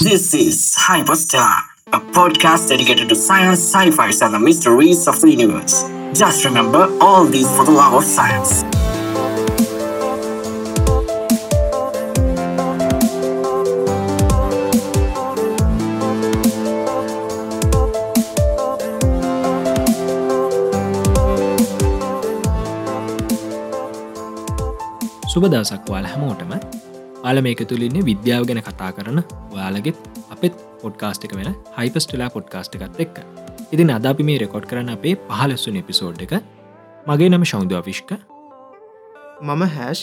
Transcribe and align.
This 0.00 0.34
is 0.34 0.74
Hyperstar, 0.76 1.62
a 1.92 2.00
podcast 2.00 2.68
dedicated 2.68 3.08
to 3.08 3.14
science, 3.14 3.60
sci-fi, 3.60 4.10
and 4.24 4.34
the 4.34 4.38
mysteries 4.38 5.08
of 5.08 5.20
the 5.20 5.30
universe. 5.30 5.84
Just 6.12 6.44
remember 6.44 6.96
all 7.00 7.24
these 7.24 7.50
for 7.56 7.64
the 7.64 7.70
love 7.70 7.94
of 7.94 8.04
science. 8.04 8.64
සුබ 25.32 25.46
දවසක් 25.46 25.90
වාල 25.90 26.06
හැමෝටම 26.06 26.69
ආල 27.31 27.39
මේක 27.45 27.61
තුළින්නේ 27.71 28.05
විද්‍යාව 28.09 28.43
ගැන 28.49 28.61
කතා 28.67 28.91
කරන 28.95 29.19
ඔයාලගෙත් 29.55 29.99
අපත් 30.35 30.55
පොඩ්කාස්ට් 30.81 31.27
එක 31.27 31.35
වෙන 31.39 31.49
හයිපස්ටලා 31.77 32.29
පොඩ්කාස්ට් 32.35 32.75
එකත් 32.77 32.99
එක්ක. 33.05 33.15
ඉතින් 33.73 33.93
අද 33.97 34.05
අපි 34.11 34.23
මේ 34.29 34.39
රෙකොඩ් 34.43 34.65
කරන 34.71 34.91
අපේ 34.95 35.13
පහලස්සුන 35.29 35.77
එපිසෝඩ් 35.81 36.19
එක. 36.25 36.33
මගේ 37.09 37.29
නම 37.29 37.45
ශෞන්ද 37.51 37.71
අවිශ්ක 37.79 38.11
මම 39.41 39.63
හැෂ් 39.77 40.01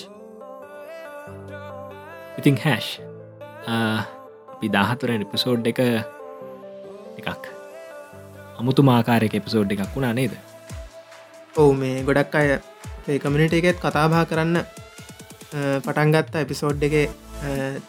ඉතිං 2.41 2.57
හැෂ් 2.65 2.89
අපි 4.55 4.73
දාහතුර 4.79 5.15
එපිසෝඩ් 5.17 5.71
එක 5.73 5.85
එකක්. 7.21 7.45
අමුතු 8.59 8.89
මාකාරයක 8.91 9.39
එපිසෝඩ් 9.43 9.77
එකක් 9.77 9.95
වුණා 9.95 10.17
නේද? 10.21 10.33
ඔවු 11.55 11.73
මේ 11.85 12.03
ගොඩක් 12.09 12.35
අය 12.41 13.19
කමිනිට 13.25 13.55
එකෙත් 13.63 13.87
කතාබා 13.87 14.27
කරන්න 14.33 14.59
පටන්ගත්ත 15.85 16.35
එපිසෝඩ් 16.45 16.83
එක 16.89 16.95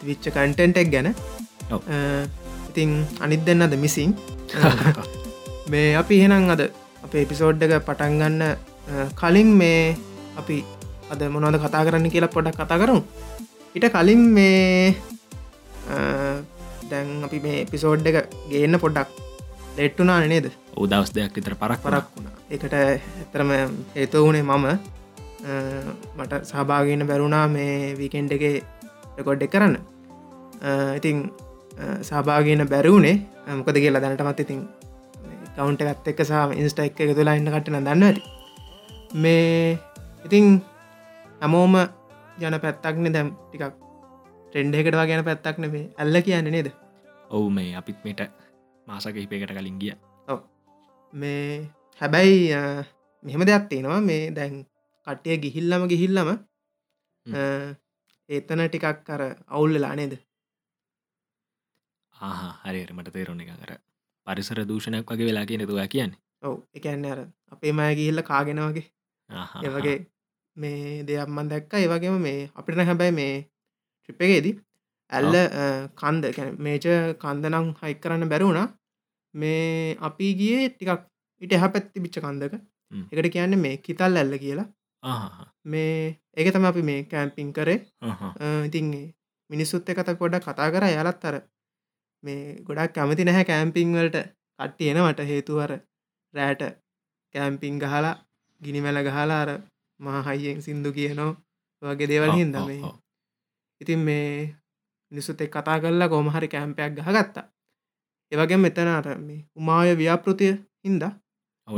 විච්ච 0.08 0.30
කන්ටෙන්ටෙක් 0.36 0.90
ගැන. 0.94 1.08
ඔව්. 1.74 1.82
ඉතිං 2.70 2.90
අනිත් 3.24 3.42
දෙන්නද 3.46 3.74
මිසින් 3.84 4.14
මේ 5.72 5.94
අපි 6.00 6.14
එහෙනම් 6.20 6.50
අද 6.54 6.62
අප 7.04 7.12
එපිසෝඩ් 7.24 7.62
එක 7.66 7.74
පටන්ගන්න 7.88 8.42
කලින් 9.20 9.50
මේ 9.60 9.96
අපි 10.40 10.56
අද 11.12 11.20
මොනවද 11.34 11.58
කතා 11.64 11.86
කරන්න 11.86 12.12
කියලා 12.14 12.34
පොඩක් 12.36 12.58
කතා 12.60 12.80
කරමු. 12.82 13.02
ඉට 13.76 13.86
කලින් 13.96 14.22
මේ 14.36 14.94
දැන් 16.90 17.08
අපි 17.26 17.38
මේ 17.46 17.56
එපිසෝඩ් 17.66 18.06
එක 18.10 18.30
ගේන්න 18.50 18.78
පොඩ්ඩක් 18.84 19.10
ලෙට්ටුනා 19.78 20.20
නේද? 20.32 20.46
උදවස් 20.82 21.10
දෙයක් 21.16 21.34
විතර 21.36 21.54
පරක් 21.62 21.80
පරක් 21.84 22.06
වුණා. 22.14 22.34
එකට 22.54 22.74
එතරම 23.24 23.50
හේතු 23.98 24.24
වුණේ 24.24 24.42
මම. 24.42 24.66
මට 26.18 26.32
සහභාගන්න 26.50 27.06
බැරුණා 27.10 27.46
මේ 27.54 27.94
වීකෙන්ඩ් 28.00 28.32
එක 28.36 28.44
රෙකොඩ් 29.18 29.42
එක 29.46 29.52
කරන්න. 29.54 29.76
ඉතිං 30.98 31.18
සහභාගන 32.08 32.62
බැරවුණේ 32.72 33.16
මොකද 33.58 33.78
කියලා 33.84 34.02
දැනටමත් 34.04 34.42
ඉතින් 34.44 34.60
කවුන්ට 35.56 35.82
එකත් 35.92 36.10
එක්ක 36.12 36.20
සහ 36.28 36.58
ඉන්ස්ට 36.60 36.82
එක 36.86 37.00
එක 37.04 37.14
තුලා 37.18 37.36
ඉන්න 37.38 37.52
කටන 37.54 37.86
දන්න 37.86 38.04
ඇති 38.08 38.22
මේ 39.22 39.78
ඉතිං 40.26 40.46
හැමෝම 41.40 41.74
යන 42.40 42.56
පැත්තක්න 42.64 43.12
දැම් 43.16 43.32
ටිකක් 43.48 43.74
ටෙන්ඩ 44.50 44.78
එකට 44.80 44.96
ගැන 45.10 45.24
පැත්තක් 45.28 45.58
නෙේ 45.62 45.82
ඇල්ල 46.00 46.22
කියන්න 46.26 46.50
නේද? 46.54 46.68
ඔවු 47.30 47.50
මේ 47.56 47.74
අපිත් 47.80 47.98
මේට 48.04 48.22
මාසක 48.86 49.16
හිපයකට 49.22 49.52
කලින් 49.56 49.78
ගිය. 49.82 49.94
මේ 51.12 51.70
හැබැයි 52.00 52.38
මෙහෙම 53.24 53.46
දෙයක් 53.48 53.68
තියෙනවා. 53.70 54.00
මේ 54.08 54.30
දැන් 54.36 54.54
කට්ටිය 55.06 55.36
ගිහිල්ලම 55.44 55.82
ගිහිල්ලම 55.92 56.28
ඒතන 58.30 58.62
ටිකක් 58.64 59.04
කර 59.06 59.22
අවුල්ලලා 59.48 59.94
නේද? 60.00 60.14
හරියට 62.64 62.92
මට 62.96 63.12
තේරුණ 63.16 63.42
එක 63.44 63.52
කර 63.60 63.72
පරිසර 64.26 64.60
දූෂණයක් 64.70 65.12
වගේ 65.12 65.28
වෙලා 65.28 65.46
කිය 65.48 65.58
නතුවා 65.58 65.86
කියන්නේ. 65.94 66.20
ඔව් 66.46 66.56
එකන්න 66.76 67.06
අර 67.12 67.20
අපේ 67.54 67.76
මය 67.78 67.90
ගිහිල්ල 68.00 68.22
කාගෙන 68.30 68.62
වගේ. 68.66 68.86
ඒවගේ 69.64 69.96
මේ 70.56 71.04
දෙයක් 71.08 71.30
මන් 71.36 71.52
දැක්ක. 71.52 71.72
ඒවගේම 71.74 72.18
මේ 72.26 72.50
අපිට 72.58 72.82
හැබැයි 72.90 73.16
මේ 73.20 73.34
ට්‍රිප්පගේදී 74.00 74.56
ඇල්ල 75.12 75.36
කන්ද 76.00 76.24
මේච 76.66 76.86
කන්දනම් 77.22 77.70
හයි 77.80 77.94
කරන්න 78.02 78.32
බැරුණා 78.32 78.66
මේ 79.34 79.96
අපි 80.08 80.34
ගියේ 80.40 80.68
ටිකක් 80.70 81.08
ඉට 81.42 81.56
එහ 81.56 81.64
පැත්ති 81.74 82.04
බිච්ච 82.04 82.20
කන්දක. 82.26 82.54
එකට 83.12 83.32
කියන්න 83.34 83.62
මේ 83.64 83.82
කිතල් 83.86 84.20
ඇල්ල 84.20 84.36
කියලා 84.44 84.68
මේ 85.64 86.20
ඒක 86.36 86.52
තම 86.52 86.64
අපි 86.64 86.82
මේ 86.82 87.00
කෑම්පින් 87.04 87.52
කරේ. 87.52 87.78
ඉතින් 88.66 88.86
මිනිස්සුත් 89.50 89.88
එකත 89.88 90.10
පොඩ 90.18 90.34
කතා 90.38 90.70
කර 90.70 90.84
යාලත් 90.86 91.24
අර 91.24 91.36
මේ 92.22 92.62
ගොඩක් 92.66 92.92
කැමති 92.94 93.24
නැහැ 93.24 93.44
කෑම්පිංවලට 93.44 94.16
කට්ටියනවට 94.58 95.20
හේතුවර 95.26 95.72
රෑට 96.34 96.62
කෑම්පිං 97.34 97.78
ගහලා 97.78 98.14
ගිනිමැල 98.60 98.98
ගහලා 99.02 99.40
අර 99.44 99.50
මහහයියෙන් 100.00 100.62
සින්දු 100.62 100.92
කියනෝ 100.92 101.32
වගේ 101.82 102.08
දේවල් 102.08 102.32
හින්ද 102.32 102.56
මේ. 102.66 102.82
ඉතින් 103.80 104.00
මේ 104.00 104.28
නිසුත් 105.12 105.40
එක් 105.40 105.50
කතා 105.50 105.80
කරලා 105.82 106.08
කොමහරි 106.08 106.48
කෑම්පයක් 106.48 106.92
ගහගත්තා 106.98 107.46
ඒවගේ 108.32 108.60
මෙතන 108.64 108.88
අර 108.88 109.06
මේ 109.18 109.40
උමාය 109.58 109.96
ව්‍යාපෘතිය 109.96 110.52
හින්ද. 110.84 111.02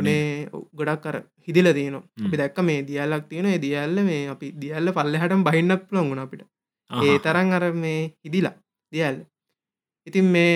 මේ 0.00 0.48
ගොඩක් 0.78 1.03
කර 1.04 1.16
හිදිල 1.47 1.66
හ්ම්. 1.69 2.26
අපි 2.26 2.36
දැක්ක 2.41 2.58
මේ 2.69 2.82
දියල්ලක් 2.88 3.25
තියෙන 3.30 3.48
දියල්ල 3.64 3.97
මේ 4.08 4.28
අපි 4.34 4.47
දියල්ල 4.62 4.92
පල්ලහටම 4.97 5.42
බහින්නත් 5.48 5.82
පුළොගුණ 5.88 6.22
අපිට. 6.25 6.42
ආහා. 6.91 7.04
ඒ 7.04 7.19
තරන් 7.25 7.53
අර 7.53 7.64
මේ 7.72 8.00
හිදිලා 8.25 8.54
දියල්ල. 8.92 9.19
ඉතින් 10.06 10.26
මේ 10.34 10.54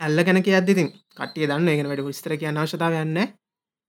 ඇල්ල 0.00 0.24
ගැන 0.26 0.42
කිය 0.42 0.56
අදදිතින් 0.60 0.88
කටිය 1.18 1.46
දන්න 1.50 1.76
ගෙන 1.78 1.90
වැඩ 1.90 2.06
විස්තර 2.06 2.36
කිය 2.40 2.48
අවශ්‍යතාව 2.50 2.94
යන්න 3.02 3.18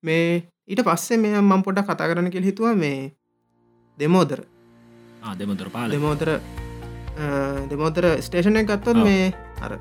මේ 0.03 0.25
ඊට 0.67 0.81
පස්සේ 0.87 1.21
මේ 1.23 1.39
මම් 1.41 1.61
පොඩ 1.65 1.79
කතා 1.85 2.09
කරන 2.09 2.31
කෙල් 2.33 2.47
හිතුව 2.49 2.75
මේ 2.83 3.13
දෙමෝදර. 3.97 4.41
දෙමතුර 5.39 5.69
පාල 5.69 5.91
දෙමෝදර 5.93 6.29
දෙමෝදර 7.71 8.05
ස්ටේෂණය 8.25 8.65
ගත්තොත්. 8.65 8.97
මේ 9.07 9.31
අර 9.61 9.79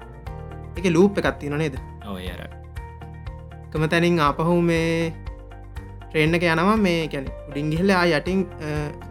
එක 0.76 0.86
ලූප් 0.96 1.18
එකත්තින 1.18 1.56
නේද? 1.58 1.76
ඔය 2.06 2.26
අර 2.34 2.59
කම 3.72 3.84
තැනින් 3.92 4.20
ආපහු 4.26 4.54
මේ 4.70 5.12
ට්‍රේන්න 6.10 6.34
එක 6.36 6.44
යනවා. 6.52 6.76
මේ 6.86 7.08
කැන 7.12 7.26
උඩින් 7.48 7.70
ගිහිල්ලා 7.72 8.04
යටින් 8.18 8.40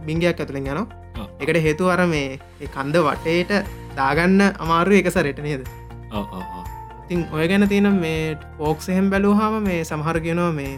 බිංගයක් 0.06 0.40
ඇතුළෙන් 0.40 0.68
යනවා. 0.68 0.88
ඔව්. 1.22 1.28
එකට 1.42 1.62
හේතු 1.68 1.92
අර 1.94 2.02
මේ 2.14 2.40
කන්ද 2.76 2.96
වටේට 3.08 3.52
දාගන්න 3.98 4.42
අමාරු 4.64 5.00
එක 5.00 5.12
සරට 5.16 5.40
නේද. 5.48 5.64
ඉතින් 7.04 7.26
ඔය 7.34 7.48
ගැන 7.50 7.68
තියෙන 7.68 7.90
මේ 8.04 8.38
පෝක්සහෙම් 8.58 9.10
බැලූහම 9.12 9.56
මේ 9.68 9.82
සමහර 9.90 10.20
ගෙනවා 10.26 10.52
මේ 10.60 10.74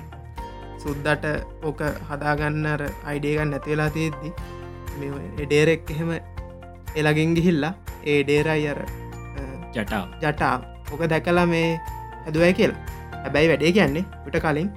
සුද්දට 0.83 1.25
ඕක 1.69 1.81
හදාගන්නර 2.09 2.81
අයිඩේගන්න 3.09 3.51
නැතිවෙලා 3.53 3.89
තියද්දි 3.97 4.29
එඩේරෙක් 5.43 5.91
එහෙම 5.95 6.11
එලගින් 7.01 7.35
ගිහිල්ලා 7.37 7.73
ඒ 8.05 8.21
ඩේරයි 8.23 8.69
අර 8.71 8.79
ජටාව. 9.75 10.07
ජටා 10.23 10.55
ඕක 10.91 11.03
දැකලා 11.11 11.45
මේ 11.53 11.67
හැදුවයි 12.25 12.53
කියලා 12.53 12.79
හැබැයි 13.23 13.49
වැඩේ 13.51 13.71
කියන්නේ 13.77 14.05
විට 14.25 14.37
කලින් 14.45 14.69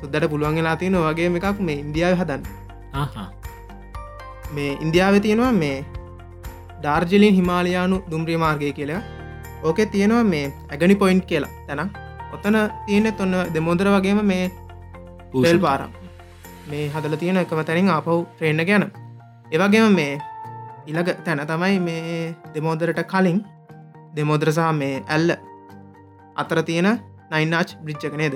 සුද්දට 0.00 0.28
පුළුවන් 0.32 0.58
වෙලා 0.60 0.76
තියෙන 0.80 0.96
වගේ 1.06 1.28
එකක් 1.40 1.60
මේ 1.68 1.78
ඉන්දියාව 1.84 2.14
හදන්න. 2.20 2.42
මේ 4.54 4.72
ඉන්දියාව 4.84 5.20
තියෙනවා 5.26 5.52
මේ 5.62 5.76
ඩාර්ජලින් 6.80 7.34
හිමාලයානු 7.38 7.96
දුම්රිය 8.10 8.38
මාර්ගය 8.44 8.72
කියලා. 8.78 9.02
ඕකෙ 9.66 9.86
තියෙනවා 9.86 10.24
මේ 10.32 10.46
ඇගනි 10.70 10.94
පොයින්් 11.02 11.20
කියලා. 11.30 11.50
තැන 11.66 11.90
ඔතන 12.34 12.56
තියෙන 12.86 13.12
ඔන්න 13.20 13.36
දෙමෝදර 13.54 13.88
වගේම 13.94 14.22
මේ 14.32 14.44
තෙල් 15.42 15.58
පාරම් 15.66 15.92
මේ 16.70 16.88
හදල 16.94 17.16
තියෙන 17.22 17.36
එකම 17.44 17.62
තැනින් 17.68 17.90
අපහු 17.98 18.18
ට්‍රේන්න 18.24 18.66
ගැන 18.70 18.84
ඒවගේම 19.52 19.94
මේ 20.00 20.12
ඉළඟ 20.86 21.14
තැන 21.24 21.46
තමයි 21.50 21.78
මේ 21.86 22.34
දෙමෝදරට 22.54 23.00
කලින්. 23.12 23.40
දෙමෝදරසා 24.16 24.72
මේ 24.72 24.94
ඇල්ල 25.14 25.30
අතර 26.42 26.60
තියෙන 26.68 26.88
නයිනාච් 27.30 27.76
බ්‍රිච්චක 27.82 28.14
නේද. 28.16 28.34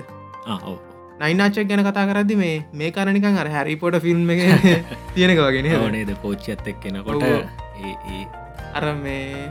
නයිනාචක් 1.20 1.58
ගැන 1.68 1.82
කතා 1.86 2.06
කරදදි 2.08 2.36
මේ 2.36 2.54
මේ 2.74 2.90
කරනිකන් 2.90 3.38
අර 3.38 3.48
හැරිපොට 3.48 3.96
ෆිල්ම් 4.00 4.30
එක 4.30 4.40
තියෙනක 5.14 5.40
වගෙන 5.40 5.68
ඕනේද 5.78 6.10
කෝච්චියත් 6.22 6.66
එක් 6.66 6.80
කෙනකොට 6.80 7.22
අර 8.74 8.84
මේ 8.96 9.50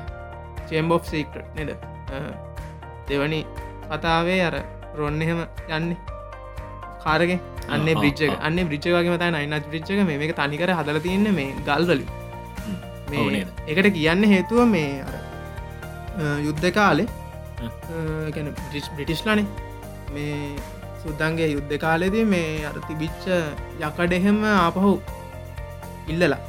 චේම්බෝ් 0.69 0.99
සීක්ට 1.03 1.37
නෙද? 1.55 1.69
දෙවනි 3.09 3.41
කතාවේ 3.89 4.39
අර 4.43 4.55
රොන්න 4.95 5.21
එහෙම 5.21 5.39
යන්න. 5.69 5.95
කාරගෙන් 7.03 7.39
අන්න 7.67 7.81
ආ, 7.81 7.89
ආ, 7.89 7.99
බ්‍රිච්ච 7.99 8.21
ආ. 8.23 8.37
අන්න 8.47 8.59
බ්‍රිච්ච 8.67 8.85
වගේ 8.89 9.13
මත 9.13 9.23
නයිනත් 9.35 9.69
බ්‍රිච්චක 9.69 10.01
මේක 10.09 10.35
තනිකර 10.35 10.73
හදල 10.79 10.99
තියන්න 11.05 11.27
මේ 11.33 11.55
ගල්වලින් 11.67 12.03
මේ 13.11 13.25
නේද? 13.35 13.47
එකට 13.67 13.89
කියන්න 13.95 14.23
හේතුව 14.33 14.61
මේ 14.67 15.03
යුද්ධ 16.45 16.67
කාලේ. 16.73 17.07
ගැන 18.35 18.53
බ්‍රිටිස්්ලනේ 18.95 19.45
මේ 20.13 20.37
සුද්දන්ගේ 21.01 21.49
යුද්ධ 21.53 21.75
කාලෙදී 21.77 22.25
මේ 22.25 22.65
අර 22.65 22.77
තිබිච්ච 22.87 23.25
යකඩ 23.79 24.13
එහෙම 24.13 24.39
ආපහු 24.53 24.93
ඉල්ලලා. 26.07 26.41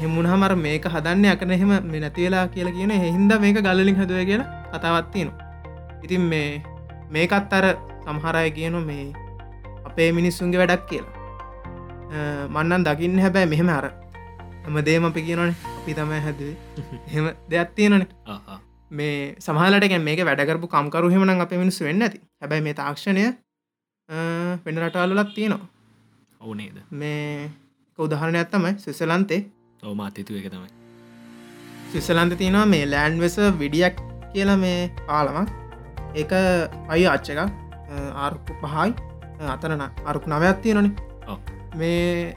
එමුණහමර 0.00 0.52
මේක 0.56 0.84
හදන්න 0.86 1.28
අකන 1.34 1.50
එහෙම 1.50 1.74
මේ 1.90 2.00
නැති 2.00 2.26
වෙලා 2.26 2.46
කියලා 2.48 2.76
කියන 2.78 2.96
හින්ද 3.06 3.32
මේක 3.44 3.60
ගල්ලින් 3.66 4.00
හදුව 4.00 4.24
කියලා 4.30 4.48
කතාවත්තියනවා 4.72 5.46
ඉතින් 6.04 6.20
මේ 6.22 6.62
මේකත් 7.10 7.52
අර 7.52 7.66
සමහරය 8.04 8.50
කියන 8.50 8.76
මේ 8.82 9.12
අපේ 9.84 10.10
මිනිස්සුන්ගේ 10.12 10.60
වැඩක් 10.60 10.86
කියලා. 10.86 11.14
මන්නන් 12.48 12.86
දකින්න 12.86 13.18
හැබැයි 13.18 13.50
මෙහෙම 13.52 13.68
අර 13.70 13.86
හම 14.64 14.78
දේම 14.84 15.04
අපි 15.04 15.22
කියනනේ 15.22 15.54
අපි 15.74 15.94
තමයි 15.94 16.20
හැදුවේ. 16.20 16.56
එහෙම 17.08 17.26
දෙයක් 17.50 17.74
තියෙනනේ 17.74 18.06
මේ 18.90 19.36
සමහලට 19.38 20.00
මේක 20.00 20.20
වැඩකරපු 20.28 20.66
කම්කරු 20.68 21.10
හෙමන 21.10 21.30
අප 21.40 21.52
මිනිස්සු 21.52 21.84
වෙන්න 21.84 22.02
ඇති. 22.02 22.20
හැබැයි 22.40 22.66
මේ 22.66 22.74
තාක්ෂණය 22.74 23.24
වෙන 24.64 24.82
රටාලලත් 24.82 25.34
තියෙනවා. 25.34 25.68
ඕනේද 26.40 26.76
මේ 26.92 27.50
උදාහරණ 27.98 28.40
ඇත්තමයි 28.40 28.74
සිසලන්තේ 28.78 29.40
ඕමාතතු 29.82 30.40
එක 30.40 30.50
තමයි. 30.52 30.70
සිසලන්ත 31.92 32.38
තියෙනවා 32.38 32.66
මේ 32.66 32.84
ලෑන්් 32.86 33.20
වෙස 33.20 33.38
විඩියක් 33.60 33.96
කියලා 34.32 34.58
මේ 34.64 34.90
පාලමක්. 35.06 35.48
ඒක 36.14 36.32
අයි 36.88 37.06
ආච්ච 37.06 37.30
එකක් 37.30 37.40
ආර්කු 38.16 38.52
පහයි 38.62 38.90
අතරන 39.54 39.82
අරුක් 40.06 40.26
නවයක් 40.26 40.60
තියෙනනේ 40.62 40.92
මේ 41.76 42.36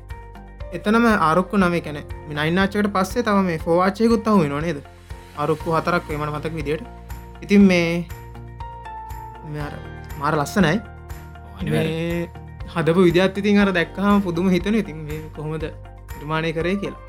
එතනම 0.73 1.05
ආරුක්කු 1.09 1.57
නමේ 1.57 1.81
කැන 1.81 1.99
මිනයිනාච්චකට 2.29 2.89
පස්සේ 2.95 3.23
තම 3.23 3.45
මේ 3.45 3.59
ෆෝවාච්චයකුත් 3.65 4.27
අහු 4.27 4.43
වෙන 4.43 4.57
නේද 4.65 4.79
අරුක්කු 5.37 5.69
හතරක් 5.75 6.03
වේමට 6.09 6.33
මතක් 6.35 6.53
විදියට. 6.59 6.83
ඉතින් 7.43 7.61
මේ 7.69 8.05
මාර 10.19 10.35
ලස්සනයි. 10.39 10.77
හදපු 12.73 13.01
විද්‍යාත් 13.07 13.37
ඉතින් 13.37 13.59
අර 13.59 13.69
දැක්කහම 13.77 14.21
පුදුම 14.25 14.49
හිතන 14.49 14.75
ඉතින් 14.83 14.97
කොහොමද 15.35 15.65
නිර්මාණය 16.15 16.53
කරේ 16.57 16.75
කියලා. 16.81 17.01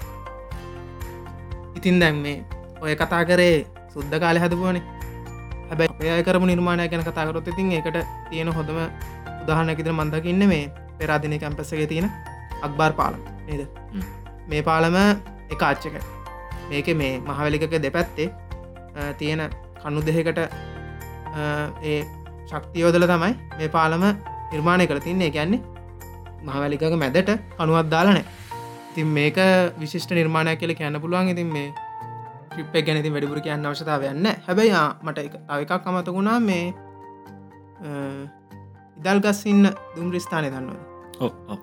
ඉතින් 1.76 2.00
දැන් 2.00 2.16
මේ 2.24 2.44
ඔය 2.82 2.94
කතා 3.02 3.22
කරේ 3.30 3.66
සුද්ද 3.94 4.12
කාලය 4.22 4.40
හදපුවනේ. 4.44 4.82
හැබැයි 5.70 6.14
ඔය 6.16 6.22
කරපු 6.28 6.46
නිර්මාණය 6.52 6.88
ගැන 6.88 7.04
කතාකරොත් 7.08 7.48
ඉතින් 7.52 7.72
එකට 7.78 7.98
තියෙන 8.30 8.48
හොඳම 8.58 8.78
උදාහනැකිතර 9.42 9.92
මන්දකින්න 9.92 10.42
මේ 10.52 10.64
පෙරාදිනය 10.98 11.38
කැම්පසගේ 11.42 11.86
තියෙන 11.92 12.10
අක්බාර් 12.66 12.92
පාලම් 12.98 13.22
නේද? 13.46 13.62
මේ 14.50 14.62
පාලම 14.68 14.96
එක 15.52 15.62
ආච්චක 15.68 15.96
මේක 16.70 16.88
මේ 17.00 17.12
මහවැලිකක 17.28 17.74
දෙපැත්තේ 17.86 18.28
තියෙන 19.20 19.42
කන්නු 19.82 20.00
දෙහකට 20.08 20.40
ඒ 21.90 22.00
ශක්තියෝදල 22.50 23.06
තමයි 23.12 23.32
මේ 23.58 23.68
පාලම 23.76 24.04
නිර්මාණය 24.52 24.86
කළ 24.86 25.02
තින්නේ. 25.06 25.30
ගැන්නේ 25.36 25.60
මහවැලිකක 26.48 26.84
මැදට 27.02 27.30
කනුවත් 27.58 27.88
දාලනෑ 27.94 28.24
තින් 28.94 29.08
මේක 29.16 29.38
විශිෂ්ට 29.80 30.10
නිර්මාණයක් 30.20 30.58
කියල 30.60 30.74
කියන්න 30.80 31.00
පුළුවන්. 31.00 31.28
ඉතින් 31.34 31.48
මේ 31.56 31.68
්‍රිප් 32.56 32.74
ගැනති 32.86 33.10
වැඩිපුර 33.14 33.40
කියන්න 33.46 33.66
අවශ්‍යතාව 33.68 34.02
යන්න 34.12 34.26
හැබැයි 34.46 34.80
මට 35.06 35.18
එකක් 35.62 35.86
අමතකුණා 35.90 36.38
මේ 36.48 36.64
ඉදල් 39.00 39.20
ගස්සින්න 39.24 39.64
දුම්රිස්ථානය 39.96 40.48
දන්නවද? 40.52 40.80
ඕ 41.24 41.58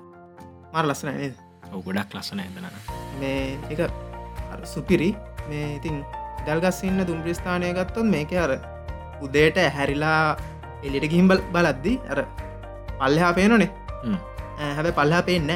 මර 0.73 0.85
ලස්සන 0.89 1.09
නේද? 1.19 1.35
ඔ 1.73 1.81
ගොඩක් 1.85 2.15
ලස්සන 2.17 2.39
ඇදන 2.43 2.65
මේ 3.21 3.57
එක 3.73 3.79
සුපිරි 4.65 5.09
මේ 5.49 5.65
ඉතින් 5.75 5.97
දල්ගස්සින්න 6.45 6.99
දුම්ප්‍රස්ථානය 7.03 7.71
ගත්තොත් 7.73 8.05
මේක 8.05 8.31
අර 8.37 8.51
උදේට 9.21 9.57
හැරිලා 9.77 10.37
එලිට 10.83 11.05
ගිහිම්බල් 11.05 11.39
බලද්දි 11.53 11.93
අර 12.09 12.19
පල්ලහා 12.99 13.31
පේනනේ 13.33 13.69
හැබැ 14.69 14.93
පල්හා 14.93 15.23
පේන්න 15.23 15.51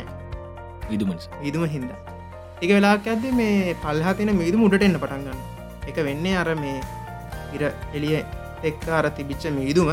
විදුම 0.90 1.12
විදුම 1.42 1.66
හින්ද. 1.68 1.92
එක 2.62 2.70
වෙලාක් 2.70 3.08
ඇද 3.08 3.24
මේ 3.34 3.76
පල්හා 3.84 4.14
තින 4.14 4.32
මිදු 4.34 4.58
මුඩට 4.58 4.86
එන්න 4.88 4.98
පටන්ගන්න 4.98 5.42
එක 5.90 5.98
වෙන්නේ 6.08 6.36
අර 6.38 6.50
මේ 6.56 6.80
ඉර 7.56 7.64
එලිය 7.94 8.18
එක්ක 8.64 8.86
අර 8.90 9.06
තිබිච්ච 9.12 9.46
මීදුම 9.52 9.90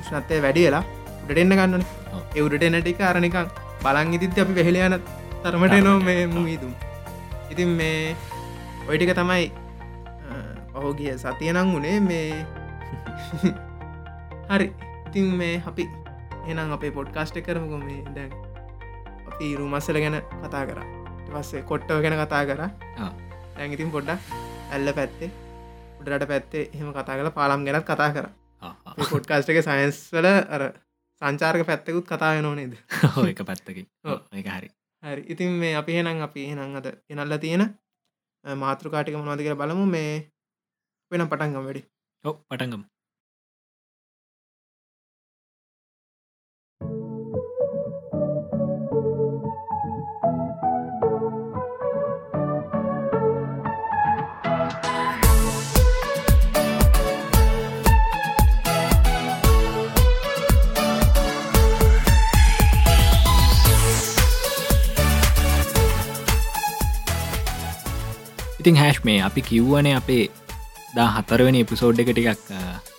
උෂ්නත්තය 0.00 0.40
වැඩි 0.40 0.64
වෙලා 0.66 0.84
උඩට 1.22 1.42
එන්න 1.42 1.56
ගන්නන 1.58 1.84
එවුඩට 2.36 2.66
එන 2.68 2.78
ටික 2.78 3.02
අරනිකං 3.02 3.52
බලන් 3.82 4.16
ඉදිත් 4.16 4.38
අපි 4.38 4.58
වෙහෙලයන 4.58 4.96
තරමට 5.44 5.78
නෝ 5.88 5.98
මේ 6.00 6.26
මුීදුම් 6.28 6.72
ඉතින් 7.52 7.68
මේ 7.70 8.16
ඔයිටික 8.88 9.12
තමයි 9.14 9.52
පහෝගිය 10.72 11.12
සතියනං 11.16 11.58
වුණේ 11.72 12.00
මේ 12.00 12.46
හරි. 14.52 14.68
ඉතින් 15.08 15.26
මේ 15.36 15.62
අපි 15.66 15.84
එනම් 16.46 16.72
අපේ 16.72 16.90
පොඩ්කාස්ට 16.90 17.36
කරමකො 17.40 17.76
මේ 17.78 18.00
දැන්. 18.14 18.32
අපි 19.28 19.56
රුමස්සල 19.56 19.98
ගැන 19.98 20.16
කතා 20.42 20.64
කර. 20.66 20.80
පස්සේ 21.28 21.62
කොට්ටව 21.62 22.02
ගැන 22.02 22.16
කතා 22.18 22.42
කර. 22.46 22.60
ඇඟඉතින් 23.56 23.90
පොඩ්ඩක් 23.90 24.20
ඇල්ල 24.70 24.92
පැත්තේ 24.92 25.30
උඩට 26.00 26.28
පැත්තේ 26.28 26.68
එහෙම 26.74 26.92
කතා 26.92 27.16
කළ 27.16 27.30
පාලම් 27.32 27.64
ගැනත් 27.64 27.86
කතා 27.86 28.10
කර. 28.12 28.26
පොඩ්කාස්ට 29.10 29.50
එක 29.50 29.62
සයින්ස් 29.62 29.98
වල 30.12 30.26
අර 30.26 30.62
සංචාර්ක 31.22 31.66
පැත්තකුත් 31.66 32.06
කතා 32.08 32.32
වෙනෝනේද 32.36 32.78
හෝ 33.16 33.26
එක 33.32 33.44
පැත්තකින්. 33.44 33.86
එක 34.32 34.46
හරි 34.48 34.68
හරි. 35.02 35.22
ඉතින් 35.32 35.50
මේ 35.62 35.74
අපි 35.80 35.92
හෙනම් 35.96 36.22
අපි 36.28 36.40
එහෙනම් 36.48 36.76
අද 36.80 36.86
එනල්ල 37.12 37.34
තියෙන 37.44 37.64
මාතෘකාටික 38.44 39.18
මොනවාද 39.18 39.42
කියල 39.44 39.60
බලමු. 39.62 39.84
මේ 39.94 40.12
වෙන 41.10 41.28
පටන්ගම් 41.30 41.64
වැඩි. 41.66 41.82
ඔ 42.24 42.30
පටන්ගම් 42.50 42.82
ඉතින් 68.62 68.76
හැෂ් 68.78 68.98
මේ 69.02 69.18
අපි 69.20 69.42
කිව්වනේ 69.42 69.92
අපේ 69.98 70.24
දා 70.96 71.06
හතරවෙනි 71.14 71.60
එපිසෝඩ් 71.64 72.00
එක 72.02 72.10
ටිකක් 72.10 72.50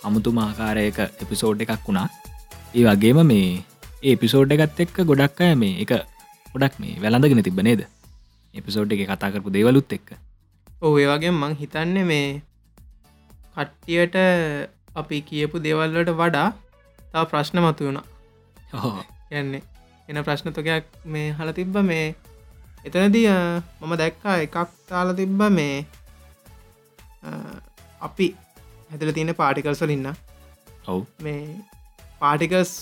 අමුතුමාකාරයක 0.04 0.98
එපිසෝඩ් 1.24 1.62
එකක් 1.64 1.86
වුණා. 1.86 2.08
ඒ 2.74 2.82
වගේම 2.86 3.20
මේ 3.24 3.46
ඒපිසෝඩ් 4.02 4.52
එකත් 4.56 4.82
එක්ක 4.84 4.98
ගොඩක් 5.10 5.40
අය 5.40 5.54
මේ 5.56 5.78
එක 5.84 5.92
ගොඩක් 6.46 6.76
මේ 6.82 7.00
වැළඳගෙන 7.02 7.40
තිබ 7.46 7.62
නේද? 7.62 7.84
එපිසෝඩ් 8.54 8.92
එක 8.92 9.04
කතා 9.06 9.32
කරපු 9.32 9.54
දේවලුත් 9.56 9.94
එක්ක. 9.96 10.12
ඔහ 10.82 10.92
ඒ 10.96 11.08
වගේ 11.10 11.32
මං 11.32 11.56
හිතන්න 11.62 11.96
මේ 12.04 12.28
කට්ටියට 13.56 14.20
අපි 14.94 15.22
කියපු 15.22 15.64
දෙවල්ලට 15.64 16.12
වඩා 16.14 16.48
තා 17.12 17.24
ප්‍රශ්න 17.24 17.64
මතු 17.64 17.88
වුණා 17.88 18.92
යන්නේ 19.32 19.64
එන 20.08 20.24
ප්‍රශ්නතකයක් 20.28 20.92
මේ 21.06 21.32
හල 21.32 21.56
තිබ්බ 21.56 21.80
මේ 21.84 22.06
එතනදී 22.84 23.26
මම 23.80 23.92
දැක්කා 24.00 24.36
එකක් 24.46 24.56
තාල 24.88 25.12
තිබ්බ 25.20 25.42
මේ 25.58 25.76
අපි 28.06 28.26
හැතල 28.90 29.12
තියෙන 29.16 29.34
පාටිකල්සලින්න 29.42 30.08
ඔව්. 30.86 31.00
මේ 31.24 31.44
පාටිකස් 32.22 32.72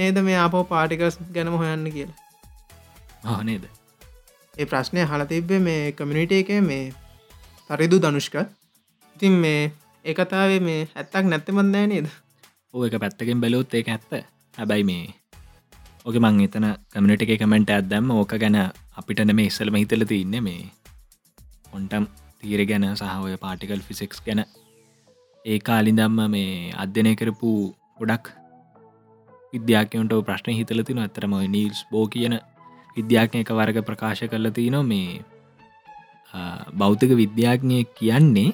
නේද 0.00 0.20
මේ 0.28 0.38
අපෝ 0.42 0.64
පාටිකස් 0.74 1.18
ගැනම 1.34 1.56
හොයන්න 1.62 1.88
කියලා? 1.96 3.40
නේද? 3.48 3.64
ඒ 4.54 4.66
ප්‍රශ්නය 4.70 5.06
හල 5.10 5.24
තිබ්බේ 5.32 5.60
මේ 5.68 5.82
කමිනිට 5.92 6.32
එක 6.38 6.52
මේ 6.68 6.84
තරිදු 7.70 7.98
දනුෂ්ක 8.04 8.36
ඉතින් 9.16 9.34
මේ 9.44 9.72
ඒකතාවේ 10.04 10.60
මේ 10.68 10.80
ඇත්තක් 10.94 11.26
නැත්තමන්දෑ 11.32 11.86
නේද? 11.92 12.06
ඕ 12.74 12.86
එක 12.86 12.96
පැත්තකින් 13.02 13.40
බැලුත් 13.42 13.74
ඒක 13.74 13.88
ඇත්ත. 13.88 14.10
හැබැයි 14.54 14.84
මේ 14.90 15.04
ඕක 16.06 16.16
මං 16.22 16.40
එතන 16.46 16.66
කමිනිට 16.94 17.22
එක 17.26 17.36
කමෙන්ට 17.42 17.70
ඇත්දැම්ම 17.76 18.10
ඕක 18.14 18.32
ගැන 18.42 18.58
අපිට 18.96 19.20
නෙම 19.28 19.40
ඉස්සලම 19.44 19.76
හිතල 19.80 20.04
තින්න 20.12 20.36
මේ 20.46 20.62
ඔොන්ටම් 21.74 22.04
තීර 22.40 22.60
ගැන 22.70 22.86
සහෝය 23.00 23.36
පාටිකල් 23.44 23.82
ෆිසික්ස් 23.88 24.20
ගැන. 24.26 24.40
ඒ 25.44 25.58
කාලිදම්ම 25.68 26.18
මේ 26.34 26.72
අධ්‍යනය 26.82 27.12
කරපු 27.20 27.50
ගොඩක් 28.00 28.26
විද්‍යාකයන්ට 29.52 30.14
ප්‍රශ්න 30.28 30.58
හිතලතින 30.58 31.00
ඇතරම 31.02 31.34
නීල්ස් 31.54 31.80
බෝ 31.90 32.06
කියන 32.14 32.34
විද්‍යාඥ 32.96 33.40
එක 33.44 33.50
වර්ග 33.58 33.78
ප්‍රකාශ 33.88 34.24
කරල 34.30 34.50
තින 34.58 34.76
මේ 34.90 35.22
බෞතික 36.74 37.12
විද්‍යාඥය 37.22 37.82
කියන්නේ 37.98 38.50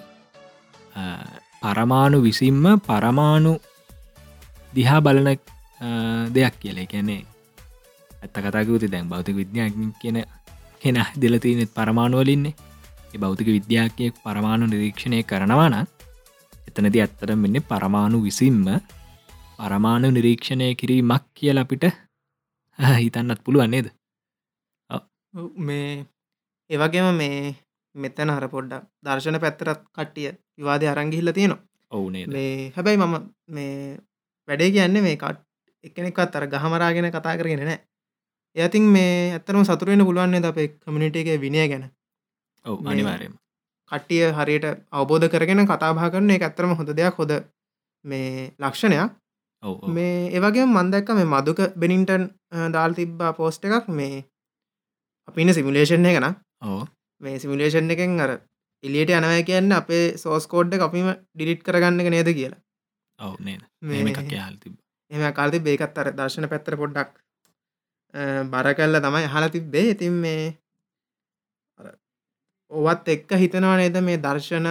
පරමාණු 1.62 2.18
විසින්ම 2.26 2.64
පරමාණු 2.88 3.52
දිහා 4.72 5.00
බලන 5.06 5.28
දෙයක් 6.34 6.54
කියල. 6.62 6.78
කියන්නේ 6.86 7.20
ඇත්ත 8.22 8.36
කතාකවති 8.36 8.88
දැන් 8.88 9.08
බෞතික 9.08 9.36
විද්‍යාඥ 9.36 9.86
කියන 9.94 10.18
කෙන 10.80 10.98
දෙලතිනෙත් 11.16 11.70
පරමාණුවලින්නේ 11.70 12.54
බෞතික 13.16 13.48
විද්‍යාකයෙක් 13.48 14.14
පරමාණු 14.20 14.66
නිරීක්ෂණය 14.66 15.22
කරනවාන 15.24 15.76
එතනති 16.68 17.00
ඇත්තට 17.00 17.32
මෙන්න 17.36 17.62
පරමාණු 17.64 18.22
විසින්ම 18.22 18.66
පරමාණු 19.58 20.10
නිරීක්ෂණය 20.10 20.74
කිරීමක් 20.74 21.24
කියල 21.34 21.58
අපිට 21.58 21.84
හිතන්නත් 23.00 23.40
පුළුවන්නේද 23.44 23.90
මේ 25.58 26.06
ඒවගේම 26.70 27.10
මේ 27.14 27.54
මෙතන 27.94 28.30
හර 28.30 28.46
පොඩ්ඩක් 28.48 28.86
දර්ශන 29.02 29.38
පැත්තරත් 29.38 29.82
කට්ටිය 29.88 30.30
විවාදය 30.56 30.86
අරංගිහිල්ල 30.86 31.32
තියෙනවා. 31.32 31.64
ඔවුනේ 31.92 32.26
මේ 32.28 32.72
හැබැයි 32.76 32.98
මම 32.98 33.14
මේ 33.48 33.98
වැඩේ 34.48 34.70
කියන්නේ 34.70 35.02
මේ 35.02 35.16
කට් 35.16 35.38
එකනෙක්වත් 35.84 36.36
අර 36.36 36.46
ගහමරාගෙන 36.48 37.10
කතා 37.10 37.36
කරගෙන 37.36 37.62
නෑ 37.62 37.80
එයතින් 38.56 38.82
මේ 38.84 39.32
ඇත්තරම 39.32 39.62
සතුරෙන 39.64 40.02
පුළුවන්න්නේ 40.02 40.42
අපේ 40.44 40.68
කමිනිට 40.76 41.16
එක 41.16 41.40
විනය 41.40 41.58
ගැන? 41.64 41.84
ඔව 42.64 42.86
අනිවාරයම 42.86 43.32
කට්ටිය 43.90 44.32
හරියට 44.32 44.66
අවබෝධ 44.92 45.28
කරගෙන 45.28 45.66
කතාභා 45.66 46.10
කරන 46.10 46.30
එක 46.30 46.42
ඇත්තරම 46.42 46.74
හොඳ 46.74 46.90
දෙයක් 46.92 47.14
හොද 47.16 47.32
මේ 48.04 48.52
ලක්ෂණයක්. 48.58 49.10
මේ 49.88 50.30
ඒවගේ 50.30 50.66
මන්දක්ක 50.66 51.08
මේ 51.12 51.28
මදුක 51.32 51.58
බෙනින්ටන් 51.76 52.22
දාල් 52.72 52.92
තිබ්බා 52.94 53.32
පෝස්ට 53.32 53.64
එකක් 53.66 53.88
මේ 53.90 54.24
අපින 55.28 55.48
සිමිලේෂන් 55.50 56.06
එක 56.06 56.18
න. 56.18 56.26
ඕ 56.62 56.82
මේ 57.20 57.38
සිමිලේෂන් 57.38 57.90
එකෙන් 57.90 58.20
අර 58.20 58.30
එලියට 58.84 59.10
යනවය 59.12 59.40
කියන්න 59.44 59.72
අපේ 59.72 60.04
සෝස්කෝඩ්ඩ 60.16 60.82
අපිම 60.82 61.08
ඩිලිට් 61.34 61.62
කරගන්න 61.62 62.02
නේද 62.08 62.30
කියලා. 62.32 62.60
ඔව 63.18 63.34
නේද? 63.40 63.62
මේ- 63.82 64.04
එම 65.10 65.22
කාලති 65.32 65.58
බේකත් 65.60 65.98
අර 65.98 66.08
දර්ශන 66.12 66.48
පැත්තර 66.48 66.76
පොඩ්ඩක් 66.76 67.10
බර 68.46 68.66
කල්ල 68.74 68.98
තමයි 68.98 69.26
හල 69.26 69.48
තිබ්බේ. 69.48 69.90
ඉතින් 69.90 70.12
මේ 70.14 70.56
ඔවත් 72.70 73.08
එක්ක 73.08 73.30
හිතනවා 73.34 73.76
නේද 73.76 73.96
මේ 74.00 74.18
දර්ශන 74.18 74.66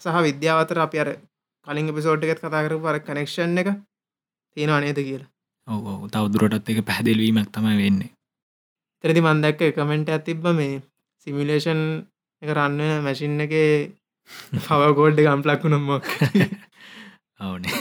සහ 0.00 0.16
විද්‍යාවතර 0.22 0.78
අපි 0.78 1.00
අර 1.00 1.10
කලින් 1.66 1.94
පිසෝට් 1.94 2.24
එකත් 2.24 2.40
කතා 2.40 2.64
කරපු 2.64 2.86
අර 2.86 2.98
කනෙක්ෂන් 3.00 3.58
එක 3.58 3.68
තියෙනවා 4.56 4.80
නේද 4.80 4.98
කියලා. 4.98 5.30
ඔව 5.68 6.08
තවදුරටත් 6.08 6.68
එක 6.68 6.84
පැහදිල්වීමක් 6.84 7.48
තමයි 7.50 7.76
වෙන්නේ. 7.76 8.10
තරදි 9.04 9.20
මන්දැක්ක 9.20 9.62
කමෙන්ට 9.76 10.08
ඇතිබ්බ 10.08 10.44
මේ 10.52 10.82
සිමිලේෂන් 11.26 11.80
එක 12.42 12.50
රන්න 12.50 13.04
මැසින් 13.04 13.40
එක 13.40 13.54
පවගෝඩ් 14.58 15.20
ගම්පලක්ු 15.20 15.68
නොම්මක් 15.68 16.04
අවනේ. 17.40 17.72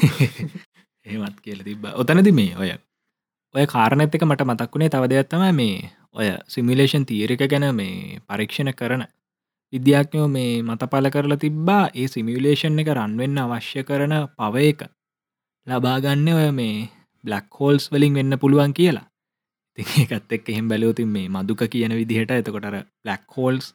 ඒමත් 1.05 1.37
කියල 1.43 1.63
තිබ 1.63 1.83
ඔතනද 1.93 2.31
මේ 2.31 2.55
ඔය 2.55 2.71
ඔය 3.55 3.65
කාරණඇත් 3.65 4.15
එක 4.15 4.23
මට 4.23 4.43
මතක්වුණේ 4.43 4.89
තව 4.89 5.07
දෙයක් 5.07 5.27
තම 5.29 5.43
මේ 5.53 5.89
ඔය 6.13 6.27
සිමිලේෂන් 6.47 7.03
තීරක 7.05 7.41
ගැන 7.45 7.65
මේ 7.71 8.19
පරීක්ෂණ 8.27 8.73
කරන 8.73 9.03
විද්‍යාඥයෝ 9.73 10.27
මේ 10.27 10.61
මතපල 10.61 11.07
කරලා 11.09 11.37
තිබ්බා 11.37 11.83
ඒ 11.93 12.07
සිමිලේෂන් 12.07 12.79
එක 12.79 12.89
රන්වෙන්න 12.91 13.37
අවශ්‍ය 13.39 13.83
කරන 13.83 14.13
පව 14.31 14.55
එක. 14.63 14.81
ලබාගන්න 15.67 16.27
ඔය 16.33 16.49
මේ 16.51 16.89
බ්ලක් 17.23 17.59
හෝල්ස් 17.59 17.85
වලින් 17.91 18.17
වෙන්න 18.17 18.37
පුළුවන් 18.39 18.73
කියලා. 18.73 19.05
ති 19.77 19.85
එකත් 20.03 20.33
එක් 20.35 20.49
එහෙම 20.49 20.67
බැලෝතින් 20.67 21.09
මේ 21.09 21.29
මදුක 21.29 21.61
කියන 21.67 21.93
විදිහට 21.93 22.33
එතකොටර 22.33 22.77
බ්ලක් 23.01 23.37
හෝල්ස් 23.37 23.67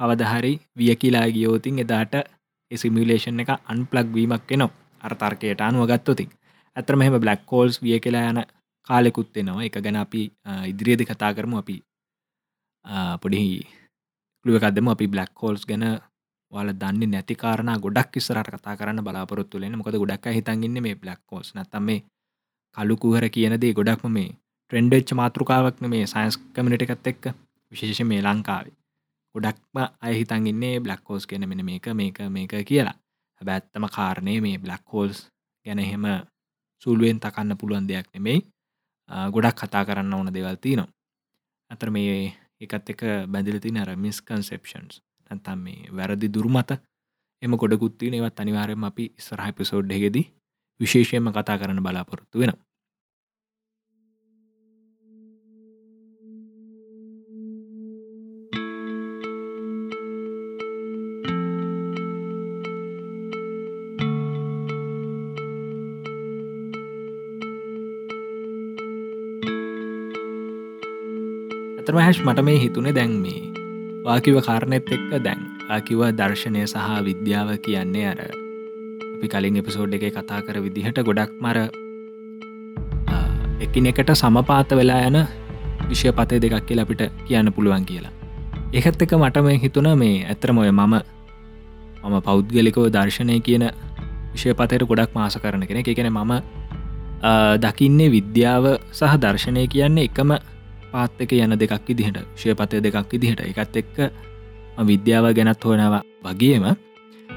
කවදහරි 0.00 0.52
විය 0.76 0.96
කියලා 0.96 1.26
ගියෝතින් 1.28 1.78
එදාට 1.78 2.14
සිමිලේෂන් 2.70 3.40
එක 3.40 3.54
අන්පලක් 3.66 4.12
වීමක් 4.14 4.52
එනවා 4.52 4.72
අර්තර්කයට 5.00 5.60
අනුව 5.62 5.88
ගත්තොතින් 5.90 6.30
ඇතරම 6.76 6.98
මෙහම 6.98 7.18
බ්ලක් 7.18 7.40
කෝල්ස් 7.46 7.80
විය 7.82 7.98
කියලා 8.00 8.26
යන 8.32 8.40
කාලෙකුත් 8.88 9.36
එෙනවා. 9.36 9.64
එක 9.64 9.76
ගැන 9.84 9.96
අපි 9.96 10.30
අ, 10.44 10.64
ඉදිරියේදි 10.66 11.04
කතා 11.04 11.34
කරමු. 11.34 11.58
අපි 11.58 11.76
අ, 12.84 13.18
පොඩි 13.18 13.62
කළුවකදම 14.44 14.88
අපි 14.88 15.06
බ්ලක් 15.08 15.30
කෝල්ස් 15.34 15.64
ගැන 15.66 15.84
වල 16.52 16.70
දන්න 16.80 17.10
නැති 17.10 17.34
කාරණ 17.34 17.80
ගොඩක් 17.80 18.16
ඉස්සරට 18.16 18.50
කතා 18.54 18.76
කරන්න 18.78 19.02
බලාපොරොත්තු 19.04 19.60
වෙන 19.60 19.76
මොකද 19.78 19.96
ගොඩක් 19.96 20.26
හිතන්ගන්න 20.36 20.82
මේ 20.82 20.94
බ්ලක් 20.94 21.20
කෝස් 21.26 21.54
නත්තම 21.56 21.82
මේ 21.82 22.04
කලුකුහර 22.76 23.24
කියනදේ 23.30 23.72
ගොඩක්ම 23.72 24.12
මේ 24.12 24.30
ට්‍රෙන්ඩච්ච 24.70 25.14
මාතෘකාවක්න 25.14 25.88
මේ 25.90 26.06
සයින්ස් 26.06 26.36
කමිනිට 26.54 26.82
එකත් 26.82 27.06
එක්ක. 27.06 27.24
විශේෂ 27.72 28.00
මේ 28.04 28.22
ලංකාවේ. 28.22 28.72
ගොඩක්ම 29.34 29.76
අයහිතන්ගන්නේ 30.00 30.80
බ්ලක් 30.80 31.00
කෝස් 31.04 31.26
කියන 31.26 31.48
මෙන 31.48 31.64
මේක 31.64 31.86
මේක 31.94 32.18
මේක 32.30 32.52
කියලා. 32.68 32.94
හැබැත්තම 33.40 33.84
කාරණය 33.96 34.40
මේ 34.40 34.58
බ්ලක් 34.58 34.82
හෝල්ස් 34.92 35.18
ගැන 35.66 35.78
එහෙම 35.78 36.04
සුළුවෙන් 36.82 37.20
තකන්න 37.20 37.56
පුළුවන් 37.58 37.88
දෙයක් 37.88 38.06
නෙමෙයි. 38.14 38.38
ආ, 38.40 38.53
ගොඩක් 39.08 39.58
කතා 39.58 39.84
කරන්න 39.84 40.14
ඕන 40.14 40.28
දෙවල් 40.28 40.56
තිනවා 40.56 40.88
අතර 41.70 41.90
මේ 41.90 42.32
එකත් 42.60 42.90
එක 42.90 43.02
බැඳිලති 43.28 43.70
නර 43.70 43.96
මිස් 43.96 44.20
කන්සෙප්ෂන්ස් 44.20 45.00
නැතම් 45.26 45.58
මේ 45.58 45.90
වැරදි 45.90 46.28
දුර්මත 46.28 46.70
එම 47.42 47.52
ගොඩකුත්ති 47.54 48.10
ඒවත් 48.10 48.40
අනිවාරයම 48.40 48.84
අපි 48.84 49.04
ඉස්සරහ 49.12 49.48
පිසෝඩ්ඩගෙද 49.52 50.16
විශේෂයෙන්ම 50.80 51.28
කතා 51.30 51.58
කරන්න 51.58 51.82
බලාපොරොත්තු 51.82 52.38
වෙන 52.38 52.52
ඇතරම 71.84 72.00
හැෂ් 72.00 72.20
මට 72.24 72.40
මේ 72.42 72.58
හිතුනේ 72.58 72.92
දැන් 72.92 73.10
මේ. 73.20 73.40
වාකිව 74.04 74.40
කාරණෙත් 74.40 74.88
එක්ක 74.88 75.12
දැන්. 75.20 75.40
ආකිව 75.68 76.00
දර්ශනය 76.16 76.64
සහ 76.64 76.76
විද්‍යාව 77.04 77.48
කියන්නේ 77.60 78.06
අර 78.08 78.20
අපි 79.14 79.28
කලින් 79.28 79.56
එපිසෝඩ් 79.56 79.94
එක 79.94 80.04
කතා 80.16 80.40
කර 80.42 80.56
විදිහට 80.60 80.98
ගොඩක් 81.02 81.32
මර 81.40 81.58
එකිනෙකට 83.60 84.10
සමපාත 84.14 84.70
වෙලා 84.72 85.00
යන 85.08 85.18
විෂය 85.88 86.12
පතය 86.12 86.40
දෙකක් 86.40 86.64
කියලා 86.66 86.84
අපිට 86.84 87.02
කියන්න 87.26 87.52
පුළුවන් 87.52 87.84
කියලා. 87.84 88.12
ඒකත් 88.72 89.02
එක 89.02 89.12
මට 89.14 89.36
මේ 89.42 89.58
හිතුන 89.58 89.88
මේ 89.98 90.24
ඇතරම 90.26 90.58
ඔය 90.58 90.70
මම 90.70 90.94
මම 92.04 92.20
පෞද්ගලිකව 92.22 92.88
දර්ශනය 92.90 93.40
කියන 93.40 93.64
විෂය 94.32 94.54
පතයට 94.54 94.84
ගොඩක් 94.84 95.14
මාස 95.14 95.36
කරන 95.36 95.66
කෙන 95.66 95.76
එකන 95.78 96.08
මම 96.08 96.32
අ, 97.22 97.56
දකින්නේ 97.56 98.08
විද්‍යාව 98.10 98.64
සහ 98.92 99.14
දර්ශනය 99.18 99.66
කියන්නේ 99.68 100.04
එකම 100.04 100.32
පාත්තක 100.94 101.32
යන 101.34 101.58
දෙකක් 101.58 101.90
ඉදිහට 101.90 102.18
ශයපතය 102.36 102.80
දෙකක් 102.80 103.14
ඉදිහට. 103.18 103.40
එකත් 103.42 103.76
එක්ක 103.76 103.96
මම 104.76 104.86
විද්‍යාව 104.86 105.26
ගැනත් 105.34 105.64
හොනවා 105.64 106.02
වගේම 106.24 106.66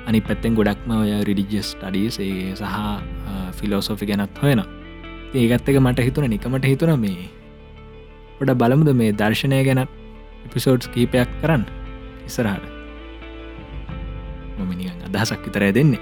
අනි 0.07 0.19
පැත්තෙන් 0.21 0.55
ගොඩක්ම 0.55 0.91
ඔය 0.95 1.13
රිඩිජස් 1.29 1.69
ටඩිසේ 1.75 2.53
සහ 2.55 2.75
ෆිලෝසෝෆි 3.57 4.05
ගැනත් 4.05 4.43
හොයන 4.43 4.61
ඒකත් 5.35 5.69
එක 5.69 5.79
මට 5.79 6.05
හිතුන 6.07 6.29
නිකමට 6.29 6.65
හිතුන 6.65 6.93
මේ 6.99 7.29
ගොඩ 8.39 8.53
බලමුද 8.55 8.91
මේ 8.95 9.11
දර්ශනය 9.13 9.59
ගැනත් 9.65 9.89
එපිසෝඩ්ස් 10.47 10.87
කීපයක් 10.93 11.29
කරන්න 11.41 11.65
ඉස්සරහට. 12.27 12.63
මමිනිියන් 14.57 15.01
අදහසක් 15.07 15.41
විතරය 15.45 15.73
දෙන්නේ. 15.73 16.01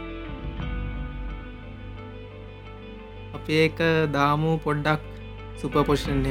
අපි 3.36 3.54
ඒක 3.64 3.80
දාමු 4.12 4.60
පොඩ්ඩක් 4.60 5.02
සුපපොෂන් 5.58 6.24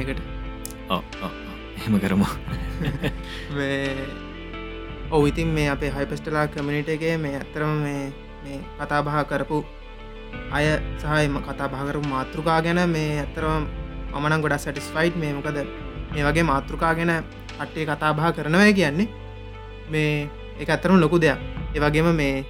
එකට 0.85 0.91
ඕ 0.91 1.01
ඕ, 1.21 1.23
ඕ. 1.23 1.31
එහෙම 1.77 1.99
කරමු. 1.99 2.25
මේ 3.55 3.95
ඔව 5.11 5.27
ඉතින් 5.27 5.47
මේ 5.49 5.69
අපේ 5.69 5.91
හයිපස්ටලා 5.91 6.47
කමිනිට 6.47 6.89
එකේ 6.89 7.17
මේ 7.17 7.35
ඇත්තරම 7.35 7.69
මේ 7.79 8.11
මේ 8.43 8.59
කතා 8.79 9.01
බහ 9.01 9.17
කරපු 9.25 9.57
අය 10.51 10.65
සහම 10.97 11.37
කතා 11.41 11.67
බහකරපු 11.67 12.07
මාතෘකා 12.07 12.61
ගැන 12.61 12.89
මේ 12.89 13.19
ඇත්තරම 13.19 13.67
මමන 14.13 14.41
ගොඩක් 14.41 14.59
සටිස්ෆයිට් 14.59 15.15
මේ 15.15 15.33
මොකද 15.33 15.57
මේ 16.11 16.23
වගේ 16.23 16.43
මාතෘකා 16.43 16.93
ගැන 16.95 17.11
අට්ටේ 17.59 17.85
කතා 17.85 18.13
බහ 18.13 18.31
කරනවය 18.33 18.73
කියන්නේ 18.73 19.07
මේ 19.89 20.29
එක 20.59 20.69
ඇත්තරම 20.69 20.97
ලොකු 20.97 21.19
දෙයක්. 21.19 21.37
ඒවගේම 21.73 22.15
මේ 22.15 22.45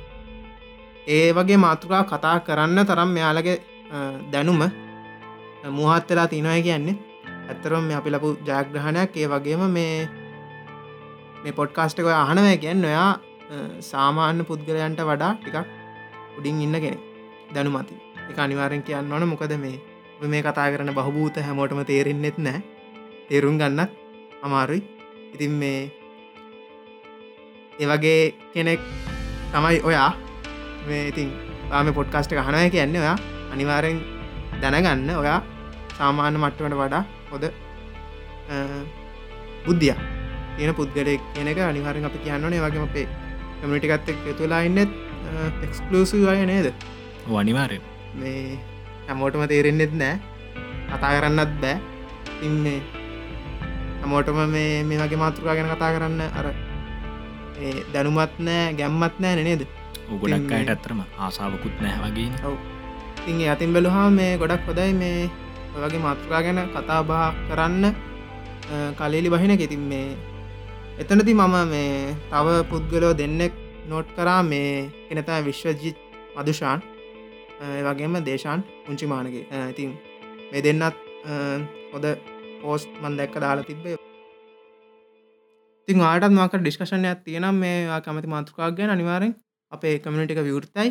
ඒ 1.08 1.34
වගේ 1.34 1.58
මාතෘකා 1.58 2.04
කතා 2.06 2.40
කරන්න 2.42 2.86
තරම් 2.86 3.10
මෙයාලගේ 3.10 3.58
අ, 3.92 3.98
දැනුම 4.32 4.62
මුහත්වෙලා 5.70 6.28
තිනවය 6.28 6.62
කියන්නේ 6.62 6.96
ඇත්තරම් 7.50 7.84
මේ 7.88 7.98
අපි 8.00 8.10
ලපු 8.14 8.30
ජයග්‍රහණයක්. 8.48 9.12
ඒ 9.18 9.28
වගේම 9.34 9.64
මේ 9.78 10.10
මේ 11.44 11.54
පොඩ්කාස්ටක 11.60 12.08
අහනවය 12.22 12.58
කියන්න 12.64 12.86
ඔයා 12.86 13.12
අ, 13.12 13.56
සාමාන්‍ය 13.90 14.44
පුද්ගලයන්ට 14.50 15.02
වඩා 15.10 15.34
ටිකක් 15.36 15.58
උඩින් 16.38 16.62
ඉන්න 16.66 16.76
කෙනෙ 16.84 16.98
දැනුමති 17.54 17.94
එක 18.30 18.38
අනිවාරෙන් 18.40 18.82
කියන්න 18.88 19.12
ඕන. 19.14 19.28
මොකද 19.32 19.54
මේ 19.64 19.78
ඔබ 20.18 20.24
මේ 20.32 20.42
කතා 20.42 20.72
කරන 20.74 20.92
බහභූත 20.98 21.38
හැමෝටම 21.48 21.82
තේරෙන්න්නෙත් 21.86 22.38
නෑ. 22.40 22.60
තේරුම් 23.30 23.58
ගන්නත් 23.62 23.92
අමාරුයි. 24.44 24.82
ඉතින් 25.34 25.52
මේ 25.62 25.80
ඒවගේ 27.80 28.34
කෙනෙක් 28.54 28.80
තමයි 29.54 29.80
ඔයා. 29.84 30.12
මේ 30.88 31.08
ඉතින් 31.12 31.30
පාම 31.70 31.94
පොඩ්කාස්ට 31.94 32.32
හනය 32.48 32.70
කියන්න 32.72 32.96
ඔයා 32.98 33.18
අනිවාරෙන් 33.54 33.98
දැනගන්න. 34.62 35.10
ඔයා 35.16 35.40
සාමාන්‍ය 35.98 36.38
මට්ටවට 36.38 36.78
වඩා 36.82 37.04
හොද 37.36 37.46
බුද්ධිය 39.66 39.96
කියන 40.58 40.72
පුද්ගලෙක් 40.80 41.22
කියන 41.34 41.48
එක 41.52 41.60
අනිවාරෙන් 41.70 42.08
අපි 42.10 42.20
කියන්නනේ 42.26 42.62
වගේ 42.66 42.84
අපේ 42.88 43.08
කමිටිකත් 43.62 44.10
එක් 44.12 44.20
තුලා 44.40 44.62
ඉන්නෙත් 44.68 44.92
එක්ස්කලූසි 45.66 46.22
අය 46.32 46.46
නේද? 46.46 46.68
වනිවාරය 47.28 47.80
මේ 48.22 48.60
හැමෝටම 49.08 49.44
තේරෙන්න්නෙත් 49.52 49.94
නෑ. 50.02 50.16
කතා 50.90 51.12
කරන්නත් 51.18 51.54
බෑ. 51.62 51.78
ඉන්න 52.42 52.66
හැමෝටම 54.02 54.40
මේ 54.56 54.84
මේ 54.84 55.00
වගේ 55.02 55.20
මාතෘකා 55.24 55.56
ගැන 55.58 55.72
කතා 55.74 55.92
කරන්න 55.96 56.22
අර 56.40 56.48
දැනුමත් 57.94 58.40
නෑ 58.48 58.74
ගැම්මත් 58.80 59.20
නෑ 59.20 59.44
නේද? 59.50 59.66
ගොඩක් 60.22 60.52
අයට 60.58 60.72
ඇත්තරම 60.74 61.02
ආසාාවකුත් 61.18 61.82
නැහැ 61.82 62.12
වගේ 62.12 62.30
ඔව්. 62.50 62.56
ඒ 63.28 63.50
අතින් 63.54 63.74
බැලුහා 63.76 64.10
මේ 64.20 64.32
ගොඩක් 64.44 64.72
හොදයි 64.72 64.94
මේ 65.02 65.18
වගේ 65.84 66.02
මාතෘකා 66.06 66.42
ගැන 66.46 66.60
කතා 66.74 67.02
බහ 67.10 67.22
කරන්න 67.50 67.86
අ, 67.86 67.94
කලේලි 69.00 69.30
බහින 69.30 69.52
ඉතින් 69.58 69.84
මේ 69.92 70.08
එතනති 71.00 71.34
මම 71.34 71.56
මේ 71.74 72.16
තව 72.32 72.48
පුද්ගලෝ 72.72 73.14
දෙන්නෙක් 73.14 73.54
නෝට් 73.90 74.08
කරා. 74.16 74.42
මේ 74.44 74.90
එනතා 75.12 75.40
විශ්වජිත් 75.48 75.98
මදුෂාන්. 76.38 76.80
අ, 77.62 77.64
ඒ 77.78 77.84
වගේම 77.88 78.16
දේශාන් 78.26 78.64
පුංචි 78.86 79.06
මානගේ 79.06 79.46
අ, 79.52 79.70
ඉතින් 79.74 79.92
මේ 80.52 80.62
දෙන්නත් 80.66 80.84
අ, 80.84 80.92
හොද 81.94 82.06
පෝස්ට් 82.62 82.90
මන් 83.02 83.18
දැක්ක 83.20 83.36
දාලා 83.44 83.68
තිබ්බේ. 83.70 83.98
ඉතින් 85.88 86.02
ආටත් 86.02 86.32
මක 86.32 86.54
ඩිස්කශනයක් 86.62 87.20
තියෙනම් 87.26 87.56
මේ 87.64 88.02
කමති 88.06 88.28
මාතෘකාක් 88.28 88.74
ගැන 88.78 88.90
අනිවාරෙන් 88.90 89.34
අපේ 89.72 90.00
කමිනිටික 90.00 90.40
විවෘතයි. 90.48 90.90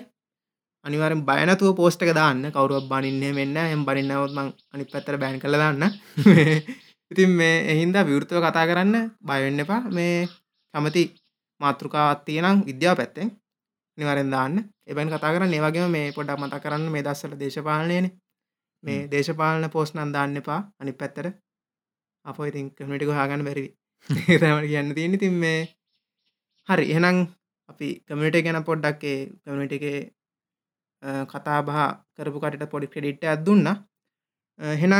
අනිවාරෙන් 0.84 1.22
බයනතුව 1.24 1.76
පෝස්ට් 1.76 2.02
එක 2.04 2.12
දාන්න. 2.12 2.42
කවරුවක් 2.50 2.88
බනින්නේ 2.88 3.32
මෙන්න 3.32 3.56
එම් 3.64 3.84
බනින්නවත්මං 3.84 4.48
අනි 4.72 4.84
පැත්තර 4.86 5.16
බෑන් 5.16 5.40
කළ 5.40 5.56
දාන්න. 5.56 5.84
ඉතින් 7.10 7.30
මේ 7.30 7.56
එහින්ද 7.72 7.96
විවෘතව 8.00 8.40
කතා 8.40 8.66
කරන්න. 8.66 8.96
බයවෙන්න 9.20 9.62
එපා. 9.64 9.82
මේ 9.90 10.28
කමති 10.74 11.04
මාතෘකාවත් 11.60 12.20
තියෙනම් 12.26 12.64
විද්‍යාව 12.68 12.96
පැත්තෙන් 12.96 13.30
නිවරෙන් 13.98 14.30
දාන්න. 14.30 14.56
එබැන් 14.86 15.08
කතා 15.08 15.32
කරන්න. 15.34 15.54
ඒවගේම 15.54 15.90
මේ 15.90 16.12
පොඩක් 16.12 16.40
මත 16.40 16.60
කරන්න 16.60 16.90
මේ 16.90 17.02
දස්සල 17.02 17.38
දේශපාලනයන. 17.40 18.06
මේ. 18.82 19.00
දේශපාලන 19.08 19.70
පෝස්්නන් 19.70 20.12
දාන්න 20.12 20.36
එපා. 20.36 20.60
අනි 20.80 20.92
පැත්තර 20.94 21.26
අප 22.24 22.36
ඉතින් 22.42 22.66
කමිටික 22.72 23.10
හාගන්න 23.10 23.44
බැරි 23.44 23.64
ඒතමට 24.32 24.66
කියන්න 24.66 24.94
තියෙන 24.94 25.16
තින් 25.18 25.34
මේ 25.34 25.60
හරි. 26.68 26.84
එහෙනම් 26.90 27.16
අපි 27.70 27.88
කමිට 28.06 28.36
ගැන 28.44 28.60
පොඩ්ඩක්ේ 28.68 29.18
කමිට 29.42 29.74
එක 29.78 29.86
කතා 31.26 31.60
බහ 31.62 31.78
කරපු 32.14 32.38
කටට 32.40 32.70
පොඩි 32.70 32.86
ක්‍රඩිට්ට 32.86 33.24
ඇත්දුන්න 33.24 33.68
හෙනං 34.78 34.94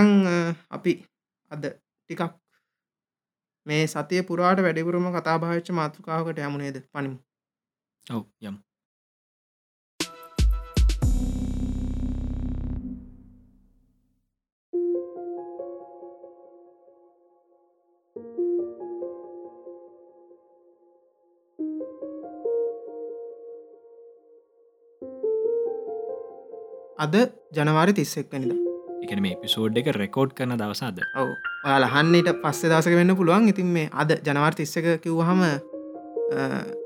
අපි 0.70 0.92
අද 1.50 1.62
ටිකක් 1.64 2.23
මේ 3.66 3.84
සතිය 3.87 4.23
පුරාට 4.23 4.58
වැඩිපුරම 4.61 5.06
කතා 5.12 5.37
භාච්ච 5.38 5.68
මාතෘකාවකට 5.73 6.38
යමුණේද 6.40 6.78
පනිමු. 6.92 7.18
ඔව 8.06 8.25
යම්. 8.42 8.56
අද 27.04 27.14
ජනවාරි 27.56 27.92
තිස්සෙක්වනිද 28.00 28.52
එකන 29.04 29.20
මේ 29.25 29.37
පිසෝඩ් 29.42 29.76
එක 29.80 29.88
රෙකෝඩ් 29.96 30.32
කරන 30.37 30.56
දවසාද 30.61 31.00
ඔව. 31.20 31.28
ඔයාල 31.66 31.84
හන්ට 31.94 32.30
පස්සේ 32.42 32.70
දසක 32.73 32.96
වෙන්න 33.00 33.14
පුළුවන්. 33.18 33.49
ඉතින් 33.52 33.68
මේ 33.76 33.90
අද 33.92 34.11
ජනවාර් 34.26 34.54
තිස්සක 34.61 34.87
කිව්හම 35.04 35.42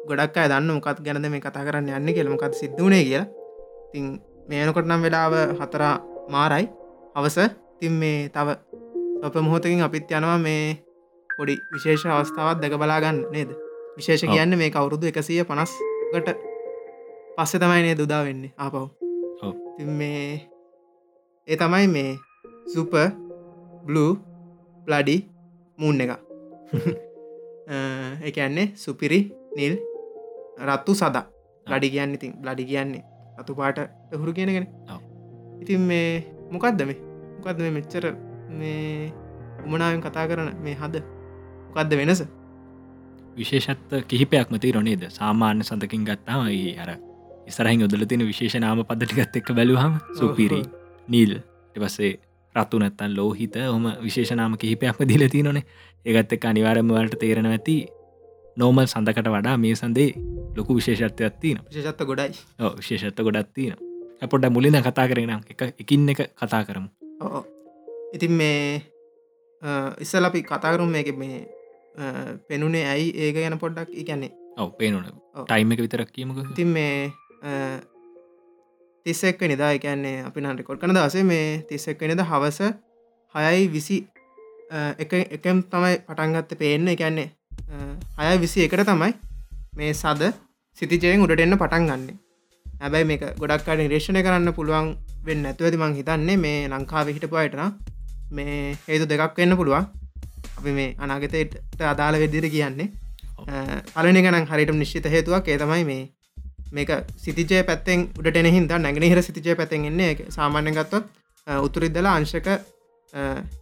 ගොඩක් 0.08 0.40
අය 0.42 0.48
දන්න 0.52 0.74
මොකත් 0.74 1.02
ගැනද 1.06 1.28
මේ 1.34 1.42
කතා 1.44 1.64
කරන්න 1.68 1.94
යන්න 1.98 2.14
කියලමකත් 2.16 2.58
සිද්ධුණේ 2.60 3.04
කියලා. 3.06 3.26
තින් 3.92 4.04
මේනකොට 4.50 4.90
නම් 4.90 5.06
වෙලාව 5.06 5.34
හතරා 5.60 5.94
මාරයි. 6.34 6.68
අවස. 7.14 7.38
තින් 7.80 7.94
මේ 8.02 8.28
තව 8.34 8.58
සොප 9.22 9.34
මොහොතකින් 9.46 9.82
අපිත් 9.86 10.10
යනවා 10.10 10.38
මේ 10.38 10.78
පොඩි 11.30 11.58
විශේෂ 11.74 12.06
අවස්ථාවත් 12.06 12.62
දැක 12.62 12.78
බලාගන්න 12.82 13.26
නේද? 13.34 13.50
විශේෂ. 13.96 14.26
කියන්න 14.26 14.58
මේ 14.58 14.70
කවුරුදු 14.70 15.12
එකසිය 15.12 15.44
පනස්කට 15.44 16.34
පස්සෙ 17.36 17.56
තමයි 17.62 17.82
නේ 17.86 17.98
දුදා 18.00 18.24
වෙන්නේ. 18.24 18.56
ආපව් 18.58 19.07
මේ 19.98 20.48
ඒ 21.48 21.56
තමයි 21.56 21.86
මේ 21.96 22.10
සුප 22.74 22.92
බ්ලූ 23.86 24.10
ප්ලඩි 24.86 25.16
මූන් 25.78 26.00
එක. 26.00 26.12
එකන්නේ 28.28 28.66
සුපිරි 28.74 29.20
නිල් 29.56 29.74
රත්තු 30.68 30.94
සදා. 30.94 31.26
ලඩි 31.66 31.88
කියන්න 31.94 32.14
ඉතින් 32.16 32.32
ලඩි 32.46 32.64
කියන්නේ 32.70 33.04
රතු 33.40 33.54
පාට 33.54 33.78
හුරු 34.12 34.32
කියනගෙන. 34.32 34.66
ඉතින් 35.62 35.80
මේ 35.80 36.24
මොකක්ද 36.52 36.82
මේ? 36.88 36.98
මොකක්ද 37.38 37.58
මේ 37.64 37.74
මෙච්චර 37.78 38.04
මේ 38.58 39.12
උමනාවෙන් 39.66 40.02
කතා 40.02 40.26
කරන 40.28 40.50
මේ 40.64 40.74
හද? 40.74 41.04
මොකක්ද 41.68 41.92
වෙනස? 42.00 42.22
විශේෂත්ත 43.36 43.92
කිහිපයක්ම 44.08 44.58
තීරනේද 44.62 45.04
සාමාන්‍ය 45.18 45.62
සඳකින් 45.68 46.04
ගත්තාම 46.08 46.48
අර 46.82 46.90
ඉසරහින් 47.48 47.80
යොදල 47.80 48.04
තින 48.06 48.24
විශේෂනාම 48.28 48.84
පදටිගත් 48.84 49.36
එක්ක 49.40 49.52
බැලුහම 49.52 49.98
සුපිරි 50.14 50.62
නීල් 51.08 51.32
එපසේ 51.76 52.12
රත්තු 52.54 52.80
නැත්තන් 52.82 53.14
ලෝහිත 53.16 53.56
හොම 53.66 53.86
විශේෂනාම 54.02 54.56
කිහිපයක්ම 54.56 55.04
දිලති 55.08 55.42
නොනේ 55.42 55.64
ඒගත් 56.06 56.32
එක් 56.32 56.44
අනිවාරම 56.44 56.90
වලට 56.90 57.20
තේරෙන 57.20 57.48
ඇති 57.48 57.76
නෝමල් 58.56 58.86
සඳකට 58.86 59.30
වඩා 59.34 59.56
මේ 59.58 59.74
සඳේ 59.74 60.10
ලොකු 60.56 60.78
විශේෂත්වයක් 60.78 61.38
තින 61.40 61.60
විශේෂත්ත 61.66 62.04
ගොඩයි. 62.04 62.32
විශේෂත්ත 62.78 63.20
ගොඩත් 63.20 63.52
තින 63.54 63.76
පොඩ 64.26 64.48
මුලින්ද 64.50 64.80
කතා 64.82 65.06
කරෙන 65.06 65.34
එක 65.46 65.62
එකින් 65.76 66.08
එක 66.08 66.24
කතා 66.34 66.64
කරමු. 66.64 66.88
ඉතින් 68.14 68.32
මේ 68.32 68.82
ඉස්සල 70.00 70.24
අපි 70.24 70.42
කතාකරුම් 70.42 70.90
මේක 70.90 71.14
මේ 71.16 71.46
පෙනුනේ 72.48 72.84
ඇයි? 72.86 73.08
ඒක 73.14 73.34
ගැන 73.36 73.58
පොඩ්ඩක් 73.58 73.94
ඉගැන්නේ 73.94 74.32
ඔව 74.56 74.74
පේනුන. 74.74 75.06
ටයිම් 75.46 75.72
එක 75.72 75.80
විතරක් 75.80 76.10
කියීමක. 76.10 76.38
ඉතින් 76.52 76.68
මේ 76.68 77.12
තිස්සෙක් 79.06 79.40
නිදා? 79.52 79.72
එකන්නේ 79.78 80.16
අපි 80.28 80.38
නට 80.44 80.66
කොල් 80.68 80.78
කන 80.82 80.94
දසේ 80.96 81.24
මේ 81.32 81.48
තිස්සෙක් 81.68 82.00
වෙනද 82.02 82.22
හවස 82.30 82.60
හයයි 83.34 83.66
විසි 83.74 83.98
එක 85.02 85.12
එකම් 85.36 85.58
තමයි 85.72 85.94
පටන්ගත්ත 86.08 86.52
පේන්න. 86.62 86.88
එකන්නේ 86.94 87.28
හය 88.18 88.38
විසි 88.44 88.64
එකට 88.66 88.84
තමයි 88.90 89.12
මේ 89.80 89.92
සද 89.94 90.32
සිතිජයෙන් 90.78 91.22
උඩට 91.26 91.44
එන්න 91.44 91.58
පටන් 91.62 91.86
ගන්න. 91.90 92.18
හැබැයි 92.82 93.08
මේක 93.10 93.22
ගොඩක් 93.40 93.68
අට 93.72 93.80
නිරේෂණය 93.82 94.20
කරන්න 94.26 94.52
පුළුවන් 94.58 94.90
වෙන්න 95.26 95.48
ඇතුවති 95.50 95.78
මං 95.82 95.96
හිතන්නේ 95.98 96.36
මේ 96.44 96.58
ලංකාව 96.72 97.08
හිටපු 97.14 97.40
අයටන 97.42 97.62
මේ 98.36 98.76
හේතු 98.88 99.08
දෙකක් 99.12 99.40
වෙන්න 99.40 99.56
පුළුවන්. 99.60 99.88
අපි 100.58 100.70
මේ 100.78 100.94
අනාගතයට 101.04 101.82
අදාළ 101.92 102.20
වෙදිර 102.22 102.46
කියන්නේ. 102.54 102.88
පලනි 103.94 104.22
ගන 104.26 104.46
හරිට 104.50 104.72
නිශ්චිත 104.82 105.06
හේතුවක්. 105.14 105.48
ඒ 105.48 105.58
තමයි 105.62 105.84
මේ 105.90 106.02
මේක 106.72 106.90
සිතිජය 107.16 107.62
පැත්තෙන් 107.64 108.08
උඩට 108.18 108.40
එනහින්ද 108.42 108.72
නැගෙනහිර 108.78 109.22
සිතිජය 109.22 109.56
පැත්තෙන් 109.56 109.84
එන්නේ. 109.84 110.12
සාමාන්‍ය 110.30 110.72
ගත්තොත් 110.78 111.04
උතුරිද්දලා 111.46 112.14
අංශක 112.20 112.48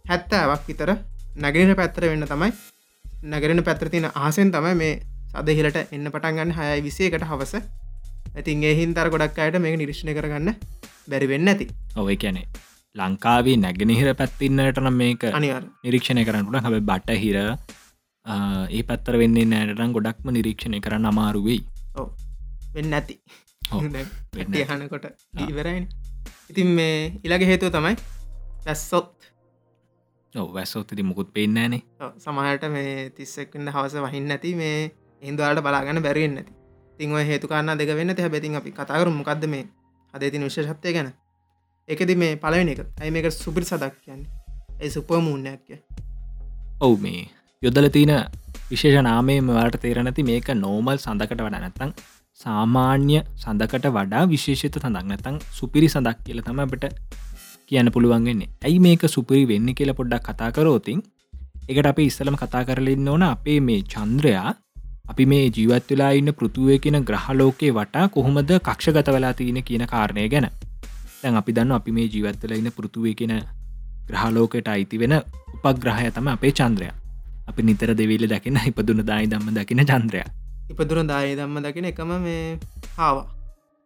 හැත්තෑවක් 0.05 0.63
විතර 0.67 0.91
නැගෙනට 1.37 1.75
පැත්තර 1.75 2.09
වෙන්න 2.11 2.27
තමයි. 2.27 2.51
නැගරෙන 3.23 3.63
පැත්‍රතින 3.63 4.07
ආසෙන් 4.15 4.51
තමයි 4.51 4.75
මේ 4.75 4.93
සද 5.33 5.57
හිලට 5.57 5.83
එන්න 5.87 6.11
පටන් 6.13 6.37
ගන්න 6.37 6.51
හයයි 6.53 6.83
විසේකට 6.83 7.27
හවස. 7.31 7.53
ඇතින් 8.35 8.63
ඒහින්තර 8.63 9.09
ගොඩක් 9.09 9.39
අයට 9.39 9.57
මේ 9.59 9.77
නිරිශ්ණය 9.81 10.13
කරගන්න 10.17 10.55
බැරි 11.09 11.27
වෙන්න 11.31 11.51
ඇති 11.51 11.67
ඔව 11.95 12.09
කියැනෙ 12.13 12.43
ලංකාවේ 12.95 13.57
නැගෙනහිර 13.63 14.09
පැත්තින්නට 14.13 14.79
නම් 14.81 14.97
මේක 15.01 15.25
අනිවර් 15.31 15.63
නිරීක්ෂණය 15.83 16.23
කරන්නට 16.27 16.61
හැබ 16.65 16.77
බට 16.89 17.17
හිර 17.23 17.37
ඒ 17.39 18.83
පත්තර 18.83 19.19
වෙන්නේ 19.23 19.49
නෑටරම් 19.51 19.97
ගොඩක්ම 19.97 20.31
නිරීක්ෂණය 20.37 20.81
කරන්න 20.85 21.09
අමාරුවෙයි 21.11 21.61
වෙන්න 22.77 22.97
ඇති. 22.97 23.15
හනකොට 24.71 25.05
ඉවරයින්. 25.45 25.85
ඉතින් 26.51 26.69
මේ 26.77 26.97
ඉලග 27.25 27.45
හේතුව 27.51 27.73
තමයි 27.75 27.95
දැස්සොත් 28.65 29.13
වැස්සෝත්තති 30.53 31.03
මුකුත් 31.03 31.29
පෙන්නෑනේ 31.35 31.81
සමහට 32.23 32.65
මේ 32.75 32.95
තිස්සෙක්න්න 33.17 33.73
හවස 33.75 33.95
වහින්න 34.05 34.35
ඇති 34.35 34.55
මේ 34.61 34.79
හින්දවාට 35.21 35.63
බලාගන්න 35.67 36.03
බැරිවෙන්න 36.07 36.41
ඇති. 36.41 36.53
තිංව 36.99 37.15
හේතුකාන්න 37.31 37.77
දෙක 37.79 37.93
වෙන්න 38.01 38.17
හැබැතින් 38.17 38.59
අපි 38.61 38.71
කතාකරු 38.73 39.15
මොකක්ද 39.19 39.47
මේ 39.53 39.63
හදතින 40.13 40.47
විශෂත්වය 40.47 40.93
ගැන? 40.97 41.13
එකද 41.89 42.11
මේ 42.23 42.35
පලවෙන 42.43 42.69
එක. 42.73 42.83
ඇයි 43.01 43.15
මේක 43.15 43.31
සුපිරි 43.33 43.65
සදක් 43.65 43.95
කියන්නේ 44.03 44.45
ඒ 44.79 44.89
සුපමූන්නයක්ය 44.89 45.75
ඔවු 46.81 46.97
මේ 47.03 47.21
යොදල 47.63 47.87
තියන 47.95 48.11
විශේෂ 48.71 49.03
නාමයම 49.07 49.47
වාට 49.57 49.77
තේරනැති 49.83 50.25
මේක 50.29 50.49
නෝමල් 50.59 50.99
සඳකට 51.03 51.41
වඩ 51.45 51.61
නැත්තං 51.63 51.93
සාමාන්‍ය 52.39 53.17
සඳකට 53.35 53.87
වඩා 53.95 54.23
විශේෂත 54.27 54.75
සඳක් 54.75 55.05
නැතං 55.11 55.37
සුපිරි 55.53 55.89
සඳක් 55.89 56.17
කියල 56.25 56.41
තම 56.41 56.59
අපට 56.59 56.85
කියන්න 57.69 57.93
පුළුවන්ගන්නේ 57.95 58.53
ඇයි 58.61 58.79
මේක 58.79 59.03
සුපිරි 59.09 59.43
වෙන්න 59.51 59.73
කියල 59.73 59.93
පොඩ්ඩක් 59.99 60.29
කතා 60.29 60.49
කරෝතින් 60.51 61.01
එකට 61.67 61.91
අප 61.91 61.99
ඉස්සලම 62.03 62.37
කතා 62.37 62.63
කරලින්න 62.63 63.11
ඕන 63.13 63.25
අපේ 63.25 63.59
මේ 63.67 63.81
චන්ද්‍රයා 63.93 64.53
අපි 65.07 65.25
මේ 65.25 65.43
ජීවත් 65.49 65.91
වෙලා 65.91 66.11
ඉන්න 66.11 66.31
පෘතුවය 66.33 66.79
කියන 66.79 66.97
ග්‍රහලෝකේ 67.03 67.71
වටා 67.73 68.07
කොහොමද 68.09 68.51
කක්ෂගත 68.59 69.09
වෙලා 69.09 69.33
තියෙන 69.33 69.59
කියන 69.63 69.87
කාරණය 69.87 70.29
ගැන. 70.29 70.47
තැන් 71.21 71.35
අපි 71.35 71.51
දන්න 71.53 71.71
අපි 71.71 71.91
මේ 71.91 72.07
ජීවත්වල 72.07 72.53
ඉන්න 72.53 72.71
පෘතුවය 72.71 73.13
කියන 73.13 73.33
ග්‍රහලෝකයට 74.07 74.67
අයිති 74.67 74.99
වෙන 74.99 75.15
උපග්‍රහය 75.55 76.11
තම 76.11 76.27
අපේ 76.29 76.51
චන්ද්‍රය. 76.53 76.89
අපි 77.47 77.61
නිතර 77.63 77.95
දෙවිල 77.95 78.27
දකින 78.27 78.59
ඉපදුන 78.65 79.01
දායි 79.03 79.27
දම්ම 79.27 79.55
දකින 79.55 79.83
චන්ද්‍රය. 79.85 80.21
ඉපදුර 80.67 80.99
දාය 81.03 81.35
දම්ම 81.35 81.63
දකින 81.63 81.87
එකම 81.87 82.11
මේ 82.19 82.59
හාවා. 82.97 83.27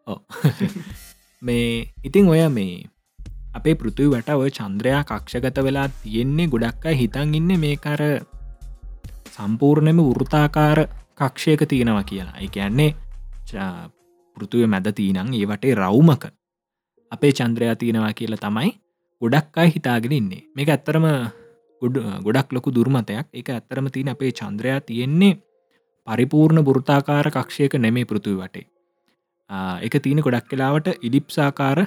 ඕ 0.07 0.19
මේ 1.45 1.93
ඉතිං 2.03 2.29
ඔය 2.29 2.41
මේ 2.49 2.89
අපේ 3.53 3.75
පෘතුයි 3.75 4.11
වැට 4.11 4.29
ඔය 4.33 4.49
චන්ද්‍රයා 4.51 5.03
කක්ෂගත 5.03 5.57
වෙලා 5.61 5.87
තියෙන්නේ 5.93 6.47
ගොඩක් 6.47 6.85
අයි 6.85 6.99
හිතන් 7.01 7.35
ඉන්න 7.35 7.53
මේකර 7.59 8.01
සම්පූර්ණයම 9.31 9.99
වෘතාකාර 10.09 10.79
කක්ෂයක 11.15 11.65
තියෙනවා 11.67 12.03
කියලා. 12.03 12.37
එකන්නේ 12.39 12.91
පෘතුව 14.37 14.65
මැද 14.67 14.87
තිීනං 14.95 15.33
ඒවටේ 15.33 15.75
රවුමක 15.75 16.23
අපේ 17.11 17.31
චන්ද්‍රයා 17.31 17.75
තියෙනවා 17.75 18.13
කියලා 18.13 18.41
තමයි 18.41 18.71
ගොඩක් 19.21 19.57
අයි 19.57 19.73
හිතාගෙන 19.75 20.11
ඉන්නේ. 20.11 20.43
මේක 20.55 20.69
ඇත්තරම 20.69 21.05
ගොඩක් 22.25 22.49
ලොකු 22.53 22.73
දුර්මතයක්. 22.73 23.27
එක 23.33 23.49
ඇත්තරම 23.49 23.93
තියන 23.93 24.09
අපේ 24.09 24.31
චන්ද්‍රයා 24.31 24.81
තියෙන්නේ 24.81 25.33
පරිපූර්ණ 26.07 26.63
බුෘතාකාර 26.63 27.27
කක්ෂයක 27.29 27.73
නෙමේ 27.77 28.05
පෘතුව 28.05 28.37
වටේ. 28.39 28.67
එක 29.81 29.93
තියන 29.99 30.21
ගොඩක් 30.21 30.47
කලාවට 30.47 30.87
ඉඩිප්සාකාර 30.99 31.79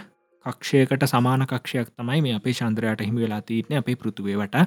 කක්ෂයකට 0.46 1.07
සමාන 1.07 1.46
කක්ෂයක් 1.46 1.88
තමයි 1.92 2.20
මේ 2.20 2.35
අපේ 2.35 2.55
චන්ද්‍රයට 2.55 3.00
හිමි 3.03 3.20
වෙලා 3.20 3.42
තිීන 3.42 3.79
අපේ 3.79 3.96
පෘතුවේවට 3.96 4.61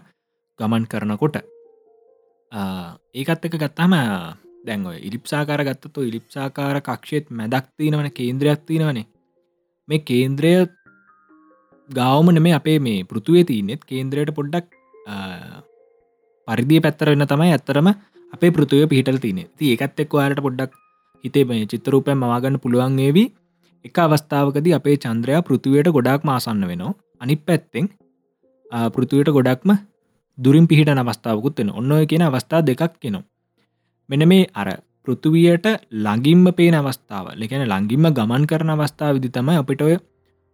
ගමන් 0.60 0.88
කරනකොට. 0.88 1.38
ඒකත් 3.14 3.46
එක 3.46 3.56
ගත්තම 3.56 3.94
දැන්ව 4.66 4.88
ඉලිප්සාකාර 5.00 5.62
ගත්තතු 5.64 6.04
ඉලිප්සාකාර 6.04 6.80
කක්ෂයත් 6.82 7.30
මැදක් 7.32 7.68
තිනවන 7.76 8.10
කේන්ද්‍රයක් 8.12 8.62
තිනවනේ 8.66 9.08
මේ 9.88 10.00
කේන්ද්‍රය 10.02 10.54
ගෞමන 11.90 12.42
මේ 12.42 12.54
අපේ 12.54 12.80
මේ 12.80 13.04
පෘතුවේ 13.04 13.44
තියනෙත් 13.44 13.84
කේන්ද්‍රයට 13.86 14.32
පොඩ්ඩක් 14.32 14.68
පරිදිය 16.48 16.80
පැත්තර 16.80 17.12
වෙන්න 17.12 17.28
තමයි 17.28 17.52
ඇත්තරම 17.52 17.90
අපේ 18.34 18.52
පෘතුවය 18.52 18.86
පිහිටල් 18.88 19.18
තින 19.18 19.40
ති 19.58 19.74
ඒකත් 19.74 20.00
එක් 20.00 20.12
වායට 20.12 20.42
පොඩ්ඩක් 20.42 20.72
හිතේ 21.24 21.46
මේ 21.46 21.66
චිත්තරූපයන් 21.66 22.18
මවාගන්න 22.18 22.58
පුළුවන් 22.60 22.98
ඒවී 23.00 23.28
එක 23.86 24.00
අවස්ථාවකද 24.00 24.68
අපේ 24.72 24.98
චන්ද්‍රයා 24.98 25.42
පෘතුවයට 25.42 25.90
ගොඩක් 25.90 26.22
මාසන්න 26.24 26.64
වෙනවා. 26.64 26.94
අනි 27.18 27.36
පැත්තෙන් 27.38 27.86
පෘතුවයට 28.92 29.30
ගොඩක්ම 29.30 29.72
දුරින් 30.38 30.68
පිහිට 30.68 30.92
අවස්ථාවකුත් 30.94 31.58
වෙන 31.58 31.72
ඔන්න 31.72 31.92
ඔය 31.92 32.06
කියෙන 32.06 32.24
අවස්ථා 32.24 32.62
දෙකක් 32.64 32.94
කෙනවා 32.98 33.26
මෙන 34.10 34.28
මේ 34.28 34.50
අර 34.54 34.70
පෘතුවියට 35.08 35.68
ළඟින්ම 35.96 36.46
පේන 36.54 36.76
අවස්ථාව 36.76 37.26
ලෙකැන 37.36 37.64
ළඟින්ම 37.64 38.08
ගමන් 38.12 38.46
කරන 38.46 38.70
අවස්ථාව 38.70 39.14
විදි 39.18 39.30
තමයි 39.30 39.58
අපිට 39.58 39.82
ඔය 39.82 39.96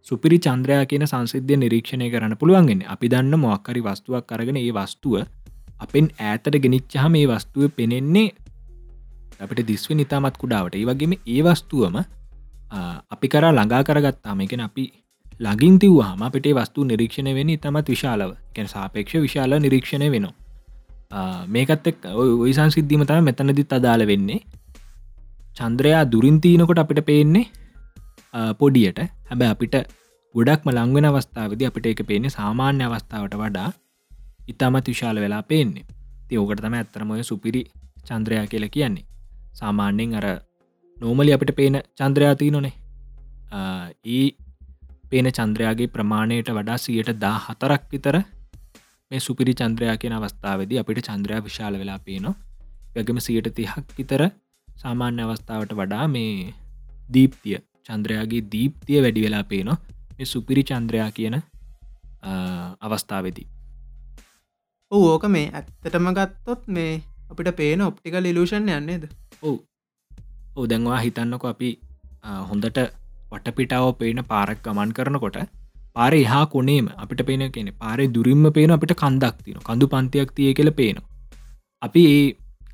සුපිරි 0.07 0.37
චන්ද්‍රයා 0.39 0.85
කියන 0.85 1.05
සංසිද්ධය 1.05 1.55
නිරීක්ෂණය 1.55 2.07
කරන්න 2.09 2.35
පුළුවන්ගෙන 2.35 2.81
අපි 2.87 3.07
දන්න 3.07 3.35
මොක්කරි 3.37 3.81
වස්තුවක් 3.81 4.25
කරගෙන 4.25 4.57
ඒ 4.57 4.71
වස්තුව 4.71 5.15
අපෙන් 5.83 6.07
ඈතට 6.27 6.55
ගෙනනිච්චහ 6.63 7.05
මේ 7.15 7.29
වස්තුව 7.31 7.71
පෙනෙන්නේ 7.77 8.27
අපට 9.43 9.61
දිස්ව 9.69 9.95
නිතාමත් 9.99 10.37
කුඩාවට. 10.41 10.75
ඒ 10.79 10.85
වගේම 10.89 11.13
ඒ 11.13 11.41
වස්තුවම 11.47 11.97
අපි 13.13 13.27
කර 13.33 13.45
ළඟා 13.49 13.81
කරගත්තාම 13.87 14.43
එකෙන 14.45 14.63
අපි 14.67 14.85
ලගින් 15.45 15.75
තිව්වාම 15.81 16.21
අපිටේ 16.27 16.53
වස්තු 16.59 16.87
නිරීක්ෂණය 16.91 17.33
වෙන 17.39 17.51
තමත් 17.63 17.87
විශාලව. 17.95 18.31
කැන 18.55 18.67
සාපේක්ෂ 18.75 19.21
විශාල 19.25 19.59
නිරීක්ෂණය 19.65 20.09
වෙනවා. 20.15 20.35
මේකත් 21.55 21.87
එක් 21.91 22.05
ඔයි 22.43 22.53
සංසිද්ධීම 22.59 23.03
තම 23.09 23.27
මෙතනදිත් 23.29 23.73
අදාළ 23.79 24.05
වෙන්නේ. 24.11 24.39
චන්ද්‍රයා 25.57 26.03
දුරින්තිීනකොට 26.13 26.81
අපිට 26.83 27.01
පේන්නේ 27.09 27.45
පොඩියට. 28.59 28.99
හැබැ 29.29 29.49
අපිට 29.55 29.75
ගොඩක්ම 30.35 30.69
ලංවෙන 30.77 31.07
අවස්ථාවද 31.09 31.61
අපිට 31.69 31.87
එක 31.91 32.01
පේන්නේ 32.11 32.35
සාමාන්‍ය 32.37 32.83
අවස්ථාවට 32.87 33.35
වඩා 33.41 33.69
ඉතාමත් 34.47 34.87
විශාල 34.87 35.17
වෙලා 35.17 35.43
පේන්නේ. 35.43 35.85
තියෝකට 36.27 36.61
තම 36.61 36.73
ඇත්තරමය 36.73 37.23
සුපිරි 37.23 37.61
චන්ද්‍රයා 38.07 38.47
කියල 38.47 38.67
කියන්නේ. 38.69 39.05
සාමාන්‍යෙන් 39.53 40.15
අර 40.15 40.27
නෝමලි 40.97 41.33
අපිට 41.33 41.55
පේන 41.55 41.75
චන්ද්‍රයාතිී 41.97 42.51
නොනේ 42.51 42.73
ඒ 43.53 44.27
පේන 45.09 45.27
චන්ද්‍රයාගේ 45.29 45.87
ප්‍රමාණයට 45.87 46.49
වඩා 46.49 46.77
සියට 46.77 47.11
දා 47.21 47.37
හතරක් 47.39 47.83
විතර 47.91 48.17
මේ 49.11 49.19
සුපිරි 49.19 49.53
චන්ද්‍රයා 49.53 49.97
කියෙන 49.97 50.15
අවස්ථාවද 50.19 50.71
අපිට 50.81 51.05
චන්ද්‍රයා 51.07 51.43
විශාල 51.43 51.77
වෙලා 51.79 51.99
පේනවා. 51.99 52.35
වැගම 52.95 53.19
සියට 53.19 53.49
තිහක් 53.55 53.97
විතර 53.97 54.21
සාමාන්‍ය 54.77 55.21
අවස්ථාවට 55.21 55.77
වඩා 55.79 56.07
මේ 56.07 56.53
දීප්තිය 57.13 57.57
චන්ද්‍රයාගේ 57.87 58.43
දීප්තිය 58.53 59.01
වැඩි 59.01 59.25
වෙලා 59.25 59.43
පේනවා 59.43 59.79
මේ 60.17 60.25
සුපිරි 60.25 60.63
චන්ද්‍රයා 60.63 61.09
කියන 61.11 61.35
අවස්ථාවදී. 62.81 63.52
ඕ 64.93 65.03
ඕක 65.05 65.23
මේ 65.33 65.45
ඇත්තටම 65.51 66.07
ගත්තොත් 66.17 66.63
මේ 66.75 66.91
අපිට 67.31 67.49
පේන 67.59 67.81
ඔප්ටිකල් 67.81 68.25
ඉලූෂන් 68.31 68.67
යන්නේද 68.71 69.03
ඔවු. 69.41 69.55
ඕ 70.55 70.65
දැන්වා 70.65 70.99
හිතන්නකො 70.99 71.47
අපි 71.51 71.69
හොඳට 72.49 72.79
වටපිටාව 73.31 73.87
පේන 74.01 74.21
පාරක් 74.31 74.59
ගමන් 74.65 74.91
කරනකොට 74.97 75.39
පාර 75.95 76.11
එහා 76.15 76.43
කොනේම 76.47 76.91
අපිට 76.97 77.23
පේන 77.29 77.45
කියෙන 77.55 77.71
පාරේ 77.79 78.11
දුරින්ම 78.15 78.45
පේන 78.57 78.75
අපිට 78.75 78.93
කන්දක් 78.95 79.35
තින 79.45 79.59
කඳු 79.61 79.87
පන්තියක් 79.87 80.35
තිය 80.37 80.51
කියල 80.59 80.71
පේනවා. 80.71 81.09
අපි 81.81 82.03
ඒ 82.11 82.27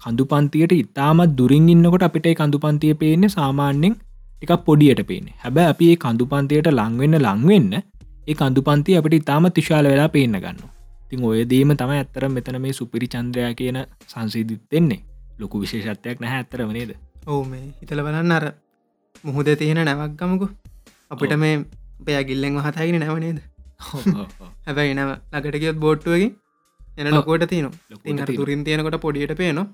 කඳු 0.03 0.25
පන්තියට 0.25 0.75
ඉතාමත් 0.75 1.37
දුරින් 1.39 1.69
ඉන්නකොට 1.69 2.05
අපිට 2.07 2.27
කඳු 2.39 2.59
පන්තිය 2.65 2.93
පේන්නේ 2.95 3.29
සාමාන්‍යෙන් 3.29 3.95
එක 4.43 4.51
පොඩියට 4.65 5.03
පේන 5.05 5.31
හැබැ 5.37 5.69
අපි 5.69 5.87
ඒ 5.91 6.01
කඳු 6.03 6.25
පන්තියට 6.25 6.69
ලංවෙන්න 6.71 7.15
ලංවෙන්න 7.19 7.71
ඒ 7.75 8.35
කඳු 8.41 8.65
පන්ති 8.67 8.99
අපට 8.99 9.17
ඉතාම 9.17 9.49
තිශාල 9.51 9.89
වෙලා 9.93 10.09
පේන්න 10.09 10.37
ගන්න 10.37 10.78
තින් 11.09 11.23
ඔය 11.23 11.43
දේම 11.51 11.71
තම 11.75 11.91
ඇත්තර 11.93 12.23
මෙතන 12.29 12.57
මේ 12.63 12.73
සුපිරි 12.79 13.07
චන්ද්‍රයා 13.13 13.53
කියන 13.59 13.77
සංසිදිත්තෙන්නේ 14.07 15.01
ලොකු 15.39 15.61
විශේෂත්වයක් 15.63 16.19
නැහැ 16.23 16.41
ඇත්තරම 16.41 16.73
නේද? 16.77 16.91
ඔවු 17.27 17.43
මේ 17.51 17.63
හිතල 17.81 18.01
බලන්න 18.05 18.35
අර 18.37 18.45
මුහුද 19.23 19.49
තියෙන 19.61 19.81
නැවක් 19.81 20.13
ගමකු. 20.19 20.47
අපිට 21.11 21.33
මේ 21.43 21.55
පය 22.05 22.19
ගිල්ලෙන් 22.29 22.59
වහතයිගෙන 22.59 23.01
නැවනේද 23.03 23.39
හැබැයි 24.65 24.93
නව 24.97 25.09
ලකටගියත් 25.33 25.79
බෝට්ටුවකින් 25.85 26.31
එන 26.99 27.11
ලොකොට 27.11 27.45
තියන 27.49 27.67
තුරින් 28.29 28.63
තියෙනකොට 28.63 29.01
පොඩියට 29.05 29.35
පේනවා. 29.41 29.67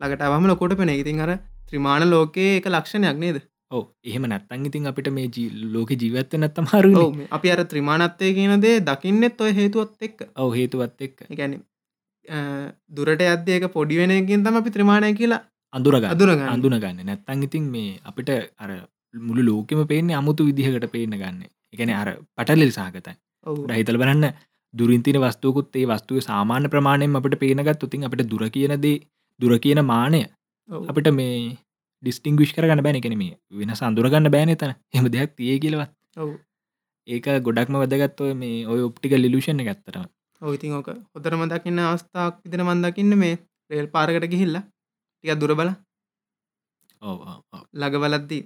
ලකට 0.00 0.22
අවම 0.28 0.44
ලොකොට 0.46 0.74
පෙන 0.76 0.92
ඉතින් 0.92 1.20
අර 1.20 1.32
ත්‍රිමාණ 1.68 2.10
ලෝකයේ 2.10 2.58
එක 2.58 2.68
ලක්ෂණයක් 2.68 3.18
නේද 3.24 3.38
ඕ 3.70 3.82
එහෙම 4.04 4.24
නැත්තන් 4.32 4.66
ඉතින් 4.70 4.90
අපිට 4.90 5.10
මේ 5.16 5.46
ලෝක 5.74 5.90
ජීවත්ත 5.94 6.38
නැත්තම 6.42 6.70
හරු 6.72 7.04
අපි 7.30 7.52
අර 7.54 7.60
ත්‍රිමාණත්වය 7.64 8.30
කියනදේ 8.38 8.76
දකින්නෙත් 8.88 9.40
ඔය 9.40 9.52
හේතුවත් 9.60 10.06
එක්ක. 10.08 10.18
ඔව 10.36 10.50
හේතුවත් 10.60 11.06
එක්ක. 11.06 11.18
ගැන 11.38 11.54
දුරට 12.90 13.22
අදයක 13.34 13.66
පොඩි 13.76 14.00
වෙනකින් 14.00 14.44
තම 14.46 14.60
අපි 14.62 14.74
ත්‍රමාණය 14.76 15.12
කියලා 15.14 15.42
අඳුරග 15.72 16.10
අදුරග 16.14 16.42
අඳුනගන්න. 16.48 17.00
නැත්තන් 17.04 17.46
ඉතින් 17.48 17.70
මේ 17.76 17.96
අපිට 18.04 18.30
අර 18.58 18.70
මුළු 19.14 19.48
ලෝකෙම 19.50 19.86
පේන්නේ 19.86 20.20
අමුතු 20.20 20.48
විදිහකට 20.50 20.92
පේන්න 20.92 21.18
ගන්න. 21.22 21.40
එකන 21.74 21.90
අර 21.94 22.08
පටලිල් 22.36 22.72
සාගතයි 22.72 23.14
රහිතල 23.70 23.98
බලන්න 24.02 24.26
දුරින්තින 24.74 25.18
වස්තුකුත් 25.24 25.76
ඒ 25.76 25.86
වස්තුව 25.86 26.20
සාමාන්‍ය 26.22 26.68
ප්‍රමාණයෙන් 26.68 27.18
අපට 27.18 27.36
පේනගත් 27.38 27.78
තුතින් 27.80 28.06
අපට 28.06 28.22
දුර 28.32 28.44
කියනදේ 28.56 28.96
දුර 29.40 29.52
කියන 29.64 29.80
මානය 29.84 30.20
අපිට 30.88 31.10
මේ 31.12 31.34
ඩිස්ටිං 32.02 32.36
විශ් 32.36 32.54
කරගන්න 32.54 32.82
බැන. 32.82 33.00
කෙනෙම 33.00 33.22
වෙන 33.54 33.74
සඳුරගන්න 33.74 34.30
බෑන 34.30 34.54
තන 34.56 34.74
හෙම 34.94 35.10
දෙයක් 35.10 35.36
තිය 35.36 35.58
කියලවත්. 35.58 35.90
ඒක 37.08 37.28
ගොඩක්ම 37.42 37.78
වැදගත්ව 37.82 38.32
මේ 38.36 38.66
ඔය 38.66 38.80
ඔප්ටික 38.82 39.16
ලිලුෂණ 39.16 39.64
ගත්තරම 39.64 40.08
ඔයිතින් 40.42 40.74
ඕක 40.74 40.90
හොතරම 41.12 41.46
දකින්න 41.48 41.84
අවස්ථාවක් 41.84 42.42
විතන 42.44 42.66
මන්දකින්න 42.66 43.18
මේ 43.18 43.38
රේල් 43.70 43.88
පාරකට 43.88 44.28
ගිහිල්ලා. 44.28 44.64
ටික 45.24 45.40
දුර 45.40 45.54
බල. 45.54 45.70
ලග 47.74 47.94
බලද්දී 47.96 48.42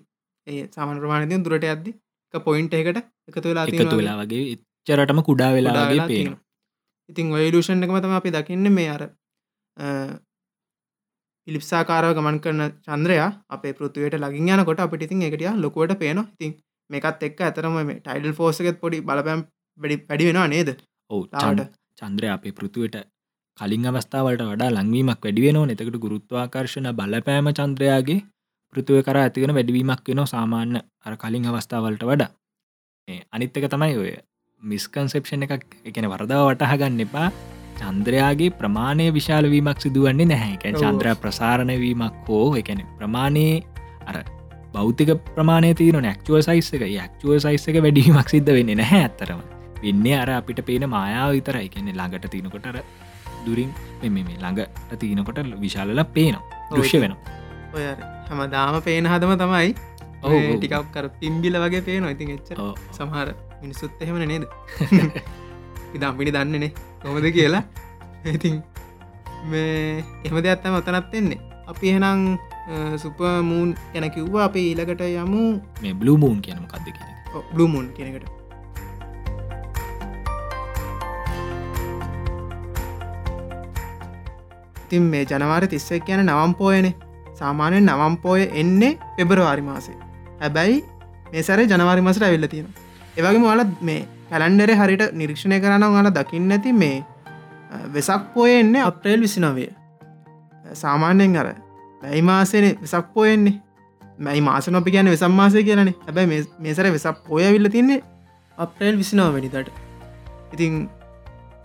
ඒ 0.47 0.65
සාමන 0.71 0.99
ප්‍රමාණතින් 0.99 1.45
දුරට 1.45 1.67
අද්දි 1.67 1.95
පොයින්ට 2.35 2.75
එකට 2.75 2.99
එකතු 3.29 3.49
වෙලා 3.49 3.67
එකතු 3.67 3.97
වෙලා 3.97 4.17
වගේ 4.21 4.45
එච්චරටම 4.55 5.23
කුඩා 5.23 5.51
වෙලාගේ 5.53 6.07
පේන 6.09 6.37
ඉතින් 7.09 7.33
ඔයලූෂන් 7.33 7.85
එකම 7.85 7.99
තම 7.99 8.15
අපි 8.19 8.31
දකින්න 8.31 8.73
මේ 8.73 8.89
අර 8.89 9.03
පිලිප්සාකාරව 11.47 12.11
ගමන් 12.17 12.39
කරන 12.41 12.63
චන්ද්‍රයා 12.87 13.31
අපේ 13.49 13.73
පෘතුවයට 13.73 14.17
ලගින් 14.17 14.51
යනකොට 14.51 14.81
අපිට 14.81 15.03
ඉතින් 15.03 15.25
එකටිය 15.25 15.51
ලොකුවට 15.57 15.99
පේන 15.99 16.21
ඉතින් 16.25 16.53
මේකත් 16.91 17.23
එක් 17.23 17.41
ඇතරම 17.41 17.77
මේ 17.81 17.99
ටයිඩල් 17.99 18.35
ෆෝසකත් 18.35 18.79
පොඩි 18.81 19.01
බලපැම් 19.03 19.41
වැඩි 19.79 19.97
වැඩි 20.03 20.29
වෙනවා 20.29 20.49
නේද? 20.49 20.71
ඔවු 21.11 21.23
තාට 21.29 21.65
චන්ද්‍රය 21.99 22.29
අපේ 22.29 22.53
පෘතුවට 22.53 22.97
කලින් 23.59 23.87
අවස්ථාවට 23.87 24.45
වඩා 24.45 24.71
ලංවීමක් 24.73 25.21
වැඩිවෙනවා 25.21 25.75
එතකට 25.75 25.99
ගුරුත්වාකර්ශණ 25.99 26.89
බලපෑම 26.93 27.51
චන්ද්‍රයාගේ 27.53 28.21
පෘතුව 28.75 29.03
කර 29.03 29.19
ඇතිගෙන 29.19 29.57
වැඩවීමක් 29.57 30.09
වෙන 30.09 30.23
සාමාන්‍ය 30.27 30.81
අර 31.05 31.15
කලින් 31.17 31.45
අවස්ථාවලට 31.47 32.05
වඩා. 32.05 32.31
අනිත්තක 33.31 33.67
තමයි 33.69 33.97
ඔය 33.97 34.13
මිස්කන්සෙප්ෂණ 34.63 35.45
එකක් 35.47 35.77
එකන 35.85 36.09
වරදාව 36.09 36.47
වටහගන්න 36.47 37.05
එපා 37.05 37.29
චන්ද්‍රයාගේ 37.75 38.51
ප්‍රමාණය 38.53 39.07
විශාලවීමක් 39.13 39.81
සිදුවන්නේ 39.81 40.27
නැහැ. 40.27 40.57
චන්ද්‍ර 40.75 41.15
ප්‍රසාරණවීමක් 41.17 42.29
හෝ 42.29 42.49
එකන 42.57 42.83
ප්‍රමාණයේ 42.99 43.63
අර 44.07 44.17
බෞතික 44.75 45.11
ප්‍රමාණය 45.35 45.75
තියන 45.75 45.99
නැක්චුව 46.03 46.41
සයිස්සක 46.43 46.85
යක්චුව 46.89 47.39
සයිස්සක 47.39 47.77
වැඩීමක් 47.79 48.29
සිද්ධ 48.29 48.53
වෙන්න 48.59 48.75
නැහැ 48.75 49.03
ඇත්තරම 49.03 49.41
වෙන්න 49.83 50.07
අර 50.19 50.31
අපිට 50.37 50.61
පේන 50.67 50.87
මායාව 50.91 51.35
විතර 51.37 51.59
එකන්නේ 51.61 51.95
ළඟට 51.95 52.31
තියනකොටර 52.31 52.79
දුරින් 53.47 53.71
මෙ 54.03 54.11
මේ 54.11 54.37
ළඟට 54.37 54.95
තියනකොට 54.99 55.41
විශාලල 55.61 56.05
පේනවා. 56.15 56.45
දෘශ්‍ය 56.71 57.01
වෙනවා. 57.01 57.21
ඔය 57.75 57.85
හැම 58.29 58.41
දාම 58.51 58.81
පේන 58.83 59.07
හදම 59.07 59.35
තමයි 59.37 59.71
ඔව්. 60.23 60.33
ටිකක් 60.55 60.91
කර 60.95 61.09
පිම්බිල 61.21 61.61
වගේ 61.61 61.83
පේන 61.83 62.09
ඉතින් 62.09 62.35
එච්චර 62.37 62.61
ඔව්. 62.61 62.75
සමහර 62.93 63.35
මිනිස්සුත් 63.63 64.03
එහෙමන 64.03 64.29
නේද? 64.29 64.45
ඉදම්පිනි 65.97 66.35
දන්නනේ 66.35 66.73
කොමද 67.05 67.27
කියලා. 67.37 67.65
ඉතින් 68.35 68.55
මේ 69.51 70.05
එහම 70.25 70.37
දෙයක් 70.45 70.53
ඇත්තම 70.53 70.77
ඔතනත් 70.81 71.15
එන්නේ. 71.21 71.41
අපි 71.71 71.91
එහෙනම් 71.93 72.21
සුපමූන් 73.03 73.75
ගැන 73.93 74.07
කිව්වා. 74.15 74.45
අපි 74.49 74.61
ඊළකට 74.69 75.03
යමු. 75.25 75.43
මේ 75.83 75.95
බ්ලූමූන් 76.01 76.39
කියනම 76.47 76.65
කක්ද 76.73 76.87
කියන 76.97 77.11
බ්ලූමූන් 77.55 77.87
කෙනෙකට 77.99 78.33
ඉතින් 84.87 85.03
මේ 85.13 85.25
ජනවාර 85.31 85.67
තිස්සෙක් 85.75 86.05
කියන 86.09 86.25
නවම් 86.25 86.55
පෝයනේ. 86.63 86.95
සාමානයෙන් 87.39 87.87
නවම් 87.91 88.17
පෝය 88.25 88.43
එන්නේ 88.63 88.93
පෙබරවාරි 89.17 89.63
මාසේ. 89.69 89.97
හැබැයි 90.41 90.77
මේ 91.33 91.43
සැර 91.47 91.61
ජනවාරි 91.73 92.01
මසට 92.07 92.27
ඇවිල්ල 92.27 92.47
තියෙන 92.53 92.69
ඒවගේ 93.17 93.41
මොල 93.45 93.65
මේ 93.89 94.01
කැලන්ඩරේ 94.31 94.77
හරිට 94.77 95.03
නිරීක්ෂණය 95.13 95.61
කරන්න 95.61 96.05
ල 96.07 96.11
දකින්න 96.13 96.53
ඇති 96.53 96.73
මේ 96.75 96.97
අ, 97.71 97.77
වෙසක් 97.95 98.23
පෝය 98.35 98.51
එන්නේ 98.55 98.83
අප්‍රේල් 98.83 99.21
විසිනවේ. 99.21 99.71
සාමාන්‍යයෙන් 100.75 101.37
අර 101.37 101.49
බැයි 102.03 102.23
මාසේන 102.23 102.67
වෙසක් 102.83 103.07
පෝයෙන්නේ 103.15 103.55
මැයි 104.19 104.41
මාසන 104.41 104.75
අපි 104.75 104.91
කියන 104.91 105.11
වෙසම් 105.11 105.33
මාසය 105.33 105.63
කියලන. 105.65 105.95
හැබැයි 106.07 106.29
මේ- 106.29 106.51
මේසර 106.59 106.91
වෙසක් 106.93 107.17
පොය 107.29 107.43
විල්ල 107.53 107.69
තින්නේ 107.71 108.03
අප්‍රේල් 108.59 108.97
විසිනාව 108.97 109.33
වැඩිතට 109.33 109.71
ඉතින් 110.53 110.89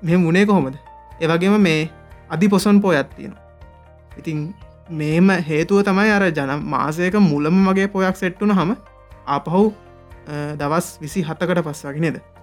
මෙ 0.02 0.18
මුණේ 0.18 0.46
කොහොමද? 0.46 0.76
ඒවගේම 1.22 1.60
මේ 1.62 1.90
අධි 2.30 2.50
පොසොන් 2.50 2.82
පෝයත් 2.82 3.10
තියෙන 3.16 3.34
ඉතින් 4.18 4.40
මේම 4.92 5.30
හේතුව 5.50 5.84
තමයි 5.84 6.12
අර 6.12 6.24
ජන 6.32 6.52
මාසයක 6.66 7.16
මුලම 7.22 7.56
මගේ 7.68 7.88
පොයක් 7.88 8.16
සෙට්ටුන 8.16 8.52
හම 8.52 8.72
ආපහු 9.28 9.64
අ, 10.28 10.56
දවස් 10.56 10.88
විසි 11.02 11.22
හත්තකට 11.24 11.64
පස් 11.64 11.86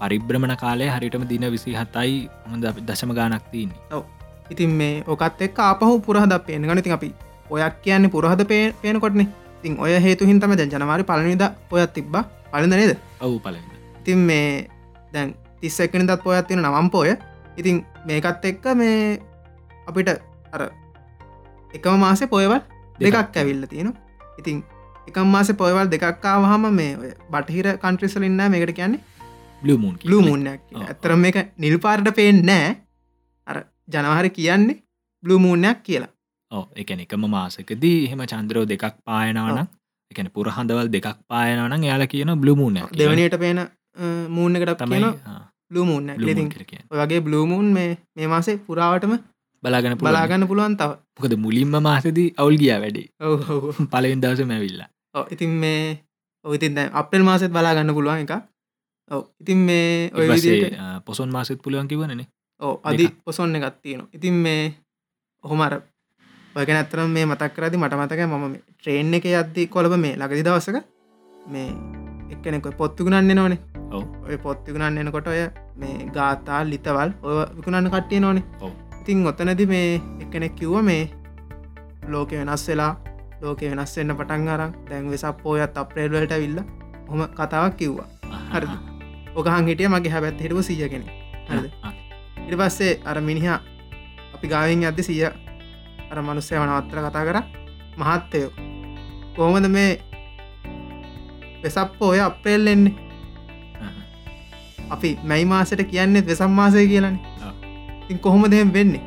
පරිබ්‍රමණ 0.00 0.56
කාලය 0.56 0.88
හරිටම 0.88 1.26
දින 1.28 1.44
විසි 1.50 1.74
හතයි 1.74 2.28
හොඳ 2.50 2.64
දශම 2.88 3.12
ගානක් 3.14 3.44
තියන්නේ. 3.52 4.02
ඉතින් 4.50 4.70
මේ 4.70 5.04
ඕකත් 5.06 5.42
එක් 5.42 5.58
ආපහු 5.58 6.00
පුරහද 6.00 6.32
පේන 6.46 6.62
ගනතින් 6.62 6.92
අපි 6.92 7.12
ඔයක් 7.50 7.82
කියන්නේ 7.82 8.10
පුරහද 8.10 8.44
පේ 8.46 8.72
පේනකොටන. 8.82 9.26
ඉතින් 9.60 9.78
ඔය 9.78 9.92
හේතු 10.02 10.24
හින්තම 10.24 10.56
දැන් 10.56 10.70
ජනවාරි 10.70 11.04
පලනිද 11.04 11.42
ඔයත් 11.70 11.92
තිබ්බ. 11.92 12.16
පලඳ 12.52 12.72
නේද? 12.72 12.96
ඔවු 13.20 13.38
පලන්න 13.38 13.78
ඉතින් 14.00 14.18
මේ 14.18 14.68
දැන් 15.12 15.34
තිස්සක්කන 15.60 16.06
දත් 16.06 16.22
පොයත් 16.22 16.46
තියෙන 16.46 16.62
නවම් 16.62 16.90
පෝය. 16.90 17.16
ඉතින් 17.56 17.84
මේකත් 18.06 18.44
එක්ක 18.44 18.64
මේ 18.74 19.20
අපිට 19.86 20.08
අර 20.52 20.70
එකම 21.74 22.00
මාසේ 22.00 22.28
පොයවල් 22.28 22.60
දෙකක්. 22.98 23.36
ඇවිල්ල 23.36 23.66
තියෙන 23.66 23.92
ඉතින් 24.38 24.64
එකම් 25.08 25.28
මාස 25.28 25.52
පොයවල් 25.54 25.88
දෙකක්කාවහම 25.88 26.68
මේ 26.72 27.14
බටහිර 27.30 27.70
කන්ට්‍රිසල 27.78 28.28
ඉන්න 28.28 28.44
මේකට 28.48 28.74
කියන්නේ 28.74 29.00
බ්ලූමූන් 29.62 29.96
ලු 30.04 30.20
මුන්නක් 30.22 30.60
ඔව්. 30.72 30.84
ඇතරම් 30.84 31.24
එක 31.24 31.38
නිල්පාරට 31.56 32.12
පේෙන් 32.14 32.44
නෑ 32.44 32.76
අර 33.46 33.64
ජනහරි 33.88 34.30
කියන්නේ 34.32 34.78
බ්ලු 35.22 35.38
මූන්නයක් 35.38 35.82
කියලා. 35.82 36.12
ඕ 36.50 36.64
එකන 36.76 37.00
එකම 37.00 37.24
මාසකදී 37.28 37.96
එහෙම 38.04 38.22
චන්ද්‍රෝ 38.26 38.64
දෙකක් 38.66 38.84
පායනවන 39.04 39.58
එකන 40.10 40.30
පුරහඳවල් 40.30 40.88
දෙකක් 40.88 41.18
පායනවන 41.28 41.84
යාල 41.84 42.04
කියන 42.06 42.32
බ්ලූමූන 42.36 42.78
දෙවනයට 42.94 43.38
පේන 43.38 43.60
මූන්නකට 44.28 44.74
තමයි 44.76 45.00
තමයි 45.00 45.10
බ්ලු 45.70 45.84
මූන්න 45.84 46.14
බ්ලූමූන් 46.16 46.48
කියලා 46.50 46.70
කියන්නේ. 46.70 46.86
වගේ 46.92 47.20
බ්ලූමූන් 47.20 47.66
මේ 47.72 47.90
මේ 48.16 48.28
මාසේ 48.28 48.56
පුරාවටම 48.60 49.16
බලාගන 49.62 49.96
බලාගන්න 49.98 50.46
පුළුවන් 50.46 50.76
තව. 50.76 50.90
මොකද 51.16 51.36
මුලින්ම 51.38 51.76
මාසදී 51.80 52.28
අවුල් 52.36 52.56
ගිය 52.56 52.72
වැඩි. 52.76 53.04
පලවෙන් 53.92 54.22
දවසම 54.22 54.50
ඇවිල්ලා. 54.50 54.88
ඔව් 54.88 54.97
ඉතින් 55.30 55.52
මේ 55.62 55.82
ඔය 56.44 56.56
ඉතින් 56.56 56.74
දැන් 56.74 56.90
අප්‍රේල් 56.94 57.24
මාසෙත් 57.24 57.52
බලාගන්න 57.52 57.94
පුළුවන් 57.94 58.24
එක 58.24 58.34
ඔව 59.10 59.22
ඉතින් 59.40 59.58
මේ 59.68 60.10
ඔය 60.14 60.26
පොසොන් 61.04 61.30
මාසත් 61.30 61.62
පුළුවන් 61.62 61.88
කිවනේ 61.88 62.28
ඕ 62.60 62.74
අදි 62.84 63.08
පොසොන්න 63.24 63.56
එකත් 63.56 63.76
තියෙනවා. 63.82 64.10
ඉතින් 64.12 64.34
මේ 64.34 64.62
ඔහොමර 65.44 65.74
ඔයක 66.54 66.68
නැත්තරම් 66.68 67.10
මේ 67.10 67.26
මතක් 67.26 67.54
කරදි 67.54 67.76
මට 67.76 67.94
මතක 67.94 68.20
මම 68.26 68.56
ට්‍රේන් 68.72 69.14
එක 69.14 69.26
යද්දි 69.32 69.66
කොළඹ 69.68 69.94
මේ 69.96 70.14
ලගදි 70.16 70.42
දවසක 70.42 70.78
මේ 71.46 71.68
එක්කනෙක 72.32 72.66
පොත්තුගුණන්න 72.76 73.34
නොනේ. 73.34 73.60
ඔය 74.26 74.38
පොත්තිගුණන්න 74.46 74.98
එනකොට 74.98 75.30
ඔය 75.34 75.42
මේ 75.76 75.94
ගාතා 76.16 76.60
ලිතවල් 76.64 77.14
ඔය 77.22 77.36
විකුණන්න 77.56 77.92
කට්ටිය 77.92 78.20
නොනේ. 78.20 78.44
ඉතින් 79.00 79.26
ඔතනද 79.26 79.62
මේ 79.74 79.88
එකනෙක් 80.20 80.54
කිව්ව 80.54 80.82
මේ 80.82 81.02
ලෝක 82.08 82.30
වෙනස් 82.32 82.68
වෙලා 82.68 82.92
ලෝක 83.42 83.60
වෙනස් 83.62 83.96
වෙන්න 83.96 84.14
පටන් 84.18 84.48
අරන් 84.48 84.72
දැන් 84.88 85.10
වෙසක් 85.10 85.42
පෝයත් 85.42 85.76
අප්‍රේල්වලට 85.76 86.34
විල්ල 86.42 86.58
හොම 87.08 87.20
කතාවක් 87.38 87.76
කිව්වා. 87.76 88.08
හරිද? 88.52 88.72
ඔකහන් 89.34 89.68
හිටිය 89.68 89.88
මගේ 89.88 90.12
හැබැත් 90.12 90.40
හිටපු 90.40 90.62
සිය 90.62 90.88
කෙනෙ 90.88 91.06
හරිද? 91.48 91.66
ඉට 92.46 92.56
පස්සේ 92.60 93.00
අර 93.04 93.20
මිනිහා 93.20 93.60
අපි 94.34 94.46
ගාවෙන් 94.48 94.84
අද 94.84 95.00
සිය 95.02 95.24
අර 96.10 96.18
මනුස්සය 96.22 96.54
වනවත්තර 96.54 96.98
කතා 97.06 97.24
කර. 97.24 97.38
මහත්තයෝ 97.98 98.50
කොහොමද 99.36 99.68
මේ 99.68 99.90
වෙසප්ප 101.62 102.02
ඔය 102.02 102.20
අප්‍රේල් 102.20 102.66
එන්නේ? 102.66 102.94
අපි 104.90 105.18
මැයි 105.24 105.44
මාසට 105.44 105.82
කියන්නේ 105.90 106.26
වෙසම් 106.26 106.50
මාසය 106.50 106.86
කියලන. 106.86 107.18
ඉතින් 108.02 108.18
කොහොම 108.18 108.50
දෙම 108.50 108.72
වෙන්නේ? 108.72 109.02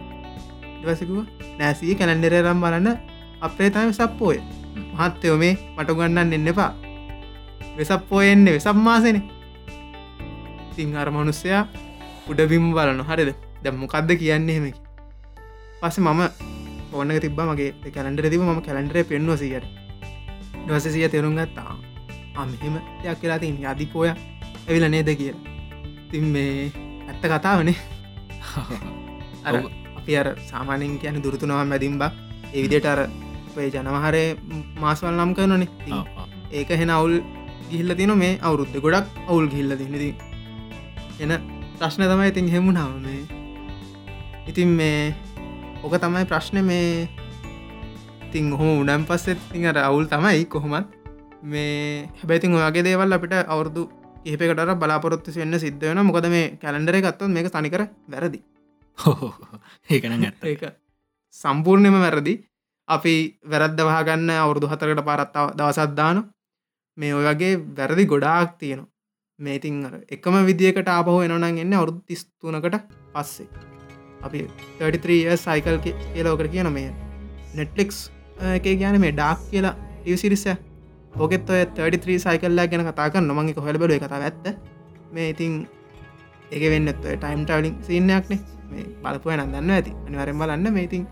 ඉවසකුව 0.82 1.26
නෑසී 1.60 1.96
කැලන්ඩෙරරම් 1.96 2.62
බලන්න 2.63 3.11
අපේ 3.41 3.69
තම 3.69 3.89
වෙසප්පෝය 3.89 4.38
මහත්තයෝ 4.93 5.38
මේ 5.38 5.54
මට 5.75 5.89
ගන්නන්න 5.91 6.34
එන්න 6.34 6.47
එපා. 6.47 6.71
වෙසප්පෝ 7.77 8.21
එන්නේ 8.23 8.54
වෙසම් 8.54 8.77
මාසන. 8.80 9.17
ඉතිං 10.71 10.95
අර 10.95 11.12
මනුස්සයා 11.12 11.63
උඩබිම් 12.30 12.71
බලන 12.73 13.01
හරිද? 13.04 13.32
දැම් 13.63 13.75
මොකක්ද 13.75 14.12
කියන්නේ 14.19 14.56
හෙමකි 14.56 14.82
පස 15.82 15.97
මම 15.99 16.21
ඕන්න 16.93 17.12
තිබ 17.19 17.39
මගේ 17.41 17.91
කැලන්ඩර 17.91 18.30
තිබ 18.30 18.41
ම 18.41 18.62
කැලන්ඩර 18.62 19.04
පෙන්වා 19.04 19.38
සියට. 19.38 19.65
දවස 20.67 20.86
සිය 20.86 21.10
තෙරුම් 21.10 21.36
ගත්තා. 21.36 21.75
අමහෙම 22.36 22.75
දෙයක් 23.04 23.19
කියලා 23.19 23.39
තින් 23.39 23.58
අධිපෝය 23.65 24.10
ඇවිල 24.10 24.86
නේද? 24.89 25.10
කිය 25.15 25.34
තින් 26.12 26.25
මේ 26.25 26.71
ඇත්ත 27.08 27.23
කතාවනේ. 27.23 27.77
අපි 29.97 30.17
අර 30.17 30.27
සාමානෙන් 30.43 30.99
කියන 30.99 31.23
දුරතුනවා 31.23 31.65
මැදිම්බ 31.65 32.01
එවිදිට 32.54 32.86
අර 32.86 32.99
ඔය 33.56 33.68
ජනවහරය 33.70 34.24
මාස්වල් 34.80 35.14
නම් 35.14 35.32
කරනනේ 35.34 35.70
ඒක 36.52 36.70
හෙන 36.74 36.90
අවුල් 36.90 37.16
ගිහිල්ල 37.70 37.96
තින 37.96 38.14
මේ 38.18 38.38
අවුරුද්ධ 38.42 38.78
ගොඩක් 38.86 39.08
අවුල් 39.28 39.48
ගිල්ල 39.50 39.76
තිනති 39.78 40.10
එන 41.20 41.34
ප්‍රශ්න 41.78 42.04
තමයි 42.04 42.30
ඉතින් 42.32 42.48
හෙමුණාව 42.54 42.94
මේ 43.00 43.22
ඉතින් 44.48 44.70
මේ 44.80 45.14
ඕක 45.84 45.96
තමයි 45.98 46.26
ප්‍රශ්න 46.26 46.62
මේ 46.64 47.08
ඉතින් 48.26 48.52
හොම 48.54 48.70
උඩම් 48.78 49.04
පස්සෙත් 49.06 49.40
තින් 49.52 49.66
අර 49.66 49.78
අවුල් 49.80 50.06
තමයි 50.08 50.46
කොහොමත් 50.48 50.88
මේ 51.44 52.10
හැබැතින් 52.20 52.54
ඔයාගේ 52.54 52.84
දේවල් 52.84 53.14
අපිට 53.14 53.34
අවුරදු 53.46 53.84
ඒපකට 54.26 54.78
බලාපොරොත්තු 54.78 55.34
වෙන්න 55.36 55.60
සිද්ධ 55.60 55.84
වෙන 55.84 56.06
මොකද 56.06 56.28
මේ 56.30 56.46
කැලන්ඩර 56.58 56.98
ගත්තොත් 57.00 57.30
මේක 57.30 57.50
තනිකර 57.50 57.84
වැරදි. 58.08 58.40
ඒකන 59.90 60.24
ඒක 60.44 60.64
සම්පූර්ණයම 61.36 61.98
වැරදි 61.98 62.34
අපි 62.95 63.15
වැරද්ද 63.51 63.82
වහගන්න 63.88 64.32
අවුරදු 64.38 64.71
හතරකට 64.71 65.04
පාරත්තාව 65.10 65.51
දවසත්දාන 65.60 66.17
මේ 66.97 67.13
ඔය 67.13 67.25
වගේ 67.27 67.54
වැරදි 67.77 68.06
ගොඩාක් 68.13 68.58
තියෙනවා. 68.60 68.89
මේ 69.39 69.56
ඉතින් 69.60 69.75
අර 69.88 69.93
එකම 70.15 70.36
විදිකට 70.49 70.89
ආපහු 70.89 71.19
එනනන් 71.25 71.62
එන්න 71.63 71.73
අවුරුදු 71.73 71.99
තිස්තුනකට 72.08 72.75
පස්සේ. 73.13 73.47
අපි 74.25 74.39
33 74.80 75.38
සයිකල් 75.38 75.77
කියලෝකට 75.86 76.51
කියන 76.56 76.69
මේ 76.77 76.89
නෙට්ලික්ස් 77.56 77.99
එක 78.49 78.63
කියන 78.63 78.99
මේ 79.04 79.13
ඩාක් 79.13 79.39
කියලා 79.51 79.75
ටියසිරිස 80.01 80.45
ඔගෙත් 81.17 81.49
ඔය 81.49 81.62
33 81.77 82.19
සයිකල්ලා 82.25 82.67
ගැන 82.67 82.86
කතාක 82.89 83.15
නොමගේ 83.21 83.58
කොහල 83.58 83.77
බල 83.77 83.93
කතා 83.97 84.21
ඇත්ත. 84.21 84.45
මේ 85.13 85.30
ඉතින් 85.34 85.54
එක 86.51 86.63
වෙන්න 86.73 86.91
ටයිම් 86.95 87.45
ටවලින් 87.45 87.75
සින්නයක්නේ 87.88 88.39
මේ 88.71 88.86
බලපුය 89.04 89.36
නදන්න 89.38 89.71
ඇති. 89.71 89.91
අනිවරෙන් 90.08 90.38
බලන්න. 90.41 90.73
මේ 90.73 90.84
ඉතින් 90.84 91.08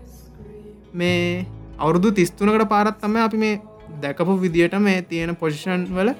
මේ 0.92 1.46
අවුරුදු 1.80 2.08
තිස්තුනකට 2.18 2.68
පාරත් 2.72 2.98
තම 3.02 3.16
අපි 3.26 3.38
මේ 3.44 3.54
දැකපු 4.02 4.32
විදියට 4.42 4.74
මේ 4.86 4.98
තියෙන 5.10 5.36
පොසිෂන් 5.36 5.86
වල 5.96 6.10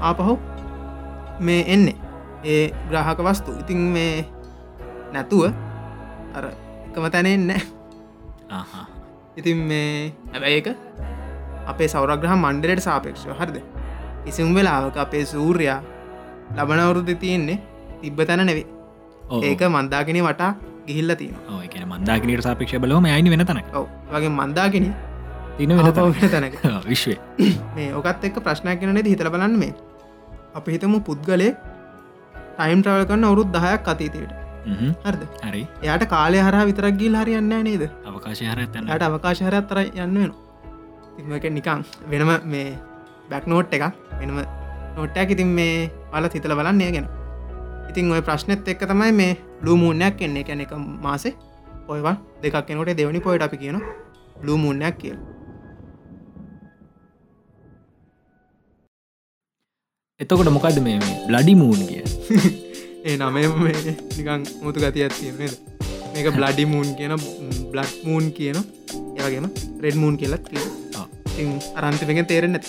ආපහු 0.00 0.34
මේ 1.46 1.62
එන්නේ. 1.74 1.96
ඒ 2.44 2.64
ග්‍රහක 2.90 3.18
වස්තු. 3.26 3.50
ඉතින් 3.62 3.80
මේ 3.94 4.24
නැතුව 5.12 5.44
අර 6.36 6.44
එකම 6.88 7.06
තැනෙන්න 7.14 7.52
ඉතින් 9.36 9.58
මේ 9.70 10.12
හැබැයි 10.32 10.58
එක 10.62 10.68
අපේ 11.72 11.88
සෞරග්‍රහ 11.94 12.34
මණ්ඩලට 12.36 12.84
සාපේක්ෂව. 12.88 13.30
හරිද? 13.40 13.56
ඉසිම් 14.26 14.54
වෙලාවක 14.56 14.96
අපේ 15.06 15.24
සූර්යා 15.32 15.80
ලබනවුරුද්ධ 16.56 17.18
තියෙන්නේ 17.22 17.58
තිබ්බ 18.00 18.18
තැන 18.28 18.46
නෙවේ 18.46 18.66
ඒක 19.48 19.62
මන්දාගෙන 19.74 20.20
වටා 20.26 20.52
ගිහිල්ල 20.86 21.14
ඔය 21.50 21.66
කියන 21.68 21.88
මන්දාකිනට 21.88 22.42
සාපක්ෂ 22.42 22.78
බලම 22.78 23.08
අයිනි 23.08 23.30
වෙන 23.30 23.46
තන 23.46 23.60
වගේ 24.10 24.30
මන්දාගෙන 24.30 24.86
තින 25.56 25.70
තන 25.70 26.30
තැනක. 26.30 26.54
විශ්වය 26.90 27.18
මේ 27.76 27.90
ඕකත් 27.92 28.24
එක්ක 28.24 28.40
ප්‍රශ්නයක් 28.40 28.80
කෙනද 28.80 29.06
හිතල 29.06 29.30
බලන්න 29.30 29.58
මේ. 29.58 29.74
අප 30.54 30.66
හිතමු 30.68 31.02
පුද්ගලය 31.02 31.50
ටයිම් 32.54 32.82
ට්‍රවල් 32.82 33.06
කරන්න 33.06 33.24
අවුරුත් 33.24 33.52
දහයක් 33.52 33.88
අතීතයට. 33.88 34.32
හරිද? 35.04 35.22
හරි. 35.42 35.62
එයාට 35.82 36.08
කාලය 36.08 36.38
හර 36.38 36.56
විතරක් 36.64 36.96
ගිල් 36.96 37.16
හරියන්න 37.16 37.54
නේද? 37.62 37.84
අවකාශය 38.06 38.44
හර 38.46 38.60
ඇතන්න 38.60 38.90
යට 38.90 39.06
අවකාශහරත් 39.08 39.70
තර 39.70 39.80
යන්න 39.96 40.18
වෙන 40.18 40.32
තිමක 41.16 41.50
නිකං 41.52 41.84
වෙනම 42.10 42.30
මේ 42.46 42.78
බැක් 43.30 43.46
නෝට් 43.46 43.74
එක 43.74 43.84
වෙනම 44.20 44.40
නොට්ටයක් 44.96 45.30
ඉතින් 45.30 45.50
මේ 45.50 45.90
පල 46.12 46.28
හිතල 46.30 46.54
බලන්නේ 46.54 46.90
ගැන 46.92 47.06
ඉතින් 47.90 48.12
ඔය 48.12 48.22
ප්‍රශ්නත් 48.22 48.68
එක්ක 48.68 48.86
තමයි 48.90 49.12
මේ 49.12 49.32
ලූමූනයක් 49.62 50.22
එන්නේ. 50.22 50.44
කැන 50.44 50.60
එක 50.60 50.72
මාසේ 51.02 51.34
ඔයවන් 51.88 52.16
දෙකක් 52.42 52.70
එනකොට 52.70 52.96
දෙවනි 52.96 53.20
පොයිට 53.20 53.46
අපි 53.46 53.56
කියන 53.62 53.80
ලූමූනයක් 54.42 54.96
කියල. 54.98 55.18
එතකොට 60.20 60.50
මොකද 60.50 60.78
මේ 60.80 60.98
බ්ලඩි 61.28 61.54
මූන් 61.54 61.80
කිය? 61.88 62.02
ඒ 63.04 63.16
නමම 63.16 63.66
නිකං 64.16 64.42
මුතු 64.62 64.80
ගති 64.80 65.04
ඇත්තියනේද 65.04 65.54
මේක 66.14 66.28
බ්ලඩි 66.36 66.64
මූන් 66.66 66.94
කියන 66.96 67.14
බ්ලඩ් 67.70 67.92
මූන් 68.04 68.32
කියන 68.32 68.58
ඒවගේම 69.18 69.46
රෙඩ් 69.82 69.96
මූන් 69.96 70.16
කියලත් 70.16 70.48
කිය. 70.48 70.64
ඉතින් 71.30 71.58
අරන්තිමෙන් 71.74 72.26
තේරෙන 72.26 72.60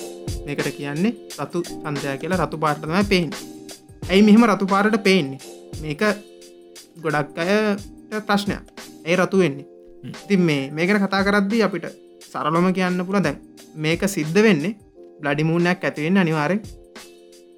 මේකට 0.45 0.69
කියන්නේ 0.77 1.13
රතු 1.39 1.61
සන්තය 1.63 2.17
කියලා 2.21 2.41
රතු 2.41 2.57
පාටතම 2.57 2.95
පේෙන් 3.09 3.29
ඇයි 4.09 4.21
මෙහෙම 4.25 4.43
රතු 4.45 4.65
පාරට 4.71 4.97
පේන්නේ? 5.05 5.39
මේක 5.81 6.01
ගොඩක් 7.03 7.37
අය 7.41 8.21
ප්‍රශ්නයක්. 8.27 8.63
ඒ 9.05 9.15
රතු 9.19 9.37
වෙන්නේ. 9.41 9.65
ඉතින් 10.23 10.41
මේ 10.47 10.69
මේකට 10.71 11.01
කතා 11.03 11.21
කරද්දී 11.27 11.63
අපිට 11.67 11.85
සරලොම 12.31 12.67
කියන්න 12.77 13.01
පුළ 13.07 13.19
දැන් 13.25 13.37
මේක 13.75 14.01
සිද්ධ 14.15 14.39
වෙන්නේ 14.45 14.75
බ්ලඩිමූනයක් 15.21 15.85
ඇතිවෙන්න 15.87 16.21
අනිවාරෙන් 16.23 16.61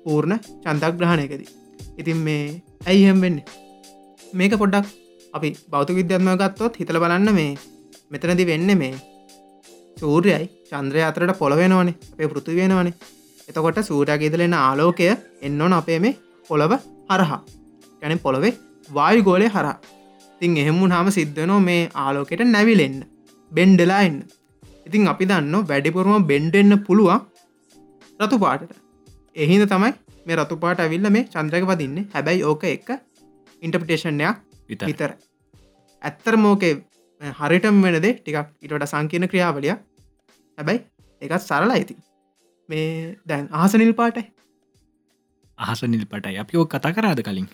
පූර්ණ 0.04 0.40
චන්දක් 0.64 0.94
ග්‍රහණයකදී 1.00 1.50
ඉතින් 2.00 2.20
මේ 2.28 2.44
ඇයිහෙම් 2.86 3.20
වෙන්න? 3.24 3.38
මේක 4.34 4.54
පොඩ්ඩක් 4.62 4.88
අපි 5.34 5.50
බෞත 5.74 5.92
විද්‍යත්ම 5.98 6.30
ගත්තොත් 6.42 6.80
හිතල 6.80 7.00
බලන්න 7.04 7.30
මේ 7.40 7.52
මෙතනදි 8.12 8.46
වෙන්න 8.52 8.72
මේ 8.84 8.94
සූර්යයි 9.98 10.48
චන්ද්‍රය 10.70 11.04
අතරට 11.10 11.36
පොළවෙනවනේ 11.42 11.98
අපේ 12.14 12.32
පෘති 12.32 12.56
වෙනවනේ. 12.60 12.96
එතකොට 13.50 13.84
සූරයාගේදලෙන 13.90 14.56
ආලෝකය 14.62 15.12
එන්න 15.42 15.62
ඕන 15.66 15.78
අපේ 15.82 16.00
මේ 16.06 16.16
පොළව 16.50 16.74
හරහා. 17.10 17.42
ගැන 18.02 18.20
පොළොවේ 18.26 18.54
වායු 18.90 19.22
ගෝලය 19.28 19.48
හර 19.48 19.68
ඉතින් 20.42 20.58
එහෙමු 20.64 20.90
හම 20.90 21.10
සිද්ධනෝ 21.18 21.60
මේ 21.62 21.84
ආලෝකෙට 21.96 22.44
නැවිලෙන්න 22.48 22.98
බෙන්ඩලා 23.52 24.02
එන්න. 24.08 24.18
ඉතින් 24.88 25.08
අපි 25.14 25.30
දන්න 25.32 25.56
වැඩිපුරුම 25.70 26.28
බෙන්ඩෙන්න්න 26.32 26.84
පුළුවන් 26.88 27.22
රතු 28.20 28.38
පාටට. 28.44 28.76
එහිද 29.36 29.64
තමයි 29.72 29.94
මේ 30.26 30.38
රතු 30.38 30.56
පාට 30.62 30.80
ඇවිල්ල 30.84 31.10
මේ 31.10 31.26
චන්ද්‍රක 31.34 31.66
පදින්න 31.72 31.98
හැබැයි 32.14 32.44
ඕක 32.44 32.64
එක්ක 32.70 32.90
ඉන්ටපිටේෂන්යක් 33.62 34.38
විත 34.70 34.82
විතර 34.90 35.12
ඇත්තර 36.02 36.36
මෝකේ 36.38 36.74
හරිටම් 37.22 37.78
වෙනදේ 37.86 38.14
ටිකක් 38.16 38.40
ඉටට 38.66 38.88
සංකීන 38.92 39.28
ක්‍රියාවලිය 39.32 39.74
හැබැයි 40.58 40.82
එකත් 41.22 41.38
සරල 41.40 41.76
ඇති 41.76 41.98
මේ 42.70 42.88
දැන් 43.26 43.48
ආසනිල් 43.62 43.94
පාටයි 43.94 44.26
අහස 45.58 45.84
නිල් 45.86 46.06
පටයි 46.06 46.38
අපි 46.38 46.58
ඕක 46.58 46.70
කතා 46.70 46.94
කරාද 46.94 47.22
කලින්? 47.22 47.48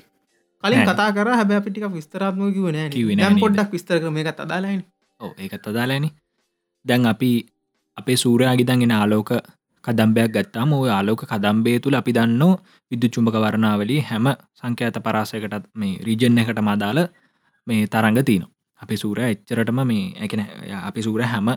කලින්. 0.64 0.86
කතා 0.86 1.10
කර. 1.12 1.28
හැබැ 1.32 1.58
අපිටික 1.58 1.88
විස්තරාත්ම 1.92 2.42
කිවන 2.52 2.78
ම්? 3.26 3.40
පොඩ්ඩක් 3.40 3.72
විස්තර 3.72 4.00
කරම. 4.00 4.18
එකත් 4.18 4.40
අදාලයින 4.40 4.84
ඕ 5.20 5.34
ඒකත් 5.38 5.68
අදාලෑන 5.68 6.08
දැන් 6.86 7.06
අපි 7.06 7.32
අපේ 7.98 8.18
සූරයාගිදන්ගෙන 8.18 8.94
ආලෝක 8.94 9.32
කදම්බයක් 9.84 10.32
ගත්තාම 10.32 10.74
ඔය 10.74 10.90
ආලෝක 10.90 11.22
කදම්බේ 11.24 11.78
තුළ 11.80 11.96
අපි 11.96 12.12
දන්න 12.12 12.56
විදු 12.92 13.08
චුම්භක 13.10 13.38
වරණාවලි 13.38 13.98
හැම 14.02 14.28
සංඛ්‍යාත 14.60 14.98
පරාසයකටත් 15.00 15.66
මේ 15.74 16.00
රීජන් 16.00 16.40
එකට 16.40 16.62
මදාල 16.62 17.00
මේ 17.68 17.88
තරංග 17.88 18.20
තියන 18.22 18.44
අපි 18.82 18.96
සූර 18.98 19.20
එච්චරටම 19.22 19.80
මේ 19.84 20.06
ඇකෙන 20.18 20.42
අපි 20.82 21.02
සූර 21.02 21.22
හැම 21.26 21.50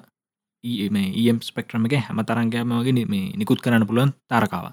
ඒම් 0.64 1.38
ස්පෙක්ට්‍රම 1.40 1.86
එක 1.86 1.96
හැම 2.00 2.20
තරංගයම 2.24 2.74
වගේ 2.80 3.06
මේ 3.06 3.32
නිකුත් 3.34 3.60
කරන්න 3.60 3.88
පුළුවන් 3.88 4.12
තරකාව 4.30 4.66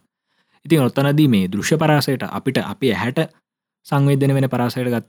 ඉතින් 0.65 0.81
ඔත්තනදී 0.81 1.27
මේ 1.27 1.47
දෘශ්‍ය 1.47 1.77
පරාසයට 1.77 2.23
අපිට 2.29 2.57
අපි 2.63 2.91
ඇහැට 2.91 3.19
සංවේදන 3.85 4.33
වෙන 4.33 4.49
පරාසයට 4.49 4.89
ගත් 4.89 5.05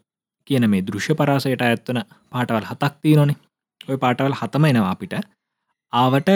කියන 0.51 0.69
මේ 0.71 0.83
දෘශ්‍ය 0.83 1.14
පරාසයට 1.14 1.62
ඇත්වන 1.62 2.01
පාටවල් 2.31 2.64
හතක් 2.64 2.95
තියනොනේ. 3.03 3.37
ඔය 3.81 3.97
පාටවල් 3.97 4.35
හතම 4.35 4.64
එනවා 4.64 4.90
අපිට. 4.90 5.14
ආවට 5.93 6.31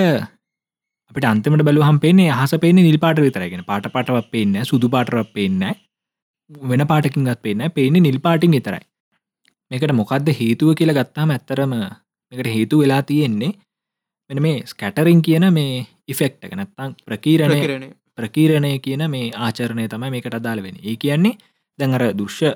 අපිට 1.11 1.25
අන්තිමට 1.25 1.65
බලුවහම් 1.65 1.99
පේන්නේ 1.99 2.31
අහස 2.33 2.55
පේන්නේ 2.57 2.85
නිල් 2.85 2.99
පාට 2.99 3.19
විතරගෙන 3.19 3.65
පාට 3.65 3.87
පටවක් 3.89 4.31
පේන්න 4.31 4.59
සුදු 4.65 4.89
පාටරක් 4.89 5.33
පේන්න 5.33 5.63
වෙන 6.51 6.87
පාටකින්ගත් 6.87 7.43
පේන්න 7.43 7.71
පේන්නේ 7.71 8.01
නිල් 8.01 8.21
පාටින් 8.21 8.51
විතරයි. 8.51 8.85
මේකට 9.71 9.93
මොකක්ද 9.93 10.29
හේතුව 10.33 10.75
කියලා 10.75 10.99
ගත්තාම 10.99 11.31
ඇත්තරම 11.31 11.73
මේකට 12.33 12.49
හේතු 12.49 12.79
වෙලා 12.79 13.03
තියෙන්නේ 13.05 13.53
මෙන 14.31 14.43
මේ 14.43 14.59
ස්කැටරින් 14.65 15.23
කියන 15.23 15.53
මේ 15.53 15.87
ඉෆෙක්ට 16.09 16.53
නැත්තං 16.53 16.95
ප්‍රකීරණය 17.05 17.61
කරන 17.63 17.85
ප්‍රකීරණය 18.19 18.73
කියන 18.81 19.05
මේ 19.09 19.35
ආචරණය 19.39 19.89
තමයි 19.89 20.11
මේකට 20.11 20.35
අදාළ 20.35 20.63
වෙන 20.63 20.81
ඒ 20.83 20.97
කියන්නේ 20.97 21.39
දැන් 21.79 21.95
අර 21.95 22.05
දුෂ්‍ය 22.15 22.55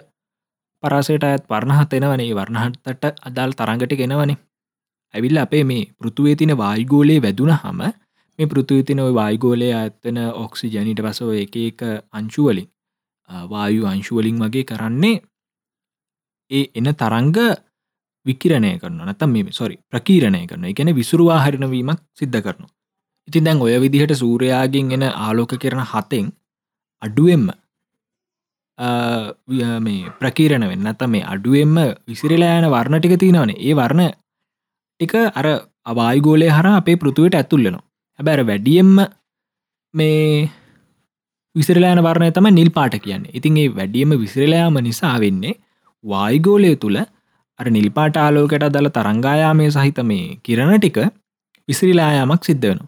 පරාසයට 0.82 1.24
අයත් 1.24 1.44
වර්ණහත් 1.46 1.92
එනවනේ. 1.94 2.32
වර්ණහත්තට 2.32 3.04
අදාල් 3.22 3.52
තරඟට 3.52 3.96
ගෙනවනේ 3.96 4.38
ඇවිල්ල 5.14 5.38
අපේ 5.38 5.64
මේ 5.64 5.84
පෘතුවේ 5.94 6.36
තින 6.36 6.56
වායිගෝලේ 6.56 7.22
වැදුන 7.22 7.52
හම 7.54 7.80
මේ 8.38 8.46
පෘතුවිතින 8.46 9.00
ඔය 9.00 9.14
වායිගෝලය 9.14 9.68
ඇත්තන 9.72 10.18
ඔක්සි 10.34 10.68
ජනිට 10.68 11.00
පසව 11.00 11.30
එක 11.38 11.56
එක 11.58 11.82
අංශුවලින් 12.12 12.68
වායු 13.46 13.86
අංශුවලින් 13.86 14.38
වගේ 14.38 14.64
කරන්නේ 14.64 15.16
ඒ 16.50 16.64
එන 16.74 16.88
තරංග 16.94 17.38
විකිරණය 18.26 18.72
කරන 18.78 19.02
නතම් 19.04 19.30
මේ 19.30 19.52
සොරි 19.52 19.76
ප්‍රකීරණය 19.86 20.46
කරන 20.46 20.64
එකන 20.64 20.94
විසුරුවා 20.94 21.40
හරිනවීමක් 21.40 22.00
සිද්ධ 22.14 22.40
කරනු 22.40 22.66
ඉතින් 23.28 23.44
දැන් 23.44 23.60
ඔය 23.60 23.74
විදිහට 23.80 24.14
සූරයාගෙන් 24.14 24.92
එන 24.92 25.04
ආලෝක 25.08 25.54
කරන 25.62 25.82
හතෙන් 25.84 26.26
අඩුවෙන්ම 27.02 27.44
ආ, 28.78 29.32
විය- 29.48 29.80
මේ 29.80 30.10
ප්‍රකීරණ 30.20 30.66
වෙන්න 30.68 30.86
ඇත 30.86 31.02
මේ 31.08 31.24
අඩුවෙන්ම 31.24 31.76
විසිරලා 32.08 32.58
යන 32.60 32.68
වර්ණ 32.70 33.00
ටික 33.00 33.18
තියෙනවනේ. 33.18 33.58
ඒ 33.60 33.74
වර්ණ 33.74 34.10
ටික 35.00 35.14
අර 35.34 35.46
අවායිගෝලය 35.86 36.48
හර 36.48 36.66
අපේ 36.72 36.96
පෘතුවට 36.96 37.34
ඇතුල්ලනවා 37.34 37.82
හැබැර 38.18 38.40
වැඩියෙන්ම 38.46 38.96
මේ 39.94 40.50
විසිරලායන 41.56 42.00
වර්ණය 42.02 42.30
තම 42.32 42.46
නිල් 42.50 42.70
පාට 42.70 42.94
කියන්න. 42.98 43.24
ඉතින් 43.34 43.56
ඒ 43.56 43.68
වැඩියම 43.78 44.10
විසිරලයාම 44.20 44.78
නිසා 44.82 45.16
වෙන්නේ 45.20 45.54
වායිගෝලය 46.04 46.76
තුළ 46.76 46.98
අර 47.60 47.66
නිල්පාට 47.70 48.16
ආලෝකට 48.16 48.64
දල 48.74 48.88
තරංගායාමය 48.88 49.66
සහිත 49.70 49.98
මේ 50.02 50.38
කිරණ 50.42 50.72
ටික 50.78 50.98
විසිරිලායාමක් 51.68 52.44
සිද්ධ 52.44 52.66
වෙන 52.68 52.80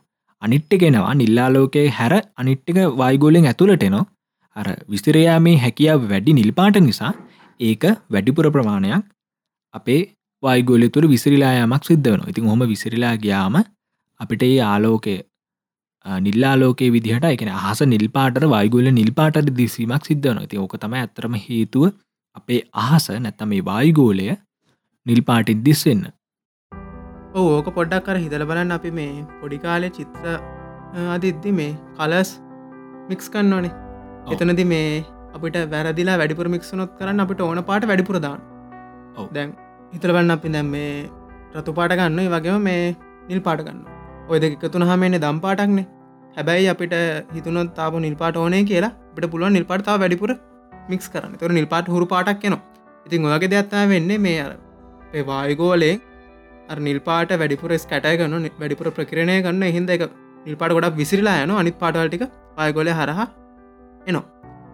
අනිට්ටගෙනවා 0.44 1.14
නිල්ලාලෝකයේ 1.14 1.87
හැර 1.90 2.14
අනිට්ටික 2.37 2.80
වයිගෝලෙන් 3.02 3.48
ඇතුළටෙනවා 3.52 4.04
අර 4.57 4.68
විස්තරයාමේ 4.90 5.57
හැකියාව 5.57 6.09
වැඩි 6.09 6.38
නිල්පාට 6.40 6.80
නිසා 6.80 7.12
ඒක 7.61 7.85
වැඩිපුර 8.11 8.50
ප්‍රමාණයක් 8.50 9.04
අපේ 9.74 10.00
වයිගෝලෙ 10.42 10.88
තුර 10.88 11.04
විසිරිලායාමක් 11.09 11.85
සිද්ධ 11.85 12.11
වන 12.11 12.26
ඉතින් 12.28 12.50
හොම 12.52 12.66
විසිරිලා 12.68 13.14
ගයාම 13.18 13.57
අපිට 14.20 14.42
ඒ 14.42 14.59
ආලෝකය 14.62 15.16
නිල්ලාලෝකේ 16.04 16.90
විදිහට 16.92 17.24
එකන 17.24 17.50
අහස 17.50 17.80
නිල්පාට 17.87 18.40
වයිගොල 18.46 18.88
නිල්පාට 18.92 19.38
දිසීමක් 19.57 20.04
සිද්ධ 20.04 20.28
වන 20.28 20.48
ති 20.48 20.59
ඕක 20.59 20.74
තම 20.76 20.94
ඇතරම 20.94 21.37
හේතුව 21.44 21.87
අපේ 22.37 22.61
අහස 22.83 23.07
නැත්තම 23.18 23.48
මේ 23.48 23.64
වායිගෝලය 23.64 24.26
නිල්පාටින් 25.07 25.64
දිස්වෙන්න. 25.64 26.05
ඔව් 26.05 26.24
ඕක 27.41 27.68
පොඩ්ඩක් 27.76 28.05
කර 28.07 28.16
හිතල 28.24 28.43
බලන්න 28.49 28.72
අපි 28.74 28.91
මේ 28.99 29.22
පොඩි 29.41 29.57
කාලය 29.62 29.89
චිත්‍ර 29.97 30.35
අදිද්දි 31.14 31.51
මේ 31.59 31.72
කලස් 31.99 32.30
මික්ස් 33.11 33.26
කන්න 33.32 33.55
ඕනේ 33.57 33.72
ඔව්. 34.26 34.35
එතනති 34.35 34.64
මේ 34.72 35.03
අපිට 35.37 35.57
වැරදිලා 35.72 36.18
වැඩිපුර 36.20 36.49
මික්සුනොත් 36.55 36.93
කරන්න 37.01 37.24
අපිට 37.24 37.43
ඕන 37.47 37.61
පාට 37.70 37.89
වැඩිපුරදාන්න. 37.91 38.41
දැන් 39.37 39.51
හිතලබන්න 39.95 40.35
අපි 40.37 40.55
දැම් 40.57 40.70
මේ 40.76 41.11
රතු 41.57 41.76
පාට 41.80 41.97
ගන්න 41.99 42.30
වගේම 42.37 42.62
මේ 42.68 42.95
නිල් 43.28 43.43
පාට 43.49 43.66
ගන්න 43.66 43.82
ඔය 44.30 44.39
දෙක 44.45 44.57
එකතුන 44.59 44.87
හමන්නේ 44.93 45.22
දම් 45.26 45.43
පාටක්නේ. 45.47 45.87
හැබැයි 46.37 46.70
අපිට 46.74 46.97
හිතුනොත් 47.35 47.74
තාප 47.74 48.01
නිල්පාට 48.07 48.43
ඕනේ 48.45 48.64
කියලා 48.70 48.95
අපිට 49.11 49.30
පුළුවන් 49.35 49.55
නිල්පාටතාව 49.59 50.01
වැඩිපුර 50.05 50.30
මික්ස් 50.89 51.07
කරන්න. 51.12 51.39
තොර 51.41 51.51
නිල්පාට 51.59 51.95
හුරු 51.97 52.07
පාටක් 52.14 52.49
යනවා 52.49 52.62
ඉතින් 53.07 53.26
ඔයගේ 53.28 53.53
දෙයක්ත්තා 53.53 53.87
වෙන්නේ 53.93 54.24
මේ 54.24 54.41
අර 54.47 54.53
අපේ 55.05 55.24
වායගෝලේ 55.30 55.95
අර 55.95 56.14
නිල්පාට 56.81 57.33
වැඩිපුර 57.33 57.73
ස්කටය 57.77 58.17
ගන්න 58.19 58.49
වැඩිපුර 58.61 58.91
ප්‍රකරණය 58.91 59.37
ගන්න 59.43 59.65
හිද 59.77 59.91
එක 59.91 60.09
නිල්පාට 60.47 60.73
ගොඩක් 60.73 60.97
විසිරලා 60.97 61.43
යන 61.45 61.53
අනිත් 61.53 61.79
පාටවල්ටික 61.79 62.25
පායගොල 62.57 62.91
හරහා 62.91 63.27
එනවා. 64.07 64.25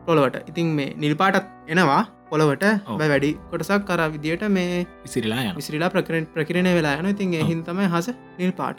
පොළොවට. 0.06 0.48
ඉතින් 0.50 0.66
මේ 0.78 0.94
නිල්පාටත් 0.96 1.46
එනවා. 1.68 2.02
පොළවට 2.30 2.64
වැඩි 3.02 3.30
කොටසක් 3.50 3.84
කර 3.88 4.02
විදියට 4.14 4.44
මේ 4.48 4.86
විසිරිලා 5.04 5.54
විසිරිලා 5.58 5.90
ප්‍රකරෙන් 5.90 6.26
ප්‍රකිරණය 6.34 6.72
වෙලා 6.78 6.96
යන 7.00 7.10
ඉතින් 7.12 7.34
එහින් 7.34 7.62
තමයි 7.64 7.88
හස 7.94 8.10
නිල් 8.38 8.52
පාට. 8.52 8.78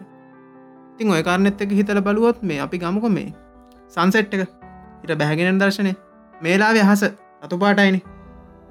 ඉතින් 0.94 1.14
ඔය 1.16 1.24
කාරනෙත් 1.24 1.62
එක 1.62 1.74
හිතල 1.80 2.02
බලුවොත් 2.08 2.44
මේ 2.44 2.60
අපි 2.66 2.82
ගමක 2.84 3.12
මේ 3.18 3.34
සංසෙට් 3.92 4.34
එක. 4.36 4.48
ඉට 5.04 5.18
බැහැගෙන 5.22 5.60
දර්ශනය. 5.64 5.94
මේලාවේ 6.36 6.86
හස 6.90 7.04
රතු 7.46 7.58
පාටයිනි. 7.64 8.00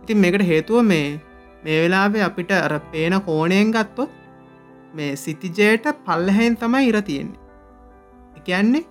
ඉතින් 0.03 0.19
මේකට 0.25 0.47
හේතුව 0.53 0.87
මේ 0.93 1.21
මේ 1.65 1.79
වෙලාවේ 1.83 2.25
අපිට 2.29 2.53
අර 2.59 2.75
පේන 2.93 3.21
කෝණයෙන් 3.21 3.77
ගත්තොත් 3.77 4.20
මේ 4.95 5.11
සිතිජයට 5.17 5.87
පල්ලහැන් 6.07 6.57
තමයි 6.57 6.89
ඉර 6.91 7.01
තියෙන්නේ. 7.01 7.41
එකන්නේ 8.39 8.85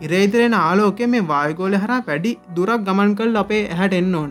ඉරේතරෙන 0.00 0.54
ආලෝකය 0.58 1.10
මේ 1.14 1.26
වායගෝල 1.32 1.76
හර 1.82 1.92
වැඩි 2.06 2.32
දුරක් 2.54 2.86
ගමන් 2.86 3.16
කල් 3.18 3.40
අපේ 3.42 3.62
ඇහැට 3.66 3.98
එන්න 4.00 4.14
ඕන. 4.14 4.30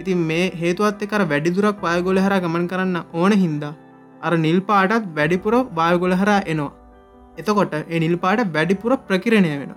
ඉතින් 0.00 0.26
මේ 0.30 0.44
හේතුවත් 0.62 1.06
එකර 1.06 1.22
වැඩි 1.26 1.54
දුරක් 1.56 1.86
වායගොල 1.86 2.20
හර 2.24 2.34
ගමන් 2.44 2.66
කරන්න 2.66 2.98
ඕන 3.12 3.38
හින්දා 3.44 3.74
අර 4.20 4.32
නිල් 4.46 4.60
පාටත් 4.70 5.10
වැඩිපුර 5.16 5.56
වායගොල 5.74 6.14
හරා 6.14 6.40
එනවා. 6.46 6.74
එතකොට 7.38 7.74
ඒ 7.78 7.98
නිල් 7.98 8.16
පාට 8.16 8.40
වැඩිපුර 8.54 8.92
ප්‍රකිරණය 9.08 9.52
වෙන 9.52 9.72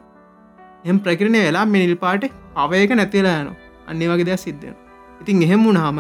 එම් 0.86 0.98
ප්‍රකිරණය 1.00 1.42
වෙලා 1.48 1.66
මේ 1.66 1.84
නිල් 1.84 1.96
පාට 1.96 2.24
අවයක 2.56 2.92
නැතිලා 2.92 3.36
යන 3.42 3.50
අන්නේ 3.88 4.10
වගේ 4.12 4.28
දෙයක් 4.30 4.42
සිද්ධෙන 4.46 4.76
ඉතින් 5.22 5.44
එහෙම 5.46 5.62
වුණාම 5.68 6.00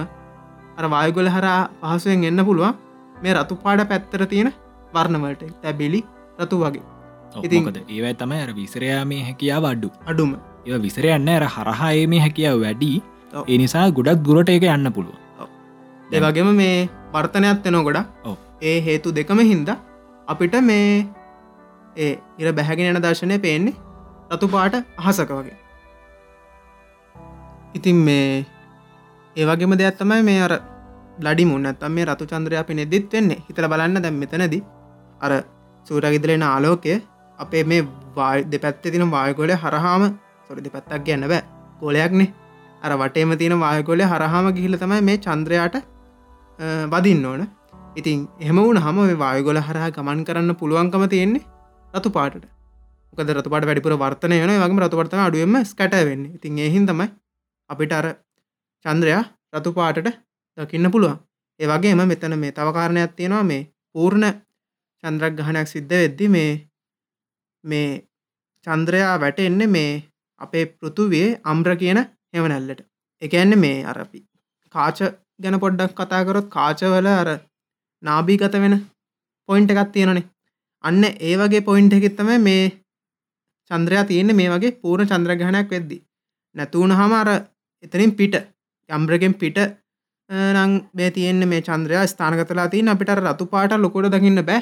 අර 0.78 0.86
වායගොල 0.86 1.30
හරා 1.36 1.60
පහසුවෙන් 1.82 2.26
එන්න 2.30 2.46
පුළුවන් 2.46 2.74
මේ 3.24 3.34
රතු 3.34 3.59
පාඩ 3.63 3.86
පැත්තර 3.91 4.26
තියෙන 4.34 4.51
වර්ණවලට 4.93 5.43
තැබිලි 5.63 6.01
රතු 6.39 6.61
වගේ. 6.63 6.84
ඉතින්ද 7.41 7.82
ඒවයි 7.86 8.13
තමයි 8.21 8.43
අර 8.45 8.53
විසරයාමේ 8.59 9.24
හැකියාව 9.30 9.65
අඩ්ඩු 9.71 9.89
අඩුම. 10.05 10.38
ඒ 10.67 10.80
විසරයන්න 10.86 11.34
ඇර 11.36 11.49
හරහාඒමේ 11.55 12.24
හැකියාව 12.26 12.63
වැඩි. 12.65 12.93
ඔව්. 13.34 13.43
ඒ 13.47 13.57
නිසා 13.57 13.89
ගොඩක් 13.91 14.26
දුරට 14.28 14.49
එක 14.49 14.65
යන්න 14.69 14.93
පුළුව 14.97 15.24
ඒ 16.11 16.21
වගේම 16.21 16.49
මේ 16.55 16.89
වර්තනයක් 17.13 17.65
වෙන 17.65 17.78
ගොඩ 17.88 17.99
ඔව්. 18.24 18.38
ඒ 18.61 18.78
හේතු 18.82 19.13
දෙකම 19.17 19.39
හින්ද 19.41 19.69
අපිට 20.28 20.55
මේ 20.61 21.07
ඒ 21.97 22.11
ඉර 22.39 22.51
බැහැගෙන 22.53 22.91
යන 22.91 23.01
දර්ශනය 23.05 23.38
පේන්නේ 23.45 23.76
රතු 24.34 24.47
පාට 24.47 24.76
අහසක 24.99 25.32
වගේ. 25.32 25.57
ඉතින් 27.74 28.03
මේ 28.07 28.45
ඒවගේම 29.36 29.76
දෙයක් 29.82 29.97
තමයි 29.97 30.21
මේ 30.24 30.41
අර 30.47 30.53
ලඩි 31.20 31.45
මුන්නත්තම් 31.45 31.91
මේ 31.91 32.05
රතු 32.05 32.26
චන්ද්‍රය 32.26 32.55
අපි 32.57 32.74
නෙදිත් 32.74 33.11
වෙන්නේ. 33.14 33.39
හිතල 33.47 33.68
බලන්න 33.68 34.01
දැම් 34.01 34.20
මෙතනද 34.22 34.55
අර 35.22 35.32
සූරගිදලෙන 35.88 36.43
ආලෝකය 36.43 37.01
අපේ 37.39 37.64
මේ 37.64 37.82
වාය 38.16 38.43
දෙපැත්ත 38.45 38.82
තින 38.84 39.05
වායකොල 39.11 39.51
හරහාම 39.55 40.03
සොරි 40.49 40.61
දෙපැත්තක් 40.61 41.05
ගැන්න 41.07 41.28
බෑ. 41.28 41.41
කොලයක්නේ 41.80 42.30
අර 42.82 42.91
වටේම 42.97 43.38
තියෙන 43.38 43.59
වායකොලය 43.59 44.03
හරහාම 44.05 44.47
ගිහිල 44.55 44.78
තමයි 44.78 45.01
මේ 45.01 45.18
චන්ද්‍රයාට 45.18 45.76
අ, 45.76 45.84
වදින්න 46.93 47.26
ඕන. 47.26 47.47
ඉතින් 47.95 48.28
එහම 48.39 48.57
වුණ 48.57 48.78
හම 48.78 48.97
වායගොල 49.18 49.57
හරහා 49.59 49.89
ගමන් 49.91 50.26
කරන්න 50.28 50.55
පුළුවන්කම 50.55 51.03
තියෙන්නේ 51.09 51.43
රතු 51.93 52.09
පාට 52.09 52.36
මොකද 53.14 53.30
රතුපාට 53.38 53.66
වැඩිපුර 53.70 53.93
වර්තනය 54.03 54.38
වන 54.43 54.51
වගේ 54.64 54.84
රතුපර්තන 54.86 55.20
අඩුවම 55.20 55.55
ස්කට 55.64 55.93
වෙන්න. 56.09 56.24
ඉතින් 56.36 56.57
එහින් 56.59 56.86
තමයි 56.88 57.07
අපිට 57.70 57.91
අර 57.93 58.05
චන්ද්‍රයා 58.86 59.24
රතු 59.55 59.72
පාටට 59.74 60.07
දකින්න 60.58 60.91
පුළුවන්. 60.91 61.18
ඒ 61.60 61.68
වගේම 61.68 62.01
මෙතන 62.04 62.36
මේ 62.39 62.51
තවකාරණයක් 62.51 63.14
තියෙනවා. 63.16 63.43
මේ 63.43 63.68
පූර්ණ 63.93 64.26
චන්ද්‍රක් 65.04 65.34
ගහනයක් 65.39 65.68
සිද්ධ 65.68 65.95
වෙද්දි 65.95 66.28
මේ 66.30 66.51
මේ 67.64 67.89
චන්ද්‍රයා 68.68 69.16
වැටෙන්නේ 69.20 69.68
මේ 69.68 69.91
අපේ 70.41 70.66
පෘතුවේ 70.74 71.28
අම්්‍ර 71.45 71.70
කියන 71.82 71.99
හෙවනැල්ලට 72.34 72.82
එකන්න 73.22 73.54
මේ 73.58 73.78
අරපි 73.86 74.20
කාච 74.76 74.99
ගැන 75.41 75.58
පොඩ්ඩක් 75.60 75.97
කතාකරොත් 75.99 76.47
කාචවල 76.49 77.08
අර 77.14 77.30
නාබීගත 78.04 78.56
වෙන 78.64 78.76
පොයින්ට 79.49 79.72
එකත් 79.74 79.91
තියෙනනේ. 79.91 80.30
අන්න 80.84 81.04
ඒ 81.22 81.36
වගේ 81.39 81.62
පොයින්ට 81.62 81.93
එකෙත්තම 81.93 82.32
මේ 82.47 82.64
චන්ද්‍රයා 83.72 84.08
තියෙන්නේ 84.10 84.39
මේ 84.39 84.49
වගේ 84.49 84.78
පූර්ණ 84.82 85.12
චන්ද්‍රගහනයක් 85.12 85.70
වෙද්දි. 85.74 85.97
නැතුවන 86.56 86.93
හම 86.99 87.14
අර 87.14 87.30
එතනින් 87.84 88.14
පිට 88.20 88.36
යම්බ්‍රගෙන් 88.89 89.36
පිට 89.41 89.58
නං 90.30 90.71
මේ 90.93 91.09
තියෙන්නේ 91.11 91.47
මේ 91.47 91.61
චන්ද්‍රයා 91.61 92.05
ස්ථානකතලා 92.07 92.67
තියන 92.69 92.88
අපිට 92.89 93.09
අර 93.09 93.19
රතු 93.24 93.45
පාට 93.45 93.71
ලොකොට 93.78 94.11
දකින්න 94.11 94.39
බෑ. 94.43 94.61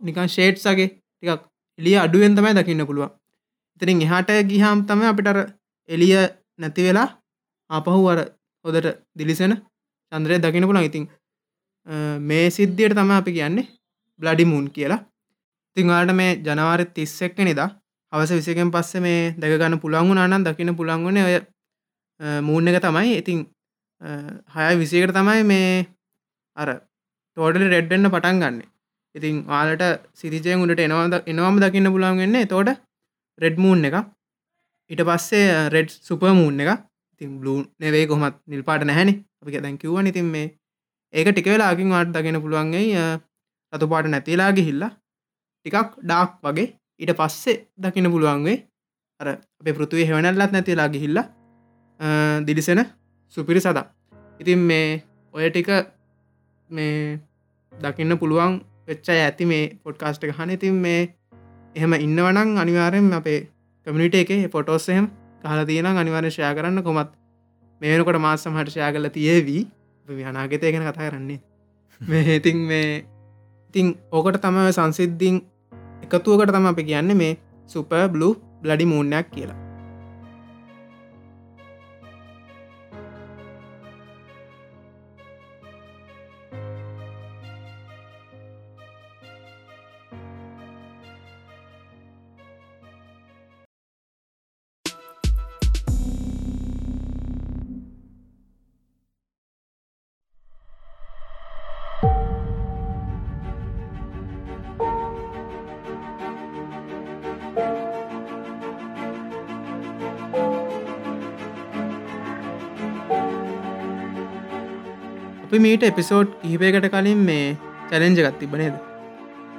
නිකන් 0.00 0.28
ෂේට්සගේ 0.28 0.88
ටිකක් 0.88 1.42
එලිය 1.78 1.96
අඩුවෙන් 1.98 2.36
තමයි 2.36 2.54
දකින්න 2.54 2.86
පුළුවන්. 2.86 3.10
ඉතිරින් 3.76 4.02
එහාට 4.02 4.30
ගිහාම් 4.50 4.86
තම 4.86 5.02
අපිට 5.04 5.28
අර 5.28 5.38
එලිය 5.88 6.14
නැති 6.58 6.82
වෙලා 6.82 7.08
ආපහු 7.70 8.02
අර 8.08 8.18
හොදට 8.64 8.86
දිලිසෙන 9.16 9.52
චන්ද්‍රය 10.12 10.38
දකින 10.40 10.66
පුළන් 10.68 10.84
ඉතින් 10.84 11.04
අ, 11.86 11.94
මේ 12.20 12.50
සිද්ධියට 12.50 12.94
තම 12.94 13.10
අපි 13.12 13.32
කියන්නේ 13.32 13.66
බ්ලඩි 14.20 14.44
මූන් 14.44 14.66
කියලා. 14.70 15.00
තිංවාට 15.76 16.14
මේ 16.14 16.36
ජනවාරත් 16.38 16.94
තිස්සෙක්ක 16.94 17.38
නිදා 17.40 17.68
හවස 18.12 18.30
විසිකෙන් 18.32 18.70
පස්ස 18.70 18.94
මේ 19.00 19.34
දැකගන්න 19.38 19.80
පුළන්ගු 19.80 20.14
නානන් 20.14 20.44
දකින 20.44 20.76
පුළන්ගුණ 20.76 21.18
ඔය 21.20 21.36
මූන් 22.42 22.68
එක 22.68 22.78
තමයි. 22.82 23.18
ඉතින් 23.18 23.38
අ, 23.40 23.46
හය 24.54 24.70
විසිකට 24.80 25.14
තමයි 25.16 25.42
මේ 25.44 25.68
අර 26.56 26.68
තෝඩලි 27.36 27.68
රෙඩ්ඩන්න 27.74 28.10
පටන් 28.10 28.40
ගන්න. 28.42 28.58
ඉතින් 29.14 29.36
ආලට 29.48 29.82
සිරිජයෙන් 30.14 30.62
උඩට 30.64 30.82
එනවාද 30.86 31.14
එනවාම 31.26 31.60
දකින්න 31.62 31.90
පුළන් 31.94 32.18
වෙන්නේ 32.22 32.46
තෝට 32.46 32.70
රෙඩ් 33.38 33.56
මූන් 33.58 33.84
එක 33.84 33.96
ඊට 34.90 35.02
පස්සේ 35.08 35.46
රෙඩ් 35.68 35.90
සුපමූන් 36.08 36.60
එක 36.60 36.70
ඉතින් 37.14 37.38
බ්ලූ 37.40 37.58
නෙවේ 37.80 38.06
කොමත් 38.06 38.36
නිල්පාට 38.46 38.84
නැහැන. 38.84 39.10
අපි 39.40 39.60
දැන් 39.60 39.78
කිව්ව 39.78 40.00
ඉතින් 40.06 40.26
මේ 40.26 40.46
ඒක 41.14 41.28
ටික 41.30 41.46
වෙලාකින් 41.46 41.90
වාට 41.90 42.12
දගෙන 42.12 42.40
පුළුවන්ගේ 42.42 43.02
රතු 43.72 43.86
පාට 43.88 44.06
නැතිලා 44.06 44.50
ගිහිල්ලා 44.52 44.90
ටිකක් 45.66 45.98
ඩාක් 46.02 46.30
වගේ 46.42 46.68
ඊට 47.00 47.12
පස්සේ 47.16 47.56
දකින 47.78 48.10
පුළුවන්ගේ 48.10 48.56
අර 49.20 49.28
අප 49.30 49.66
පෘතුවේ 49.78 50.06
හෙවනල්ලත් 50.06 50.52
නැතිලා 50.52 50.88
ගිහිල්ලා 50.88 51.26
අ, 52.00 52.06
දිලිසෙන 52.46 52.80
සුපිරි 53.34 53.60
සදා. 53.60 53.86
ඉතින් 54.40 54.60
මේ 54.60 55.02
ඔය 55.34 55.50
ටික 55.50 55.70
මේ 56.70 57.18
දකින්න 57.72 58.18
පුළුවන් 58.18 58.60
වෙච්චා 58.88 59.18
ඇති 59.18 59.44
මේ 59.46 59.64
පොඩ්කාස්ට 59.82 60.24
එක 60.24 60.36
හන 60.38 60.50
ඉතින් 60.50 60.78
මේ 60.78 61.00
එහෙම 61.74 61.92
ඉන්නවනං 61.96 62.58
අනිවාරෙන් 62.58 63.12
අපේ 63.12 63.40
කමිනිට 63.86 64.14
එක 64.16 64.30
පොටෝස්සහෙම 64.50 65.06
කහල 65.42 65.64
තියෙන 65.64 65.86
අනිවාර 65.92 66.26
ශය 66.26 66.42
කරන්න. 66.50 66.82
කොමත් 66.82 67.10
මේනකොට 67.80 68.18
මාසම් 68.18 68.56
හට 68.56 68.74
ශයා 68.74 68.92
කල 68.92 69.08
තියවී. 69.08 69.62
අනාගතය 70.24 70.64
ගැන 70.64 70.84
කතා 70.84 71.10
කරන්නේ. 71.10 71.40
මේ 72.00 72.36
ඉතින් 72.36 72.58
මේ 72.62 72.88
ඉතිං 73.68 73.92
ඕකට 74.12 74.40
තම 74.40 74.56
සංසිද්ධීන් 74.70 75.42
එකතුවකට 76.04 76.52
තම 76.52 76.66
අපි 76.66 76.82
කියන්න 76.84 77.16
මේ 77.16 77.34
සුප 77.66 77.92
බ්ලු 78.08 78.30
බ්ලඩි 78.62 78.86
මූන්නයක් 78.86 79.30
කියලා. 79.30 79.63
මීට 115.74 115.84
එපිසෝඩ් 115.84 116.28
කිහිපයකට 116.40 116.86
කලින් 116.94 117.20
මේ 117.28 117.46
චැලෙන්ජ 117.90 118.18
ගත් 118.24 118.38
තිබනේද 118.40 118.74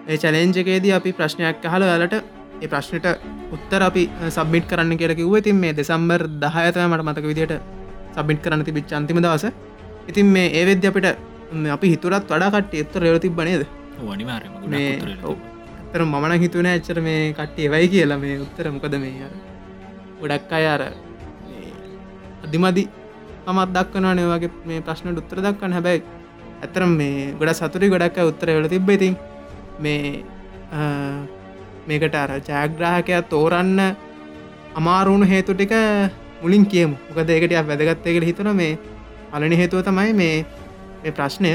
ඒ 0.07 0.17
චලෙන්ජකේදී 0.23 0.93
අපි 0.97 1.11
ප්‍රශ්නයක් 1.17 1.65
අහල 1.69 1.83
වලට 1.89 2.15
ඒ 2.61 2.67
ප්‍රශ්නයට 2.73 3.07
උත්තර 3.55 3.83
අපි 3.87 4.03
සබ්මිට් 4.29 4.65
කරන්න 4.69 4.97
කියල 5.01 5.13
කිව්ව. 5.19 5.35
ඉතින් 5.41 5.57
මේ 5.63 5.73
දෙසම්බර් 5.79 6.21
දහයතම 6.43 6.93
මට 6.93 7.05
මතක 7.07 7.25
විදිට 7.31 7.53
සබිට් 8.15 8.39
කරන්න 8.43 8.63
තිබිච් 8.63 8.93
අන්තිම 8.99 9.19
දවස. 9.25 9.45
ඉතින් 10.09 10.27
මේ 10.35 10.47
ඒවෙද්‍ය 10.59 10.87
අපිට 10.91 11.07
අපි 11.75 11.87
හිතුරත් 11.93 12.31
වඩා 12.31 12.51
කට 12.55 12.83
එත්තර 12.83 13.01
රෙව 13.05 13.17
තිබනේද 13.19 13.65
වනිවාරම 14.01 14.53
මේ 14.73 14.91
ඔව්. 15.23 15.35
ඇත්තර 15.79 16.05
මමන 16.05 16.39
හිතුවන 16.43 16.69
ඇච්චර 16.73 17.01
මේ 17.07 17.33
කට්ටේ 17.39 17.71
වයි 17.73 17.87
කියලා. 17.93 18.21
මේ 18.23 18.39
උත්තර 18.45 18.71
මොකද 18.75 18.95
මේ 19.03 19.31
ගොඩක් 20.21 20.53
අය 20.59 20.67
අර 20.75 20.83
මේ 21.47 21.73
අධිමදි 22.45 22.85
මත් 23.53 23.69
දක්වනවානේ 23.75 24.27
වගේ 24.31 24.51
මේ 24.69 24.81
ප්‍රශ්න 24.87 25.17
උත්තර 25.21 25.39
දක්වන්න. 25.45 25.73
හැබැයි 25.77 26.01
ඇතරම් 26.63 26.91
මේ 26.99 27.33
ගොඩ 27.39 27.53
සතුරි 27.59 27.89
ගොඩක් 27.93 28.17
උත්තර 28.31 28.47
වෙල 28.57 28.67
තිබ 28.73 28.89
ඉතින් 28.95 29.15
මේ 29.79 30.23
මේකට 31.87 32.15
අර 32.23 32.31
ජයග්‍රාහකයක් 32.49 33.29
තෝරන්න 33.33 33.79
අමාරුණු 34.79 35.25
හේතු 35.33 35.53
ටික 35.53 35.73
මුලින් 36.43 36.65
කියමු. 36.71 36.95
මොකද 37.09 37.29
ඒකටයක් 37.29 37.67
වැදගත්තයකට 37.69 38.27
හිතන 38.29 38.49
මේ 38.61 38.77
පලනි 39.31 39.57
හේතුව 39.61 39.83
තමයි 39.87 40.13
මේ 40.21 41.11
ප්‍රශ්නය. 41.17 41.53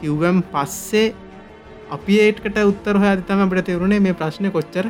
කිව්වම් 0.00 0.38
පස්සේ 0.52 1.14
අපි 1.96 2.14
ඒටකට 2.26 2.58
උත්තර 2.70 2.96
හය 3.02 3.10
තම 3.28 3.40
අපට 3.46 3.64
තෙවරුණේ 3.68 4.04
මේ 4.06 4.18
ප්‍රශ්නය 4.20 4.50
කොච්චර 4.56 4.86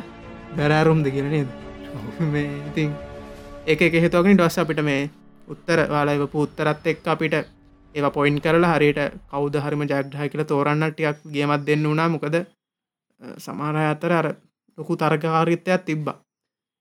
බැරෑරුම්ද 0.57 1.07
කියන 1.15 1.29
නේද? 1.33 1.49
මේ 2.33 2.49
ඉතින් 2.69 2.89
එක 3.65 3.81
එක 3.81 3.93
හේතුවකින් 3.95 4.37
ඩොස් 4.37 4.57
අපිට 4.57 4.79
මේ 4.79 5.09
උත්තර 5.47 5.79
වාලයිවපු 5.89 6.37
උත්තරත් 6.39 6.85
එක් 6.85 7.07
අපිට 7.07 7.33
ඒ 7.95 8.09
පොයින් 8.11 8.37
කරලා 8.39 8.75
හරියට 8.75 8.99
කෞද 9.25 9.55
හරිම 9.57 9.81
ජග්හය 9.83 10.27
කියල 10.29 10.43
තෝරන්නටයක් 10.43 11.17
ගේමත් 11.27 11.65
දෙන්න 11.65 11.83
වුණා. 11.83 12.09
මොකද 12.09 12.35
සමාරය 13.37 13.85
අතර 13.85 14.11
අර 14.11 14.27
ලොකු 14.77 14.93
තර්ගකාරිත්වයක් 14.95 15.81
තිබ්බා. 15.81 16.21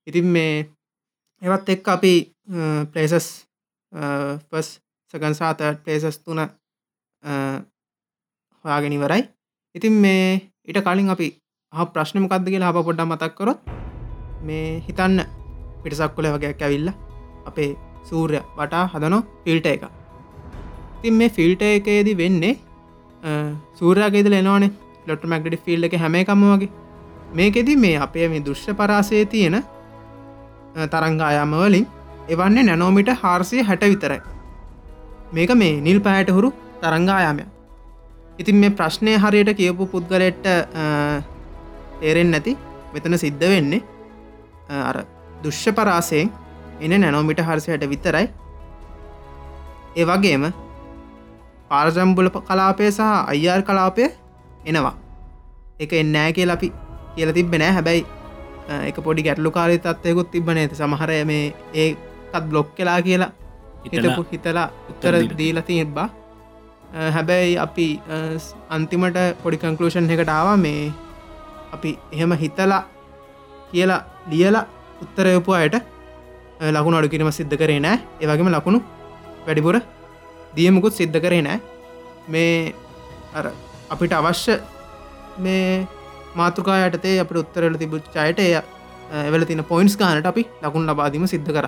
ඉතින් 0.07 0.27
මේ 0.27 0.69
එවත් 1.43 1.69
එක් 1.69 1.89
අපි 1.89 2.15
පලේසස් 2.93 3.27
පස් 4.51 4.69
සගන්සාත 5.15 5.61
පලේසස් 5.85 6.19
තුන 6.19 6.41
හොයාගෙනවරයි 8.65 9.23
ඉතින් 9.75 9.95
මේ 9.95 10.53
ඉට 10.69 10.79
කලින් 10.81 11.09
අපි 11.09 11.29
හ 11.73 11.81
ප්‍රශ්නමකක්ද 11.87 12.47
කියලා 12.47 12.73
හප 12.73 12.85
පොඩ්ඩ 12.85 13.09
මතක් 13.09 13.33
කරොත් 13.35 13.61
මේ 14.43 14.85
හිතන්න. 14.87 15.44
පිටසක් 15.85 16.15
කොල 16.17 16.29
වගේයක් 16.35 16.63
ඇවිල්ල 16.63 16.91
අපේ 17.51 17.71
සූර්ය 18.11 18.41
වටා 18.59 18.85
හදනො 18.93 19.19
ෆිල්ට 19.45 19.67
එක. 19.67 19.85
තින් 21.03 21.15
මේ 21.15 21.31
ෆිල්ට 21.31 21.63
එකේදී 21.65 22.17
වෙන්නේ 22.17 22.55
සූරයාගේද 23.81 24.31
ලෙනවානේ 24.35 24.73
ලොට 25.07 25.25
මැක්ඩි 25.25 25.63
ෆිල්් 25.67 25.85
එක 25.85 25.97
හැම 26.05 26.21
එකම 26.23 26.45
වගේ. 26.45 26.71
මේකෙද 27.33 27.71
මේ 27.77 27.97
අපේ 27.99 28.29
මේ 28.29 28.45
දුෂ්‍ය 28.49 28.75
පරාසය 28.75 29.25
තියෙන 29.27 29.59
තරංගායාමවලින් 30.93 31.87
එවන්නේ 32.29 32.65
නැනෝමිට 32.65 33.11
හාර්සය 33.23 33.63
හැට 33.63 33.85
විතරයි. 33.85 34.21
මේක 35.33 35.51
මේ 35.55 35.81
නිල් 35.81 36.01
පෑට 36.01 36.31
හුරු 36.31 36.49
තරංගායාමය 36.83 37.45
ඉතින් 38.39 38.57
මේ 38.57 38.71
ප්‍රශ්නය 38.71 39.17
හරියට 39.19 39.51
කියපු 39.59 39.87
පුද්ගලෙට්ට 39.87 40.47
තේරෙන් 42.01 42.31
නැති 42.31 42.53
මෙතන 42.95 43.19
සිද්ධ 43.19 43.47
වෙන්නේ 43.53 43.81
අර 44.89 44.97
දුෂ්‍ය 45.45 45.73
පරාසයෙන් 45.79 46.33
එන 46.81 47.01
නැනෝමිට 47.01 47.41
හර්සයට 47.49 47.85
විතරයි. 47.93 48.27
ඒ 49.99 50.05
වගේම 50.11 50.45
පාරජම්බුල 51.71 52.31
කලාපය 52.49 52.91
සහ 52.91 53.01
අයිර් 53.33 53.63
කලාපය 53.69 54.05
එනවා. 54.71 54.95
එක 55.83 55.93
එන්නෑ 56.01 56.33
කියල 56.37 56.51
අපි 56.57 56.73
කියල 57.15 57.33
තිබෙන 57.37 57.65
හැබැයි 57.79 58.03
එක 58.89 58.97
පොඩි 59.07 59.25
ගැටලු 59.27 59.51
කාරය 59.57 59.79
තත්වයකුත් 59.79 60.29
තිබන 60.35 60.59
ඇති 60.59 60.77
සමහරය 60.81 61.23
මේ 61.31 61.55
ඒකත් 61.85 62.45
බ්ලොක් 62.51 62.69
කලා 62.77 62.99
කියලා 63.07 63.33
හිතපු 63.85 64.23
හිතලා 64.33 64.69
උත්තර 64.91 65.15
දීල. 65.39 65.61
තිබ්බා. 65.69 66.09
හැබැයි 67.17 67.59
අපි 67.65 67.87
අන්තිමට 68.75 69.19
පොඩි 69.43 69.57
කංකලූෂන් 69.63 70.11
එකට 70.15 70.31
ආවා. 70.39 70.57
මේ 70.65 70.93
අපි 71.75 71.91
එහෙම 72.15 72.33
හිතලා 72.43 72.83
කියලා 73.71 74.03
ලියලා 74.31 74.67
උත්තරයපු 75.03 75.53
අයට 75.61 75.77
ලකුණු 76.77 76.97
අඩු 76.99 77.09
කිරීම 77.13 77.31
සිද්ධ 77.39 77.57
කරේ 77.61 77.81
නෑ. 77.87 77.99
ඒවගේම 78.23 78.51
ලකුණු 78.57 78.79
වැඩිපුර 79.47 79.77
දියමුකුත් 80.57 80.95
සිද්ධ 81.01 81.19
කරේ 81.25 81.43
නෑ. 81.47 81.59
මේ 82.33 82.75
අර 83.39 83.47
අපිට 83.95 84.13
අවශ්‍ය 84.21 84.55
මේ 85.45 85.87
මාතෘකායටතේ 86.41 87.17
අපට 87.23 87.37
උත්තරල 87.43 87.77
තිබුච්චායට 87.83 88.39
එය 88.45 88.53
එවල 89.29 89.45
තින 89.51 89.65
පොයින්ස් 89.73 89.97
ගානට 90.01 90.27
අපි 90.33 90.43
ලකුණ 90.63 90.89
ලබාදීම 90.91 91.27
සිද්ධ 91.35 91.51
කර. 91.57 91.67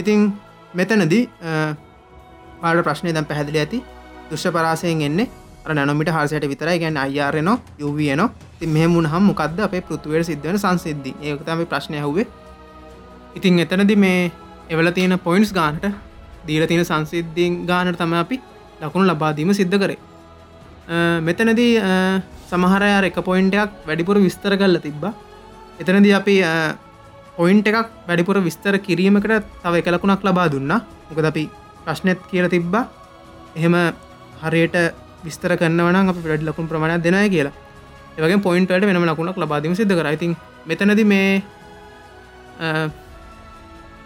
ඉතිං 0.00 0.32
මෙතනදී 0.78 1.24
පාට 2.62 2.84
ප්‍රශ්නය 2.86 3.12
දැම් 3.16 3.26
පැහැදිලි 3.30 3.58
ඇති. 3.64 3.78
දුෂ්‍ය 4.30 4.50
පරාසයෙන් 4.54 5.02
එන්නේ 5.08 5.28
නැනොමිට 5.74 6.10
හර්සයට 6.14 6.46
විතර 6.52 6.68
ගැන 6.82 6.96
අයාරන 7.04 7.50
යවන 7.78 8.22
ති 8.58 8.66
මෙහමුණ 8.76 9.06
හම් 9.12 9.24
මොකක්ද 9.30 9.60
අපේ 9.66 9.82
පෘතුවයට 9.86 10.26
සිද්ධවන 10.30 10.58
සංසිද්ධ. 10.64 11.14
ඒකතම 11.22 11.62
ප්‍රශ්නය 11.70 12.00
හුවේ 12.06 12.26
ඉතින් 13.36 13.58
එතනද 13.64 13.92
මේ 14.04 14.30
එවල 14.70 14.90
තියෙන 14.96 15.18
පොයින්ස් 15.26 15.52
ගානට 15.52 15.86
දීල 16.46 16.66
තියෙන 16.66 16.84
සංසිද්ධීන් 16.90 17.66
ගානට 17.70 17.98
තම 17.98 18.14
අපි 18.22 18.40
ලකුණු 18.82 19.06
ලබාදීම 19.10 19.52
සිද්ධ 19.60 19.76
කරේ. 19.82 19.98
මෙතනදී 21.26 21.72
සමහරයාර 22.50 23.04
එක 23.10 23.18
පොයින්ටයක් 23.28 23.70
වැඩිපුර 23.86 24.18
විස්තර 24.26 24.56
කල්ල 24.56 24.78
තිබ්බා. 24.86 25.12
එතනද 25.80 26.06
අපි 26.20 26.36
පොයින්ට 27.38 27.66
එකක් 27.70 27.88
වැඩිපුර 28.08 28.38
විස්තර 28.48 28.78
කිරීමකට 28.86 29.32
තව 29.62 29.74
එකලකුණක් 29.82 30.22
ලබා 30.28 30.46
දුන්න. 30.52 30.72
මොකද 31.08 31.26
අපි 31.32 31.50
ප්‍රශ්නත් 31.84 32.20
කියල 32.30 32.48
තිබ්බා. 32.54 32.84
එහෙම 33.56 33.74
හරියට 34.42 34.76
විස්තර 35.24 35.56
කන්නවන 35.60 36.10
අප 36.12 36.18
වැඩ 36.24 36.46
ලකුණ 36.48 36.68
ප්‍රමාණයක් 36.70 37.04
දෙනය 37.06 37.28
කියලා. 37.34 37.54
ඒවගේ 38.16 38.44
පොයින්ටට 38.46 38.86
වෙනම 38.90 39.06
ලකුණක් 39.10 39.38
ලබාදීම 39.42 39.74
සිද්ධ 39.80 39.94
කර. 39.98 40.08
ඉතින් 40.16 40.32
මෙතනද 40.68 41.00
මේ 41.12 41.42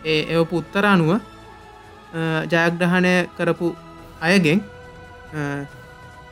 ඒ 0.04 0.20
එවපු 0.34 0.54
උත්තර 0.62 0.84
අනුව 0.92 1.10
ජයග්‍රහණය 2.52 3.14
කරපු 3.36 3.66
අයගෙන් 4.28 4.60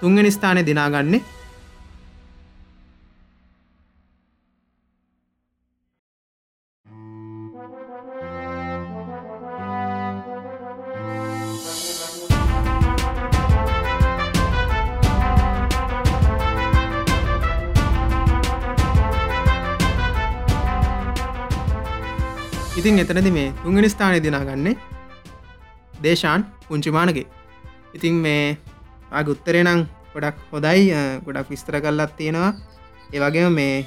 තුන්ගෙන 0.01 0.31
ස්ථානය 0.37 0.62
දිනාගන්නේ 0.68 1.22
ඉතින් 22.79 22.99
එතනති 23.03 23.31
මේ 23.35 23.51
තුන්ගෙන 23.62 23.87
ස්ථානය 23.91 24.18
දිනාගන්නේ 24.22 24.74
දේශාන් 26.03 26.43
පුංචිමානගේ. 26.68 27.26
ඉතින් 27.97 28.14
මේ 28.24 28.57
ආගුත්තරේ 29.11 29.62
නං 29.64 29.81
ගොඩක් 30.12 30.37
හොදයි 30.53 30.83
ගොඩක් 31.26 31.49
විස්තර 31.53 31.74
කල්ලත් 31.85 32.12
තියෙනවා. 32.18 32.51
ඒවගේම 33.14 33.57
මේ 33.59 33.87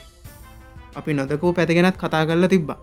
අපි 0.99 1.13
නොදකූ 1.13 1.53
පැතිගෙනත් 1.53 1.95
කතා 2.01 2.25
කරල 2.27 2.47
තිබ්බා. 2.53 2.79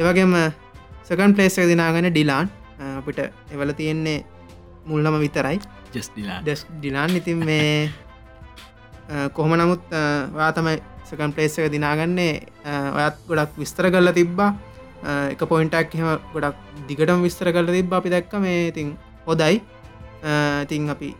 ඒවගේම 0.00 0.36
සකන් 1.08 1.32
පලේස් 1.34 1.56
දිනාගන 1.72 2.10
ඩිලාන්. 2.12 2.52
අපිට 3.00 3.24
එවල 3.54 3.72
තියෙන්නේ 3.80 4.18
මුල්නම 4.84 5.16
විතරයි. 5.24 5.58
ඩිලාන් 6.76 7.16
ඉතින් 7.16 7.40
මේ 7.48 7.88
කොහොම 9.36 9.52
නමුත් 9.58 9.82
වා 10.38 10.50
තමයි 10.56 10.76
සකන් 11.08 11.32
පලේස් 11.36 11.58
එක 11.58 11.72
දිනාගන්නේ. 11.74 12.34
ඔයත් 12.96 13.16
ගොඩක් 13.28 13.56
විස්තර 13.62 13.90
කරලා 13.94 14.14
තිබ්බා. 14.18 14.50
එක 15.32 15.42
පොයින්ටක් 15.52 15.94
එම 15.98 16.08
ගොඩක් 16.34 16.56
දිගටම 16.88 17.22
විස්තර 17.26 17.48
කරල 17.54 17.72
තිබ 17.76 17.94
අපි 17.98 18.10
දැක්ක 18.14 18.34
මේ 18.44 18.68
ඉතින් 18.70 18.88
හොදයි 19.26 19.56
ඉතින් 20.64 20.90
අපි 20.94 21.10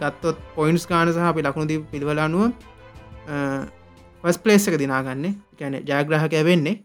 ගත්තොත් 0.00 0.38
පොයින්ස් 0.56 0.86
ගාන 0.90 1.12
සහ 1.12 1.30
අපි 1.32 1.44
ලකුණු 1.46 1.68
දී 1.70 1.84
පිළිවල 1.92 2.20
අනුව 2.24 2.44
පස් 4.22 4.38
පලේස් 4.42 4.68
එක 4.68 4.78
දිනාගන්නේ. 4.82 5.32
ගැන 5.58 5.74
ජයග්‍රහකය 5.88 6.42
වෙන්නේ. 6.48 6.76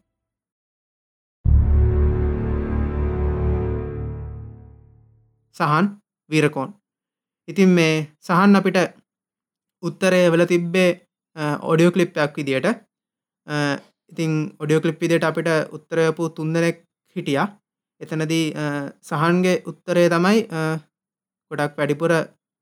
සහන් 5.58 5.86
වීරකෝන්. 6.32 6.70
ඉතින් 7.48 7.70
මේ 7.78 7.96
සහන් 8.28 8.56
අපිට 8.60 8.78
උත්තරය 9.84 10.21
වෙල 10.34 10.43
තිබ්බේ 10.51 10.89
ඔඩියෝ 11.71 11.93
කලිප්යක් 11.95 12.38
විදියට. 12.38 12.67
ඉතිං 14.11 14.32
ඔඩියෝ 14.61 14.84
කලිප් 14.84 15.01
විදියට 15.03 15.27
අපිට 15.29 15.49
උත්තරයපු 15.75 16.29
තුන්දනෙක් 16.38 16.77
හිටියා. 17.15 17.47
එතනදී 18.01 18.45
සහන්ගේ 19.09 19.55
උත්තරය 19.71 20.03
තමයි 20.13 20.39
ගොඩක් 21.51 21.73
වැඩිපුර 21.79 22.11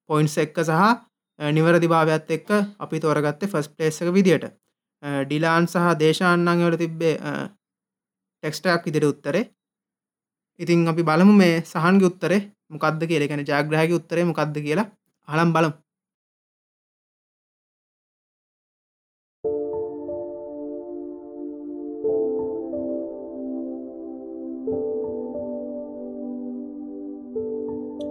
පොයින්ස් 0.10 0.36
එක්ක 0.44 0.58
සහ 0.70 0.82
නිවරදි 1.40 1.88
භාවයක් 1.94 2.32
එක්ක 2.38 2.50
අපි 2.84 3.00
තෝරගත්තේ 3.04 3.52
ෆස් 3.52 3.68
පලේස් 3.76 4.02
එක 4.02 4.10
විදියට. 4.18 4.46
ඩිලාන් 5.28 5.66
සහ 5.74 5.96
දේශාන්නන් 6.02 6.66
වල 6.66 6.78
තිබ්බේ 6.84 7.16
ටෙක්ස්ටක් 8.44 8.88
ඉදිරි 8.90 9.08
උත්තරේ. 9.14 9.44
ඉතින් 10.60 10.88
අපි 10.92 11.04
බලමු 11.10 11.34
මේ 11.42 11.62
සහන්ගේ 11.74 12.10
උත්තරේ 12.12 12.40
මොකක්ද 12.74 13.02
කියල. 13.10 13.24
ගැන 13.30 13.46
ජාග්‍රහගේ 13.52 14.00
උත්තරේ 14.00 14.26
මොකක්ද 14.30 14.56
කියලා. 14.66 14.88
හලම් 15.28 15.54
බලමු. 15.56 15.72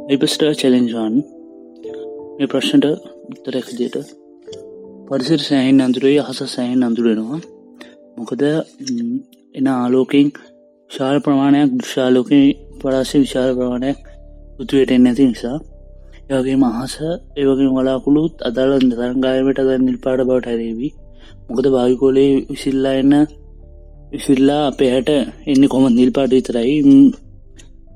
එපස්ට 0.09 0.43
චලෙන්ජාන් 0.61 1.15
මේ 2.37 2.47
ප්‍රශ්නට 2.47 2.87
උත්තරැකදියට 3.31 3.97
පරිසිර 5.09 5.41
සෑහින් 5.41 5.81
අඳුරේ 5.81 6.15
අහස 6.23 6.41
සෑහෙන් 6.47 6.85
අඳුරෙනවා 6.85 7.41
මොකද 8.17 8.45
එන 9.55 9.67
ආලෝකෙන් 9.73 10.29
ශාල 10.91 11.17
ප්‍රමාණයක් 11.21 11.75
දෘශාලෝක 11.77 12.31
පරාසය 12.79 13.17
විශාල 13.19 13.51
ප්‍රමාණයක් 13.55 13.99
උතුවයට 14.61 14.97
නැති 14.99 15.27
නිසා 15.27 15.59
යගේ 16.31 16.57
මහස 16.57 16.95
ඒවගේ 17.37 17.69
වලාකුළුත් 17.73 18.35
අදාල 18.43 18.73
තරංගායමට 18.91 19.61
ද 19.61 19.71
නිල් 19.79 19.99
පාඩ 19.99 20.21
බවට 20.23 20.47
හැරේවී. 20.47 20.93
මොකද 21.47 21.67
භාවිකෝලේ 21.69 22.31
විසිල්ලා 22.49 22.97
එන්න 22.97 23.15
විසිල්ලා 24.13 24.63
අපේ 24.67 24.91
හැට 24.91 25.11
එන්න 25.47 25.63
කොම 25.69 25.85
නිල් 25.93 26.11
පාට 26.13 26.31
විතරයි 26.31 26.77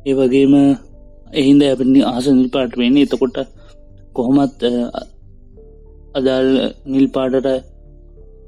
ඒ 0.07 0.15
වගේම 0.15 0.55
එහින්ද 1.33 1.63
ඇපනි 1.63 2.01
ආස 2.05 2.27
නිල් 2.31 2.49
පාට 2.55 2.73
වෙන්නේ. 2.81 3.05
එතකොට 3.07 3.37
කොහොමත් 4.15 4.61
අදාල් 6.19 6.49
නිල් 6.87 7.07
පාටට 7.09 7.49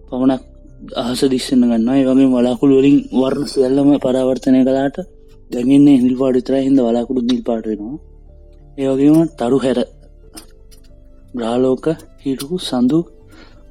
පමණක් 0.08 0.42
අහස 1.02 1.20
දිස්සන්න 1.32 1.62
ගන්න 1.64 1.90
ඒවගේ 1.92 2.30
වලාකුළු 2.32 2.74
වලින් 2.80 2.98
වර්ණ 3.12 3.52
සියල්ලම 3.52 3.90
පරාවර්තනය 4.04 4.60
කලාට 4.68 4.96
දැගන්නේ 5.50 5.96
නිල් 5.98 6.16
පාඩිතර 6.20 6.54
හිද 6.58 6.78
වලාකුළු 6.80 7.20
නිල් 7.22 7.42
පාටෙනවා 7.48 7.96
ඒවගේම 8.78 9.18
තරු 9.38 9.58
හැර 9.64 9.78
ග්‍රාලෝක 11.34 11.86
හිටු 12.22 12.56
සඳු 12.60 12.98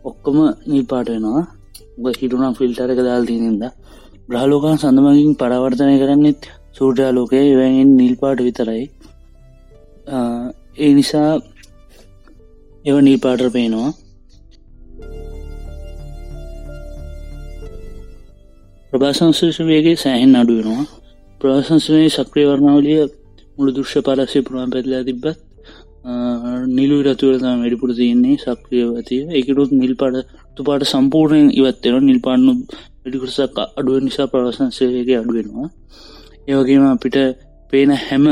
ඔක්කොම 0.06 0.38
නිල් 0.66 0.84
පාට 0.86 1.08
වෙනවා. 1.08 1.44
හිටුනම් 2.16 2.54
ෆිල්ටර 2.58 2.90
එක 2.94 3.02
දාල් 3.02 3.24
තියනින්ද 3.26 3.64
බ්‍රහලෝකන් 4.30 4.78
සඳමගින් 4.78 5.34
පරවර්තනය 5.36 5.96
කරන්නෙත් 6.02 6.42
සූර්ජාලෝකය 6.78 7.40
එවැගෙන් 7.46 7.90
නිල් 7.98 8.16
පාට 8.16 8.40
විතරයි. 8.40 8.84
ඒ 10.06 10.94
නිසා 10.94 11.32
එව 12.86 12.96
නිල් 13.02 13.20
පාටර 13.20 13.50
පේනවා 13.50 13.92
ප්‍රභාසංශේෂවේගේ 18.94 19.96
සෑහෙන් 19.96 20.36
අඩුවෙනවා 20.36 20.86
ප්‍රවාසංශනයේ 21.42 22.10
සක්‍රිය 22.10 22.46
වර්ණාවලිය 22.46 23.00
මුළු 23.58 23.72
දෘශ්‍ය 23.72 24.00
පරසය 24.02 24.40
පුරුවන් 24.42 24.70
පැදිලා 24.70 25.04
තිබ්බත් 25.04 25.38
නිලු 26.70 26.96
රතුවරතම 27.04 27.60
වැඩිපුර 27.62 27.92
තියන්නේ 27.92 28.38
සක්‍රිය 28.38 28.84
ඇතිය. 28.90 29.22
එකකුත් 29.32 29.72
නිල් 29.72 29.96
පාට 29.96 30.16
තු 30.56 30.62
පාට 30.64 30.84
සම්පූර්ණයෙන් 30.84 31.50
ඉවත්වෙන 31.52 32.06
නිල් 32.06 32.20
පාන්නු 32.20 32.52
වැඩිකුරසක් 33.02 33.58
අඩුව 33.78 33.96
නිසා 34.04 34.28
ප්‍රවසංශයගේ 34.28 35.18
අඩුවෙනවා 35.18 35.68
ඒවගේම 36.48 36.86
අපිට 36.86 37.18
පේන 37.74 37.92
හැම 37.98 38.26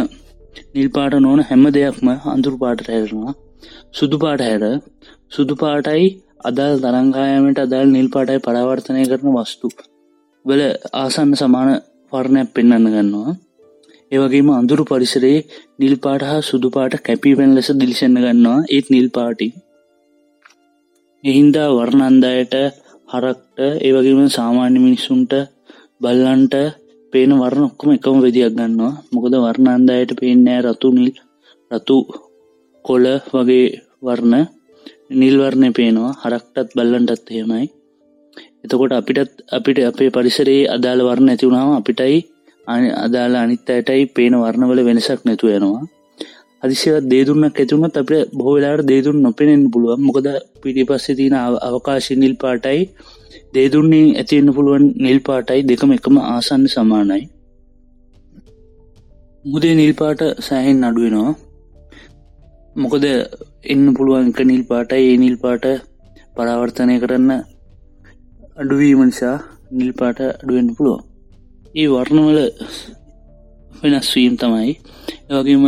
නිල් 0.73 0.89
පාට 0.89 1.15
නොන 1.19 1.39
හැම 1.43 1.63
දෙයක්ම 1.71 2.07
අඳුරු 2.27 2.57
පාට 2.57 2.83
හැරෙනවා. 2.87 3.33
සුදු 3.93 4.17
පාට 4.17 4.41
හැර. 4.41 4.63
සුදු 5.31 5.55
පාටයි 5.55 6.09
අදාල් 6.45 6.73
තරංගායමට 6.79 7.59
අදාල් 7.59 7.87
නිල් 7.89 8.09
පාටයි 8.09 8.39
පරාවර්තනය 8.39 9.05
කරන 9.05 9.29
වස්තු. 9.37 9.67
වල 10.45 10.61
ආසන්න 10.95 11.33
සමාන 11.35 11.69
වර්ණයක් 12.11 12.49
පෙන්න්න 12.53 12.87
ගන්නවා. 12.87 13.35
ඒවගේම 14.11 14.49
අඳුරු 14.51 14.83
පරිසරයේ 14.83 15.45
නිල් 15.79 15.95
පාට 15.97 16.21
හා 16.21 16.39
සුදු 16.41 16.69
පාට 16.69 16.93
කැපිපෙන් 17.01 17.51
ලෙස 17.55 17.69
දිලිසන්න 17.73 18.17
ගන්නවා 18.17 18.59
ඒත් 18.69 18.87
නිල් 18.89 19.07
පාටි. 19.09 19.47
එහින්දා 21.23 21.69
වර්ණන්දායට 21.71 22.55
හරක්ට 23.09 23.59
ඒවගේම 23.85 24.19
සාමාන්‍ය 24.29 24.79
මිනිස්සුන්ට 24.79 25.33
බල්ලන්ට 26.01 26.55
පේන 27.13 27.31
වර්ණ 27.33 27.67
ඔක්කොම 27.67 27.89
එකම 27.91 28.17
වෙදියක් 28.19 28.53
ගන්නවා. 28.53 28.93
මොකද 29.13 29.33
වර්ණන්දායට 29.37 30.11
පේනෑ 30.19 30.59
රතු 30.65 30.89
නිල් 30.97 31.11
රතු 31.71 31.97
කොල 32.85 33.05
වගේ 33.33 33.67
වර්ණ. 34.01 34.43
නිල්වර්ණය 35.11 35.69
පේනවා. 35.71 36.17
හරක්ටත් 36.21 36.75
බල්ලන්ටත් 36.75 37.31
එහෙමයි. 37.31 37.65
එතකොට 38.63 38.93
අපිටත් 38.93 39.33
අපිට 39.49 39.77
අපේ 39.83 40.09
පරිසරයේ 40.09 40.69
අදාළ 40.69 41.01
වර්ණ 41.01 41.31
ඇතිවුණාව 41.31 41.71
අපිටයි 41.73 42.19
අදාලා 42.97 43.41
අනිත් 43.41 43.69
අයටයි 43.69 44.03
පේන 44.07 44.33
වර්ණවල 44.35 44.79
වෙනසක් 44.85 45.21
නැතු 45.25 45.45
වෙනවා. 45.47 45.83
අදිසිවත් 46.63 47.05
දේදුන්නක් 47.05 47.55
ඇතුුණත් 47.55 47.95
අපට 47.97 48.33
බොහවෙලාට 48.33 48.87
දේදුන් 48.87 49.17
නොපෙනෙන් 49.21 49.63
පුළුවන්. 49.71 50.01
මොකද 50.01 50.27
පිටි 50.61 50.83
පස්සෙ 50.83 51.13
තින 51.15 51.35
අවකාශි 51.63 52.13
නිල් 52.15 52.35
පාටයි 52.35 52.81
දේදුන්නේ 53.53 54.07
ඇතිවෙන්න 54.13 54.53
පුළුවන් 54.53 54.85
නිල් 54.97 55.19
පාටයි 55.19 55.61
දෙකම 55.63 55.91
එකම 55.91 56.17
ආසන්න 56.25 56.63
සමානයි. 56.67 57.23
මුදේ 59.45 59.75
නිල් 59.75 59.93
පාට 59.93 60.21
සෑහෙන් 60.39 60.83
අඩුවෙනවා 60.83 61.31
මොකද 62.75 63.05
එන්න 63.65 63.85
පුළුවන් 63.93 64.29
එක 64.29 64.39
නිල් 64.43 64.63
පාටයි. 64.63 65.03
ඒ 65.03 65.17
නිල් 65.17 65.37
පාට 65.37 65.65
පරාවර්තනය 66.35 66.95
කරන්න 66.99 67.31
අඩුවීම 68.57 69.01
නිසා 69.03 69.37
නිල් 69.71 69.91
පාට 69.93 70.19
අඩුවෙන් 70.33 70.69
පුළුවන්. 70.75 71.03
ඒ 71.75 71.87
වර්ණවල 71.87 72.39
වෙනස්වීම් 73.81 74.35
තමයි. 74.37 74.71
වගේම 75.29 75.63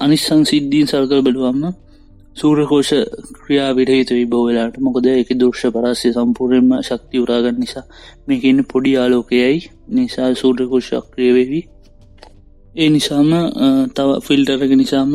අනිස්සං 0.00 0.42
සිද්ධීන් 0.44 0.86
සල්කල් 0.86 1.22
බලුවම්ම 1.22 1.64
සූරකෝෂ 2.36 2.90
ක්‍රියා 3.36 3.70
විරහිතවයි 3.72 4.24
බෝවෙලාට 4.26 4.74
මොකද 4.80 5.06
එක 5.12 5.30
දෘෂ 5.34 5.62
පරස්ය 5.72 6.08
සම්පූර්යෙන්ම 6.12 6.72
ශක්ති 6.80 7.16
උරාගන්න 7.18 7.58
නිසා 7.58 7.84
මේකන්න 8.26 8.60
පොඩි 8.66 8.92
ආලෝකයයි. 8.96 9.56
නිසා 9.90 10.28
සූර්යකෝෂ 10.34 10.90
ක්‍රියවෙවී 11.06 11.64
ඒ 12.74 12.88
නිසාම 12.88 13.30
තව 13.90 14.08
ෆිල්ටරක 14.22 14.72
නිසාම 14.74 15.12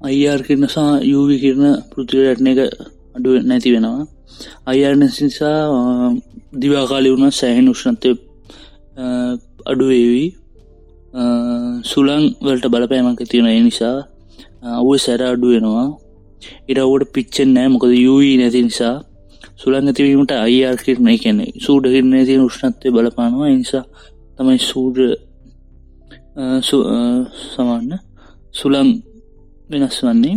අයිර් 0.00 0.40
කිරනසා 0.42 0.90
යූවි 1.04 1.36
කිරණ 1.38 1.66
පෘතිවරටන 1.90 2.48
එක 2.48 2.60
අඩුව 3.16 3.34
නැති 3.44 3.74
වෙනවා. 3.74 4.04
අයිරණ 4.66 5.06
නිසා 5.20 5.58
දිවාකාලි 6.54 7.12
වුණ 7.12 7.32
සෑහෙන් 7.32 7.68
උෂ්ණත්වය 7.68 8.12
අඩුවේවී 9.66 10.28
සුලං 11.84 12.24
වලට 12.40 12.66
බලපෑමක් 12.68 13.20
තියෙන 13.26 13.46
ඒ 13.46 13.60
නිසා 13.60 13.96
ඔව 14.62 14.88
සැර 14.96 15.20
අඩුවෙනවා 15.24 15.86
ඉරවට 16.68 17.12
පිච්චෙන් 17.12 17.48
නෑ 17.54 17.68
මොකද 17.68 17.92
යුවී 17.98 18.36
නැති 18.36 18.62
නිසා. 18.62 18.96
සුළං 19.56 19.88
ඇතිවීමට 19.88 20.32
අයිර් 20.36 20.76
කිරණය 20.78 21.16
කියන්නේ 21.18 21.52
සූඩ 21.56 21.84
කිරණ 21.84 22.14
තියෙන 22.26 22.44
උෂ්ණත්වය 22.44 22.88
බලපානවා. 22.90 23.48
නිසා 23.54 23.84
තමයි 24.36 24.58
සූඩ 24.60 24.98
සමන්න. 26.62 27.92
සුළං 28.52 28.88
වෙනස් 29.70 29.98
වන්නේ. 30.02 30.36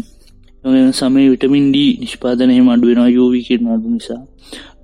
සමේ 0.94 1.30
විටමින්ඩී 1.30 1.90
නිෂ්පාදනය 2.00 2.60
අඩුවෙනවා 2.68 3.10
යෝවී 3.10 3.44
කිරන 3.44 3.68
අඩු 3.68 3.90
නිසා. 3.90 4.22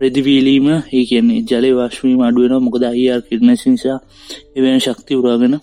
රෙදිවීලීම 0.01 0.67
ඒ 0.69 1.03
කියන්නේ 1.05 1.43
ජලය 1.43 1.71
වාශ්වීම 1.75 2.21
අඩුවෙන 2.21 2.63
මොකද 2.63 2.83
අයිර් 2.83 3.21
කිරණ 3.21 3.55
නිසා 3.65 3.99
එවැන 4.55 4.79
ශක්ති 4.79 5.13
උරාගෙන 5.15 5.55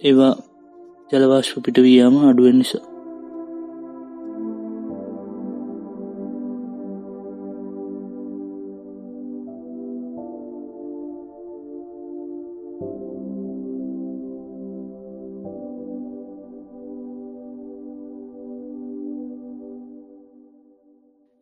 ඒවා 0.00 0.34
ජලවාශ්ව 1.10 1.60
පිටවීයාම 1.64 2.16
අඩුවෙන් 2.28 2.58
නිසා. 2.58 2.84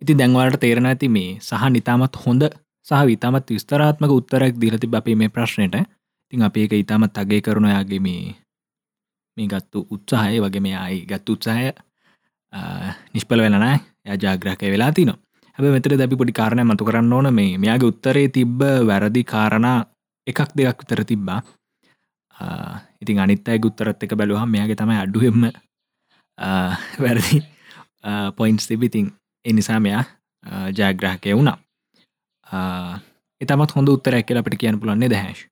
ඉති 0.03 0.15
දැන්වාට 0.15 0.61
තේරෙන 0.63 0.87
ඇති 0.87 1.09
මේ 1.09 1.31
සහ 1.41 1.69
නිතාමත් 1.71 2.23
හොඳ 2.25 2.43
සහ 2.87 3.05
විතාමත් 3.11 3.51
විස්තරාත්මක 3.51 4.13
උත්තරක් 4.13 4.55
දිලති 4.63 4.95
අපේ 4.95 5.21
මේ 5.21 5.35
ප්‍රශ්නයට 5.35 5.77
තින් 6.33 6.43
අප 6.43 6.57
ඒක 6.57 6.73
ඉතාමත් 6.75 7.19
අගේ 7.19 7.41
කරුණ 7.41 7.73
යාගේ 7.75 8.01
මේ 8.01 8.46
මේ 9.37 9.49
ගත්තු 9.49 9.87
උත්සාහය 9.91 10.41
වගේ 10.41 10.61
මේ 10.61 10.77
අයි 10.77 11.05
ගත් 11.05 11.29
උත්සාහය 11.29 11.71
නිෂ්පල 13.13 13.41
වෙලනෑ 13.41 13.79
ය 14.07 14.19
ජාග්‍රහක 14.19 14.63
වෙලා 14.67 14.93
තින 14.93 15.13
හැබ 15.59 15.67
මෙතර 15.67 15.97
දැපි 15.97 16.17
පොඩි 16.17 16.33
කාරණය 16.33 16.65
මතු 16.65 16.85
කරන්න 16.85 17.13
ඕන. 17.13 17.29
මේ 17.33 17.57
මෙයාගේ 17.57 17.89
උත්තරේ 17.89 18.29
තිබ්බ 18.29 18.61
වැරදි 18.85 19.23
කාරණා 19.25 19.79
එකක් 20.27 20.41
දෙයක් 20.53 20.79
විතර 20.81 21.05
තිබ්බා. 21.05 21.41
ඉතින් 23.03 23.19
අනිත්තයි 23.19 23.59
ගුත්තරත් 23.59 24.03
එක 24.03 24.13
බැලුහම් 24.15 24.49
මෙයාගේ 24.49 24.77
තමයි 24.77 24.99
අඩුවෙම 24.99 25.49
වැරදි 26.99 27.43
පොයින්ස් 28.37 28.69
තිබිතින් 28.69 29.13
එනිසා 29.45 29.81
මෙයා 29.81 30.05
ජයග්‍රහකය 30.73 31.33
වුණා. 31.33 31.59
එතමත් 33.41 33.77
හොඳ 33.77 33.89
උත්තරැක් 33.89 34.27
කියලා 34.27 34.45
අපට 34.45 34.59
කියන්න 34.59 34.81
පුලන්නේ 34.81 35.11
දැහැශ 35.11 35.45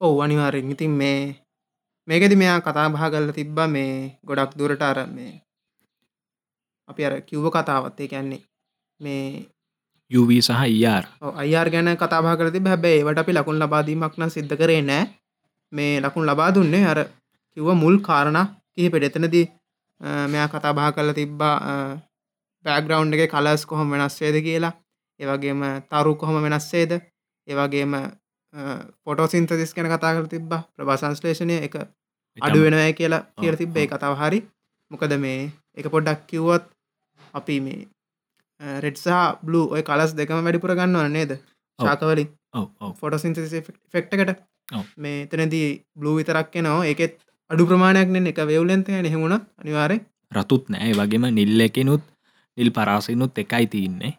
ඔවු 0.00 0.20
අනිවාරෙන් 0.20 0.70
ඉතින් 0.70 0.90
මේ 0.92 1.45
මේකෙද 2.08 2.32
මෙයා 2.36 2.60
කතා 2.60 2.88
බහ 2.88 3.04
කල්ල 3.12 3.30
තිබ්බ 3.32 3.58
මේ 3.68 4.18
ගොඩක් 4.24 4.52
දුරට 4.58 4.82
අර 4.82 4.98
මේ 5.08 5.34
අපි 6.88 7.02
අර 7.04 7.14
කිව්ව 7.28 7.46
කතාවත්තේ 7.50 8.08
කැන්නේ 8.08 8.42
මේ 9.00 9.26
යුව 10.10 10.30
සහ 10.38 10.62
ඊර් 10.64 11.04
අයිර් 11.34 11.68
ගැන 11.74 11.90
කතාබා 11.96 12.38
කරති 12.38 12.62
හැබැයි 12.64 13.04
වට 13.06 13.22
අපි 13.22 13.32
ලකුණ 13.32 13.62
ලබාදීමක්න 13.62 14.30
සිද්ධ 14.30 14.54
කරේ 14.60 14.82
නෑ. 14.82 15.04
මේ 15.72 16.00
ලකුණ 16.00 16.28
ලබා 16.30 16.50
දුන්නේ 16.54 16.84
අර 16.86 16.98
කිව්ව 17.56 17.68
මුල් 17.74 17.96
කාරණ 18.00 18.38
කිහිප 18.74 18.94
එතනදී 18.98 19.46
මෙයා 20.30 20.48
කතා 20.48 20.76
බා 20.78 20.90
කල්ල 20.92 21.10
තිබ්බා 21.18 21.56
බෑග්‍රවන්් 22.64 23.14
එක 23.14 23.30
කලස් 23.34 23.66
කොහොම 23.66 23.90
වෙනස්වේද 23.92 24.36
කියලා. 24.46 24.74
ඒවගේම 25.20 25.60
තරු 25.90 26.12
කොහොම 26.20 26.36
වෙනස්සේද 26.44 26.92
ඒවගේම 27.48 27.92
පොටෝසින්තසිස් 29.04 29.74
කැන 29.76 29.90
කතා 29.92 30.14
කර 30.16 30.26
තිබ්බ. 30.34 30.52
ප්‍රභා 30.76 30.98
සංස්ලේෂණය 31.02 31.56
එක 31.66 31.76
අඩු 32.38 32.58
වෙනය 32.64 32.78
කියලා 32.98 33.22
ඔව්, 33.38 33.58
තිබ්බේ. 33.62 33.86
කතාව 33.92 34.14
හරි. 34.22 34.40
මොකද 34.90 35.12
මේ 35.24 35.38
එක 35.76 35.86
පොඩ්ඩක් 35.94 36.26
කිව්වොත් 36.30 36.64
අපි 37.38 37.54
මේ 37.66 37.80
රෙඩ්සා 38.84 39.22
බ්ලු 39.46 39.62
ඔය 39.74 39.82
කලස් 39.88 40.12
දෙකම 40.18 40.42
වැඩිපුර 40.46 40.72
ගන්නවන 40.78 41.16
නේද? 41.18 41.32
ශාකවලින්. 41.78 42.28
ෆොටසින්ත 43.00 43.38
ෆෙක්ටකට. 43.92 44.38
මේ 45.02 45.18
තනදී 45.30 45.66
බ්ලූ 45.98 46.14
විතරක් 46.18 46.54
නවා 46.62 46.84
එකෙත් 46.92 47.16
අඩු 47.50 47.66
ප්‍රමාණයක් 47.70 48.08
නෙ 48.14 48.20
එක 48.30 48.38
වෙවලෙන්තය 48.50 48.92
නෙහමුණ 49.06 49.34
අනිවාරය 49.60 49.98
රතුත් 50.36 50.64
නෑ. 50.72 50.92
වගේම 51.00 51.26
නිල් 51.38 51.60
එකනුත් 51.66 52.02
නිල් 52.58 52.70
පරාසිනුත් 52.76 53.38
එකයි 53.42 53.66
තියන්නේ 53.74 54.12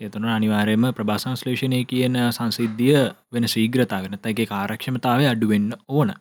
ඒතුන 0.00 0.26
අනිවාරයම 0.36 0.84
ප්‍රභාසංස්ලේෂණය 0.96 1.80
කියන 1.92 2.16
සංසිද්ධිය 2.36 2.98
වෙන 3.32 3.46
ශීග්‍රතාවෙන 3.54 4.18
තගේ 4.24 4.50
කාරක්ෂමතාව 4.52 5.22
අඩුවෙන්න 5.32 5.70
ඕන. 5.88 6.12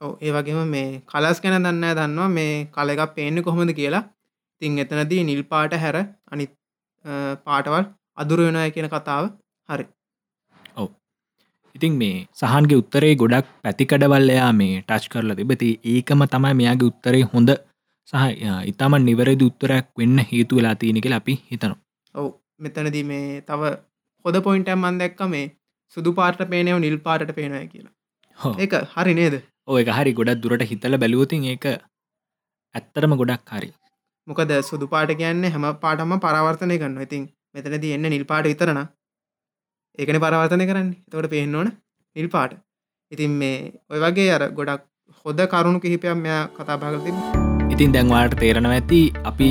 ඔව් 0.00 0.12
ඒ 0.20 0.32
වගේම 0.36 0.74
මේ 0.74 1.00
කලස් 1.12 1.40
ගැන 1.44 1.56
දන්න 1.58 1.86
දන්නවා. 1.98 2.28
මේ 2.38 2.52
කල 2.76 2.92
එකක් 2.94 3.14
පේන්න 3.16 3.42
කොහොමද 3.46 3.72
කියලා. 3.80 4.04
තිං 4.62 4.78
එතනදී 4.84 5.22
නිල් 5.30 5.42
පාට 5.52 5.74
හැර 5.84 5.96
අනිත් 6.32 6.52
පාටවල් 7.46 7.84
අදුර 8.18 8.40
වෙනය 8.46 8.68
කියන 8.76 8.88
කතාව. 8.94 9.24
හරි. 9.68 9.86
ඉතින් 11.74 11.94
මේ 12.00 12.16
සහන්ගේ 12.34 12.80
උත්තරේ 12.80 13.14
ගොඩක් 13.20 13.46
පැතිකඩවල්ලයා 13.64 14.50
මේ 14.60 14.74
ටච් 14.80 15.12
කරලා 15.12 15.36
තිබති 15.38 15.68
ඒකම 15.92 16.24
තමයි 16.32 16.54
මෙයාගේ 16.60 16.90
උත්තරේ 16.92 17.24
හොඳ. 17.32 17.50
සහ 18.08 18.24
ඉතාම 18.70 18.94
නිවරදි 19.08 19.48
උත්තරයක් 19.50 19.86
වෙන්න 19.98 20.18
හේතු 20.30 20.58
වෙලා 20.58 20.76
තියෙනක 20.80 21.06
අපි 21.18 21.34
හිතනවා. 21.50 21.78
ඔව් 22.14 22.26
මෙතනදී 22.62 23.04
මේ 23.10 23.40
තව 23.48 23.72
හොද 24.24 24.38
පොයින්ටම් 24.46 24.80
මන් 24.80 25.00
දැක්ක 25.02 25.22
මේ 25.34 25.46
සුදු 25.96 26.14
පාට 26.18 26.42
පේනව 26.52 26.78
නිල් 26.84 26.98
පාට 27.06 27.32
පේනය 27.38 27.62
කියලා. 27.66 27.94
ඒක 28.58 28.74
හරි 28.94 29.14
නේද? 29.20 29.36
ඔය 29.68 29.84
හරි 29.98 30.12
ගොඩක් 30.18 30.42
දුරට 30.42 30.66
හිතල 30.72 30.98
බැලුවතින් 31.04 31.46
ඒක 31.52 31.68
ඇත්තරම 32.74 33.14
ගොඩක් 33.22 33.54
හරි. 33.56 33.70
මොකද 34.26 34.52
සුදු 34.70 34.90
පාට 34.94 35.14
කියන්න 35.20 35.44
හැම 35.46 35.68
පාටම 35.84 36.18
පරවර්තනය 36.26 36.76
කරන්න 36.82 37.06
ඉතින් 37.06 37.24
මෙතනද 37.54 37.88
එන්න 37.90 38.10
නිල් 38.14 38.26
පාට 38.32 38.50
විතරන 38.52 38.82
ඒකන 39.98 40.22
පරවර්තනය 40.24 40.66
කරන්න. 40.70 40.90
තවට 41.10 41.34
පේෙන් 41.34 41.58
ඕන 41.60 41.70
නිල් 42.16 42.30
පාට. 42.36 42.54
ඉතින් 43.12 43.32
මේ 43.40 43.56
ඔය 43.90 43.98
වගේ 44.00 44.32
අර 44.36 44.44
ගොඩක් 44.58 44.88
හොද 45.24 45.40
කරුණු 45.52 45.84
කිහිපයක් 45.84 46.16
මෙයා 46.16 46.42
කතා 46.56 46.80
භාගතිබ 46.82 47.16
ඉතින් 47.72 47.94
දැන්වාට 47.94 48.40
තේරෙනව 48.40 48.72
ඇති 48.72 49.00
අපි 49.24 49.48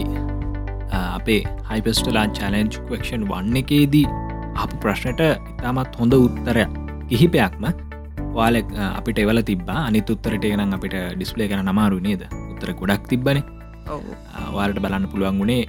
අපේ 0.91 1.41
හයිපස්ටලා 1.69 2.25
චලෙන්ජ් 2.37 2.75
කක්ෂන් 2.87 3.23
වන්න 3.31 3.55
එකේදී 3.61 4.05
අප 4.63 4.71
ප්‍රශ්නයට 4.83 5.21
ඉතාමත් 5.51 5.95
හොඳ 5.99 6.13
උත්තරය 6.25 6.65
කිහිපයක්ම 7.09 7.65
වාල 8.35 8.55
අපිට 8.99 9.19
එවල 9.23 9.41
තිබා 9.49 9.79
අනිත් 9.87 10.09
උත්තරට 10.13 10.43
ගෙනම් 10.43 10.73
අපිට 10.77 10.95
ඩිස්පලේ 11.15 11.47
කන 11.51 11.63
නමාරු 11.69 11.99
නේද? 12.07 12.23
උත්තර 12.51 12.71
ගොඩක් 12.79 13.07
තිබ්බන. 13.11 13.39
වාලට 14.55 14.79
බලන්න 14.83 15.07
පුළුවන් 15.11 15.39
වුණේ 15.41 15.63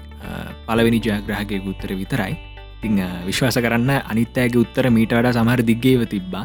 පලවෙනි 0.66 0.98
ජයග්‍රහගේ 1.06 1.62
උත්තර 1.70 1.92
විතරයි. 2.00 2.34
තිං 2.82 2.98
විශ්වාස 3.28 3.58
කරන්න 3.64 3.90
අනිත්තෑගේ 4.12 4.62
උත්තර 4.64 4.90
මීට 4.96 5.14
වඩා 5.18 5.32
සමහර 5.38 5.62
දිග්ගේව 5.70 6.02
තිබ්බා. 6.14 6.44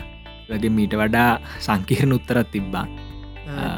වගේ 0.49 0.71
මීට 0.77 0.93
වඩා 1.01 1.31
සංකීරණ 1.65 2.17
උත්තරත් 2.17 2.51
තිබ්බා. 2.55 2.85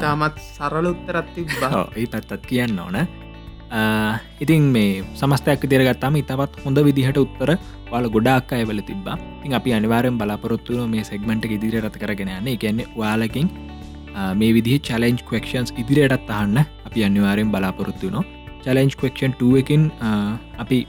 තාමත් 0.02 0.38
සරල 0.56 0.86
උත්තරත් 0.92 1.28
තිබ්බා. 1.36 1.88
ඒ 1.96 2.06
පැත්තත් 2.12 2.46
කියන්න 2.50 2.78
ඕන 2.84 2.96
ඉතින් 4.42 4.62
මේ 4.74 5.02
සමස්තයක් 5.14 5.64
දිරගත්තම 5.72 6.16
ඉතවත් 6.22 6.62
හොඳ 6.64 6.78
විදිහට 6.88 7.18
උත්තර 7.22 7.50
වාල 7.90 8.06
ගොඩක් 8.14 8.52
අයවල 8.58 8.80
තිබා 8.88 9.16
ඉතින් 9.38 9.54
අපි 9.58 9.74
අනිවාරෙන් 9.78 10.18
බලාපොරොත්තුව 10.20 10.86
මේ 10.94 11.04
සෙක්මට 11.10 11.44
ඉදිරි 11.56 11.78
රත 11.84 11.96
කරගෙන 12.02 12.30
යන්න. 12.36 12.58
කියන්නේ 12.62 12.90
වාලකින් 13.00 13.50
මේ 14.40 14.52
විදි 14.56 14.78
චලෙන්ජ් 14.88 15.22
කක්ෂන්ස් 15.28 15.70
ඉදිරියටත් 15.82 16.30
අහන්න 16.38 16.58
අපි 16.86 17.04
අනිවාරෙන් 17.08 17.52
බලාපොරොත්තු 17.54 18.10
නවා 18.10 18.24
චලෙන්ජ් 18.64 18.96
කක්ෂන් 19.00 19.36
2 19.42 19.60
එකින් 19.62 19.84
අපි 20.62 20.80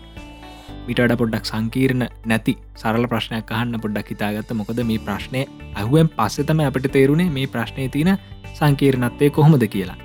මිටඩ 0.87 1.13
පොඩ්ඩක් 1.21 1.45
සංකීර්ණ 1.51 2.03
නැති 2.31 2.53
සරල 2.81 3.05
ප්‍රශ්නයක් 3.11 3.51
අහන්න 3.57 3.77
පොඩ්ඩක් 3.83 4.09
හිතාගත්ත. 4.13 4.51
මොකද 4.61 4.81
මේ 4.89 5.03
ප්‍රශ්නය 5.07 5.45
අහුවෙන් 5.81 6.09
පස්සෙතම 6.17 6.65
අපට 6.69 6.89
තේරුණේ 6.97 7.29
මේ 7.37 7.51
ප්‍රශ්නය 7.55 7.85
තියන 7.95 8.11
සංකීර්ණත්වය 8.57 9.29
කොහොමද 9.37 9.63
කියලා. 9.75 9.99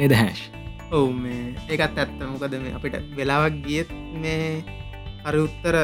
නෙද 0.00 0.14
හැෂ්? 0.22 0.42
ඔවු 0.90 1.12
මේ 1.12 1.54
ඒකත් 1.68 1.98
ඇත්ත. 1.98 2.18
මොකද 2.32 2.56
මේ 2.64 2.74
අපිට 2.78 2.96
වෙලාවක් 3.16 3.56
ගියත් 3.66 3.90
මේ 4.22 4.64
හරි 5.24 5.40
උත්තර 5.46 5.76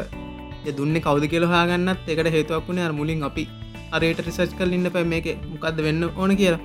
දුන්න 0.76 1.00
කවද 1.00 1.30
කියල 1.32 1.46
හාගන්නත් 1.52 2.08
එකට 2.08 2.32
හේතුවක් 2.36 2.68
වුණේ 2.68 2.86
අර 2.88 2.92
මුලින් 2.92 3.22
අපි 3.22 3.46
අරයට 3.92 4.24
රිසර්ච් 4.26 4.52
කල් 4.58 4.74
ඉන්න 4.78 4.90
පැ 4.96 5.04
මේක 5.04 5.30
මොකක්ද 5.52 5.78
වෙන්න 5.86 6.10
ඕන 6.10 6.36
කියලා. 6.36 6.60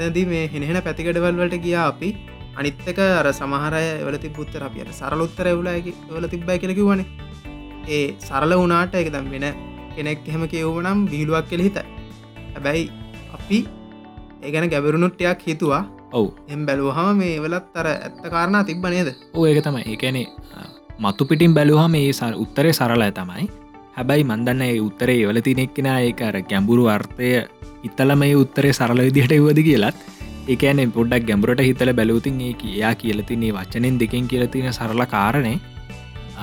එතදී 0.00 0.26
මේ 0.26 0.46
හෙනෙන 0.54 0.82
පැතිකඩවල් 0.82 1.36
වලට 1.40 1.60
ගිය 1.66 1.76
අපි. 1.82 2.10
අනිත්තක 2.56 2.98
අර 2.98 3.26
සමහරය 3.32 3.86
වල 4.06 4.16
තිබුත්තර 4.24 4.62
අපියට 4.62 4.90
සරල 4.92 5.22
උත්තර 5.26 5.46
එවලාගේ 5.52 5.94
වල 6.10 6.26
තිබ්බයි 6.28 6.58
කියලකිවන 6.62 7.00
ඒ 7.88 8.04
සරල 8.18 8.52
වනාට 8.60 8.94
එක 8.94 9.10
දම් 9.14 9.30
වෙන 9.34 9.46
කෙනෙක් 9.96 10.28
එහෙම 10.28 10.44
කියවනම් 10.52 11.00
බිහිලුවක් 11.10 11.48
කෙළ 11.50 11.64
හිත 11.66 11.78
හැබැයි 12.54 12.84
අපි 13.36 13.58
ඒගැන 14.42 14.70
ගැබරුණුට්ටයක් 14.70 15.42
හිතුවා 15.48 15.82
ඔවු. 16.18 16.28
එම් 16.54 16.62
බැලූහම 16.68 17.18
මේ 17.20 17.36
වෙලත් 17.44 17.76
අර 17.80 17.88
ඇත්ත 17.90 18.22
කාරණා 18.34 18.64
තිබ්බ 18.70 18.86
නේද? 18.94 19.10
ඕ 19.34 19.44
ඒක 19.50 19.60
තමයි. 19.66 19.84
ඒකැනේ 19.92 20.26
මතු 21.04 21.28
පිටින් 21.30 21.54
බැලුහම 21.58 21.94
මේ 21.96 22.12
සර 22.12 22.34
උත්තරය 22.44 22.72
සරලය 22.72 23.10
තමයි. 23.18 23.44
හැබැයි 23.96 24.24
මන්දන්න 24.30 24.62
ඒ 24.66 24.80
උත්තරේ 24.88 25.18
එවල 25.24 25.40
තිනෙක්කෙන 25.48 25.88
ඒක 25.92 26.22
අර 26.28 26.36
ගැඹුරු 26.50 26.84
අර්ථය 26.96 27.30
ඉත්තල 27.88 28.14
මේ 28.22 28.34
උත්තරේ 28.42 28.72
සරල 28.78 29.00
විදිහට 29.08 29.34
ඉවද 29.38 29.60
කියලත් 29.68 29.98
ඒකන 30.52 30.80
පොඩ්ඩක් 30.96 31.28
ගැඹුරට 31.28 31.62
හිතල 31.68 31.92
බැලූතින් 32.00 32.40
ඒ 32.48 32.54
එයා 32.70 32.94
කියලතින්නේ 33.02 33.54
වචනෙන් 33.58 34.00
දෙකින් 34.02 34.26
කියලතින 34.32 34.72
සරල 34.72 35.04
කාරණය 35.14 35.54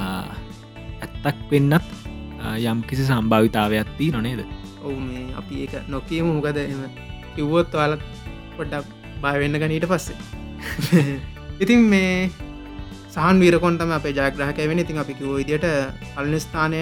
ඇත්තක් 0.04 1.44
වෙන්නත් 1.52 1.92
යම් 2.64 2.80
කිසි 2.90 3.04
සම්භාවිතාවයක්ත්ති 3.10 4.12
නොනේද 4.16 4.42
ඔවු 4.84 4.98
මේ 5.00 5.28
අපි 5.40 5.62
ඒක 5.64 5.74
නොකියම. 5.88 6.26
මොකද 6.38 6.58
එම 6.58 6.82
කිව්වොත් 7.36 7.78
වාලත් 7.80 8.04
පොඩ්ඩක් 8.58 9.01
බයවෙන්න 9.24 9.60
ගනීට 9.62 9.86
පස්සේ. 9.86 10.18
ඉතින් 11.60 11.82
මේ 11.86 12.30
සහන් 13.10 13.40
වීරකොන්ටම 13.40 13.92
අප 13.92 14.06
ජයග්‍රහක 14.10 14.60
වෙන 14.70 14.80
ඉතින් 14.80 14.98
අපි 14.98 15.14
කිවෝ 15.14 15.38
ඉදිට 15.38 15.66
අල්න 16.16 16.34
ස්ථානය 16.40 16.82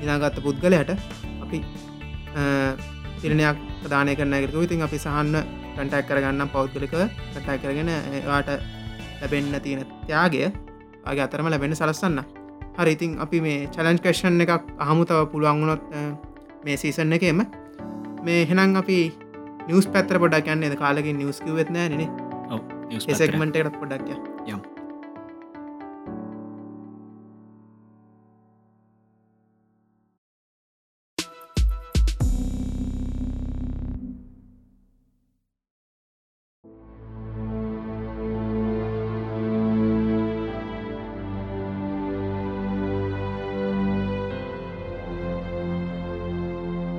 දිනාගත්ත 0.00 0.38
පුද්ගලයට 0.44 0.90
අපි 1.42 1.58
තිරණයක් 3.20 3.58
ප්‍රධානය 3.82 4.12
කරන 4.16 4.34
කරතු 4.44 4.62
ඉතින් 4.62 4.82
අපි 4.82 4.98
සහන්න 4.98 5.36
කටක් 5.76 6.06
කරගන්න 6.08 6.48
පෞද්ගලික 6.48 6.94
කටයි 7.34 7.58
කරගෙන 7.62 7.90
වාට 8.26 8.48
ලැබෙන්න්න 9.20 9.60
තියෙන 9.60 9.82
ත්‍යාගය 10.06 10.42
අගේ 11.04 11.24
අතරම 11.26 11.48
ලැබෙන 11.48 11.74
සලස්සන්න. 11.74 12.20
හරි 12.78 12.92
ඉතින් 12.92 13.18
අපි 13.20 13.40
මේ 13.40 13.66
චලන්් 13.68 13.98
කේෂන් 13.98 14.40
එකක් 14.40 14.52
අහමුතව 14.78 15.26
පුළුවන් 15.32 15.60
වුණොත් 15.60 15.82
අ, 15.90 16.00
මේ 16.64 16.76
සීසන් 16.76 17.12
එකේම. 17.12 17.40
මේ 18.24 18.40
හෙනම් 18.46 18.76
අපි 18.76 18.98
නිවස් 19.68 19.86
පැත්‍ර 19.96 20.20
පොඩක් 20.26 20.52
යන්නේ 20.54 20.76
කාලකින් 20.84 21.18
නිවස් 21.22 21.40
කිවෙත් 21.46 21.70
නෑ 21.76 21.88
නේ 21.96 22.08
ඔව් 22.50 22.60
නිවුස් 22.88 23.06
පත්තරයක්. 23.06 23.18
සෙක්මට 23.18 23.56
එකත් 23.56 23.76
පොඩක් 23.80 24.08
යමු. 24.46 24.73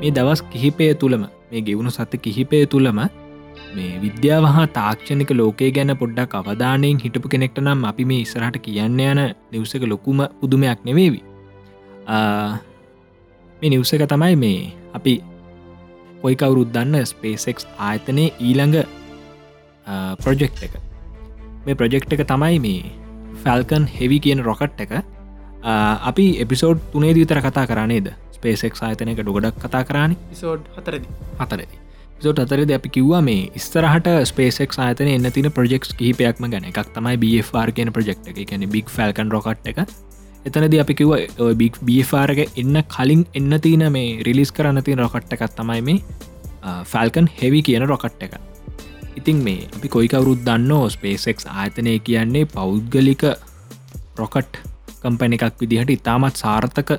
මේ 0.05 0.11
දවස් 0.11 0.41
කිහිපය 0.51 0.93
තුළම 0.95 1.23
මේ 1.51 1.61
ගෙවුණු 1.61 1.89
සත 1.89 2.13
කිහිපය 2.21 2.65
තුළම 2.65 2.99
මේ 3.75 3.91
විද්‍යාව 4.03 4.45
හා 4.47 4.65
තාක්ෂණික 4.77 5.31
ලෝකය 5.31 5.71
ගැන 5.71 5.91
පොඩ්ඩක් 5.97 6.35
අවධානයෙන් 6.39 6.99
හිටපු 6.99 7.27
කෙනෙක්ට 7.27 7.57
නම් 7.59 7.85
අපි 7.91 8.05
මේ 8.05 8.21
ඉස්සරහට 8.21 8.57
කියන්න 8.65 8.99
යන 9.01 9.21
නිවසක 9.51 9.85
ලොකුම 9.87 10.21
පුදුමයක් 10.41 10.85
නෙවේවි 10.85 11.21
ආ, 12.07 12.57
මේ 13.59 13.69
නිවසක 13.69 14.05
තමයි 14.13 14.35
මේ 14.35 14.59
අපි 14.93 15.13
කොයි 16.21 16.35
කවුරුත් 16.35 16.69
දන්න 16.73 17.05
ස්පේසෙක් 17.05 17.65
ආයතනය 17.79 18.29
ඊළඟ 18.39 18.77
ප්‍රොජෙක්් 20.21 20.53
එක. 20.61 20.73
මේ 21.65 21.75
ප්‍රොජෙක්් 21.75 22.05
එක 22.13 22.23
තමයි 22.27 22.59
මේ 22.59 22.91
ෆැල්කන් 23.43 23.85
හෙවි 23.87 24.19
කියන 24.19 24.39
රොකට් 24.39 24.79
එක. 24.79 24.91
ආ, 24.93 25.03
අපි 26.03 26.27
එපිසෝඩ් 26.39 26.85
තුනේ 26.91 27.13
දීතර 27.13 27.41
කතා 27.41 27.65
කරනේද 27.65 28.13
ස්පේසෙක් 28.35 28.77
ආයතනයක 28.79 29.19
ඩොගඩක් 29.19 29.57
කතා 29.59 29.83
කරන්නේ 29.83 30.21
පිසෝඩ් 30.29 30.69
හතරදි. 30.75 31.07
අතරදි 31.39 31.85
සොට 32.21 32.39
අතරද 32.39 32.71
අපි 32.71 32.89
කිව්වා 32.89 33.21
මේ 33.21 33.49
ස්තරහට 33.57 34.07
ස්පේසෙක් 34.25 34.75
ආතන 34.79 35.09
එන්න 35.09 35.31
තින 35.31 35.51
ප්‍රජෙක්ස් 35.51 35.93
කිහිපයක්ම 35.93 36.49
ගැන. 36.51 36.65
එකක් 36.65 36.91
තමයි 36.93 37.17
බFR 37.17 37.71
කියන 37.71 37.91
ප්‍රජෙක්් 37.91 38.19
එක. 38.25 38.39
කැන 38.49 38.69
බික් 38.69 38.89
ෆල්කන් 38.89 39.31
රොකට් 39.31 39.67
එක. 39.67 39.79
එතනද 40.45 40.77
අපි 40.79 40.93
කිව 40.93 41.11
බික් 41.55 41.79
බිෆාරක 41.81 42.39
එන්න 42.55 42.81
කලින් 42.87 43.25
එන්න 43.33 43.59
තියන 43.59 43.85
මේ 43.91 44.21
රිලිස් 44.23 44.51
කරන්න 44.51 44.83
තින් 44.83 44.97
රොකට්ට 44.97 45.35
එකත් 45.37 45.57
තමයි 45.57 45.81
මේ 45.81 45.99
ෆැල්කන් 46.85 47.27
හෙවි 47.39 47.61
කියන 47.63 47.87
රොකට් 47.87 48.23
එක. 48.23 48.37
ඉතින් 49.17 49.43
මේ 49.43 49.67
අපි 49.71 49.89
කොයිකවරුත් 49.89 50.45
දන්න 50.45 50.89
ස්පේසෙක් 50.89 51.43
ආයතනය 51.47 51.99
කියන්නේ 52.01 52.45
පෞද්ගලික 52.47 53.27
රොකට් 54.15 54.61
කම්පැන 55.05 55.35
එකක් 55.35 55.61
විදිහට 55.61 55.91
ඉතාමත් 55.91 56.35
සාර්ථක 56.37 56.95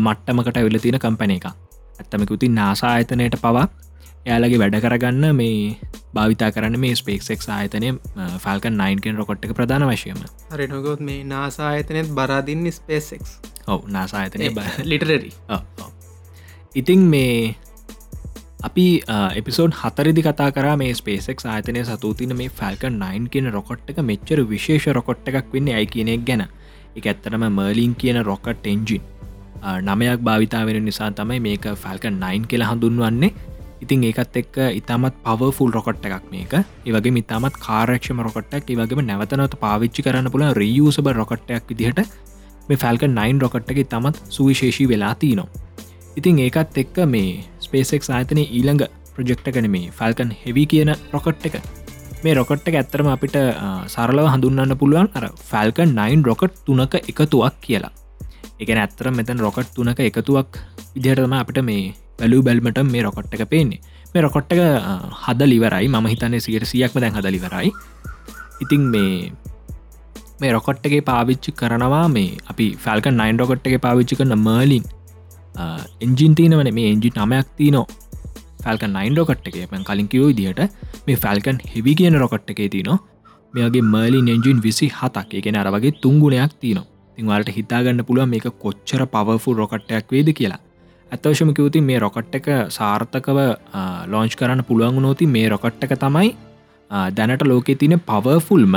මට්ටමකට 0.00 0.56
ඇවිල 0.56 0.78
තියෙන 0.78 1.00
කම්පැන 1.00 1.32
එක 1.32 1.46
ඇත්තමකුති 1.50 2.52
නාසා 2.54 2.92
ආයතනයට 2.92 3.38
පවා 3.38 3.68
එයාලගේ 4.22 4.58
වැඩ 4.58 4.76
කරගන්න 4.80 5.36
මේ 5.36 5.76
භාවිතා 6.14 6.50
කරන්න 6.52 6.76
මේ 6.78 6.96
ස්පේක්ෙක් 6.96 7.46
ආයතනය 7.50 7.92
ෆල්ක 8.38 8.72
9කෙන් 8.72 9.16
රොකොට් 9.16 9.44
එක 9.44 9.54
ප්‍රධාන 9.54 9.86
වශයම 9.86 10.20
හරි 10.50 10.66
නොගොත් 10.68 11.00
මේ 11.02 11.22
නාසායතනයත් 11.26 12.12
බරාදින්න 12.14 12.68
ස්පේසෙක් 12.72 13.24
ඔව 13.68 13.88
නාසායතනය 13.88 14.52
ලිටරරි 14.84 15.32
ඉතිං 16.74 17.08
මේ 17.08 17.34
අපි 18.62 18.86
එපිසෝඩ් 19.34 19.76
හතරදි 19.76 20.22
කතා 20.22 20.50
කර 20.52 20.76
මේ 20.76 20.94
ස්පේසෙක් 20.94 21.44
ආතනය 21.48 21.84
සතුතින 21.86 22.36
මේ 22.36 22.52
ෆල්ක 22.52 22.92
9 22.94 23.28
කියන 23.28 23.50
රොකොට් 23.50 23.88
එක 23.88 24.02
මෙච්චර 24.04 24.44
විශේෂ 24.46 24.90
රොකොට් 24.92 25.30
එකක් 25.30 25.54
වෙන්න 25.54 25.70
ඇයි 25.70 25.88
කියනෙක් 25.88 26.26
ගැන 26.26 26.44
එක 26.98 27.06
ඇත්තරම 27.12 27.44
මර්ලින් 27.48 27.94
කියන 28.00 28.18
රොකට් 28.30 28.66
එන්ජින්. 28.72 29.02
නමයක් 29.88 30.20
භාවිතා 30.28 30.64
වෙන 30.66 30.84
නිසා 30.84 31.10
තමයි 31.12 31.40
මේක 31.46 31.66
ෆල්ක 31.82 32.04
9 32.16 32.50
කියලා 32.50 32.70
හඳුන්වන්නේ. 32.72 33.32
ඉතින් 33.82 34.04
ඒකත් 34.04 34.36
එක්ක 34.40 34.56
ඉතාමත් 34.80 35.14
පවෆුල් 35.26 35.70
රොකොට් 35.76 36.04
එකක් 36.08 36.26
මේක. 36.32 36.52
ඒවගේ 36.86 37.20
ඉතාමත් 37.22 37.60
කාරක්ෂම 37.66 38.20
රොකොට්ටක් 38.26 38.70
ඒවගේම 38.72 39.04
නැවතනවත 39.10 39.56
පාවිච්චි 39.64 40.04
කරන්න 40.06 40.32
පුළ 40.34 40.46
රියසබ 40.60 41.06
රොකට්ටයක් 41.20 41.64
විදිහට 41.70 42.00
මේ 42.68 42.80
ෆල්ක 42.84 43.10
9 43.10 43.42
රොකට් 43.44 43.70
එක 43.72 43.82
ඉතාමත් 43.86 44.22
සුවිශේෂී 44.36 44.88
වෙලා 44.92 45.14
තිනවා. 45.22 45.48
ඉතින් 46.18 46.40
ඒකත් 46.46 46.80
එක්ක 46.84 46.96
මේ 47.14 47.44
ස්පේසෙක් 47.66 48.08
ආතනය 48.10 48.44
ඊළඟ 48.48 48.84
ප්‍රජෙක්්ටකන 49.14 49.70
මේ 49.70 49.92
ෆල්කන් 49.98 50.32
හෙවි 50.42 50.64
කියන 50.72 50.92
රොකට් 51.14 51.46
එක. 51.48 51.56
මේ 52.24 52.34
රොකට් 52.38 52.66
එක 52.68 52.76
ඇත්තරම 52.80 53.08
අපිට 53.14 53.36
සරලව 53.92 54.26
හඳුන්න්න 54.32 54.74
පුළුවන් 54.80 55.08
අර 55.18 55.24
ෆැල්කන් 55.50 55.94
9 55.98 56.26
රොකට් 56.28 56.56
තුනක 56.66 56.94
එකතුවක් 57.10 57.54
කියලා. 57.64 57.92
එක 58.62 58.68
ඇත්තර 58.76 59.08
මෙතැන් 59.18 59.40
රොකට් 59.46 59.70
තුනක 59.76 60.00
එකතුවක් 60.08 60.58
විදිහටම 60.94 61.34
අපිට 61.42 61.60
මේ 61.68 61.94
බැලූ 62.18 62.42
බැල්මට 62.48 62.80
මේ 62.94 63.04
රොකොට් 63.06 63.32
එක 63.36 63.44
පේන්නේ. 63.52 63.80
මේ 64.12 64.22
රොකොට් 64.26 64.52
එක 64.52 64.60
හද 65.24 65.40
ලිවරයි 65.52 65.88
ම 65.88 66.08
හිතන්නේ 66.12 66.44
සියට 66.46 66.68
සියක්ම 66.72 67.00
දැන් 67.04 67.16
හද 67.16 67.32
ලිවරයි 67.36 67.72
ඉතිං 68.64 68.82
මේ 68.94 69.32
මේ 70.40 70.52
රොකොට් 70.56 70.84
එකේ 70.88 71.00
පාවිච්චි 71.10 71.56
කරනවා 71.60 72.04
මේ 72.16 72.36
අපි 72.52 72.66
ෆැල්ක 72.84 73.08
9 73.08 73.40
රොකොට් 73.42 73.66
එක 73.70 73.80
පාවිච්චි 73.86 74.20
කරන 74.20 74.36
මර්ලින් 74.46 74.84
එන්ජින් 76.04 76.32
තියනවන. 76.38 76.68
මේ 76.78 76.92
එන්ජි 76.94 77.16
නමයක් 77.16 77.48
තියනෝ 77.58 77.86
ෆැල්කන් 78.64 78.96
9 78.96 79.18
රොකට් 79.20 79.48
එක. 79.50 79.58
පැන් 79.70 79.84
කලින් 79.88 80.08
කිවෝ 80.12 80.30
දිහට 80.38 80.60
මේ 81.06 81.20
ෆැල්කන් 81.24 81.58
හෙවි 81.72 81.94
කියන 82.00 82.20
රොකට් 82.22 82.54
එකේ 82.54 82.68
තිනවා 82.74 82.98
මේගේ 83.54 83.84
මර්ලි 83.92 84.20
එන්ජින් 84.34 84.58
විසි 84.66 84.88
හතක් 84.98 85.38
එකෙන 85.40 85.60
අරවගේ 85.62 85.94
තුංගුණයක් 86.02 86.52
තිනවා 86.62 86.88
තිංවාලට 87.18 87.50
හිතාගන්න 87.58 88.04
පුළුව 88.08 88.28
මේක 88.34 88.46
කොච්චර 88.64 89.02
පවෆුල් 89.14 89.56
රොකට්ටයක් 89.62 90.12
වේද 90.14 90.30
කියලා. 90.38 90.60
ඇතවශම 91.12 91.50
කිවති 91.56 91.80
මේ 91.88 91.98
රොකට් 92.04 92.34
එක 92.38 92.46
සාර්ථකව 92.76 93.38
ලෝංච් 94.12 94.36
කරන්න 94.40 94.62
පුළුවන් 94.68 95.02
නෝති 95.06 95.26
මේ 95.36 95.48
රොකට් 95.54 95.84
එක 95.86 95.94
තමයි 96.04 96.30
දැනට 97.18 97.42
ලෝකෙ 97.44 97.74
තින 97.82 97.96
පවෆුල්ම 98.10 98.76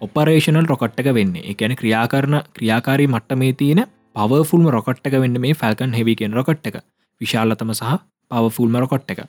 ඔපරේෂනල් 0.00 0.66
රොකට් 0.72 0.98
එක 1.02 1.10
වෙන්න. 1.18 1.36
එකන 1.52 1.76
ක්‍රියාකරන 1.80 2.40
ක්‍රියාකාරී 2.56 3.12
මට්ට 3.14 3.38
මේ 3.42 3.52
තියෙන 3.54 3.84
පවෆුල්ම 4.16 4.66
රොකට් 4.76 5.06
එක 5.10 5.20
වෙන්න 5.24 5.40
මේ 5.44 5.54
ෆැල්කන් 5.54 5.94
හෙවිකෙන් 5.98 6.36
රොකට් 6.38 6.66
එක. 6.70 6.76
විශාලතම 7.20 7.72
සහ 7.72 7.94
පවෆුල්ම 8.34 8.76
රොකොට් 8.84 9.10
එක. 9.14 9.24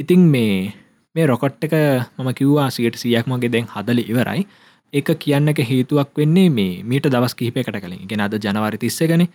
ඉතිං 0.00 0.24
මේ 0.34 0.72
මේ 1.14 1.26
රොකොට් 1.26 1.64
එක 1.66 1.74
මම 1.74 2.30
කිව්වා 2.38 2.70
සියට 2.70 2.96
සියක් 3.02 3.26
මගේ 3.26 3.52
දැන් 3.54 3.68
හදල 3.74 4.00
ඉවරයි. 4.04 4.46
එක 4.92 5.08
කියන්න 5.22 5.52
එක 5.52 5.60
හේතුවක් 5.70 6.10
වෙන්නේ 6.16 6.48
මේ 6.50 6.82
මීට 6.84 7.10
දවස් 7.12 7.34
කිහිපයකට 7.34 7.80
කලින්. 7.84 8.06
ගෙන 8.08 8.20
අද 8.20 8.38
ජනවාරි 8.44 8.78
තිස්සගෙන 8.84 9.28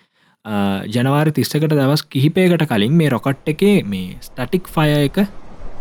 ජනවාරි 0.95 1.31
තිස්සකට 1.31 1.67
දවස් 1.71 2.03
කිහිපයකට 2.15 2.67
කලින් 2.71 2.93
මේ 3.01 3.09
රොකට් 3.09 3.51
එකේ 3.55 3.83
මේ 3.83 4.17
ස්ටටික් 4.21 4.71
ෆය 4.75 4.89
එක 5.07 5.25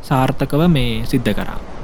සාර්ථකව 0.02 0.68
මේ 0.68 1.06
සිද්ධ 1.06 1.32
කරා. 1.34 1.81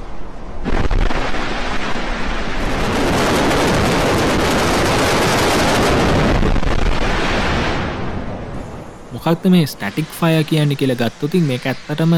මොකක්ද 9.29 9.47
මේ 9.47 9.67
ස්ටටික් 9.67 10.09
ෆය 10.11 10.37
කියන්න 10.43 10.71
කියල 10.73 10.93
ගත්තතින් 10.95 11.45
මේ 11.45 11.59
ඇත්තටම 11.63 12.13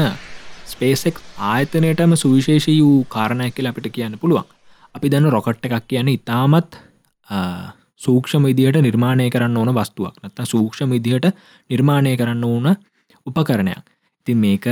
ස්පේසෙක් 0.65 1.17
ආයතනයටම 1.43 2.13
සුවිශේෂී 2.15 2.77
වූ 2.79 3.01
කාරණය 3.05 3.47
කියල 3.51 3.67
අපිට 3.67 3.89
කියන්න 3.89 4.15
පුළුවන්. 4.15 4.45
අපි 4.95 5.11
දන්න 5.11 5.27
රොකට් 5.27 5.65
එකක් 5.67 5.87
කියන 5.87 6.07
ඉතාමත් 6.09 6.77
සූක්ෂම 7.99 8.43
විදිහට 8.43 8.79
නිර්මාණය 8.79 9.27
කරන්න 9.29 9.57
ඕන 9.57 9.71
වස්තුවක්. 9.71 10.15
නත්ත 10.21 10.45
සූක්ෂම 10.45 10.89
විදිහට 10.89 11.27
නිර්මාණය 11.69 12.15
කරන්න 12.15 12.45
ඕන 12.45 12.75
උපකරණයක්. 13.27 13.83
ඉතින් 14.21 14.37
මේක 14.37 14.65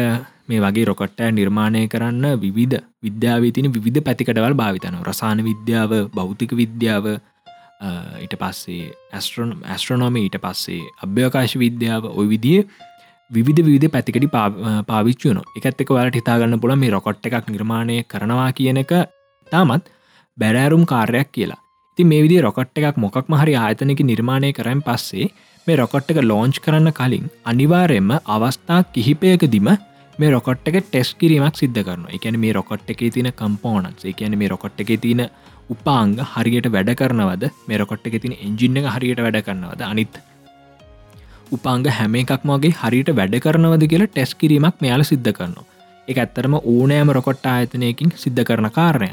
මේ 0.48 0.60
වගේ 0.60 0.86
රොකට්ටය 0.86 1.32
නිර්මාණය 1.34 1.84
කරන්න 1.88 2.26
විවිධ 2.38 2.80
විද්‍යාවතින 3.02 3.68
විධ 3.78 4.02
පැතිකටවල් 4.02 4.56
භාවිතන 4.56 5.02
රසාන 5.04 5.44
විද්‍යාව 5.44 5.92
භෞතික 6.12 6.56
විද්‍යාව 6.56 7.06
ඊට 7.80 8.36
පස්සේ 8.36 8.92
ඇස්ට්‍රොන් 9.14 9.52
ඇස්ට්‍රනොමි 9.66 10.26
ඊට 10.26 10.38
පස්සේ 10.44 10.82
අභ්‍යවකාශ 11.04 11.56
විද්‍යාව 11.60 12.10
ඔය 12.12 12.28
විදිිය 12.30 12.64
විධ 13.32 13.62
විධ 13.66 13.88
පැතිකටි 13.92 14.30
පාවිච්චුන 14.88 15.40
එකත් 15.56 15.82
එක 15.84 15.92
වලට 15.92 16.20
හිතාගන්න 16.20 16.60
පුළ 16.60 16.76
මේ 16.76 16.90
රොකොට් 16.90 17.26
එකක් 17.26 17.50
නිර්මාණය 17.50 17.98
කරනවා 18.06 18.52
කියන 18.54 18.82
එක 18.84 18.94
තාමත් 19.48 19.92
බැරෑරුම් 20.38 20.86
කාර්යක් 20.86 21.30
කියලා. 21.32 21.60
ති 21.98 22.04
මේ 22.04 22.24
විදි 22.24 22.42
රොකට් 22.42 22.80
එකක් 22.80 22.98
මොකක් 22.98 23.28
මහරි 23.28 23.54
ආයතනක 23.56 24.02
නිර්මාණය 24.04 24.50
කරයින් 24.54 24.82
පස්සේ 24.82 25.30
මේ 25.68 25.78
රොකොට් 25.78 26.12
එක 26.12 26.20
ලෝංච් 26.24 26.60
කරන්න 26.60 26.92
කලින් 26.92 27.30
අනිවාරයෙන්ම 27.46 28.12
අවස්ථා 28.28 28.82
කිහිපයක 28.94 29.46
දිම 29.48 29.70
මේ 30.20 30.32
රොකොට් 30.32 30.68
එක 30.68 30.80
ටෙස් 30.82 31.14
කිරීමක් 31.14 31.56
සිද්ධ 31.56 31.82
කරන 31.82 32.08
එකන 32.10 32.40
මේ 32.40 32.54
රොකොට් 32.54 32.90
එක 32.90 33.04
තින 33.14 33.30
කම්පෝනන්ස් 33.34 34.10
එකන 34.12 34.36
මේ 34.36 34.50
රොකොට් 34.50 34.82
එක 34.84 34.92
තින 35.02 35.22
උපාංග 35.70 36.18
හරියට 36.34 36.68
වැඩ 36.72 36.92
කරනවද? 36.96 37.50
මෙරකොට් 37.68 38.08
එක 38.08 38.22
තින 38.22 38.36
එන්ජින්න 38.38 38.82
එක 38.82 38.90
හරියට 38.96 39.24
වැඩ 39.26 39.40
කරනවද? 39.46 39.82
අනිත් 39.84 40.20
උපාංග 41.52 41.86
හැම 41.90 42.16
එකක් 42.16 42.44
මගේ 42.44 42.76
හරියට 42.82 43.16
වැඩ 43.16 43.40
කරනවද 43.40 43.88
කියලා 43.88 44.12
ටෙස් 44.12 44.36
කිරීමක් 44.36 44.82
මෙයාල 44.82 45.04
සිද්ධ 45.04 45.32
කරනවා. 45.32 45.66
එක 46.08 46.18
ඇත්තරම 46.18 46.54
ඕනෑම 46.60 47.12
රොකොට් 47.12 47.46
ආයතනයකින් 47.46 48.14
සිද්ධ 48.18 48.44
කරන 48.44 48.70
කාරණය 48.72 49.10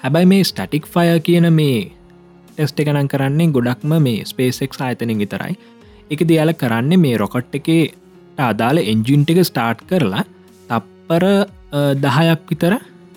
හැබැයි 0.00 0.28
මේ 0.28 0.44
ස්ටටික් 0.44 0.86
ෆය 0.86 1.06
කියන 1.26 1.48
මේ 1.52 1.78
ටෙස්ට 2.48 2.80
එකනන් 2.82 3.08
කරන්නේ 3.08 3.52
ගොඩක්ම 3.54 3.92
මේ 4.06 4.24
ස්පේසෙක් 4.24 4.76
ආයතනින් 4.78 5.18
විතරයි. 5.18 5.54
එක 6.10 6.20
දයාල 6.28 6.52
කරන්නේ 6.54 6.98
මේ 6.98 7.16
රොකොට් 7.16 7.54
එකේ 7.54 7.82
අදාළ 8.38 8.78
එන්ජින්ට 8.82 9.30
එක 9.30 9.40
ස්ටාර්ට් 9.48 9.86
කරලා 9.88 10.24
තප්පර 11.14 11.24
දහයක් 11.96 12.40
විතර 12.50 12.72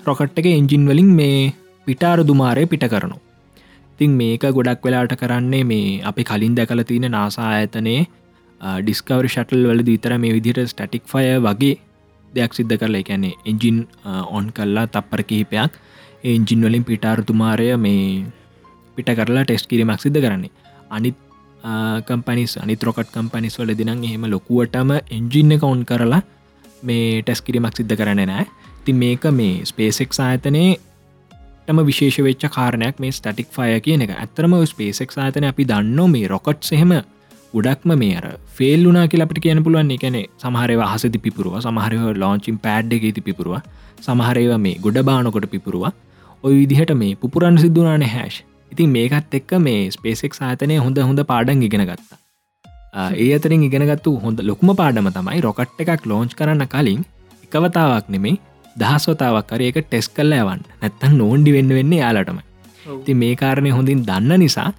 රොකට් 0.07 0.39
එක 0.39 0.47
එන්ජින් 0.49 0.83
වලින් 0.89 1.09
මේ 1.19 1.53
පිටාර 1.87 2.19
දුමාරය 2.21 2.63
පිට 2.65 2.85
කරනු 2.93 3.17
තින් 3.99 4.11
මේක 4.19 4.43
ගොඩක් 4.57 4.85
වෙලාට 4.85 5.13
කරන්නේ 5.21 5.63
මේ 5.63 6.01
අපි 6.03 6.23
කලින් 6.23 6.55
දැකල 6.55 6.83
තියෙන 6.83 7.11
නාසා 7.11 7.49
ඇතනේ 7.53 8.01
ඩිස්කවර් 8.81 9.27
ෂටල් 9.27 9.67
වල 9.71 9.83
දීතර 9.89 10.17
මේ 10.17 10.35
විදිට 10.37 10.61
ස්ටටික් 10.65 11.05
ෆය 11.05 11.25
වගේ 11.39 11.75
දෙයක් 12.27 12.53
සිද්ධ 12.53 12.75
කරලා 12.81 13.03
එකැනේ 13.03 13.35
එන්ජින් 13.45 13.77
ඔන් 14.29 14.51
කල්ලා 14.51 14.87
තප්පර 14.87 15.21
කිහිපයක්. 15.23 15.71
එන්ජින් 16.25 16.61
වලින් 16.61 16.83
පිටාරතුමාරය 16.83 17.69
මේ 17.77 18.25
පිට 18.97 19.09
කරලා 19.19 19.45
ටෙස්් 19.45 19.67
කිරීමක් 19.69 20.01
සිද්ධ 20.05 20.21
කරන්නේ. 20.23 20.51
අනිත් 20.89 21.17
කම්පනිස් 22.07 22.57
අනි 22.63 22.75
ත්‍රොකට් 22.75 23.13
කම්පනිස් 23.13 23.59
වල 23.59 23.73
දිනන් 23.73 23.93
එහෙම 23.99 24.25
ලොකුවටම 24.33 24.91
එන්ජින්න 25.11 25.55
එක 25.55 25.63
ඔන් 25.65 25.81
කරලා 25.85 26.21
මේ 26.83 27.21
ටැස් 27.21 27.41
කිරීමක් 27.41 27.75
සිද්ධ 27.75 27.95
කරන 27.95 28.21
නෑ 28.25 28.45
ති 28.85 28.93
මේක 28.95 29.25
මේ 29.33 29.65
ස්පේසෙක් 29.65 30.19
ආයතනයේ 30.19 30.77
ටම 31.67 31.79
විශේෂ 31.83 32.17
වෙච්ච 32.19 32.43
කාරණයක් 32.49 32.99
මේ 32.99 33.11
ස්ටටික් 33.11 33.49
ෆය 33.51 33.79
කියන 33.81 34.03
එක. 34.05 34.11
ඇතරම 34.15 34.53
ස්පේසෙක් 34.65 35.15
ආතන 35.17 35.47
අපි 35.47 35.63
දන්න 35.65 36.11
මේ 36.11 36.27
රොකට් 36.27 36.61
සහෙම 36.63 36.93
ගොඩක්ම 37.53 37.93
මේ 37.95 38.13
අර 38.15 38.25
ෆෙල් 38.49 38.85
වුනා 38.85 39.07
කියලා 39.07 39.27
අපිට 39.27 39.41
කියන 39.41 39.63
පුළුවන්. 39.63 39.91
එකන 39.91 40.17
සමහරව 40.37 40.83
හසති 40.85 41.19
පිපුරුව. 41.19 41.57
සමහරව 41.59 42.05
ලෝංචින් 42.15 42.59
පෑඩ් 42.59 42.93
එකති 42.93 43.21
පිපුරුව. 43.21 43.57
සමහරව 44.01 44.53
මේ 44.57 44.77
ගොඩ 44.77 45.01
බානකොට 45.03 45.49
පිපුරුව. 45.49 45.89
ඔය 46.43 46.53
විදිහට 46.53 46.93
මේ 46.95 47.15
පුපුරන් 47.15 47.57
සිදුනාන 47.57 48.07
හැෂ් 48.07 48.39
ඉතින් 48.71 48.89
මේකත් 48.89 49.33
එක්ක 49.33 49.51
මේ 49.59 49.91
ස්පේසෙක් 49.91 50.39
ආතනය 50.41 50.79
හොඳ 50.79 50.97
හොඳ 51.01 51.23
පාඩන් 51.25 51.63
ඉගෙන 51.63 51.83
ගත්තා. 51.83 52.19
ඒ 52.97 53.29
අතරින් 53.37 53.63
ඉගෙනගත්තු 53.67 54.11
හොඳ 54.23 54.39
ලොකුම 54.49 54.69
පාඩම 54.79 55.09
තමයි 55.17 55.41
රොකට් 55.47 55.81
එකක් 55.83 56.05
ලෝංච් 56.11 56.31
කරන්න 56.39 56.63
කලින් 56.73 57.01
එකවතාවක් 57.45 58.07
නෙමේ 58.15 58.37
දහස්වතාවක් 58.81 59.47
කරයක 59.51 59.77
ටෙස් 59.83 60.07
කල්ල 60.15 60.33
යවන් 60.39 60.63
නැත්තන් 60.81 61.13
නෝන්ඩි 61.21 61.53
වෙන්න 61.57 61.75
වෙන්නේ 61.77 62.01
යාලටම. 62.03 62.39
ති 63.05 63.13
මේ 63.21 63.35
කාරණය 63.41 63.71
හොඳින් 63.77 64.01
දන්න 64.09 64.41
නිසා 64.43 64.69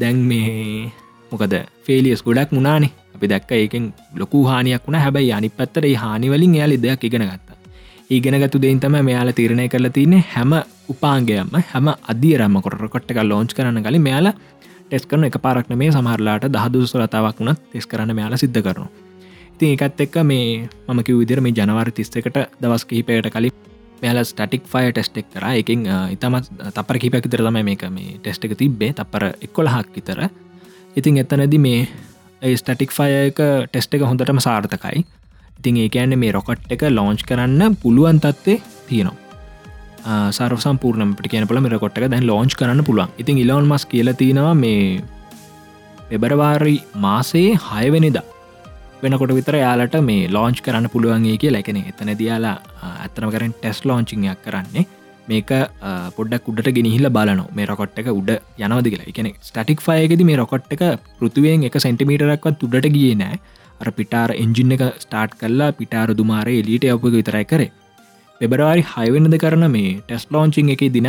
දැන් 0.00 0.20
මේ 0.30 0.92
මොකද 1.32 1.54
ෆෙලියස් 1.86 2.22
ගොඩක් 2.28 2.52
මුණනේ 2.56 2.92
අපි 3.14 3.26
දැක්ක 3.32 3.50
ඒකෙන් 3.58 3.84
ලොකු 4.20 4.44
හානියක් 4.50 4.86
වුණ. 4.86 5.02
හැබැයි 5.04 5.32
අනි 5.38 5.50
පත්තර 5.58 5.86
හානිවලින් 6.04 6.54
යාලි 6.60 6.82
දෙයක් 6.84 7.04
ඉගෙන 7.08 7.26
ගත්තා. 7.30 7.60
ඒගෙනගතු 8.10 8.60
දෙයින් 8.62 8.80
තම 8.80 8.96
මෙයාල 9.08 9.30
තීරණය 9.38 9.68
කරලා 9.68 9.94
තියන්නේ 9.96 10.24
හැම 10.32 10.52
උපාන්ගයම 10.92 11.54
හැම 11.70 11.86
අදියරම්ම 12.12 12.56
කොට 12.64 12.82
කොට්ට 12.94 13.12
එක 13.12 13.20
ලෝංච් 13.24 13.54
කරන 13.56 13.80
කලින් 13.86 14.04
මෙයාලා 14.08 14.34
ටෙස් 14.94 15.08
කරන 15.10 15.26
එක 15.26 15.36
පාරක්න 15.42 15.74
මේ 15.74 15.90
සමහරලාට 15.90 16.44
දහදුස 16.54 16.92
ලතාවක් 16.94 17.40
වුණත් 17.40 17.60
ටෙස් 17.62 17.86
කරන්න 17.90 18.14
මෙයාල 18.14 18.36
සිද්ධ 18.38 18.60
කරනවා. 18.62 18.90
ඉතින් 19.54 19.72
එකත් 19.74 20.02
එක්ක 20.04 20.16
මේ 20.22 20.68
මම 20.86 21.00
කිව 21.02 21.18
විදිර 21.18 21.40
මේ 21.42 21.50
ජනවාර 21.52 21.90
තිස්සකට 21.90 22.38
දවස් 22.62 22.84
කිහිපයට 22.84 23.26
කලින් 23.34 23.50
මෙයාල 24.02 24.22
ස්ටටික් 24.22 24.70
ෆය 24.72 24.92
ටෙස්ට් 24.92 25.18
එක් 25.18 25.26
කර. 25.34 25.46
එකින් 25.58 25.82
ඉතමත් 26.14 26.46
තපර 26.76 26.98
කිපැකි 27.02 27.28
තර 27.28 27.42
තම 27.42 27.58
මේක 27.64 27.82
මේ 27.90 28.14
ටෙස්ට 28.18 28.46
එක 28.46 28.54
තිබ්බේ. 28.54 28.92
තපර 28.92 29.24
එක්කොලහක් 29.42 29.90
විතර. 29.96 30.22
ඉතින් 30.96 31.18
එතනැදි 31.18 31.58
මේ 31.58 32.54
ස්ටටික් 32.54 32.94
ෆයක 32.94 33.42
ටෙස්ට 33.66 33.98
එක 33.98 34.06
හොඳටම 34.06 34.38
සාර්ථකයි. 34.38 35.04
ඉතින් 35.58 35.76
ඒ 35.76 35.90
ඇන්න 35.96 36.18
මේ 36.18 36.32
රොකට් 36.32 36.70
එක 36.70 36.86
ලෝංච් 36.90 37.26
කරන්න 37.26 37.76
පුළුවන් 37.82 38.22
තත්වේ 38.22 38.62
තියෙනවා. 38.86 39.23
සර 40.06 40.54
සම්පූර්ණමට 40.64 41.28
කියන 41.32 41.48
පල 41.50 41.60
මෙරකොට් 41.66 41.98
එක 41.98 42.10
දැන් 42.12 42.26
ලෝංච් 42.30 42.54
කරන්න 42.60 42.84
පුළුවන්. 42.88 43.10
ඉතින් 43.22 43.42
ඉලවන් 43.44 43.68
මස් 43.70 43.84
කියල 43.92 44.12
තියෙනවා 44.22 44.54
මේ 44.54 45.02
පෙබරවාරි 46.10 46.76
මාසේ 47.04 47.50
හයවෙනිදා 47.68 48.24
වෙනකොට 49.02 49.32
විතර 49.38 49.56
යාලට 49.62 49.96
මේ 50.10 50.28
ලෝංච් 50.36 50.60
කරන්න 50.66 50.92
පුළුවන්ගේ 50.92 51.38
කිය 51.42 51.54
ලැකෙන 51.54 51.80
එතන 51.82 52.12
දයාලා 52.20 52.58
ඇත්තනම 52.90 53.32
කරෙන් 53.34 53.54
ටෙස් 53.56 53.80
ලෝංචිංයක් 53.88 54.44
කරන්නේ 54.44 54.84
මේක 55.28 55.50
පොඩ්ඩක් 56.16 56.48
උඩට 56.52 56.68
ගෙනහිල්ල 56.76 57.08
බලන 57.16 57.40
මේ 57.58 57.68
රොකොට් 57.70 57.98
එක 58.00 58.10
උඩ 58.12 58.30
යනවද 58.64 58.88
කියලා. 58.92 59.08
එකන 59.12 59.28
ස්ටටික් 59.48 59.80
ෆයගෙද 59.86 60.24
මේ 60.28 60.36
රොකොට් 60.40 60.72
එක 60.76 60.82
පෘතුවෙන් 61.20 61.64
එක 61.68 61.78
සෙන්ටිමීටරක්වත් 61.86 62.66
උඩට 62.68 62.90
ගිය 62.96 63.14
නෑ 63.22 63.40
අර 63.80 63.88
පිටාර 63.98 64.36
එන්ජින් 64.42 64.76
එක 64.76 64.84
ස්ටාර්ට් 65.04 65.38
කල්ලා 65.40 65.70
පිටාර 65.80 66.12
දුමාරය 66.20 66.60
එලිට 66.60 66.84
අපක 66.92 67.08
විතරයි 67.16 67.48
කරේ. 67.52 67.72
පෙබරවාරි 68.44 68.82
හයවෙනද 68.94 69.36
කරන 69.44 69.66
මේ 69.76 69.92
ටෙස් 70.08 70.26
ලෝංචිං 70.34 70.74
එක 70.76 70.84
දින 70.96 71.08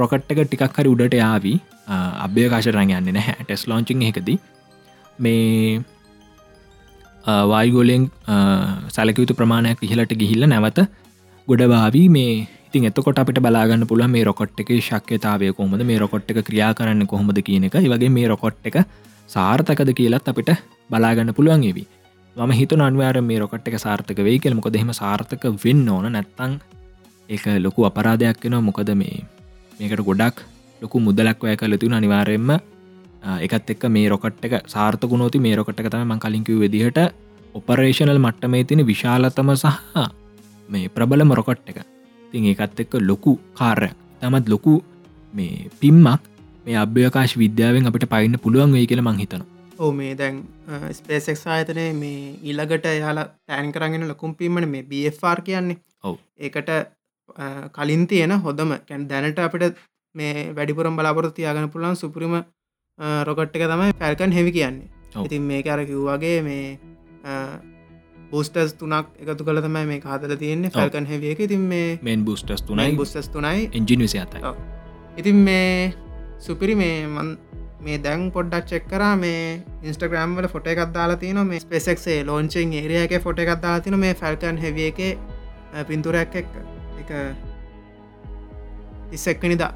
රොකට් 0.00 0.32
එක 0.32 0.40
ටිකක් 0.48 0.78
හරි 0.78 0.90
උඩට 0.94 1.16
යාවී. 1.22 1.56
අභ්‍ය 2.24 2.48
කාශරං 2.52 2.90
යන්න 2.98 3.14
නැහැ. 3.16 3.36
ටෙස් 3.46 3.64
ලෝංචිං 3.70 4.02
එකදී 4.10 4.38
මේ 5.18 5.80
වායිගෝලෙන් 7.52 8.04
සැලකයුතු 8.96 9.38
ප්‍රමාණයක් 9.40 9.84
ඉහලට 9.88 10.12
ගිහිල්ල 10.22 10.46
නැවත 10.52 10.80
ගොඩවාවී 11.48 12.06
මේ 12.16 12.34
ඉතින් 12.66 12.88
එතකොට 12.90 13.18
අපිට 13.22 13.40
බලාගන්න 13.46 13.86
පුළ 13.90 14.04
මේ 14.14 14.24
රොකොට් 14.28 14.60
එක 14.62 14.70
ශක්්‍යතාවය 14.88 15.52
කොහොමද? 15.58 15.82
මේ 15.90 15.98
රොකොට් 16.04 16.30
එක 16.32 16.40
ක්‍රියා 16.48 16.72
කරන්න 16.78 17.06
කොහොමද 17.12 17.38
කියන 17.48 17.66
එක. 17.70 17.76
වගේ 17.94 18.14
මේ 18.16 18.30
රොකොට් 18.32 18.70
එක 18.70 18.78
සාර්ථකද 19.34 19.92
කියලත් 20.00 20.32
අපිට 20.32 20.50
බලාගන්න 20.92 21.36
පුළුවන් 21.38 21.64
ඒවී 21.70 21.86
ම 22.36 22.50
හිතු 22.50 22.74
අන්වාර 22.84 23.16
මේ 23.22 23.38
රොකට් 23.38 23.68
එක 23.68 23.76
සාර්ථක 23.78 24.18
වේ 24.26 24.38
කියල. 24.42 24.54
මොකද 24.58 24.76
එහෙම 24.76 24.90
සාර්ථක 25.00 25.44
වෙන්න 25.64 25.88
ඕන 25.88 26.06
නැත්තං 26.14 26.52
ඒක 27.28 27.44
ලොකු 27.66 27.86
අපරාධයක් 27.88 28.42
වෙනවා. 28.44 28.66
මොකද 28.68 28.90
මේ 29.02 29.22
මේකට 29.78 30.02
ගොඩක් 30.08 30.42
ලොකු 30.82 30.96
මුදලක් 31.06 31.38
වැය 31.46 31.56
කළ 31.56 31.76
තුන 31.82 31.94
අනිවාරයෙන්ම 31.98 32.50
එකත් 33.46 33.70
එක් 33.74 33.86
මේ 33.96 34.10
රොකට් 34.12 34.42
එක 34.48 34.54
සාර්ථකුණෝති 34.74 35.38
මේ 35.46 35.54
රොකට 35.54 35.78
එක 35.80 35.90
තම 35.94 36.12
කලින්කිව 36.24 36.58
විදිහට 36.64 36.98
ඔපරේෂනල් 37.54 38.18
මට්ටමේ 38.24 38.64
තින 38.68 38.82
විශාලතම 38.90 39.54
සහ 39.54 39.66
මේ 40.68 40.90
ප්‍රබලම 40.94 41.30
රොකට් 41.38 41.66
එක. 41.70 41.78
තින් 42.32 42.50
ඒකත් 42.50 42.78
එක්ක 42.82 42.98
ලොකු 43.10 43.38
කාර්යක් 43.54 43.94
තමත් 44.20 44.46
ලොකු 44.48 44.74
මේ 45.34 45.70
පිම්මක් 45.80 46.22
මේ 46.66 46.76
අභ්‍යකාශ 46.84 47.38
විද්‍යාවෙන් 47.42 47.86
අපිට 47.88 48.10
පයින්න 48.12 48.42
පුළුවන් 48.42 48.74
වේ 48.76 48.86
කියල 48.90 49.06
මංහිතන 49.08 49.42
ඕ 49.78 49.92
මේ 49.92 50.14
දැන් 50.14 50.42
ස්පේසෙක් 50.92 51.46
ආයතනය 51.46 51.86
මේ 52.02 52.18
ඊළඟට 52.42 52.86
යාලා 53.00 53.26
තෑන් 53.46 53.72
කරගෙන 53.72 54.08
ලොකුම් 54.08 54.34
පිම්මට 54.34 54.68
මේ 54.68 54.82
බFR 54.82 55.42
කියන්නේ. 55.42 55.78
ඔව්. 56.02 56.16
ඒකට 56.38 56.70
කලින් 57.72 58.06
තියෙන 58.06 58.32
හොදම 58.40 58.74
කැන් 58.88 59.08
දැනට 59.08 59.38
අපිට 59.38 59.78
මේ 60.14 60.50
වැඩිපුරම් 60.56 60.96
බලාපොරො 60.96 61.30
තියාගන 61.30 61.70
පුළන් 61.70 61.96
සුපරිම 61.96 62.34
රොකට් 63.28 63.56
එක 63.56 63.68
තමයි 63.70 63.92
පැල්කන් 64.02 64.32
හෙවි 64.32 64.52
කියන්නේ. 64.52 64.88
ඉතින් 65.24 65.42
මේ 65.42 65.62
අර 65.70 65.80
කිව්වාගේ 65.86 66.42
මේ 66.42 66.78
බෝස්ටස් 68.30 68.74
තුනක් 68.78 69.06
එකතු 69.20 69.44
කළ 69.46 69.60
තමයි 69.64 69.86
මේ 69.90 70.00
කාතල 70.00 70.34
තියෙන්නේ 70.36 70.70
ෆැල්කන් 70.76 71.06
හෙවිය 71.06 71.34
එක. 71.34 71.40
ඉතින් 71.40 71.66
මේ 71.72 71.98
මෙන් 72.02 72.24
බුස්ටස් 72.24 72.62
තුනයි. 72.62 72.96
බුස්ටස් 72.96 73.28
තුනයි. 73.28 73.68
අතයි 74.24 74.42
ඔව්. 74.42 74.56
ඉතින් 75.16 75.36
මේ 75.48 75.94
සුපිරි 76.46 76.74
මේ 76.74 77.06
මන් 77.06 77.28
මේ 77.80 77.98
දැන් 77.98 78.30
පොඩ්ඩක් 78.30 78.66
චෙක්කරා 78.66 79.14
මේ 79.16 79.62
ඉන්ස්ටග්‍රම් 79.82 80.36
වල 80.36 80.48
ෆොට 80.48 80.66
එකක් 80.66 80.92
දාලා 80.94 81.16
තියන 81.16 81.40
මේ 81.46 81.60
ස්පෙසෙක්සේ 81.60 82.18
ලෝංචෙන් 82.24 82.72
ඒරියක 82.74 83.14
ෆොට 83.22 83.38
එකක් 83.38 83.54
දාලා 83.62 83.80
තින 83.80 83.98
මේ 83.98 84.14
ෆැල්කන් 84.14 84.58
හෙවිය 84.58 84.86
එක 84.90 85.00
පින්තුරයක් 85.88 86.34
එක් 86.34 86.48
එක 87.00 87.10
ඉස්සක්කනිදා 89.12 89.72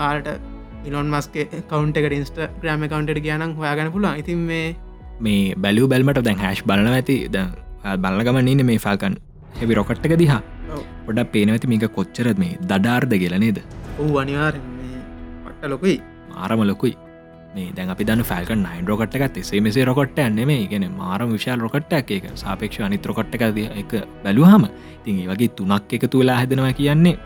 ආට 0.00 0.30
ඉලොන් 0.84 1.10
මස්ගේ 1.10 1.64
කවන්ට 1.64 1.96
එක 1.98 2.12
ඉන්ස්ට 2.12 2.38
ග්‍රම 2.62 2.86
කවන්ට 2.86 3.24
කියනම් 3.26 3.56
හොයාගන 3.56 3.92
පුලා 3.92 4.14
ඉතින් 4.16 4.46
මේ 4.52 4.68
මේ 5.20 5.42
බැලූ 5.56 5.88
බැල්මට 5.88 6.22
දැන් 6.22 6.38
හැශ් 6.38 6.62
බලන 6.64 6.88
ඇති. 6.92 7.18
ද 7.28 7.36
බලගම 7.98 8.40
නන 8.40 8.66
මේ 8.66 8.78
ෆල්කන් 8.78 9.20
හෙවි 9.60 9.74
රොකට් 9.74 10.06
එක 10.06 10.16
දිහා. 10.18 10.42
පොඩක් 11.06 11.32
පේනවති 11.32 11.70
මේක 11.70 11.86
කොච්චරත් 11.90 12.38
මේ 12.38 12.56
දඩාර්ද 12.62 13.12
කියලනේද 13.22 13.58
ඔහු 13.98 14.18
අනිවාර 14.22 14.54
පට්ට 14.56 15.70
ලොකුයි 15.72 15.96
මාරම 16.40 16.66
ලොකුයි. 16.66 16.94
මේ 17.54 17.70
දැන් 17.76 17.90
අපි 17.90 18.04
දන්න 18.08 18.24
ෆල්ක 18.24 18.56
නයින් 18.58 18.86
රොකට් 18.86 19.16
එකත් 19.18 19.38
එසේ 19.38 19.60
මෙසේ 19.60 19.84
රොකට් 19.84 20.18
ඇන්න 20.18 20.40
මේ 20.50 20.66
ගෙන 20.66 20.86
මාරම 20.98 21.32
විශාල් 21.36 21.60
රොකට් 21.60 21.92
එක 21.98 22.10
එක 22.18 22.30
සාපේක්ෂ 22.36 22.86
අනිත් 22.88 23.06
රොකට් 23.06 23.34
එක 23.36 23.42
එක 23.82 23.92
බැලුහම 24.24 24.66
තින් 25.04 25.20
ඒ 25.22 25.28
වගේ 25.32 25.50
තුනක් 25.58 25.94
එක 25.98 26.06
තුලා 26.14 26.38
හැදෙනවා 26.40 26.72
කියන්නේ 26.72 27.16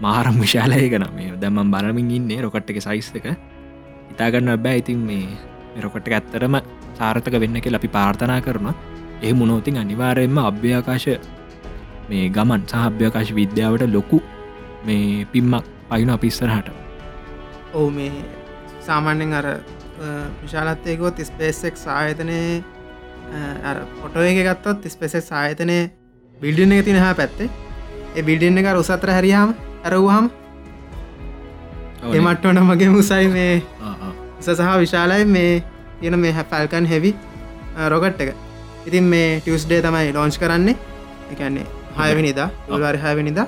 මාරම් 0.00 0.38
විශාලය 0.44 0.88
කන 0.88 1.06
මේ 1.16 1.34
දැම්මම් 1.42 1.72
බලමින් 1.74 2.10
ඉන්නේ 2.10 2.42
රොකට් 2.46 2.70
එක 2.70 2.80
සයිස් 2.80 3.10
එක. 3.14 3.26
ඉතාගන්න 4.12 4.54
බෑ. 4.58 4.78
ඉතින් 4.78 5.00
මේ 5.00 5.26
රොකට් 5.78 6.06
එක 6.08 6.14
ඇත්තරම 6.14 6.60
සාර්ථක 6.98 7.40
වෙන්න 7.42 7.60
කෙ 7.60 7.74
අපි 7.74 7.88
පාර්ථනා 7.88 8.40
කරන 8.40 8.70
ඒ 9.22 9.32
මුණෝතින් 9.32 9.82
අනිවාරයෙන්ම 9.82 10.38
අභ්‍යකාශ 10.40 11.08
මේ 12.08 12.30
ගමන් 12.30 12.62
සහභ්‍යකාශ 12.72 13.32
විද්‍යාවට 13.34 13.90
ලොකු 13.92 14.18
මේ 14.86 15.26
පිම්මක් 15.32 15.64
පයින 15.90 16.10
අපිස්සරහට 16.10 16.68
ඔවු 17.74 17.90
මේ 17.90 18.37
සාමාන්‍යෙන් 18.88 19.32
අර 19.34 19.46
විශාලත්තයකොත් 20.42 21.22
ස්පේසෙක් 21.28 21.80
ආයතනය 21.94 22.40
පොටෝ 24.00 24.22
එක 24.24 24.42
ගත්තොත් 24.48 24.88
ස්පෙසෙක් 24.88 25.32
ආයතනය 25.32 25.78
බිල්ඩින්න 26.36 26.72
එක 26.72 26.84
තින 26.84 27.00
හා 27.04 27.14
පැත්තේ. 27.14 27.50
ඒ 28.16 28.22
බිල්ඩින්න 28.22 28.58
එක 28.58 28.68
උසත්‍ර 28.74 29.10
හැරියාම 29.10 29.54
ඇරවහම් 29.84 30.26
එමට්ටෝන 32.12 32.60
මගේ 32.64 32.90
මුසයි 32.90 33.28
මේ 33.28 33.54
සහ 34.40 34.60
විශාලයි 34.82 35.24
මේ 35.26 35.52
තියෙන 36.00 36.18
මේ 36.18 36.32
හැෆැල්කන් 36.32 36.86
හෙවි 36.86 37.14
රොකට් 37.88 38.20
එක. 38.20 38.34
ඉතින් 38.86 39.04
මේ 39.04 39.28
ටියස්ඩේ 39.40 39.82
තමයි 39.82 40.14
ලෝංච් 40.14 40.38
කරන්නේ. 40.38 40.76
එකන්නේ 41.32 41.66
හයවිනිදා 41.98 42.48
උල්වාරි 42.68 42.98
හයවිනිදා 42.98 43.46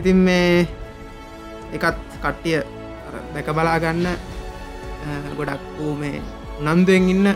ඉතින් 0.00 0.16
මේ 0.18 0.66
එකත් 1.72 1.98
කට්ටිය 2.22 2.60
දැක 3.34 3.48
බලාගන්න 3.56 4.06
ගොඩක් 5.36 5.80
මේ 6.00 6.22
නන්දුවෙන් 6.62 7.08
ඉන්න 7.08 7.28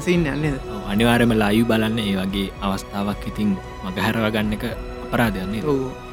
සින්න 0.00 0.26
යන්නේද 0.26 0.58
අනිවාරම 0.88 1.34
ලයු 1.34 1.64
බලන්න 1.64 1.98
ඒ 2.00 2.16
වගේ 2.16 2.48
අවස්ථාවක් 2.62 3.26
ඉතින් 3.26 3.56
මගහැරව 3.84 4.28
ගන්න 4.28 4.56
එක 4.56 4.66
අපරාධයන්නේ 5.04 5.62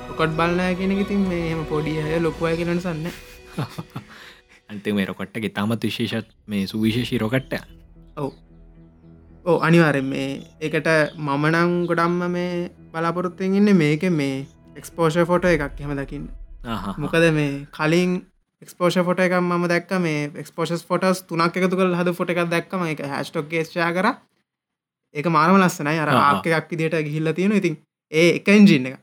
ඔකොට් 0.10 0.34
බලන්න 0.34 0.78
කෙනෙ 0.78 1.02
ඉතින් 1.02 1.28
මේ 1.28 1.46
එම 1.52 1.66
පොඩිය 1.66 2.00
අය 2.02 2.20
ලොකුවය 2.20 2.56
කෙනට 2.58 2.82
සන්න 2.82 3.12
අන්තේ 4.70 4.94
මේ 4.94 5.06
රොකට්ටගේ 5.06 5.52
තමත් 5.52 5.84
විශේෂත් 5.84 6.30
මේ 6.48 6.68
සුවිශේෂී 6.68 7.20
රොකට්ට. 7.20 7.54
ඔව්. 8.18 8.32
ඕ 9.46 9.58
අනිවාරෙන් 9.60 10.06
මේ 10.06 10.30
එකට 10.60 10.88
මමනං 11.18 11.74
ගොඩම්ම 11.88 12.24
මේ 12.30 12.54
බලාපොරොත්තෙන් 12.92 13.56
ඉන්න 13.56 13.72
මේක 13.78 14.06
මේ 14.12 14.48
එක්ස්පෝෂ 14.76 15.20
ෆොට 15.24 15.46
එකක් 15.46 15.80
හෙම 15.80 15.94
දකින්න. 15.96 16.26
මොකද 16.98 17.28
මේ 17.32 17.52
කලින් 17.72 18.16
එක්ස්පෝෂ 18.62 18.98
ෆොට 19.08 19.20
එකක් 19.20 19.36
ම 19.40 19.68
දැක්ක. 19.68 19.92
මේ 20.00 20.32
එක්ස්පෝෂස් 20.36 20.84
ෆොටස් 20.84 21.24
තුනක් 21.24 21.58
එකතු 21.58 21.76
කල් 21.76 21.96
හද 21.96 22.14
ෆොට 22.14 22.30
එකක් 22.30 22.50
දැක්කම 22.50 22.86
එක 22.88 23.04
හැස්ටොක් 23.06 23.50
ගේෂයා 23.50 23.92
කර. 23.92 24.08
ඒක 25.16 25.28
මාරම 25.28 25.58
ලස්සනයි. 25.58 25.98
අර. 26.00 26.10
ආකයක් 26.10 26.70
විදිට 26.72 26.96
ගිහිල්ල 27.08 27.34
තියෙන 27.34 27.52
ඉතින් 27.52 27.76
ඒ 28.12 28.30
එක 28.38 28.48
එන්ජින්න 28.50 28.88
එක. 28.88 29.00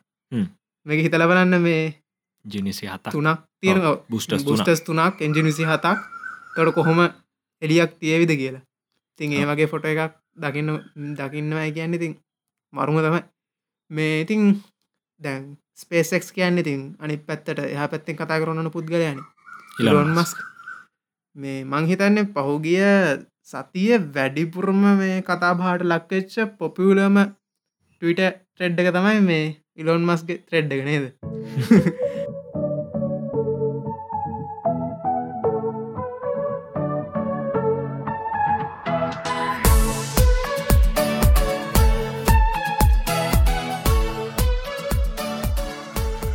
මේක 0.87 1.01
හිතල 1.01 1.25
බලන්න 1.25 1.63
මේ 1.63 1.83
ජිනිසි 2.45 2.87
හත 2.87 3.11
තුනක් 3.11 3.45
තියෙන 3.61 3.81
බුස්ටස් 4.09 4.45
තුන 4.45 4.49
බුස්ටස් 4.49 4.83
තුනක්. 4.83 5.21
එන්ජි 5.21 5.43
විසි 5.43 5.65
හතක් 5.65 5.99
තොට 6.57 6.75
කොහොම 6.75 7.01
එලියක් 7.63 7.99
තියවිද 8.01 8.33
කියලා. 8.35 8.63
තින් 9.19 9.33
ඒ 9.33 9.47
වගේ 9.47 9.69
ෆොට 9.69 9.85
එකක් 9.85 10.19
දකින්න 10.37 10.71
දකින්නවයි 11.17 11.73
කියන්න. 11.73 11.95
ඉතින් 11.95 12.13
මරුම 12.73 12.99
තමයි. 12.99 13.23
මේ 13.91 14.21
ඉතින් 14.21 14.43
දැන් 15.21 15.43
ස්පේසෙක්ස් 15.75 16.33
කියන්න 16.33 16.59
ඉතින් 16.59 16.81
අනි 16.99 17.17
පැත්තට 17.19 17.59
එහ 17.61 17.89
පැත්තෙන් 17.91 18.17
කතා 18.17 18.41
කරන්නන 18.41 18.71
පුද්ගලයන. 18.71 19.01
Elon 19.03 19.42
Elon. 19.77 20.09
මස්ක් 20.15 20.39
මේ 21.37 21.59
මංහිතන්නේ 21.67 22.25
පහුගිය 22.35 22.85
සතිය 23.45 23.93
වැඩිපුරම 24.15 24.81
මේ 24.99 25.17
කතා 25.23 25.53
බාට 25.57 25.83
ලක්වෙච්ච 25.85 26.35
පොපියලම 26.59 27.17
ටවිට 27.93 28.21
ට්‍රෙඩ් 28.47 28.79
එක 28.81 28.91
තමයි 28.95 29.21
මේ 29.23 29.45
ඉලොන් 29.77 30.03
මස්ගේ 30.05 30.39
ත්‍රෙඩ් 30.47 30.71
එක 30.73 30.83
නේද? 30.85 31.05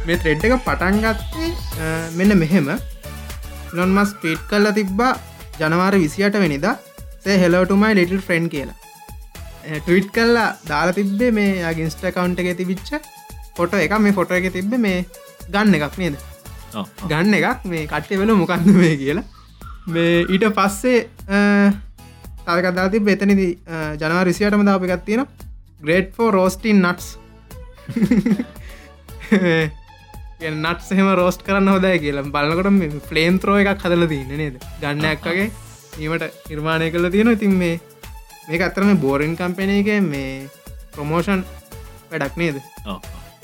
මේ 0.05 0.17
ත්‍රෙඩ් 0.17 0.45
එක 0.47 0.53
පටන් 0.63 0.99
ගත්තේ 1.03 1.49
අ, 1.79 1.87
මෙන්න 2.15 2.35
මෙහෙම 2.37 2.69
ලොන් 3.77 3.91
මස් 3.97 4.11
ටීට් 4.17 4.43
කල්ල 4.51 4.67
තිබ්බා 4.79 5.13
ජනවාර 5.61 5.95
විසියට 6.03 6.35
වෙනිදා. 6.43 6.75
සේ 7.23 7.37
හෙලෝටුමයි 7.43 7.93
ලිටල් 7.99 8.21
ෆ්‍රෙන්් 8.27 8.45
කියලා. 8.53 8.77
ටවිට් 9.85 10.09
කල්ලා 10.17 10.49
දාලා 10.69 10.97
තිබ්බේ 10.99 11.31
මේ 11.37 11.73
ගින්ස්ට 11.79 12.03
කවන්ට 12.17 12.39
එක 12.43 12.57
තිබිච්ච 12.59 12.89
ෆොට 13.57 13.73
එක 13.85 13.93
මේ 14.05 14.15
ෆොට 14.19 14.31
එක 14.37 14.47
තිබ්බ 14.57 14.71
මේ 14.85 14.99
ගන්න 15.53 15.75
එකක් 15.79 15.97
නේද. 16.03 16.15
ගන්න 17.09 17.33
එකක්. 17.39 17.65
මේ 17.71 17.83
කට්ටය 17.91 18.15
වෙල 18.21 18.31
මොකක්ද 18.43 18.69
මේ 18.83 18.95
කියලා. 19.01 19.25
මේ 19.93 20.15
ඊට 20.33 20.45
පස්සේ 20.59 20.99
තල්කදා 22.47 22.87
තිබ 22.93 23.07
එතනිදි 23.13 23.47
ජනවා 24.01 24.23
රිසියටම 24.29 24.63
දාප 24.69 24.83
එකක් 24.87 25.03
තියෙන 25.09 25.25
grade 25.83 26.07
for 26.15 26.29
roasting 26.37 26.79
nuts 26.85 27.07
nut 30.39 30.81
සහෙම 30.85 31.07
roast 31.19 31.41
කරන්න 31.45 31.69
හොදයි 31.73 31.99
කියලා. 32.03 32.25
බලකට 32.33 33.05
ෆලේන් 33.09 33.39
ත්‍රෝ 33.41 33.57
එකක් 33.61 33.81
හදල 33.85 34.05
තින්න 34.11 34.33
නේද? 34.41 34.55
ගන්නයක් 34.81 35.25
වගේ. 35.25 35.47
ඒමට 35.99 36.25
නිර්මාණය 36.49 36.89
කළ 36.93 37.09
තියෙන 37.15 37.31
ඉතින් 37.33 37.53
මේ 37.61 37.79
මේ 38.49 38.95
බෝරෙන් 39.05 39.33
කම්පෙන 39.39 39.71
එක 39.77 39.89
මේ 40.03 40.47
ප්‍රමෝෂන් 40.93 41.41
වැඩක් 42.11 42.37
නේද. 42.41 42.61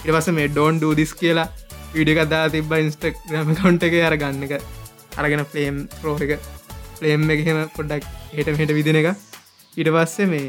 ඉටවස 0.06 0.28
මේ 0.38 0.48
ඩෝන් 0.52 0.78
ඩූදිස් 0.78 1.14
කියලා 1.22 1.48
විඩිකදා 1.96 2.44
තිබ 2.54 2.72
ඉන්ස්ට 2.78 3.08
ග්‍රම 3.30 3.56
කවන්ට 3.58 3.84
එක. 3.90 3.96
අර 4.10 4.18
ගන්න 4.22 4.44
එක 4.46 4.54
අරගෙන 5.18 5.46
ෆලේම් 5.54 5.88
රෝ 6.04 6.16
එක 6.28 6.38
ෆලේම් 7.00 7.26
එකහෙම 7.38 7.64
පොඩ්ඩක් 7.78 8.06
හට 8.38 8.56
හට 8.60 8.78
විදින 8.78 9.02
එක. 9.02 9.10
ඊට 9.78 9.90
පස්සේ 9.96 10.30
මේ 10.30 10.46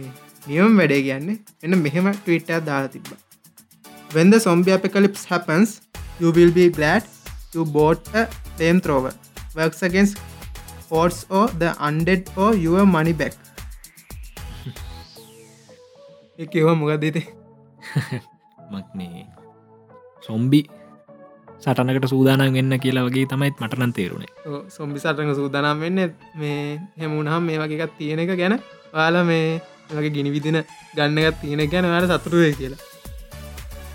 නියම් 0.47 0.77
වැඩේ 0.77 1.03
කියන්නේ 1.09 1.41
එන්න 1.65 1.81
මෙහෙම 1.87 2.13
ටවිට්ටයක් 2.13 2.69
දාලා 2.69 2.93
තිබ්බ. 2.93 3.09
When 4.13 4.31
the 4.31 4.39
zombie 4.39 4.77
apocalypse 4.77 5.25
happens, 5.33 5.81
you 6.21 6.33
will 6.33 6.53
be 6.53 6.71
glad 6.71 7.05
you 7.55 7.67
bought 7.67 8.01
a 8.15 8.27
flamethrower. 8.57 9.15
Works 9.55 9.83
against 9.83 10.19
odds 10.91 11.27
or 11.31 11.49
the 11.62 11.75
undead 11.81 12.31
or 12.37 12.57
your 12.57 12.87
money 12.87 13.12
back. 13.12 13.35
එකව 16.45 16.69
මොකක්ද 16.81 17.05
ඉති 17.11 17.23
මක්නේ 18.73 19.27
සොම්බි 20.23 20.61
සටනකට 21.62 22.07
සූදානම් 22.12 22.53
වෙන්න 22.57 22.73
කියලා 22.85 23.05
වගේ 23.09 23.27
තමයිත් 23.33 23.61
මටනන් 23.62 23.93
තේරුණේ. 23.99 24.33
සොම්බි 24.69 24.99
සටක 24.99 25.35
සූදානම් 25.41 25.81
වෙන්න 25.85 26.01
මේ 26.41 26.81
හෙමුණහම් 27.03 27.45
මේ 27.49 27.59
වගේකත් 27.62 27.97
තියෙන 27.99 28.23
එක 28.25 28.35
ගැන. 28.43 28.59
වාල 28.95 29.25
මේ 29.25 29.61
වගේ 29.91 30.15
ගිනි 30.17 30.33
විදින 30.37 30.59
ගන්නගත් 30.97 31.41
තියෙන 31.43 31.69
ගැන 31.75 31.91
වාට 31.95 32.15
සතුරුවේ 32.15 32.55
කියලා. 32.61 32.81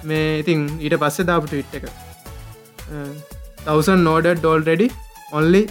මේ 0.03 0.39
ඉතින් 0.43 0.69
ඊට 0.79 0.99
පස්සේ 1.01 1.25
දාපට 1.25 1.51
විට් 1.51 1.75
එක 1.79 2.08
නෝඩ 4.07 4.27
ඩෝල් 4.39 4.61
රෙඩි 4.69 4.87
ඔන්ලි 5.39 5.61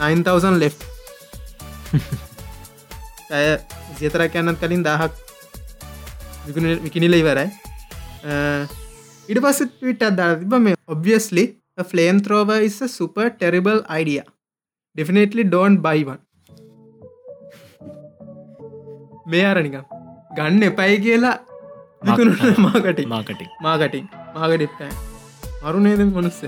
9000 0.00 0.60
ලේ 0.62 0.72
ඇය 3.38 3.48
සියතරක් 3.98 4.34
යන්නත් 4.42 4.60
කලින් 4.62 4.82
දහක් 4.86 5.12
විකිනිල 6.86 7.14
ඉවරයි. 7.20 7.48
ඉට 9.30 9.40
පස්ස 9.44 9.60
විට 9.88 10.02
අදා 10.10 10.30
තිබ 10.42 10.54
මේ 10.66 10.76
obviously 10.94 11.44
flamethrower 12.24 12.50
is 12.68 12.76
a 12.86 12.88
super 12.98 13.26
terrible 13.42 13.80
idea. 14.00 14.24
Definitely 14.96 15.44
don't 15.54 15.78
buy 15.86 16.00
one. 16.12 16.22
මේ 19.32 19.44
අරනිකම් 19.50 19.84
ගන්න 20.36 20.62
එපයි 20.70 20.96
කියලා 21.04 21.36
මාකට 22.08 22.58
මාකටින් 22.66 23.08
මාකටින් 23.66 24.04
මාගටෙප්ටයි 24.36 24.90
මරු 25.62 25.80
නේද 25.86 26.02
මොනස්ස 26.16 26.40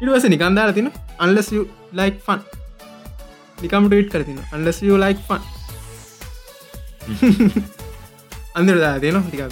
ඉටවස 0.00 0.26
නිකන්දාල 0.34 0.72
තින 0.78 0.88
අන්ලස් 1.26 1.50
ලයික් 2.00 2.16
ෆන් 2.26 2.40
නිකම්ට 3.62 3.98
ඉට් 4.00 4.10
කරතින 4.14 4.40
අන්ලස් 4.56 4.80
ලයික් 5.04 5.20
ෆන් 5.28 5.42
අන්දර 8.58 8.76
දාතින 8.86 9.20
ටික 9.28 9.42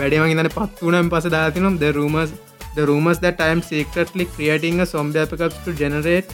බැඩමගේ 0.00 0.36
තන 0.40 0.50
පත් 0.58 0.88
වනම් 0.88 1.08
පස 1.14 1.30
දාතිනම් 1.36 1.78
the 1.82 1.92
rumours 1.96 2.32
the 2.76 2.84
rumors 2.90 3.18
that 3.24 3.40
I 3.40 3.50
am 3.54 3.62
secretly 3.62 4.24
creating 4.36 4.80
a 4.80 4.86
zombie 4.86 5.22
apocalypse 5.24 5.60
to 5.66 5.72
generate 5.82 6.28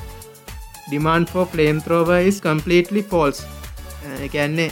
demand 0.90 1.28
for 1.32 1.44
flamethrower 1.46 2.20
is 2.30 2.38
completely 2.48 3.02
false. 3.12 3.40
එකන්නේ 4.26 4.66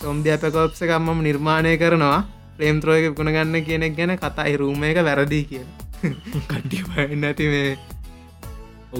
සොම්බි 0.00 0.30
අපකෝප්ස 0.36 0.82
එකම්මම 0.86 1.18
නිර්මාණය 1.26 1.72
කරනවා. 1.82 2.20
ෆලේම්ත්‍රෝයක 2.56 3.08
විකුණ 3.08 3.32
ගන්න 3.32 3.64
කියනෙක් 3.64 3.96
ගැන 3.96 4.14
කතායි 4.18 4.56
රූම 4.56 4.84
එක 4.84 5.02
වැරදිී 5.02 5.44
කිය 5.46 5.64
කට්ටි 6.48 7.16
නැති 7.16 7.48
මේ 7.48 7.76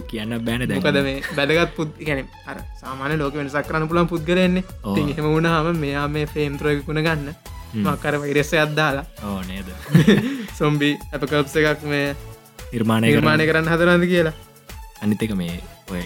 කියන්න 0.03 0.35
බෑන 0.41 0.67
මොකද 0.71 0.99
මේ 1.03 1.23
බැදගත් 1.37 1.75
පුද් 1.77 1.91
ගැන 2.01 2.25
අර 2.47 2.59
සාමාන 2.77 3.19
ලෝක 3.19 3.35
වෙනසක් 3.35 3.67
කරන්න 3.69 3.89
පුලන් 3.89 4.09
පුද්ගරන්නේ. 4.09 4.65
එහෙම 4.87 5.27
වුණහම 5.27 5.79
මෙයා 5.79 6.07
මේ 6.09 6.27
ෆේම්ත්‍රෝයකුණ 6.27 7.03
ගන්න. 7.03 7.35
මක්කර 7.77 8.19
වෛරෙස 8.21 8.53
අද්දාලා 8.57 9.07
ඕ 9.25 9.41
නේද? 9.43 9.69
සොම්බි 10.59 10.91
අපකප්ස 11.13 11.57
එකක් 11.57 11.87
මේ 11.87 12.17
නිර්මාණය 12.73 13.07
නිර්මාණය 13.09 13.47
කරන්න 13.47 13.69
හදරන්ද 13.69 14.07
කියලා. 14.07 14.35
අනිතක 15.03 15.35
මේ 15.35 15.61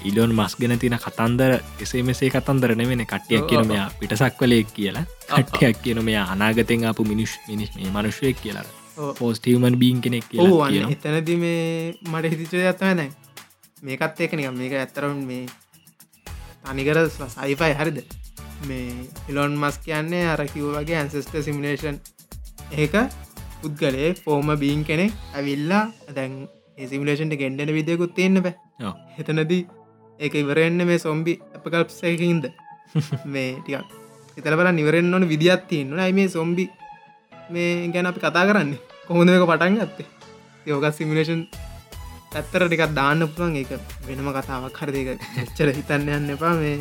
ඉලොන් 0.05 0.35
මස් 0.35 0.57
ගෙන 0.57 0.79
තින 0.79 0.97
කතන්දර 0.97 1.53
එසේ 1.81 2.03
මෙසේ 2.03 2.31
කතන්දර 2.31 2.74
නෙවෙන 2.74 3.05
කට්ටියක් 3.07 3.47
කියන 3.47 3.66
මෙයා 3.66 3.89
පිටසක් 4.01 4.41
වලෙක් 4.41 4.74
කියලා. 4.74 5.05
කට්ටයක් 5.29 5.83
කියන 5.83 6.03
මෙයා 6.05 6.26
අනාගතෙන් 6.33 6.85
අපපු 6.85 7.05
මිනිස් 7.05 7.39
මිනිස් 7.49 7.70
මේ 7.76 7.91
මනුෂ්‍යයක් 7.91 8.37
කියලා. 8.43 8.64
ඔව්. 8.97 9.14
පෝස්ටීමන් 9.14 9.79
බීන් 9.79 10.01
කෙනෙක් 10.01 10.24
එතනද 10.91 11.31
මේ 11.39 11.95
මට 12.05 12.33
හිතිච 12.33 12.55
ඇත්තම 12.55 12.97
දැන්. 12.97 13.12
මේකත් 13.83 14.21
ඒක 14.21 14.33
නිකම් 14.33 14.59
මේක 14.59 14.72
ඇත්තරම් 14.75 15.17
මේ 15.26 15.46
තනිකර 16.64 16.99
සයිෆයි 17.09 17.75
හරිද? 17.75 17.99
මේ 18.67 19.09
ඉලොන් 19.29 19.57
මස් 19.57 19.79
කියන්නේ 19.84 20.26
අර 20.29 20.45
කිව් 20.46 20.71
වගේ 20.75 20.99
ඇන්සෙස්ට 21.00 21.34
සිමිනේෂන් 21.41 21.99
ඒක 22.75 22.95
පුද්ගලේ 23.61 24.14
ෆෝම 24.14 24.50
බීන් 24.59 24.84
කෙනෙක් 24.84 25.13
ඇවිල්ලා 25.34 25.84
දැන් 26.14 26.49
සිමිලේෂන්ට 26.91 27.38
ගෙන්ඩෙන 27.38 27.72
විදියකුත් 27.75 28.14
තියෙන්න්න 28.14 28.42
බෑ 28.42 28.67
ඔව්. 28.79 28.95
එතනදී 29.21 29.63
ඒක 30.18 30.34
ඉවරෙන්න්න 30.34 30.87
මේ 30.91 30.99
සොම්බි 30.99 31.34
අපකල්ප්සයකින්ද 31.57 32.45
මේ 33.33 33.49
ටිකක්. 33.63 33.96
එතල 34.38 34.57
බල 34.59 34.71
නිවරෙන් 34.72 35.14
ඕන 35.14 35.26
විදිත් 35.33 35.64
තියෙන්න්න 35.71 36.05
අයි 36.05 36.13
මේ 36.13 36.29
සොම්බි 36.29 36.67
මේ 37.50 37.88
ගැන 37.95 38.11
අපි 38.11 38.21
කතා 38.21 38.45
කරන්නේ? 38.50 38.80
කොහොඳ 39.07 39.30
එක 39.30 39.49
පටන් 39.50 39.80
ගත්තේ? 39.80 40.07
යෝග 40.67 40.87
සිමිලේෂන් 40.92 41.42
ඇත්තර 42.34 42.67
ටිකක් 42.67 42.95
දාන්න 42.95 43.26
පුළුවන්. 43.26 43.57
ඒක 43.57 43.71
වෙනම 44.07 44.30
කතාවක්. 44.37 44.79
හරදක 44.80 45.09
එච්චර 45.42 45.75
හිතන්න 45.79 46.09
යන්න 46.18 46.34
එපා. 46.37 46.55
මේ 46.63 46.79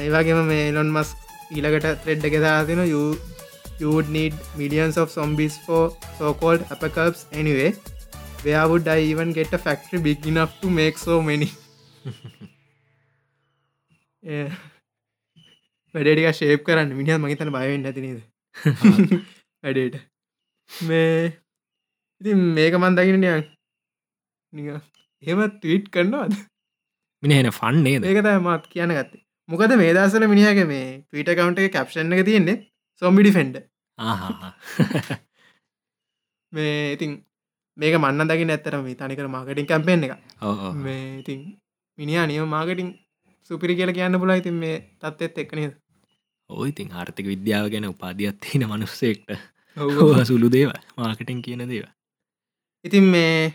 ඒවාගේම 0.00 0.42
මේ 0.48 0.72
ලොන් 0.72 0.90
මස් 0.96 1.14
ඊලකට 1.52 2.02
ත්‍රෙඩ් 2.04 2.28
එක 2.28 2.40
දාතින 2.40 2.84
you 3.80 3.90
would 3.90 4.08
need 4.08 4.34
millions 4.56 4.96
of 4.96 5.10
for 5.66 5.82
so-called 6.18 6.62
apocalypse 6.70 7.26
anyway. 7.32 7.74
Where 8.44 8.68
would 8.68 8.86
I 8.86 9.00
even 9.02 9.32
get 9.32 9.52
a 9.52 9.58
factory 9.58 10.00
big 10.00 10.26
enough 10.26 10.60
to 10.60 10.70
make 10.70 10.98
so 10.98 11.22
many? 11.22 11.50
වැඩටික 15.94 16.28
shape 16.38 16.62
කරන්න. 16.66 16.90
මිනිියත් 16.98 17.20
මගතන 17.20 17.50
බයවෙන්න 17.54 17.86
ඇතිනේද 17.88 18.20
වැඩේට. 19.64 19.96
මේ 20.70 21.32
ඉතින් 22.20 22.38
මේක 22.58 22.74
මන් 22.80 22.94
දකිනය 22.98 23.18
නික 23.20 24.68
එහෙම 25.22 25.40
ටීට් 25.50 25.86
කරන්නවාද 25.94 26.32
මිනිහෙන 27.22 27.50
ෆන්නේ 27.58 27.96
ඒකත 28.02 28.28
මත් 28.38 28.64
කියන 28.72 28.90
ගත්තේ. 28.96 29.22
මොකද 29.48 29.72
මේ 29.80 29.92
දසල 29.96 30.24
මිනිහක 30.28 30.58
මේ 30.68 30.86
ටීට 31.02 31.36
කවන්ට 31.38 31.58
එක 31.60 31.72
කැප්ෂන් 31.76 32.12
එක 32.16 32.22
තියෙන්නේ 32.28 32.56
සොම්බිඩි 33.02 33.30
ෆෙන්ඩ 33.36 33.56
මේ 36.52 36.92
ඉතින් 36.94 37.12
මේක 37.76 37.96
මන්න 37.96 38.28
දකි 38.28 38.44
නැත්තරම 38.44 38.90
තනිකර 38.96 39.28
මාකටින් 39.28 39.66
කැම්පෙන් 39.66 40.04
එක 40.04 40.12
මේ 40.78 41.00
ඉතින් 41.18 41.40
මිනිා 41.98 42.26
නියම 42.26 42.48
මාකටින් 42.48 42.92
සුපිරි 43.50 43.76
කියල 43.76 43.92
කියන්න 43.92 44.20
පුලා 44.20 44.36
ඉතින් 44.36 44.56
මේ 44.56 44.76
තත්ත්ත් 45.00 45.38
එක්කනද 45.38 45.74
ඕයිතින් 46.50 46.92
ආර්ථක 46.92 47.26
විද්‍යාව 47.26 47.66
ගැන 47.70 47.86
උපාධියත් 47.86 48.40
තියෙන 48.40 48.68
මනුස්සෙක්ට. 48.68 49.28
සුළු 50.28 50.48
දේව 50.50 50.70
මාකටින් 50.96 51.42
කියන 51.42 51.64
දේව 51.68 51.86
ඉතින් 52.84 53.04
මේ 53.06 53.54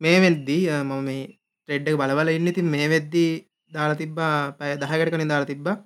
මේ 0.00 0.18
වෙද්දී 0.20 0.62
මම 0.78 1.04
මේ 1.04 1.22
ට්‍රෙඩ් 1.68 1.88
එක 1.88 1.98
බලබල 2.00 2.30
ඉන්න. 2.30 2.48
ඉතින් 2.48 2.66
මේ 2.66 2.86
වෙද්දී 2.88 3.30
දාලා 3.72 4.00
තිබ්බා 4.02 4.34
පැය 4.58 4.76
දහකට 4.76 5.12
කනින් 5.12 5.32
දාලා 5.32 5.50
තිබ්බා. 5.52 5.76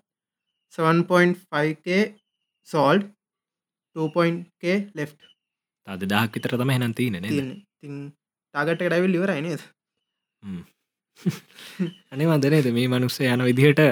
7.5k 0.74 1.89
සෝල්ඩ් 2.69 3.09
2.k 3.97 4.64
ලෙෆ් 4.94 5.10
තද 5.86 6.09
දහක් 6.09 6.32
විතර 6.34 6.54
තම 6.54 6.70
හෙන 6.70 6.94
තින් 6.94 7.18
තාගට 8.54 8.80
ඩයිවිල් 8.80 9.18
ඉවරයි 9.18 9.42
නේද? 9.42 9.62
අනේ 12.12 12.28
වදනේද 12.28 12.68
මේ 12.72 12.88
මනුස්සේ 12.88 13.30
යන 13.30 13.44
විදිහට 13.44 13.82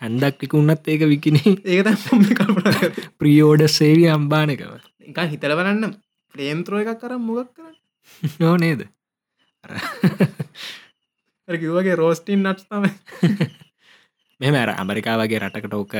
හැන්දක් 0.00 0.42
විකුන්නත් 0.42 0.88
ඒක 0.88 1.06
විකින 1.06 1.38
ඒක 1.40 1.88
ප්‍රියෝඩ 3.18 3.66
සේවී 3.68 4.10
අම්බානකව 4.10 4.72
එක 5.02 5.18
හිතල 5.26 5.56
බලන්න. 5.56 5.94
ප්‍රේම් 6.34 6.64
ත්‍රෝ 6.64 6.82
එකක් 6.82 7.00
කරම් 7.00 7.22
මොගක් 7.22 7.52
කර 7.52 7.74
නෝ 8.40 8.56
නේද? 8.56 8.86
කිවගේ 11.48 11.96
රෝස්ටින් 11.96 12.42
නට් 12.42 12.66
තම 12.66 12.84
මෙම 14.40 14.54
ඇර 14.54 14.74
ඇමරිකා 14.74 15.16
වගේ 15.18 15.40
රටකට 15.40 15.74
ඕක 15.74 15.94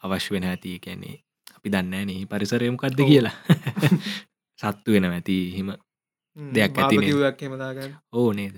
අවශ්‍ය 0.00 0.34
වෙන 0.34 0.48
ඇති 0.50 0.78
කැන්නේ 0.78 1.22
අපි 1.56 1.68
දන්න 1.70 2.06
නේ. 2.06 2.26
පරිසරයමකක්ද. 2.26 2.98
කියලා 3.02 3.36
සත්තු 4.58 4.94
වෙන 4.94 5.08
ඇති 5.08 5.36
හිම 5.56 5.72
දෙයක් 6.36 6.78
ඇති 6.78 7.92
ඕ 8.12 8.28
නේද? 8.32 8.56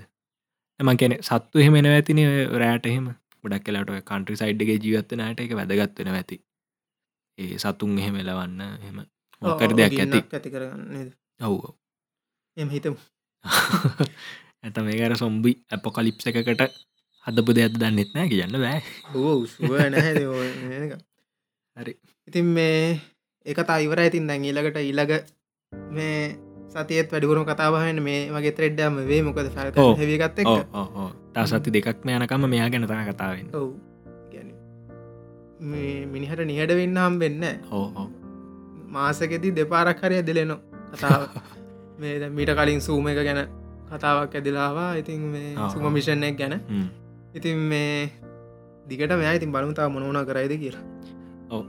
එම 0.81 0.91
කියන 0.97 1.15
සත්තු 1.21 1.59
එහෙම 1.59 1.79
එන 1.81 1.89
ඇතින 1.89 2.21
රෑට 2.55 2.87
එහෙම. 2.87 3.07
ගොඩක් 3.43 3.65
කලාට 3.65 3.91
කන්ට්‍රි 4.05 4.37
සයිඩ්ගේ 4.37 4.79
ජීවත්වනට 4.79 5.41
එක 5.41 5.55
වැදගත් 5.55 5.99
වෙන 6.01 6.11
ඇති. 6.13 6.37
ඒ 7.39 7.55
සතුන් 7.59 7.99
එහෙම 7.99 8.17
එලවන්න 8.17 8.61
එහෙම 8.65 8.99
මොකර 9.43 9.75
දෙයක් 9.79 9.97
ඇති. 9.97 10.21
ඇති 10.31 10.51
කරගන්න 10.51 11.11
ඔව් 11.41 11.57
එම 12.57 12.69
හිතමු. 12.71 12.99
ඇත 14.65 14.79
මේකර 14.83 15.15
සොම්බි 15.17 15.53
ඇප 15.71 15.85
කලිප්ස 15.91 16.27
එකකට 16.27 16.63
හදපු 17.27 17.55
දෙයක් 17.55 17.77
දන්නෙත් 17.77 18.11
නෑ 18.15 18.29
කියන්න 18.31 18.57
බෑ. 18.57 18.81
හරි. 21.77 21.93
ඉතින් 22.29 22.47
මේ 22.57 22.99
එක 23.47 23.59
අයිවර 23.67 24.01
ඉතින් 24.03 24.27
දැන් 24.27 24.45
ඊලකට 24.45 24.79
ඊළඟ 24.79 25.15
මේ 25.73 26.39
සතියත් 26.71 27.13
වැඩිපුරම 27.13 27.45
කතාබහන්න 27.45 28.01
මේ 28.03 28.21
වගේ 28.29 28.53
ත්‍රෙඩ්ඩම 28.53 29.01
වේ 29.03 29.21
මොකද 29.23 29.49
ෆල් 29.49 29.69
ඔව්. 29.77 29.93
හැවිගත් 29.97 30.41
එක් 30.43 30.47
ඕ 30.47 30.87
ඕ 30.97 31.11
ටසති 31.35 31.71
දෙකක් 31.71 32.05
යනකම 32.07 32.47
මෙයා 32.47 32.69
ගැන 32.69 32.87
තන 32.87 33.05
කතාවෙන්න 33.09 33.49
ඔව්. 33.55 33.69
මිනිහට 36.09 36.45
නිහට 36.45 36.75
වෙන්න 36.81 36.99
හම් 36.99 37.19
වෙන්න 37.19 37.45
ඕ 37.73 38.09
මාසකෙති 38.89 39.53
දෙපාරක් 39.53 40.03
හරය 40.03 40.23
දෙලෙනවා 40.23 40.61
කතාව. 40.93 41.23
මේ 42.01 42.15
දැන් 42.21 42.33
මීට 42.33 42.55
කලින් 42.55 42.81
සූම 42.81 43.09
එක 43.09 43.21
ගැන 43.21 43.43
කතාවක් 43.91 44.35
ඇදිලාවා 44.35 44.91
ඉතින් 44.95 45.29
මේ 45.29 45.69
සුම. 45.69 45.93
මිෂණයක් 45.93 46.37
ගැන. 46.37 46.61
ඉතින් 47.35 47.57
මේ 47.67 48.11
දිගට 48.89 49.13
මෙයා 49.15 49.35
ඉතින් 49.35 49.53
බලමුතාව 49.53 49.93
මොනෝන 49.93 50.25
කරයිද 50.27 50.59
කියලා. 50.59 50.85
ආ 51.51 51.65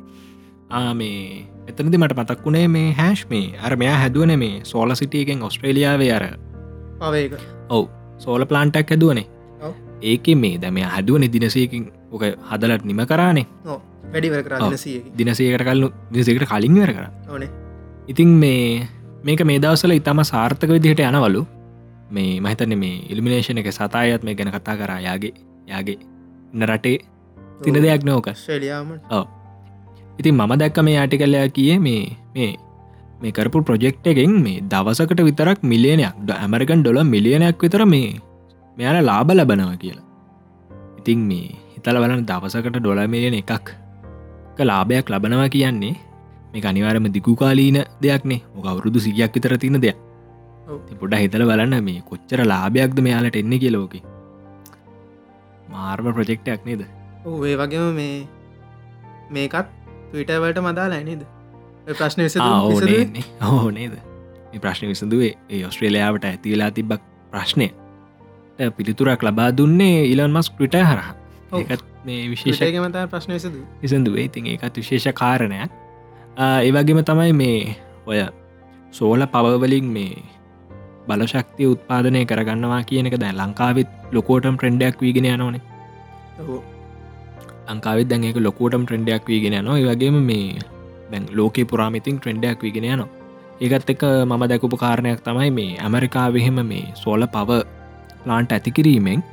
මේ 0.69 1.45
එතනදි 1.67 1.97
මට 1.97 2.15
මතක් 2.15 2.45
වුණේ 2.45 2.67
මේ 2.67 2.93
හැෂ් 2.93 3.25
මේ. 3.29 3.57
අර 3.61 3.75
මෙයා 3.75 3.97
හැදුවන 3.97 4.39
මේ 4.39 4.61
සෝල 4.63 4.95
සිටියගෙන් 4.95 5.43
ඔස්ට්‍රේලියාවේ 5.43 6.13
අර. 6.13 6.25
ඔව් 7.69 7.87
සෝල 8.17 8.45
ප්ලාන්ටක් 8.45 8.89
හැදුවනේ. 8.89 9.25
ඔව්. 9.61 9.73
ඒක 10.01 10.27
මේ 10.35 10.57
දැම 10.57 10.77
හදුවන 10.77 11.27
දිනසයකින් 11.27 11.91
ඕක 12.11 12.23
හදලට 12.51 12.85
නිම 12.85 13.01
කරානේ. 13.05 13.45
ඔව්. 13.65 13.81
දිනසයකට 15.17 15.63
කල්ලු 15.63 15.91
දිසකට 16.13 16.45
කලින් 16.45 16.75
වර 16.75 16.93
කර. 16.93 17.05
ඉතින් 18.07 18.27
මේ 18.27 18.87
මේක 19.23 19.43
මේ 19.43 19.59
දවසල 19.59 19.91
ඉතාම 19.91 20.23
සාර්ථක 20.23 20.69
විදිහට 20.69 21.01
යනවලු. 21.01 21.45
මේ 22.11 22.39
මහිතන 22.39 22.77
මේ 22.77 23.05
ඉල්මිනේෂණ 23.09 23.57
එක 23.57 23.71
සතායත් 23.71 24.23
මේ 24.23 24.35
ගැන 24.35 24.51
කතා 24.51 24.77
කරා 24.77 24.99
යාගේ 24.99 25.33
යාගේ 25.67 25.97
ඉන්න 26.53 26.65
රටේ. 26.65 26.99
තින 27.63 27.73
දෙයක් 27.75 28.03
නෝක 28.03 28.31
ශ්‍රේලියාම 28.35 28.97
ඉතින් 30.19 30.35
මම 30.35 30.53
දැක්ක 30.61 30.79
මේ 30.87 30.97
ආටිකල්ලයා 31.01 31.47
කියේ 31.57 31.77
මේ 31.79 32.03
මේ 32.35 32.51
මේ 33.21 33.31
කරපු 33.31 33.63
ප්‍රොජෙක්් 33.67 34.03
එකෙන් 34.11 34.33
මේ 34.45 34.59
දවසකට 34.71 35.21
විතරක් 35.27 35.59
මිලියනයක් 35.71 36.15
ද 36.27 36.35
ඇමරිකන් 36.35 36.83
ඩොල 36.83 36.99
මිලියනයක් 37.13 37.63
විතර 37.63 37.83
මේ 37.93 38.09
මෙයාල 38.77 38.99
ලාබ 39.09 39.31
ලබනව 39.31 39.71
කියලා. 39.83 40.05
ඉතින් 40.99 41.21
මේ 41.29 41.55
හිතල 41.75 41.99
බලන 42.03 42.25
දවසකට 42.31 42.75
ඩොල 42.79 43.01
මිලියන 43.13 43.37
එකක් 43.41 43.71
ලාභයක් 44.69 45.07
ලබනවා 45.09 45.49
කියන්නේ 45.49 45.95
මේ 46.51 46.67
අනිවාරම 46.71 47.07
දිගුකාලීන 47.15 47.79
දෙයක්නේ. 48.03 48.41
ඕක 48.55 48.65
අවුරුදු 48.71 48.99
සිගයක් 48.99 49.31
විතර 49.35 49.55
තින 49.57 49.79
දෙයක්. 49.81 49.97
පොඩ 50.99 51.15
හිතල 51.15 51.45
බලන්න 51.49 51.83
මේ 51.83 52.03
කොච්චර 52.09 52.43
ලාභයක්ද 52.51 52.99
මෙයාලට 53.07 53.39
එන්න 53.41 53.55
කියලෝක 53.63 53.95
මාර්ම 55.71 56.11
ප්‍රජෙක්්ටයක් 56.17 56.67
නේද? 56.67 56.83
ඒ 57.23 57.55
වගේම 57.61 57.95
මේ 57.95 58.27
මේකත් 59.31 59.78
පිටවලට 60.11 60.61
මදාලා 60.61 61.03
නේද? 61.03 61.25
ඔය 61.87 61.93
ප්‍රශ්න 61.93 62.23
විස 62.23 62.37
ඕනේ 62.37 63.23
ඕ 63.49 63.71
නේද? 63.71 63.99
මේ 64.51 64.59
ප්‍රශ්න 64.59 64.87
විසඳුවේ 64.87 65.33
ඒ 65.49 65.65
ඔස්ට්‍රේලියාවට 65.65 66.25
ඇතිවෙලා 66.25 66.71
තිබක් 66.71 67.03
ප්‍රශ්නය. 67.31 67.69
පිළිතුරක් 68.77 69.23
ලබා 69.23 69.51
දුන්නේ 69.57 70.05
ඉලන් 70.05 70.31
මස් 70.31 70.49
ක්‍රිට 70.57 70.79
හරහ. 70.81 71.13
ඒකත් 71.53 71.85
මේ 72.05 72.29
විශේෂ 72.31 72.59
විශේෂක 72.59 72.81
මතා 72.87 73.05
ප්‍රශ්න 73.07 73.33
විසද 73.33 73.61
විසඳුවේ. 73.83 74.23
ඉතින් 74.23 74.51
ඒකත් 74.53 74.77
විශේෂ 74.77 75.13
කාරණයක්. 75.13 75.71
ඒවගේම 76.39 77.03
තමයි 77.03 77.33
මේ 77.33 77.75
ඔය 78.05 78.25
සෝල 78.91 79.25
පවවලින් 79.33 79.93
මේ 79.95 80.23
බලශක්තිය 81.07 81.67
උත්පාදනය 81.67 82.25
කරගන්නවා 82.25 82.83
කියනක 82.83 83.15
දැ 83.21 83.33
ලංකාවිත් 83.33 83.89
ලොකෝටම් 84.11 84.57
ට්‍රෙන්ඩයක් 84.57 85.01
වීගෙන 85.01 85.25
යනෝනේ 85.25 85.61
ලංකාවිත් 87.69 88.09
දැන් 88.09 88.23
ඒක 88.23 88.37
ලොකෝටම් 88.37 88.83
ට්‍රෙන්ඩයක් 88.85 89.27
වීගෙන 89.27 89.53
යනවා. 89.53 89.77
ඒ 89.77 89.87
වගේම 89.87 90.19
මේ 90.23 90.59
දැන් 91.11 91.25
ලෝක 91.33 91.57
පුරාමිතින් 91.71 92.19
ට්‍රෙන්ඩයක් 92.19 92.63
වීගෙන 92.63 92.85
යනවා. 92.85 93.09
ඒකත් 93.61 93.89
එක 93.89 94.03
මම 94.25 94.43
දැකුපු 94.49 94.77
කාරණයක් 94.77 95.21
තමයි 95.21 95.51
මේ 95.51 95.71
ඇමරිකාවෙහෙම 95.77 96.59
මේ 96.65 96.85
සෝල 96.95 97.27
පව 97.27 97.61
ප්ලාන්ට් 98.23 98.51
ඇතිකිරීමෙන් 98.51 99.23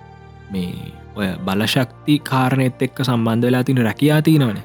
මේ 0.51 0.71
ඔය 1.17 1.29
බලශක්ති 1.47 2.15
කාරණයත් 2.21 2.83
එක්ක 2.83 2.99
සම්බන්ධ 3.03 3.47
වෙලා 3.47 3.65
තින 3.65 3.79
රැකයා 3.81 4.23
තිනවන 4.23 4.59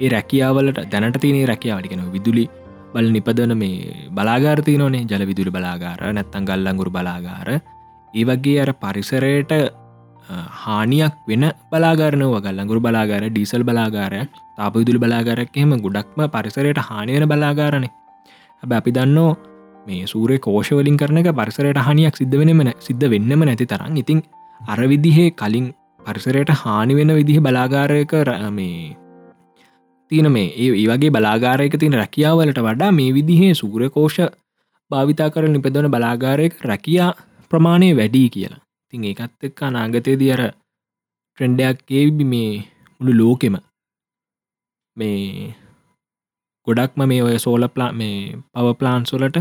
ඒ 0.00 0.08
රැකියාවලට 0.08 0.78
දැනට 0.92 1.18
තිනේ 1.20 1.46
රැකියාවටිකෙන 1.46 2.12
විදුලි 2.12 2.44
බල 2.92 3.08
නිපදන 3.10 3.52
මේ 3.56 4.08
බලාගාර්ති 4.10 4.78
නොනේ 4.78 5.02
ජල 5.02 5.24
විදුලි 5.26 5.50
බලාගාර 5.50 6.00
නැත්තන් 6.12 6.48
ගල්ලංගුරු 6.48 6.90
බලාගාර. 6.90 7.48
ඒ 8.14 8.24
වගේ 8.24 8.60
අර 8.62 8.72
පරිසරයට 8.74 9.52
හානියක් 10.28 11.14
වෙන 11.28 11.44
බලාගරනව 11.72 12.34
ගල්ලංගුරු 12.44 12.80
බලාගාර 12.80 13.22
ඩීසල් 13.28 13.62
බලාගාරයක් 13.62 14.28
තාප 14.56 14.74
විදුලි 14.74 14.98
බලාගාරක් 14.98 15.56
එහෙම 15.56 15.72
ගොඩක්ම 15.78 16.20
පරිසරයට 16.28 16.80
හානියන 16.80 17.24
බලාගාරණය 17.26 17.88
හැබ 18.62 18.72
අපි 18.72 18.90
දන්නෝ 18.92 19.30
මේ 19.86 20.06
සූරය 20.06 20.38
කෝෂවලින් 20.38 20.96
කරන 20.96 21.20
එක 21.22 21.30
පරිසරයට 21.32 21.80
හනියක් 21.80 22.16
සිද්ධ 22.16 22.36
වෙනම 22.40 22.62
සිද්ධ 22.80 23.06
වෙන්නම 23.08 23.44
නැති 23.44 23.66
තරම් 23.66 23.96
ඉතින් 23.96 24.20
අර 24.60 24.80
විදිහේ 24.84 25.30
කලින් 25.32 25.66
පරිසරයට 26.06 26.50
හානි 26.62 26.94
වෙන 26.94 27.14
විදිහ 27.14 27.38
බලාගාරයක 27.40 28.12
ර- 28.20 28.50
මේ 28.50 28.96
තියන 30.10 30.28
මේ 30.32 30.52
ඒ 30.56 30.68
ඒ 30.74 30.86
වගේ 30.88 31.10
බලාගාරයක 31.10 31.74
තින 31.78 31.92
රැකියාවලට 31.92 32.60
වඩා 32.60 32.92
මේ 32.92 33.10
විදිහේ 33.14 33.54
සූරකෝෂ 33.54 34.18
භාවිතා 34.90 35.30
කර 35.30 35.48
නිපදවන 35.48 35.90
බලාගාරයක 35.90 36.54
රැකයා 36.62 37.10
ප්‍රමාණය 37.50 37.96
වැඩී 37.96 38.28
කියලා. 38.28 38.62
තින් 38.92 39.04
ඒකත් 39.04 39.44
එක්ක 39.44 39.60
අනාගතයේදී 39.62 40.32
අර 40.32 40.42
ට්‍රෙන්ඩයක් 40.48 41.78
ඒබි 41.90 42.24
මේ 42.24 42.52
මුළු 43.00 43.12
ලෝකෙම. 43.20 43.56
මේ 44.96 45.54
ගොඩක්ම 46.66 47.00
මේ 47.04 47.22
ඔය 47.22 47.38
සෝල 47.38 47.64
ප්ලා 47.68 47.92
මේ 47.92 48.36
පව 48.52 48.66
ප්ලාන්සොලට 48.80 49.36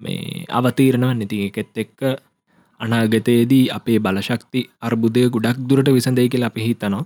මේ 0.00 0.44
අවතීරණව 0.50 1.10
නැති 1.10 1.38
එකෙත් 1.46 1.76
එක්ක 1.76 1.98
අනාගතයේදී 2.80 3.64
අපේ 3.70 3.98
බලශක්ති 3.98 4.60
අර්බුදය 4.80 5.22
ගොඩක් 5.28 5.58
දුරට 5.68 5.88
විසඳයි 5.90 6.28
කියලා 6.28 6.52
අපි 6.52 6.66
හිතනවා. 6.66 7.04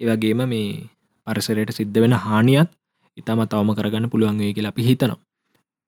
ඒවගේම 0.00 0.40
මේ 0.46 0.68
පරිසරයට 1.26 1.70
සිද්ධ 1.72 1.98
වෙන 2.02 2.14
හානියත් 2.24 2.68
ඉතාම 3.16 3.40
තවම 3.44 3.70
කරගන්න 3.72 4.10
පුළුවන් 4.10 4.38
වේ 4.38 4.52
කියලා 4.52 4.74
අපි 4.74 4.88
හිතනවා. 4.88 5.20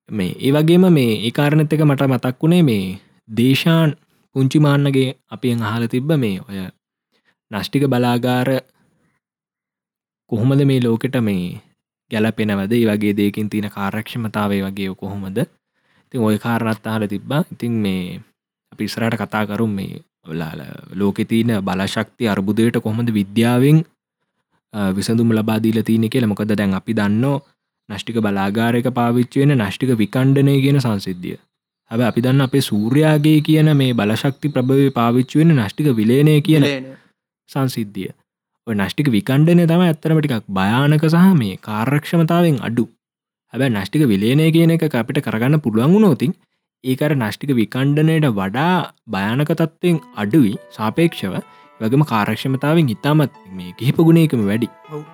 මේ 0.09 0.33
ඒ 0.39 0.51
වගේම 0.51 0.85
මේ 0.89 1.11
ඒ 1.19 1.31
කාරණත් 1.31 1.73
එක 1.73 1.83
මට 1.83 2.07
මතක් 2.07 2.35
වුණේ 2.41 2.63
මේ 2.63 2.85
දේශාන් 3.29 3.89
පුංචි 4.35 4.59
මාන්නගේ 4.59 5.15
අපිෙන් 5.29 5.61
අහල 5.63 5.83
තිබ්බ 5.87 6.11
මේ 6.15 6.39
ඔය 6.41 6.57
නෂ්ටික 7.51 7.83
බලාගාර 7.87 8.49
කොහොමද 10.29 10.61
මේ 10.65 10.81
ලෝකෙට 10.81 11.15
මේ 11.21 11.59
ගැලපෙනවද 12.11 12.71
ඒ 12.73 12.85
වගේ 12.89 13.13
දෙකින් 13.17 13.49
තියෙන 13.49 13.69
කාරක්ෂමතාවේ 13.71 14.61
වගේ 14.65 14.95
කොහොමද? 14.95 15.37
ඉතින් 16.05 16.21
ඔය 16.21 16.37
කාරණත් 16.37 16.87
අහල 16.87 17.03
තිබ්බා. 17.07 17.43
ඉතින් 17.51 17.71
මේ 17.73 18.21
අපි 18.71 18.83
ඉස්රට 18.85 19.17
කතා 19.17 19.45
කරුම් 19.47 19.71
මේ 19.71 20.01
ඔලාල 20.25 20.61
ලෝකෙ 20.95 21.25
තියන 21.25 21.49
බලශක්ති 21.61 22.27
අර්බුදයට 22.27 22.77
කොහොමද 22.83 23.09
විද්‍යාවෙන් 23.13 23.77
අ, 24.73 24.93
විසඳුම් 24.93 25.31
ලබාදීල 25.33 25.81
තියන 25.83 26.05
කියල 26.09 26.27
මොකද 26.27 26.51
දැන් 26.53 26.73
අපි 26.73 26.93
දන්නෝ? 26.93 27.37
නෂ්ටික 27.89 28.17
බලාගාරක 28.21 28.87
පාවිච්චවෙන 28.93 29.57
නෂ්ටික 29.57 29.91
විකණ්ඩනය 29.97 30.53
කියන 30.61 30.77
සංසිද්ධිය. 30.79 31.37
හැබ 31.91 32.01
අපි 32.07 32.23
දන්න 32.23 32.45
අපේ 32.45 32.61
සූර්යාගේ 32.61 33.37
කියන 33.47 33.69
මේ 33.77 33.93
බලශක්ති 33.99 34.53
ප්‍රභවය 34.55 34.89
පාවිච්චි 34.97 35.41
වෙන 35.41 35.53
නෂ්ටික 35.55 35.89
විලේනය 35.99 36.35
කියන. 36.47 36.65
සංසිද්ධිය. 37.49 38.11
ඔය 38.67 38.75
නෂ්ටික 38.75 39.09
විකණ්ඩනය 39.15 39.65
තම 39.71 39.83
ඇත්තරම 39.85 40.19
ටිකක් 40.19 40.45
භයානක 40.51 41.05
සහ 41.07 41.33
මේ 41.41 41.55
කාර්රක්ෂමතාවෙන් 41.67 42.59
අඩු. 42.69 42.85
හැබැ 43.53 43.71
නෂ්ටික 43.71 44.05
විලේනය 44.13 44.51
කියන 44.57 44.75
එක 44.75 44.85
අපිට 44.93 45.23
කරගන්න 45.27 45.63
පුළුවන් 45.65 45.95
වුණෝතින් 45.95 46.35
ඒකර 46.83 47.11
නෂ්ටික 47.15 47.55
විකණ්ඩනයට 47.61 48.29
වඩා 48.33 48.73
භයානක 49.07 49.53
තත්ත්වයෙන් 49.53 49.99
අඩුයි 50.15 50.53
සාපේක්ෂව. 50.71 51.41
වගේම 51.79 52.03
කාරක්ෂමතාවෙන් 52.05 52.95
ඉතාමත් 52.95 53.43
මේ 53.57 53.73
කිහිප 53.77 53.99
ගුණයකම 54.07 54.45
වැඩි. 54.47 54.69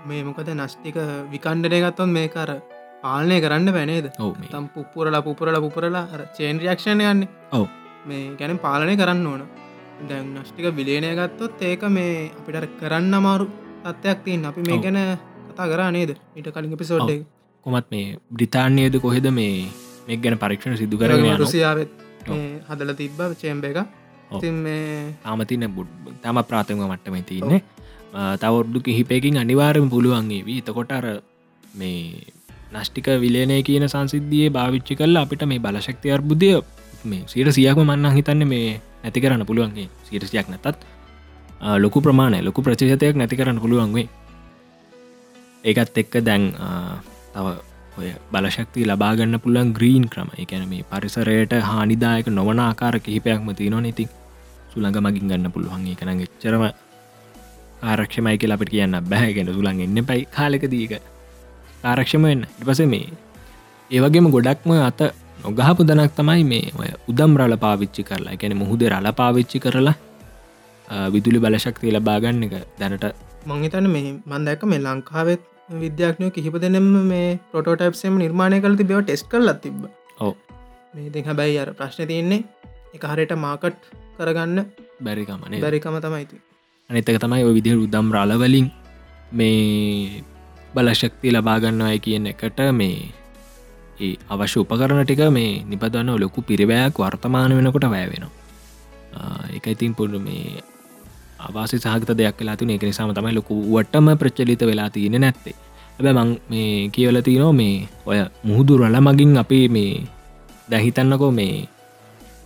මේ 0.07 0.23
මොකද 0.23 0.49
නස්ටික 0.53 0.97
විකණ්ඩනය 1.31 1.79
ගත්තොන් 1.83 2.17
මේ 2.17 2.27
කර 2.27 2.51
පාලනය 3.05 3.37
කරන්න 3.43 3.69
බැනේද 3.77 4.07
මේ 4.39 4.51
තම් 4.53 4.67
පුපුරලා 4.75 5.21
පුපුරලා 5.27 5.61
පුපුරලා 5.65 6.05
චේන් 6.37 6.61
රියක්ෂණ 6.63 7.05
යන්නේ 7.11 7.29
ඔව්. 7.57 7.67
මේ 8.09 8.23
ගැන 8.39 8.57
පාලනය 8.65 8.95
කරන්න 9.01 9.27
ඕන 9.31 9.41
දැන් 10.09 10.25
නෂ්ටික 10.35 10.67
විලේනය 10.79 11.11
ගත්තොත් 11.19 11.61
ඒක 11.69 11.83
මේ 11.97 12.15
අපිට 12.39 12.75
කරන්න 12.81 13.13
අමාරු 13.19 13.47
තත්ත්වයක් 13.85 14.19
තින් 14.25 14.45
අපි 14.51 14.61
මේ. 14.69 14.79
ගැන 14.85 14.99
කතා 15.49 15.67
කරා 15.73 15.89
නේද 15.97 16.11
ඊට 16.35 16.49
කලින් 16.55 16.77
පිසෝඩ්. 16.81 17.11
කොමත් 17.65 17.87
මේ 17.93 18.07
බ්‍රිතාන්යද 18.37 18.97
කොහෙද 19.05 19.27
මේ 19.39 19.53
මෙක් 20.07 20.19
ගැන 20.23 20.37
පරීක්ෂණ 20.43 20.77
සිදු 20.81 20.97
කරගෙන. 21.01 21.37
රුසියාවත්. 21.43 21.91
හදල 22.69 22.91
තිබ්බ 23.01 23.19
චේම්බ 23.41 23.65
එක. 23.69 23.79
ඉතින් 24.35 24.55
මේ 24.65 25.15
තාමතින 25.23 25.65
බුඩ් 25.77 25.89
තම 26.23 26.39
ප්‍රාථම 26.49 26.81
මට්ටම 26.85 27.17
තියන්නේ 27.31 27.61
තවොඩ්ඩු 28.43 28.79
කිහිපයකින් 28.87 29.37
අනිවාරම 29.43 29.89
පුළුවන්ගේ 29.93 30.45
වී 30.47 30.61
තකොට 30.67 30.91
අර 30.97 31.05
මේ 31.81 32.33
නෂ්ටික 32.75 33.07
විලේනය 33.23 33.57
කියන 33.63 33.85
සංසිද්ධිය 33.87 34.49
භාවිච්චි 34.49 34.95
කල්ල 34.95 35.17
අපිට 35.17 35.43
මේ 35.45 35.59
බලශක්ති 35.59 36.11
අර්බුදය 36.11 36.51
මේ 37.05 37.23
සීට 37.27 37.51
සියක්ම 37.53 37.81
මන්නන් 37.83 38.15
හිතන්න 38.17 38.47
මේ 38.47 38.81
නැති 39.03 39.21
කරන්න 39.21 39.45
පුළුවන්ගේ 39.45 39.87
සීරසියක් 40.07 40.47
නැතත් 40.49 40.65
ආ, 41.61 41.77
ලොකු 41.77 42.01
ප්‍රමාණය 42.01 42.41
ලොකු 42.41 42.61
ප්‍රචිතයක් 42.61 43.15
නැති 43.15 43.35
කරන්න 43.35 43.59
පුළුවන්ගේ 43.59 44.07
ඒකත් 45.63 45.97
එක්ක 45.97 46.13
දැන් 46.21 46.43
ආ, 46.59 46.99
තව 47.33 47.47
ඔය 47.97 48.09
බලශක්ති 48.31 48.83
ලබාගන්න 48.83 49.39
පුළුවන් 49.39 49.69
ග්‍රීන් 49.73 50.05
ක්‍රම. 50.09 50.29
එකැන 50.37 50.67
මේ 50.69 50.83
පරිසරයට 50.83 51.53
හානිදායක 51.63 52.27
නොවන 52.29 52.59
ආකාර 52.59 52.99
කිහිපයක්ම 52.99 53.47
තියනවා 53.55 53.87
ඉතින්. 53.87 54.09
සුළඟ 54.71 54.99
මගින් 54.99 55.29
ගන්න 55.29 55.51
පුළුවන්. 55.51 55.87
එකන 55.87 56.09
එච්චරම 56.19 56.63
ආරක්ෂමයි 57.83 58.37
කියලා 58.37 58.57
අපට 58.57 58.69
කියන්න 58.69 58.97
බැහැගෙන 59.09 59.47
සුළන් 59.47 59.79
එන්න 59.79 60.05
පයි 60.05 60.25
කාලෙක 60.27 60.65
දීක 60.67 60.93
ආරක්ෂම 61.91 62.23
වෙන්න. 62.29 62.43
ඉපස 62.61 62.81
මේ 62.93 63.07
ඒවගේම 63.91 64.27
ගොඩක්ම 64.35 64.71
අත 64.89 65.01
නොගහපු 65.43 65.81
දනක් 65.89 66.11
තමයි 66.19 66.43
මේ 66.51 66.73
ඔය 66.81 66.89
උදම් 67.11 67.31
රල 67.41 67.55
පාවිච්චි 67.65 68.03
කරලා. 68.09 68.35
එකැන 68.35 68.57
මුහුද 68.61 68.81
රල 68.91 69.09
පාවිච්චි 69.21 69.59
කරලා 69.65 69.95
විදුලි 71.13 71.39
බලශක්තිය 71.43 71.91
ලබාගන්න 71.95 72.45
එක 72.47 72.55
දැනට 72.79 73.05
මංහිතන 73.49 73.87
මේ 73.95 74.15
මන්දැක 74.31 74.63
මේ 74.71 74.81
ලංකාවෙත් 74.85 75.43
විද්‍යාඥය 75.83 76.29
කිහිප 76.35 76.55
දෙනෙම 76.63 76.89
මේ 77.11 77.29
පොටෝටයිප්සම 77.53 78.17
නිර්මාණය 78.23 78.57
කළ 78.63 78.77
තිබව 78.81 78.99
ටෙස් 79.03 79.23
කරලත් 79.31 79.61
තිබ 79.63 79.77
ඔව්. 80.19 80.33
මේ 80.93 81.05
ඉතින් 81.09 81.25
හැබැයි 81.29 81.57
අර 81.63 81.69
ප්‍රශ්න 81.79 82.09
තියන්නේ 82.11 82.41
එක 82.95 83.05
හරියට 83.11 83.33
මාකට් 83.45 83.81
කරගන්න 84.17 84.59
බැරිකමනේ 85.05 85.61
බැරිකම 85.63 85.97
තමයිති 86.05 86.37
අනිතක 86.89 87.17
තමයි 87.23 87.43
ඔය 87.47 87.53
විදිහ 87.57 87.75
උදම් 87.85 88.13
රලවලින් 88.15 88.67
මේ 89.39 90.23
බලශක්ති 90.75 91.31
ලබාගන්නවය 91.31 91.97
කියන 91.99 92.31
එකට 92.31 92.59
මේ 92.73 92.95
ඒ 93.99 94.15
අවශ්‍ය 94.29 94.57
උපකරන 94.59 95.03
ටික 95.03 95.23
මේ 95.31 95.51
නිපදන්න 95.65 96.15
ලොකු 96.23 96.41
පිරිවෑයක් 96.43 96.97
වර්තමාන 96.99 97.57
වෙනකොට 97.57 97.87
වැෑවෙනවා 97.87 98.43
එක 99.55 99.65
ඉතින් 99.67 99.93
පුඩු 99.93 100.19
මේ 100.19 100.63
අවාසි 101.39 101.77
සහගත 101.77 102.11
දෙයක් 102.13 102.39
වෙලා 102.39 102.57
තින 102.57 102.73
එක 102.75 102.83
නිසාම 102.83 103.13
තමයි 103.13 103.35
ලොකු 103.35 103.55
වටම 103.73 104.07
ප්‍රච්චලිත 104.15 104.61
වෙලා 104.61 104.89
තියෙන 104.89 105.17
නැත්තේ. 105.21 105.55
ඇබ 105.97 106.07
මං 106.13 106.29
මේ 106.49 106.89
කියවල 106.89 107.19
තිනෝ 107.21 107.51
මේ 107.51 107.87
ඔය 108.05 108.19
මුහුදු 108.43 108.79
රල 108.79 108.97
මගින් 108.99 109.37
අපි 109.37 109.59
මේ 109.69 109.93
දැහිතන්නකෝ 110.69 111.31
මේ 111.31 111.55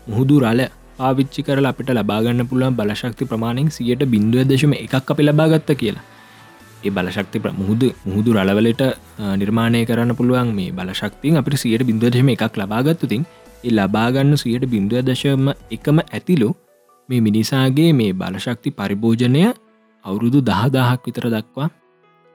මුහුදු 0.07 0.35
රල 0.43 0.61
පාවිච්චි 0.97 1.41
කර 1.41 1.59
අපිට 1.65 1.89
ලබාගන්න 1.89 2.47
පුළුවන් 2.49 2.77
බලශක්ති 2.79 3.29
ප්‍රමාණෙන් 3.31 3.69
සියට 3.69 4.03
බිඳුව 4.13 4.45
දශම 4.45 4.73
එකක් 4.75 5.11
අපි 5.13 5.23
ලබාගත්ත 5.23 5.71
කියලා. 5.81 6.05
ඒ 6.79 6.91
බලශක්ති 6.91 7.39
මුහුදු 7.51 7.87
මුහුදු 8.05 8.29
රලවලට 8.33 8.83
නිර්මාණය 9.35 9.83
කරන්න 9.85 10.15
පුළුවන් 10.15 10.51
මේ 10.53 10.71
බලශක්තින් 10.71 11.35
අපිට 11.35 11.57
සියට 11.57 11.83
බිඳුවදශම 11.83 12.29
එකක් 12.29 12.55
ලබාගත්තුතින් 12.55 13.23
ඒ 13.59 13.71
ලබාගන්න 13.71 14.33
සියට 14.35 14.65
බිඳුව 14.65 15.03
දශම 15.03 15.49
එකම 15.71 15.97
ඇතිලු 16.01 16.49
මේ 17.09 17.21
මිනිසාගේ 17.21 17.91
මේ 17.91 18.11
බලශක්ති 18.13 18.71
පරිභෝජනය 18.71 19.43
අවුරුදු 20.05 20.39
දහදාහක් 20.41 21.01
විතර 21.05 21.25
දක්වා 21.27 21.69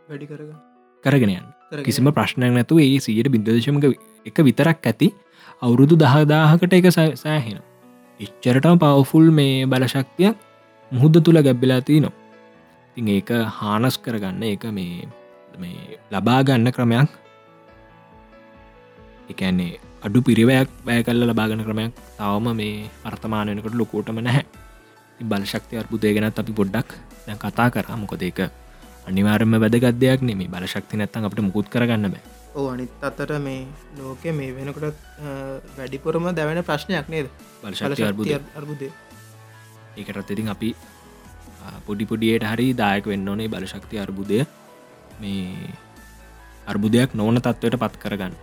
කරගෙනයන් 0.09 0.57
කරගෙන. 1.05 1.45
කිසිම 1.81 2.09
ප්‍රශ්නයක් 2.11 2.53
නැතු 2.53 2.79
ඒ 2.79 2.99
සියට 2.99 3.29
බිඳදශමක 3.29 3.85
එක 4.27 4.37
විතරක් 4.41 4.85
ඇති 4.85 5.09
අවුරුදු 5.63 5.95
දහදාහකට 5.97 6.73
එක 6.73 6.89
සෑහෙන 6.93 7.59
එච්චරටම 8.21 8.77
පවෆුල් 8.79 9.27
මේ 9.31 9.65
බලශක්තියක් 9.67 10.37
මුහුද්ද 10.93 11.17
තුළ 11.21 11.41
ගැබ්බෙලා 11.41 11.81
තියනවා 11.83 12.24
තින් 12.95 13.09
ඒක 13.17 13.31
හානස් 13.59 13.97
කරගන්න 14.05 14.43
එක 14.55 14.65
මේ 14.79 15.07
මේ 15.63 15.99
ලබාගන්න 16.15 16.71
ක්‍රමයක්. 16.77 17.11
එකන්නේ 19.31 19.81
අඩු 20.07 20.21
පිරිවයක් 20.29 20.69
බෑ 20.87 21.03
කල්ල 21.07 21.25
ලබාගන 21.31 21.65
ක්‍රමයක් 21.67 21.93
තවම 22.19 22.47
මේ 22.61 22.91
අර්ථමානයනකට 23.09 23.75
ලොකෝටම 23.81 24.21
නැහැ. 24.27 24.45
ඉතින් 25.15 25.29
බලශක්ති 25.33 25.81
අර්බුදය 25.83 26.15
ගැනත් 26.15 26.39
අපි 26.39 26.53
පොඩ්ඩක් 26.61 26.89
දැන් 27.27 27.39
කතා 27.45 27.69
කර. 27.75 27.87
මොකොද 28.03 28.23
ඒක 28.23 28.41
අනිවාරම 29.09 29.59
වැදගත්දයක් 29.65 30.23
නෙමේ 30.29 30.49
බලශක්ති 30.55 30.95
නැත්තන් 31.01 31.27
අපට 31.27 31.41
මුකුත් 31.49 31.69
කරගන්න 31.75 32.11
බෑ. 32.15 32.23
ඕ 32.55 32.67
අනිත් 32.75 33.03
අත්තට 33.03 33.35
මේ 33.47 33.67
ලෝකෙ 33.99 34.31
මේ 34.39 34.55
වෙනකොට 34.55 34.95
වැඩිපුරම 35.77 36.31
දැවෙන 36.39 36.63
ප්‍රශ්නයක් 36.71 37.09
නේද? 37.11 37.27
බලශක්ති 37.63 38.07
අර්බුදය. 38.11 38.39
අර්බුදය. 38.55 38.89
ඒකටත් 39.99 40.31
ඉතින් 40.31 40.49
අපි 40.55 40.75
ආ, 41.65 41.79
පොඩි 41.87 42.05
පොඩියට 42.05 42.45
හරි 42.45 42.67
දායක 42.73 43.07
වෙන්න 43.13 43.29
ඕනේ 43.29 43.49
බලශක්ති 43.49 43.99
අර්බුදය. 43.99 44.41
මේ 45.21 45.71
අර්බුදයක් 46.67 47.15
නොවන 47.15 47.41
තත්ත්වයට 47.41 47.81
පත් 47.83 47.97
කරගන්න. 47.97 48.35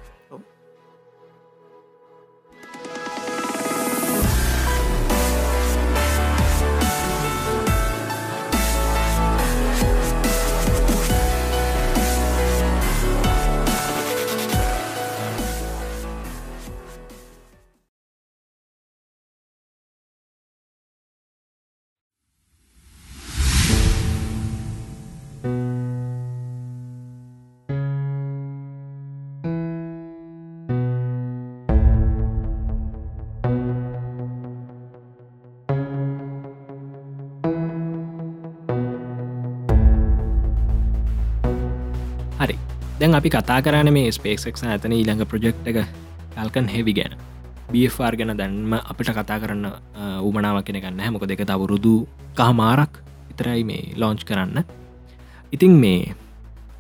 අපි 43.22 43.30
කතා 43.30 43.62
කරන 43.62 43.90
මේ 43.94 44.10
ස්පේක්ක් 44.10 44.64
ඇතන 44.66 44.94
ඊළඟ 44.98 45.22
ප්‍රජෙක්් 45.32 45.58
එක 45.70 45.76
කල්කන් 46.36 46.68
හෙවි 46.74 46.94
ගැන. 46.98 47.12
බFR 47.72 48.16
ගැන 48.20 48.34
දැන්ම 48.40 48.74
අපිට 48.74 49.12
කතා 49.14 49.38
කරන්න 49.42 49.66
උමනාව 50.28 50.58
කෙන 50.66 50.80
ගන්න 50.82 51.02
හැමක 51.06 51.26
දෙක 51.30 51.44
තවරුදු 51.50 51.92
කහමාරක් 52.40 52.98
විතරයි 53.28 53.62
මේ 53.64 53.94
ලෝංච් 54.02 54.26
කරන්න. 54.30 54.66
ඉතින් 55.54 55.74
මේ 55.84 56.16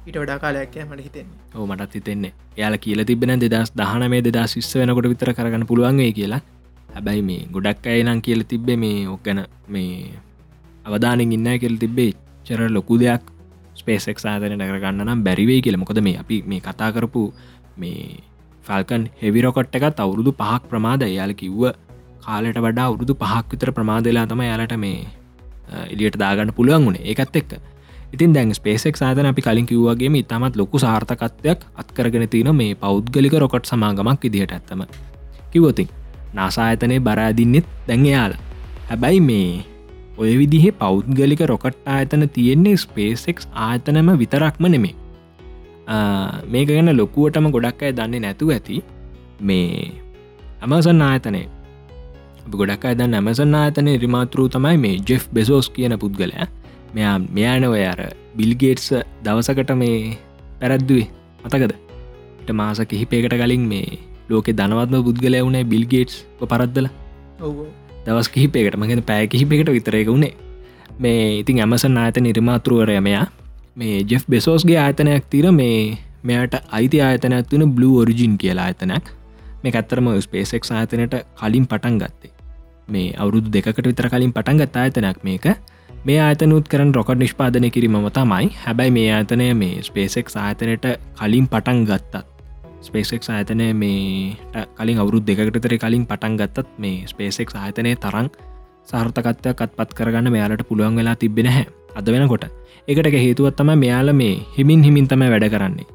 ඊට 0.07 0.18
වඩා 0.18 0.39
කාලයක් 0.41 0.73
මට 0.88 1.05
හිතෙන් 1.07 1.27
ඕ 1.55 1.68
මටත් 1.68 1.93
හිතෙන්නේ. 1.99 2.34
යාල 2.57 2.77
කියල 2.85 3.05
තිබෙන 3.05 3.38
දෙදස් 3.43 3.69
දහන 3.77 4.09
මේ 4.09 4.26
දෙදා 4.27 4.47
ශිස්ස 4.47 4.73
වෙනකොට 4.81 5.09
විතර 5.13 5.34
කරගන්න 5.38 5.68
පුළුවන්ගේ 5.69 6.11
කියලා. 6.11 6.41
හැබැයි 6.95 7.22
මේ 7.30 7.45
ගොඩක් 7.53 7.85
අයනම් 7.85 8.22
කියල 8.26 8.41
තිබ්බේ 8.53 8.80
මේ 8.85 9.05
ඔක්ගැන 9.13 9.45
මේ 9.68 10.09
අවධානෙන් 10.88 11.38
ඉන්න 11.38 11.53
කෙල් 11.65 11.77
තිබ්බේ. 11.77 12.11
චර 12.45 12.65
ලොකු 12.77 12.97
දෙයක් 12.97 13.30
ස්පේසෙක් 13.76 14.19
සාධනය 14.19 14.57
කරගන්න 14.61 15.06
නම් 15.06 15.23
බැරිවේ 15.23 15.61
කියල. 15.61 15.77
මොකද 15.77 16.02
මේ 16.02 16.18
අපි 16.18 16.43
මේ 16.43 16.60
කතා 16.60 16.91
කරපු 16.91 17.23
මේ 17.77 18.19
ෆල්කන් 18.65 19.07
හෙවිරොකොට් 19.22 19.76
එකත් 19.76 19.99
අවුරුදු 19.99 20.31
පහක් 20.34 20.61
ප්‍රමාද 20.72 21.02
යාල 21.10 21.34
කිව්ව 21.34 21.64
කාලට 22.26 22.60
වඩා 22.65 22.88
අවුරුදු 22.89 23.14
පහක් 23.15 23.45
විතර 23.52 23.72
ප්‍රමාදලා 23.72 24.26
තම 24.27 24.41
යාලට 24.41 24.76
මේ 24.77 24.99
එලියට 25.89 26.18
දාගන්න 26.19 26.53
පුළුවන් 26.53 26.85
වුණේ 26.85 27.07
ඒකත් 27.11 27.35
එක්ක. 27.35 27.52
ඉතින් 28.14 28.34
දැන් 28.35 28.53
ස්පේසෙක් 28.53 28.95
සාධන 28.98 29.26
අපි 29.26 29.41
කලින් 29.41 29.65
කිව්වාගේ 29.65 30.11
ඉතාමත් 30.19 30.56
ලොකු 30.56 30.80
සාර්ථකත්වයක් 30.80 31.60
අත්කරගෙන 31.76 32.27
තින 32.30 32.56
මේ 32.56 32.76
පෞද්ගලික 32.76 33.34
රොකට් 33.34 33.65
සමාගමක් 33.65 34.26
ඉදිහට 34.26 34.52
ඇත්තම. 34.52 34.84
කිවතින් 35.52 35.89
නාසායතනය 36.34 36.99
බරාදින්නෙත් 36.99 37.68
දැන් 37.88 38.06
එයාල. 38.06 38.34
හැබැයි 38.89 39.22
මේ 39.22 39.70
ඔය 40.18 40.34
විදිහේ 40.38 40.72
පෞද්ගලික 40.74 41.42
රොකට් 41.48 41.78
ආයතන 41.88 42.30
තියෙන්නේ 42.30 42.78
ස්පේසෙක් 42.78 43.48
ආයතනම 43.54 44.12
විතරක්ම 44.18 44.68
නෙමේ 44.68 44.96
මේක 46.48 46.68
ගැන 46.68 46.98
ලොකුවටම 46.98 47.52
ගොඩක් 47.52 47.84
අය 47.84 47.94
දන්නේ 47.94 48.20
නැතුව 48.20 48.52
ඇති 48.52 48.84
මේ 49.42 49.92
ඇමසන් 50.62 51.02
ආයතනය. 51.02 51.44
ගොඩක් 52.52 52.86
අයදන්න 52.86 53.14
ඇමසන් 53.14 53.56
ආයතනය 53.56 53.98
රිමාතෘ 53.98 54.40
තමයි 54.48 54.78
මේ 54.78 55.02
ජෙෆ් 55.08 55.28
බෙසෝස් 55.34 55.70
කියන 55.70 55.98
පුද්ගලයා. 55.98 56.48
මෙයා 56.96 57.18
මෙයාන 57.20 57.66
ඔය 57.66 57.84
අර 57.86 58.02
බිල්ගේට්ස 58.38 58.88
දවසකට 59.24 59.76
මේ 59.76 60.18
පැරැද්දුවේ 60.60 61.08
මතකද? 61.44 61.74
ට 62.46 62.50
මාස 62.54 62.82
කිහිපේකට 62.90 63.38
කලින් 63.42 63.66
මේ 63.74 64.00
ලෝක 64.30 64.48
දනවත්ම 64.50 65.06
පුද්ගල 65.08 65.38
වුණේ 65.40 65.64
බිල්ගේට්ස් 65.66 66.26
පරද්දල. 66.42 66.88
දවස් 68.06 68.30
කිහිපේකට 68.30 68.78
මගෙන 68.78 69.03
පෑ 69.03 69.28
කිහිපෙකට 69.28 69.69
විතරයක 69.69 70.07
වුණේ. 70.07 70.34
මේ 70.99 71.40
ඉතින් 71.40 71.60
ඇමසන් 71.60 71.98
ආයත 71.98 72.18
නිර්මාතෘවරයමයා 72.19 73.26
මේ 73.76 73.98
ජෙෆ් 74.03 74.26
බෙසෝස්ගේ 74.30 74.78
ආයතනයක් 74.78 75.26
තිර 75.30 75.52
මේ 75.53 75.98
මෙයට 76.23 76.56
අයිති 76.72 77.02
ආයතනයක් 77.02 77.49
තුන 77.49 77.65
බ්ලු 77.76 77.90
ඔරිජින් 78.02 78.38
කියලා 78.38 78.65
ආයතනයක්. 78.65 79.06
මේ 79.64 79.73
ඇත්තරම 79.73 80.07
ස්පේසෙක් 80.19 80.72
ආයතනයට 80.72 81.15
කලින් 81.36 81.68
පටන් 81.68 81.98
ගත්තේ. 81.98 82.32
මේ 82.88 83.14
අවුරුදු 83.18 83.53
දෙකට 83.53 83.86
විතර 83.86 84.10
කලින් 84.10 84.34
පටන් 84.34 84.61
ගත් 84.61 84.76
ආයතනයක් 84.78 85.23
මේක. 85.23 85.45
මේ 86.06 86.19
ආතනුත් 86.19 86.68
කරන 86.68 86.94
රොකට් 86.94 87.18
නිෂ්පාදනය 87.18 87.69
කිරීම 87.69 87.98
තමයි. 88.11 88.52
හැබැයි 88.65 88.91
මේ 88.91 89.10
ආතනය 89.14 89.53
මේ 89.53 89.82
ස්පේසෙක් 89.82 90.36
ආයතනයට 90.38 90.86
කලින් 91.15 91.48
පටන් 91.48 91.86
ගත්තත් 91.86 92.31
ස්පේසෙක් 92.82 93.28
ආයතනය 93.28 93.68
මේ 93.74 94.38
කලින් 94.78 94.98
අවුරුද් 94.98 95.26
දෙකටතර 95.26 95.76
කලින් 95.78 96.06
පටන් 96.06 96.38
ගත්තත් 96.38 96.68
මේ 96.78 97.06
ස්පේසෙක් 97.08 97.53
ආයතනය 97.56 97.94
තරං 97.98 98.30
සාර්ථකත්වයක් 98.86 99.62
අත් 99.62 99.76
පත් 99.78 99.90
කරගන්න 99.94 100.32
මෙයාලට 100.32 100.64
පුළුවන් 100.68 100.95
වෙලා 100.95 101.16
තිබෙන 101.16 101.48
හැ 101.48 101.66
අද 101.95 102.08
වෙනකොට 102.08 102.45
එකට 102.88 103.12
හේතුවත් 103.18 103.56
තම 103.56 103.72
මෙයාල 103.78 104.14
මේ 104.14 104.41
හිමින් 104.58 104.84
හිමින් 104.84 105.08
තම 105.08 105.24
වැඩ 105.26 105.48
කරන්නේ. 105.49 105.88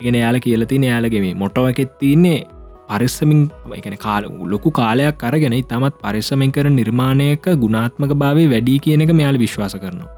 ඉගෙන 0.00 0.14
යාල 0.14 0.38
කියලති 0.38 0.80
යාලගෙම 0.84 1.26
මොටවකෙත් 1.36 1.92
තින්නේ 1.98 2.46
පරිස්සමින් 2.88 3.42
එකන 3.72 3.96
කාල 3.96 4.24
ලොකු 4.44 4.70
කාලයක් 4.70 5.22
අරගෙන 5.22 5.54
තමත් 5.64 5.94
පරිස්සමෙන් 5.98 6.52
කර 6.52 6.70
නිර්මාණයක 6.70 7.46
ගුණාත්මක 7.56 8.14
භාවය 8.14 8.48
වැඩි 8.50 8.78
කියන 8.78 9.02
එක 9.02 9.12
මෙයාල 9.12 9.38
විශ්වාස 9.38 9.76
කරනවා. 9.76 10.10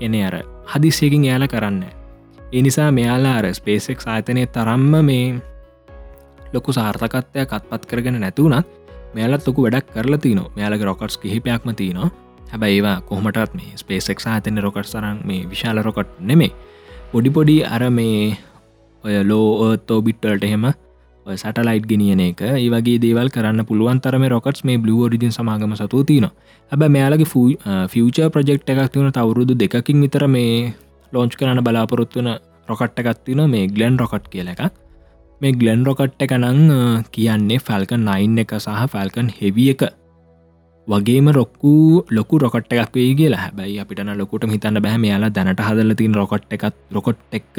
එන 0.00 0.14
අර 0.22 0.36
හදිස්සයකින් 0.66 1.24
යාල 1.24 1.46
කරන්න 1.46 1.84
ඒ 2.52 2.62
නිසා 2.62 2.90
මෙයාලා 2.90 3.36
අර 3.38 3.46
ස්පේසෙක් 3.54 4.04
ආයතනය 4.06 4.46
තරම්ම 4.48 4.94
මේ 5.02 5.24
ලොකු 6.54 6.72
සාර්ථකත්වයක් 6.72 7.54
අත්පත් 7.58 7.86
කරගෙන 7.90 8.20
නැතුවනත් 8.24 8.66
මෙයාලත් 9.14 9.46
ලොකු 9.48 9.60
වැඩක් 9.66 9.86
කරලා 9.94 10.20
තින. 10.24 10.40
මෙයාලගේ 10.56 10.90
රොකට්ස් 10.90 11.18
කිහිපයක්ම 11.22 11.70
තියනවා 11.80 12.10
හැබැයි 12.52 12.76
ඒවා 12.76 12.98
කොහමටත් 13.08 13.54
මේ 13.54 13.72
ස්පේසෙක් 13.76 14.20
ආතන 14.26 14.58
රොකට් 14.66 14.90
සරන් 14.92 15.18
මේ 15.24 15.48
විශාල 15.50 15.82
රොකට් 15.88 16.12
නෙමේ 16.20 16.52
පොඩිපොඩි 17.12 17.56
අර 17.74 17.82
මේ 17.98 18.36
ඔය 19.04 19.16
ලෝ 19.30 19.48
ඕතෝ 19.64 20.00
බිට්ටල්ට 20.06 20.44
එහෙම 20.48 20.66
සටලයිට් 21.26 21.86
ගෙනියන 21.90 22.20
එක 22.26 22.42
ඒවගේ 22.48 22.98
දේවල් 23.04 23.28
කරන්න 23.34 23.66
පුළුවන් 23.68 24.00
තරම 24.04 24.24
රොකටස් 24.34 24.64
මේ 24.64 24.78
බ්ලු 24.84 24.94
ෝඩිජන් 25.04 25.34
සමාගම 25.38 25.74
සතු 25.80 26.04
තින. 26.04 26.26
හැබ 26.72 26.82
මෙයාලගේ 26.96 27.28
ෆියච 27.92 28.18
ප්‍රජෙක්් 28.34 28.62
එකක් 28.66 28.92
තිවන 28.92 29.12
තවරුදු 29.18 29.54
දෙකින් 29.62 30.00
විතර 30.04 30.26
මේ 30.36 30.74
ලෝංච් 31.12 31.34
කරන්න 31.38 31.64
බලාපොරොත්වන 31.66 32.28
රොකට් 32.68 33.02
එකත්තින 33.02 33.42
මේ 33.50 33.66
ගලන් 33.68 33.98
රොකට් 34.02 34.26
කියල 34.32 34.48
එකක්. 34.54 34.72
මේ 35.40 35.52
ගලන් 35.52 35.84
රොකට් 35.88 36.22
එක 36.24 36.32
නං 36.36 36.58
කියන්නේ 37.12 37.60
ෆැල්කන් 37.66 38.02
9 38.06 38.42
එක 38.42 38.50
සහ 38.56 38.88
ෆැල්කන් 38.94 39.28
හෙවිය 39.36 39.70
එක. 39.72 39.82
වගේම 40.88 41.28
රොක්කු 41.32 42.04
ලොකු 42.10 42.40
රොකට් 42.42 42.72
එකක් 42.72 42.96
වේ 42.96 43.14
කියලා. 43.18 43.40
හැබැයි 43.44 43.78
අපිට 43.80 44.02
ලොකුට 44.20 44.44
හිතන්න 44.54 44.80
බැහ 44.84 44.96
යාලා 45.10 45.30
දැනට 45.30 45.62
හදල 45.66 45.94
තින් 46.00 46.14
රොකට් 46.14 46.52
එකත් 46.56 46.76
රොකොට් 46.92 47.36
එක්ක 47.38 47.56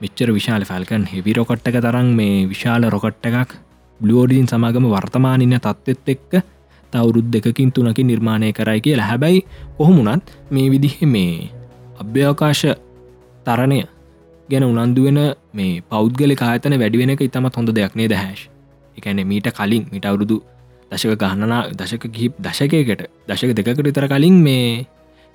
මෙච්චර 0.00 0.32
විශාල 0.36 0.64
ෆැල්කන් 0.70 1.04
හෙවි 1.12 1.32
රොකට් 1.38 1.68
එක 1.70 1.78
තරම් 1.84 2.10
මේ 2.20 2.46
විශාල 2.52 2.82
රොකට් 2.94 3.28
එකක් 3.30 3.54
බ්ලෝඩීන් 4.00 4.50
සමාගම 4.52 4.88
වර්තමානන්න 4.94 5.54
තත්ත්ත් 5.58 6.14
එක්ක 6.14 6.42
තවුරුද් 6.92 7.30
දෙකින් 7.30 7.70
තුනකින් 7.72 8.06
නිර්මාණය 8.06 8.50
කරයි 8.52 8.80
කියලා. 8.80 9.06
හැබැයි 9.06 9.46
කොහොමුණත් 9.78 10.34
මේ 10.50 10.66
විදිහ 10.70 10.96
මේ 11.06 11.50
අභ්‍යවකාශ 12.00 12.64
තරණය 13.46 13.80
ගැන 14.48 14.64
උනන්දුවෙන 14.64 15.20
මේ 15.52 15.80
පෞද්ගල 15.88 16.32
කාතන 16.34 16.74
වැඩිවෙන 16.74 17.14
එක 17.14 17.22
ඉතමත් 17.22 17.56
හොඳ 17.56 17.72
දෙයක් 17.72 17.96
නේ 17.96 18.08
දැහැශ් 18.08 18.44
එකන 18.98 19.20
මීට 19.24 19.48
කලින් 19.52 19.84
මිට 19.92 20.06
අවුරුදු 20.06 20.38
දශක 20.90 21.16
ගහන්නනා 21.16 21.62
දශක 21.72 22.04
කිහිප 22.08 22.38
දශකයකට 22.40 23.02
දශක 23.28 23.50
දෙකට 23.54 23.82
විතර 23.82 24.06
කලින් 24.06 24.38
මේ 24.42 24.86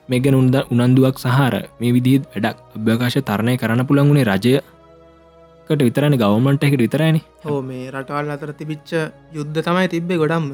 මේගැන 0.09 0.35
උන්ද 0.35 0.55
උනන්දුවක් 0.67 1.19
සහර 1.19 1.55
මේ 1.79 1.91
විදිත් 1.91 2.23
වැඩක් 2.27 2.57
අභ්‍යකාශ 2.77 3.19
තරණය 3.21 3.53
කරන්න 3.57 3.85
පුළන්ගුණේ 3.85 4.25
රජයකට 4.25 5.81
විතරන 5.81 6.17
ගවමන්ට 6.17 6.65
එකට 6.65 6.81
විතරයින 6.81 7.21
හෝ 7.43 7.59
මේ 7.63 7.85
රටවල් 7.93 8.33
අතර 8.35 8.51
තිබිච්ච 8.53 8.91
යුද්ධ 9.31 9.59
තමයි 9.59 9.87
තිබ්බේ 9.87 10.17
ගොඩම්ම. 10.17 10.49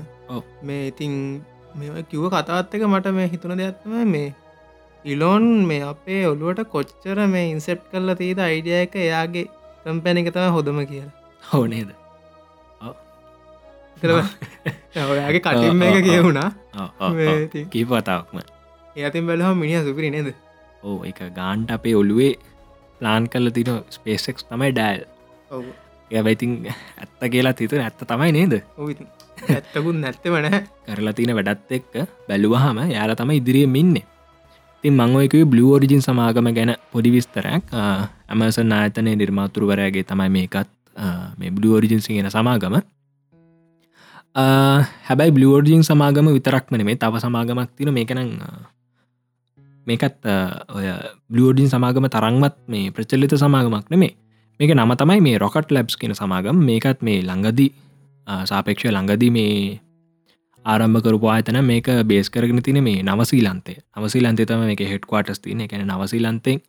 මේ 0.61 0.83
ඉතිං 0.87 1.15
මේ 1.75 2.05
කිව්ව 2.05 2.29
කතාත් 2.29 2.75
එක 2.75 2.85
මට 2.85 3.13
මේ 3.13 3.27
හිතුන 3.27 3.57
දෙයක්ත්ම 3.57 3.97
මේ 4.07 4.29
ඉලෝන් 5.05 5.43
මේ 5.65 5.81
අපේ 5.83 6.27
ඔළුවට 6.27 6.67
කොච්චර 6.71 7.17
මේ 7.27 7.45
ඉන්සෙප් 7.51 7.79
කරලා 7.91 8.15
තීද 8.15 8.39
අයිඩිය 8.39 8.77
එක 8.81 8.95
එයාගේ 8.97 9.45
කම්පැන 9.83 10.17
එක 10.17 10.31
තම 10.33 10.51
හොඳම 10.51 10.79
කියලා. 10.85 11.13
හෝනේද 11.43 11.89
ඔයාගේ 15.09 15.39
කටින්ම 15.39 15.81
එක 15.81 16.03
කියවුණා 16.03 16.49
කීපතාවක්ම 17.71 18.37
ඒතින් 18.95 19.27
බැලහම 19.27 19.57
මිනිිය 19.57 19.83
සුපිරි 19.85 20.11
නේද? 20.11 20.33
ඕ 20.83 20.97
එක 21.05 21.19
ගාන්ට 21.35 21.71
අපේ 21.71 21.95
ඔළුවේ 21.95 22.33
ප්ලාන් 22.99 23.29
කල්ල 23.29 23.49
තින 23.51 23.71
ස්පේසෙක්ස් 23.89 24.43
තමයි 24.43 24.71
ඩෑල් 24.75 25.01
ඇබයිතින් 26.11 26.59
ඇත්ත 26.67 27.31
කියලා 27.31 27.53
තිත 27.53 27.73
ඇත්ත 27.79 28.05
තමයි 28.05 28.31
නේද? 28.31 28.53
ඇත්තකුත් 29.47 29.95
නැත්තවන 29.95 30.51
කරලා 30.85 31.13
තින 31.13 31.35
වැඩත් 31.37 31.75
එක්ක 31.77 31.93
බැලුවහම 32.27 32.87
යාල 32.91 33.15
තම 33.15 33.37
ඉදිරිය 33.39 33.67
මින්නේ 33.67 34.07
තින් 34.83 34.93
මංවයක 34.95 35.33
බ්ලු 35.45 35.73
ෝරිජින් 35.73 36.01
සමාගම 36.01 36.53
ගැන 36.57 36.75
පොඩි 36.91 37.11
විස්තරයක්. 37.11 37.63
ඇමසන් 38.29 38.71
ආයතනය 38.71 39.15
නිර්මාතුරුවරයාගේ 39.15 40.03
තමයි 40.03 40.29
මේකත් 40.29 40.69
මේ 41.39 41.51
බ්ලු 41.51 41.75
ෝරිජින්සි 41.75 42.13
ගෙන 42.13 42.31
සමාගම. 42.31 42.81
හැබැයි 45.07 45.31
බ්ලියෝර්ජින් 45.31 45.83
සමාගම 45.83 46.27
විතරක්මන 46.35 46.83
මේ 46.85 46.95
තව 46.95 47.19
සමාගමක් 47.19 47.69
තින 47.75 47.89
මේකන 47.93 48.19
මේකත් 49.87 50.17
ඔය 50.69 50.85
බ්ලියෝඩින් 51.31 51.69
සමාගම 51.69 52.05
තරංමත් 52.07 52.55
මේ 52.67 52.91
ප්‍රචලිත 52.91 53.33
සමාගමක් 53.43 53.89
නෙමේ 53.89 54.13
මේක 54.59 54.71
නම 54.75 54.91
තමයි 54.95 55.19
මේ 55.21 55.37
රොකට් 55.37 55.71
ලැබ්ස් 55.71 55.97
කියන 55.97 56.13
සමාගම්. 56.15 56.57
මේකත් 56.69 57.01
මේ 57.01 57.19
ළඟදී 57.23 57.71
සාපේක්ෂ 58.45 58.91
ළඟදී 58.91 59.31
මේ 59.31 59.81
ආරම්භ 60.65 61.01
කරපු 61.01 61.27
ආයතන 61.27 61.59
මේක 61.63 61.87
බේස් 62.05 62.29
කරගෙන 62.29 62.63
තින 62.63 62.83
මේ 62.83 63.03
නවසීලන්තේ 63.03 63.77
නවසීලන්තේ 63.97 64.45
තම 64.45 64.65
මේක 64.65 64.83
හෙට්වාටස් 64.85 65.39
තින 65.39 65.61
එකැන 65.61 65.87
නවසීලන්තෙන් 65.87 66.59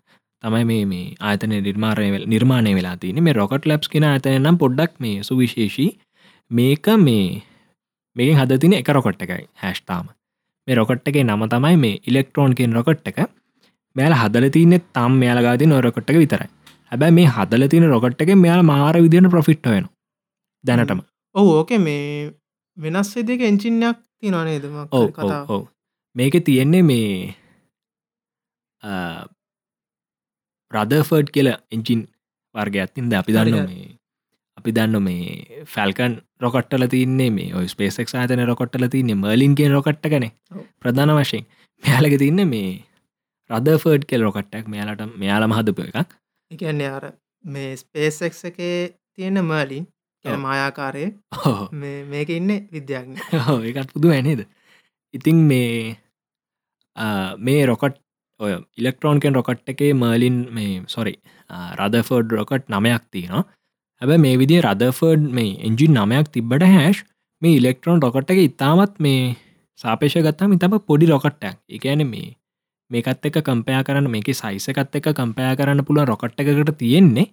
තමයි 0.43 0.65
මේ 0.65 0.85
මේ 0.87 1.07
ආතන 1.23 1.55
නිර්මාරය 1.61 2.07
නිර්මාණය 2.27 2.73
වෙලා 2.75 2.97
තින 2.97 3.23
මේ 3.23 3.33
රොකට් 3.33 3.67
ලැබ්ස් 3.67 3.89
කියෙන 3.89 4.07
ආතන 4.07 4.39
නම් 4.39 4.59
පොඩ්ඩක් 4.59 4.95
මේ 4.99 5.17
සුවිශේෂී. 5.23 5.91
මේක 6.51 6.87
මේ 6.99 7.43
මේක 8.17 8.33
හද 8.35 8.59
තින 8.59 8.73
එක 8.75 8.89
රොකොට් 8.91 9.23
එකයි 9.23 9.45
හැස්්තාම 9.63 10.09
මේ 10.69 10.75
රොකට් 10.75 11.11
එක 11.11 11.21
නම 11.23 11.45
තමයි 11.49 11.77
මේ 11.77 12.01
ඉලෙක්ට්‍රෝන් 12.07 12.55
කියෙන් 12.55 12.73
රොකට් 12.73 13.13
එක. 13.13 13.21
මෙයාල 13.97 14.15
හදල 14.15 14.49
තියනෙ 14.49 14.79
තම් 14.91 15.21
මෙයාලගාති 15.21 15.67
නොරකොට්ට 15.67 16.17
විතරයි. 16.17 16.49
හැබැයි 16.87 17.13
මේ 17.13 17.29
හදල 17.29 17.67
තින 17.69 17.87
රොකට් 17.87 18.23
එක 18.23 18.35
මෙයාල 18.37 18.63
මාර 18.65 18.97
විදින 18.99 19.31
ප්‍රෆිට් 19.31 19.67
වෙන 19.67 19.89
දැනටම. 20.65 21.01
ඔහු 21.35 21.57
ඕක 21.59 21.71
මේ 21.81 22.33
වෙනස් 22.81 23.13
විදික 23.17 23.43
එංචිනයක් 23.43 24.01
තිනනේදම 24.19 24.77
ඔව 24.93 25.63
මේක 26.17 26.37
තියෙන්නේ 26.45 26.83
මේ 26.83 27.13
රදෆර්ඩ් 30.73 31.31
කියල 31.31 31.49
එංචින් 31.71 32.03
වර්ගයක්තින්ද 32.55 33.15
අපි 33.15 33.33
දන්න 33.33 33.67
මේ 33.67 33.89
අපි 34.59 34.73
දන්න 34.73 35.03
මේ 35.03 35.65
ෆැල්කන් 35.67 36.15
රොකට්ටල 36.41 36.87
තින්නේ 36.89 37.31
මේ 37.31 37.51
ඔය 37.55 37.67
ස්පේසෙක් 37.67 38.15
ආතන 38.15 38.45
රොකොට්ටල 38.45 38.87
තින්නේ 38.95 39.21
මර්ලින් 39.23 39.55
කිය 39.55 39.69
රොකට්ට 39.69 40.11
කන 40.13 40.27
ප්‍රධාන 40.81 41.13
වශයෙන්. 41.19 41.45
මෙයාලක 41.83 42.17
තින්න 42.19 42.43
මේ 42.49 42.71
රදෆර්ඩ් 43.51 44.05
කෙල් 44.05 44.27
රොකට්ටක් 44.27 44.67
මෙයාලට 44.69 45.17
මෙයාලම 45.17 45.57
හදපු 45.59 45.87
එකක්. 45.89 46.11
එකන්නේ 46.51 46.91
අර 46.91 47.07
මේ 47.45 47.71
ස්පේසෙක් 47.77 48.39
එකේ 48.45 48.77
තියෙන 49.15 49.43
මර්ලින් 49.43 49.87
මායාකාරය 50.25 51.05
මේක 52.07 52.31
ඉන්න 52.31 52.53
විද්‍යාඥ 52.71 53.17
එකත් 53.73 53.93
පුදු 53.93 54.09
ඇනේද 54.11 54.47
ඉතිං 55.15 55.37
මේ 55.47 55.97
මේ 57.39 57.67
රොකට් 57.67 58.01
ඔය 58.41 58.53
ඉලෙක්ට්‍රෝන්කෙන් 58.77 59.35
රොකට් 59.35 59.69
එකේ 59.69 59.93
මර්ලින් 59.95 60.37
මේ 60.51 60.83
සොරි 60.87 61.15
රදෆර්ඩ් 61.77 62.33
රොකට් 62.33 62.69
නමයක් 62.69 63.05
තියෙනවා. 63.11 63.45
හැබ 64.03 64.13
මේ 64.19 64.37
විදි 64.37 64.61
රදෆර්ඩ් 64.63 65.31
මේ 65.31 65.57
එන්ජින් 65.61 65.97
නමයක් 65.97 66.29
තිබ්බට 66.33 66.67
හැෂ් 66.67 67.05
මේ 67.43 67.57
ඉලෙක්ට්‍රෝන් 67.57 68.03
රොකට් 68.03 68.31
එක 68.31 68.41
ඉතාමත් 68.41 68.95
මේ 68.99 69.37
සාපේෂ 69.79 70.17
ගත්තම 70.19 70.57
ඉතම 70.57 70.77
පොඩි 70.83 71.07
රොකට්ටක් 71.07 71.59
එකන 71.71 72.05
මේ 72.07 72.31
මේකත් 72.91 73.29
එක 73.29 73.39
කම්පයා 73.41 73.83
කරන්න 73.83 74.11
මේක 74.11 74.33
සයිසකත් 74.35 74.99
එක 74.99 75.13
කම්පයා 75.13 75.55
කරන්න 75.55 75.85
පුළුව 75.85 76.09
රොකට් 76.13 76.41
එකකට 76.41 76.77
තියෙන්නේ 76.79 77.31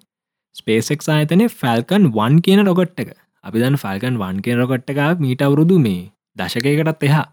ස්පේසෙක් 0.57 1.07
ආයතනය 1.07 1.47
ෆැල්කන් 1.53 2.11
වන් 2.11 2.41
කියන 2.41 2.65
රොකට් 2.65 3.01
එක. 3.03 3.09
අපි 3.43 3.57
දන් 3.59 3.77
ෆල්කන් 3.77 4.19
වන් 4.19 4.43
කියෙන් 4.43 4.61
රොකට් 4.63 4.93
එක 4.93 5.01
මීට 5.19 5.41
අවුරුදු 5.41 5.79
මේ 5.79 6.03
දශකයකටත් 6.38 7.03
එහා. 7.03 7.25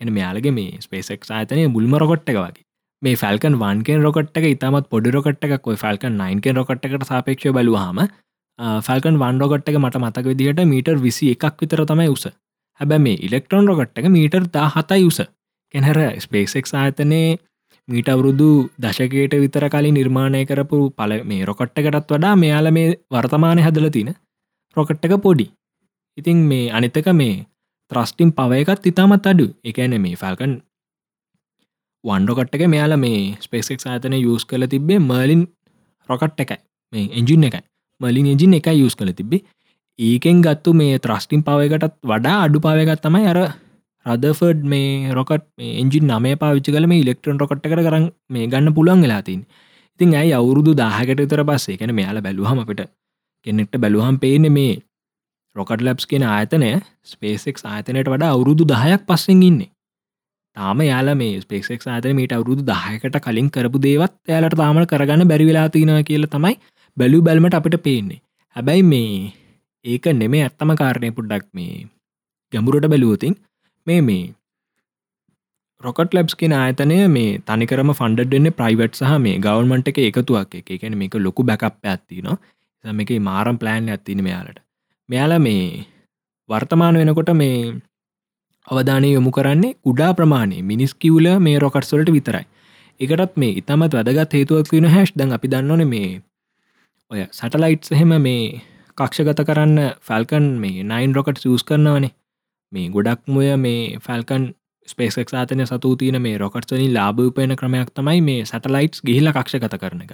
එන 0.00 0.12
මෙයාලගේ 0.12 0.52
මේ 0.52 0.80
ස්පේසෙක් 0.80 1.30
ආයතනය 1.30 1.66
මුල්ම 1.68 1.98
රොකට් 2.02 2.30
එක 2.32 2.38
වගේ. 2.38 2.64
මේ 3.02 3.16
ෆල්කන් 3.16 3.54
වන්කෙන් 3.60 4.02
රොකට් 4.02 4.36
එක 4.38 4.44
ඉතාමත් 4.48 4.88
පොඩි 4.88 5.10
රොකට් 5.10 5.44
එක 5.46 5.54
කොයි 5.62 5.78
ෆල්කන් 5.78 6.18
9කෙන් 6.20 6.58
රොකට් 6.60 6.86
එකට 6.88 7.06
සාපේක්ෂ 7.08 7.54
බලවාම 7.56 8.00
ෆල්කන් 8.86 9.16
වන් 9.18 9.40
රොකට් 9.42 9.70
එක 9.70 9.78
මට 9.78 10.02
මතක 10.02 10.26
විදිහට 10.30 10.62
මීටර් 10.64 10.96
විසි 10.98 11.30
එකක් 11.34 11.62
විතර 11.62 11.84
තමයි 11.84 12.08
උස. 12.08 12.26
හැබැ 12.80 13.00
මේ 13.00 13.18
ඉලෙක්ට්‍රෝන් 13.20 13.66
රොකට් 13.66 13.98
එක 13.98 14.06
මීටර් 14.08 14.46
දා 14.48 14.68
හතයි 14.76 15.06
උස 15.06 15.18
කෙනහැර 15.74 15.98
ස්පේසෙක් 16.20 16.70
ආයතනයේ 16.74 17.38
මීට 17.92 18.08
අවුරුදු 18.08 18.48
දශකයට 18.78 19.34
විතර 19.42 19.64
කලින් 19.68 19.94
නිර්මාණය 19.98 20.42
කරපු 20.50 20.78
පල 20.98 21.12
මේ 21.30 21.46
රොකට්ටකටත් 21.48 22.10
වඩා 22.10 22.34
මෙයාල 22.36 22.68
මේ 22.76 22.88
වර්තමානය 23.10 23.62
හදල 23.62 23.88
තින 23.96 24.10
රොකට් 24.76 25.04
එක 25.06 25.14
පොඩි. 25.22 25.46
ඉතින් 26.18 26.38
මේ 26.50 26.70
අනිතක 26.70 27.08
මේ 27.12 27.34
ත්‍රස්ටිම් 27.90 28.30
පවයකත් 28.32 28.86
ඉතාමත් 28.86 29.26
අඩු. 29.26 29.46
එකන 29.64 29.96
මේ 30.04 30.20
ෆල්කන් 30.22 30.54
වන්ඩොකට් 32.04 32.54
එක 32.56 32.64
මෙයාල 32.66 32.96
මේ 32.98 33.20
ස්පේසෙක් 33.40 33.84
ආතන 33.86 34.16
යස් 34.20 34.44
කල 34.44 34.64
තිබේ 34.66 35.00
මර්ලින් 35.00 35.42
රොකට් 36.08 36.40
එකයි. 36.40 36.60
මේ 36.92 37.10
එන්ජින් 37.18 37.48
එකයි. 37.48 37.62
මලින් 38.00 38.26
එජින් 38.26 38.54
එක 38.58 38.68
යස් 38.74 38.96
කළ 38.96 39.12
තිබේ 39.12 39.42
ඒකෙන් 39.98 40.40
ගත්තු 40.40 40.72
මේ 40.74 40.98
ත්‍රස්ටිම් 40.98 41.42
පවයකටත් 41.42 41.94
වඩා 42.04 42.38
අඩු 42.44 42.58
පාවකත් 42.60 43.02
තමයි 43.02 43.26
අර 43.26 43.38
රදෆර්ඩ් 44.06 44.62
මේ 44.66 45.12
රොකට් 45.12 45.44
එන්ජින් 45.74 46.08
නමය 46.10 46.32
පාවිච්චි 46.36 46.74
කල 46.74 46.86
මේ 46.86 47.02
ඉලෙක්ට්‍රන් 47.04 47.38
රොකට් 47.38 47.66
එකට 47.66 47.84
කරන්න 47.86 48.08
මේ 48.28 48.46
ගන්න 48.46 48.74
පුළුවන් 48.74 49.04
වෙලාතින් 49.06 49.42
ඉතින් 50.00 50.14
ඇයි 50.14 50.32
අවුරුදු 50.32 50.72
දාහකට 50.74 51.22
තර 51.24 51.44
පස්සේ? 51.44 51.76
කැන 51.76 51.94
මෙයාල 51.94 52.18
බැලුහම 52.20 52.62
අපිට 52.62 52.82
කෙනෙක්ට 53.46 53.76
බැලුහම් 53.78 54.16
පේන 54.18 54.46
මේ 54.52 54.72
රොකට් 55.56 55.82
ලබ්ස් 55.82 56.06
කියෙන 56.06 56.24
ආයතනය 56.28 56.70
ස්පේසෙක් 57.04 57.62
ආයතනයට 57.64 58.08
වඩා 58.08 58.32
අවුරුදු 58.36 58.64
දහයක් 58.64 59.06
පස්සෙන් 59.06 59.42
ඉන්නේ. 59.42 59.70
තාම 60.56 60.80
යාල 60.82 61.08
මේ 61.14 61.40
ස්පේක්ක් 61.40 61.86
ආතන 61.86 62.16
මීට 62.18 62.32
අවුරුදු 62.32 62.62
දහයකට 62.64 63.18
කලින් 63.20 63.48
කරපු 63.50 63.78
දේවත් 63.78 64.14
යාලට 64.28 64.56
තාමට 64.56 64.90
කරගන්න 64.90 65.28
බැරිවෙලා 65.28 65.68
තිනව 65.68 66.02
කියල 66.04 66.26
තමයි 66.26 66.54
බැලු 66.96 67.22
බැල්මට 67.22 67.58
අපිට 67.60 67.78
පේන්නේ. 67.82 68.20
හැබැයි 68.56 68.84
මේ 68.84 69.32
ඒක 69.84 70.06
නෙමේ 70.14 70.42
ඇත්තම 70.42 70.74
කාරණය 70.74 71.10
පුඩ්ඩක් 71.10 71.48
මේ 71.52 71.86
ගැඹුරට 72.52 72.88
බැලුවතින් 72.88 73.34
මේ 73.86 74.00
මේ 74.02 74.24
රොකට 75.80 76.14
ලබ්ස් 76.14 76.34
කියෙන 76.40 76.54
ආයතනය 76.54 76.98
මේ 77.08 77.30
තනිකරම 77.46 77.90
ෆන්ඩෙන්න්න 78.00 78.50
ප්‍රයිවට් 78.58 78.98
සහ 78.98 79.14
මේ 79.24 79.38
ගවන්මට 79.46 79.88
එක 79.92 79.98
එකතුවක් 80.00 80.54
එක. 80.60 80.68
එකන 80.70 80.98
මේක 80.98 81.14
ලොකු 81.18 81.42
බැකප් 81.42 81.74
ඇත්ති 81.84 82.22
න 82.22 82.36
සම 82.84 83.00
එක 83.04 83.10
මාරම් 83.28 83.58
ප්ලෑන් 83.58 83.88
ඇත්තින 83.88 84.22
මෙයාලට. 84.26 84.60
මෙයාල 85.08 85.34
මේ 85.38 85.64
වර්තමාන 86.48 87.00
වෙනකොට 87.00 87.32
මේ 87.34 87.58
අවධානය 88.68 89.12
යොමු 89.12 89.30
කරන්නේ 89.30 89.76
කුඩා 89.84 90.12
ප්‍රමාණය. 90.14 90.62
මිනිස් 90.62 90.94
කිවල 90.96 91.28
මේ 91.40 91.58
රොකට්සොලට 91.58 92.14
විතරයි. 92.16 92.46
එකටත් 93.00 93.36
මේ 93.36 93.56
ඉතාමත් 93.60 93.98
වැදගත් 93.98 94.38
හේතුවක් 94.38 94.72
වෙන 94.72 94.90
හැෂ් 94.94 95.16
දන් 95.16 95.34
අපි 95.36 95.52
දන්නවන 95.52 95.88
මේ 95.88 96.10
ඔය 97.10 97.26
සටලයිට්ස් 97.30 97.92
එහෙම 97.92 98.14
මේ 98.22 98.62
කක්ෂගත 98.98 99.40
කරන්න 99.48 99.78
ෆැල්කන් 100.00 100.46
මේ 100.62 100.84
නයින් 100.84 101.14
රොකට් 101.14 101.38
සූස් 101.38 101.64
කරනවනේ. 101.64 102.14
මේ 102.72 102.88
ගොඩක් 102.88 103.22
මුය 103.28 103.48
මේ 103.58 103.80
ෆැල්කන් 104.00 104.44
ස්පේසක් 104.88 105.34
ආතනය 105.34 105.64
සතු 105.64 105.90
තියන 105.96 106.18
මේ 106.22 106.36
රොකට්සලින් 106.36 106.92
ලාභූපයන 106.92 107.56
ක්‍රමයක් 107.56 107.90
තමයි 107.92 108.20
මේ 108.22 108.44
සටලයිට්ස් 108.44 109.02
ගිහිල 109.02 109.30
කක්ෂගත 109.30 109.76
කරන 109.78 110.02
එක. 110.04 110.12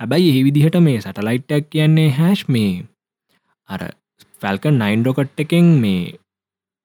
හැබැයි 0.00 0.28
ඒ 0.32 0.44
විදිහට 0.46 0.78
මේ 0.80 1.00
සටලයිට්ටක් 1.00 1.70
කියන්නේ 1.70 2.10
හැෂ් 2.10 2.44
මේ 2.48 2.72
අර 3.68 3.80
ෆැල්කන් 4.40 4.78
නයින් 4.78 5.04
රොකට් 5.04 5.42
එකෙන් 5.44 5.68
මේ 5.80 6.14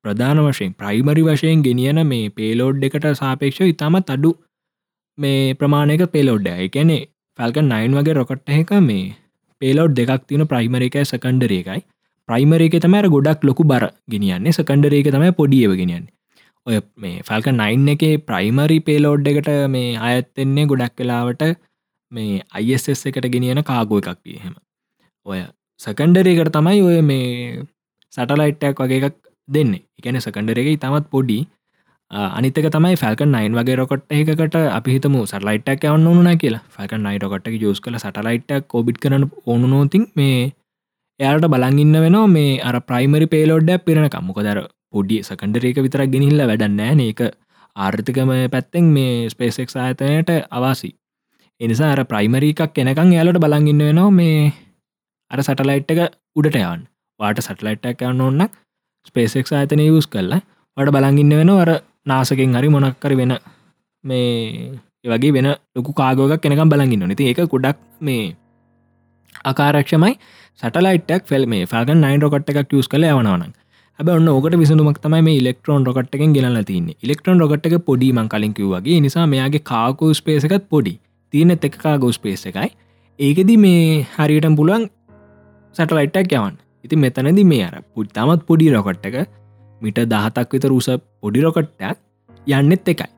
ප්‍රධාන 0.05 0.41
වශයෙන් 0.41 0.73
ප්‍රයිමරි 0.73 1.23
වශයෙන් 1.23 1.65
ගෙනියන 1.67 2.01
මේ 2.07 2.29
පේලෝඩ් 2.31 2.87
එකට 2.89 3.07
සාපේක්ෂ 3.15 3.61
ඉතාමත් 3.65 4.13
අඩු 4.15 4.31
මේ 5.17 5.55
ප්‍රමාණයක 5.55 6.05
පේලෝඩ්ඩ 6.11 6.53
එකනේ 6.59 7.01
ෆැල්කන් 7.39 7.67
නයින් 7.67 7.97
වගේ 7.97 8.17
රොකට් 8.19 8.53
එක 8.53 8.71
මේ 8.81 9.07
පේලෝඩ් 9.61 9.97
දෙකක් 9.99 10.23
තින 10.27 10.43
ප්‍රයිමරික 10.47 10.97
සකන්ඩර 11.03 11.53
එකයි. 11.53 11.81
ප්‍රයිමරේක 12.31 12.75
තමර 12.85 13.07
ගොඩක් 13.15 13.45
ලොකු 13.49 13.67
බර 13.73 13.85
ගෙනියන්නේ 14.13 14.57
සකන්ඩරේක 14.57 15.11
තමයි 15.15 15.37
පොඩියව 15.39 15.73
ගෙනියන්න. 15.81 16.05
ඔය 16.67 16.77
මේ 17.03 17.21
ෆල්ක 17.27 17.55
නයින් 17.61 17.87
එක 17.93 18.03
ප්‍රයිමරි 18.27 18.79
පේලෝඩ් 18.87 19.29
එකට 19.31 19.49
මේ 19.75 19.95
අයත්තෙන්නේ 20.09 20.67
ගොඩක් 20.71 21.01
වෙලාවට 21.01 21.43
මේ 22.11 22.43
අයිස් 22.59 22.87
එකට 22.91 23.27
ගෙනියන 23.35 23.63
කාගෝ 23.71 24.01
එකක් 24.03 24.35
එහෙම. 24.35 24.55
ඔය 25.25 25.39
සකන්ඩරේකට 25.79 26.53
තමයි 26.57 26.83
ඔය 26.89 27.01
මේ 27.01 27.63
සටලයිට්ටක් 28.13 28.83
වගේ 28.83 29.01
එකක් 29.01 29.17
දෙන්න. 29.47 29.73
එකන 29.99 30.21
සකන්ඩර 30.25 30.61
එක 30.63 30.71
ඉතාමත් 30.75 31.09
පොඩි. 31.09 31.39
අනිතක 32.11 32.67
තමයි 32.75 32.95
ෆැල්ක 33.03 33.21
නයින් 33.33 33.53
වගේ 33.59 33.77
රොකට 33.81 34.11
එකකට 34.11 34.57
අපිහිතම 34.77 35.19
සටලයිටක් 35.25 35.85
යවන්න 35.89 36.07
ඕන 36.07 36.31
කියලා. 36.37 36.63
ෆැල්ක 36.75 36.93
නයි 37.05 37.21
රොකට 37.23 37.47
යස් 37.49 37.79
කල 37.85 38.01
සටලයිටක් 38.03 38.67
කෝබිට් 38.73 39.01
කරන 39.03 39.29
ඕනු 39.45 39.67
නෝතින් 39.67 40.05
මේ 40.15 40.51
එයාට 41.21 41.45
බලංගන්න 41.47 41.97
වෙනවා 41.97 42.27
මේ 42.27 42.53
අර 42.61 42.75
ප්‍රයිමරි 42.81 43.27
පේලෝඩ්ඩ 43.27 43.83
පිරෙන 43.85 44.07
කම්මොක 44.09 44.39
දර 44.39 44.59
පොඩි 44.91 45.17
සකන්ඩරේක 45.21 45.77
විතර 45.77 46.03
ගෙනහිල්ල 46.13 46.41
වැඩන්නෑ 46.43 46.95
ඒක 47.03 47.21
ආර්ථිකම 47.75 48.31
පැත්තෙන් 48.53 48.87
මේ 48.95 49.29
ස්පේසෙක් 49.29 49.69
ආයතනයට 49.75 50.31
අවාසි. 50.49 50.89
එනිසා 51.61 51.91
අර 51.95 52.01
ප්‍රයිමරි 52.05 52.51
එකක් 52.55 52.77
එනකං 52.77 53.13
යාලට 53.13 53.39
බලංගන්න 53.39 53.85
වෙනවා 53.87 54.11
මේ 54.11 54.51
අර 55.31 55.39
සටලයිට් 55.41 55.93
එක 55.93 56.01
උඩට 56.35 56.57
යවන් 56.57 56.83
වාට 57.19 57.39
සටලයිට්ටක් 57.39 58.03
යන්න 58.03 58.21
ඕන්නක් 58.21 58.57
ස්පේසෙක් 59.07 59.53
ආතන 59.53 59.81
යස් 59.81 60.07
කරලා 60.07 60.41
වට 60.77 60.95
බලඟින්න 60.95 61.37
වෙන 61.39 61.53
වර 61.53 61.71
නාසකෙන් 62.05 62.57
හරි 62.57 62.69
මොනක්කර 62.69 63.15
වෙන 63.15 63.37
මේ 64.03 64.73
වගේ 65.05 65.33
වෙන 65.33 65.49
ලොකු 65.75 65.93
කාගෝගක් 65.93 66.41
කෙනකම් 66.41 66.69
බලගින්න 66.69 67.07
නති 67.07 67.29
ඒක 67.29 67.45
කුඩක් 67.47 67.77
මේ 67.99 68.35
අකාරක්ෂමයි. 69.43 70.13
සටලයිටක් 70.59 71.25
ෆෙල් 71.31 71.45
මේ 71.51 71.65
ෆල්ගන් 71.71 72.01
නයින් 72.05 72.21
රොකට 72.23 72.49
එකක් 72.53 72.73
යස් 72.79 72.89
කල 72.93 73.05
යවනවන 73.09 73.53
ඇබ 73.99 74.09
ඔන්න 74.13 74.31
ඕකට 74.33 74.57
විසඳුමක් 74.61 74.99
තමයි 75.03 75.21
මේ 75.27 75.37
ඉලෙක්ට්‍රෝන් 75.41 75.85
රොකට 75.87 76.15
එකෙන් 76.17 76.33
ගෙනල 76.35 76.59
තින්නේ. 76.69 76.97
ඉලෙක්ට්‍රෝන් 77.05 77.41
රොකට 77.43 77.65
එක 77.69 77.75
පොඩිමන් 77.89 78.29
කලින් 78.33 78.53
කිව්වගේ 78.57 78.99
නිසා 79.05 79.25
මෙයාගේ 79.33 79.63
කාකෝ 79.71 80.11
ස්පේසකත් 80.13 80.65
පොඩි. 80.69 80.93
තියන 81.33 81.51
එක් 81.51 81.77
කාගෝ 81.85 82.11
ස්පේස 82.11 82.45
එකයි. 82.45 82.69
ඒකෙදි 83.19 83.55
මේ 83.57 84.05
හරියටම් 84.17 84.55
පුළුවන් 84.59 84.85
සටලයිට්ටක් 85.75 86.37
යවන් 86.39 86.55
ඉති 86.85 86.95
මෙතනදි 86.95 87.43
මේ 87.45 87.65
අර 87.67 87.75
පුට්තාමත් 87.95 88.45
පොඩි 88.47 88.69
රොකට් 88.75 89.05
එක 89.09 89.17
මිට 89.81 89.99
දහතක් 90.13 90.55
විත 90.55 90.65
රුස 90.65 90.89
පොඩි 91.21 91.43
රොකට්ටක් 91.45 91.97
යන්නෙත් 92.47 92.93
එකයි. 92.93 93.09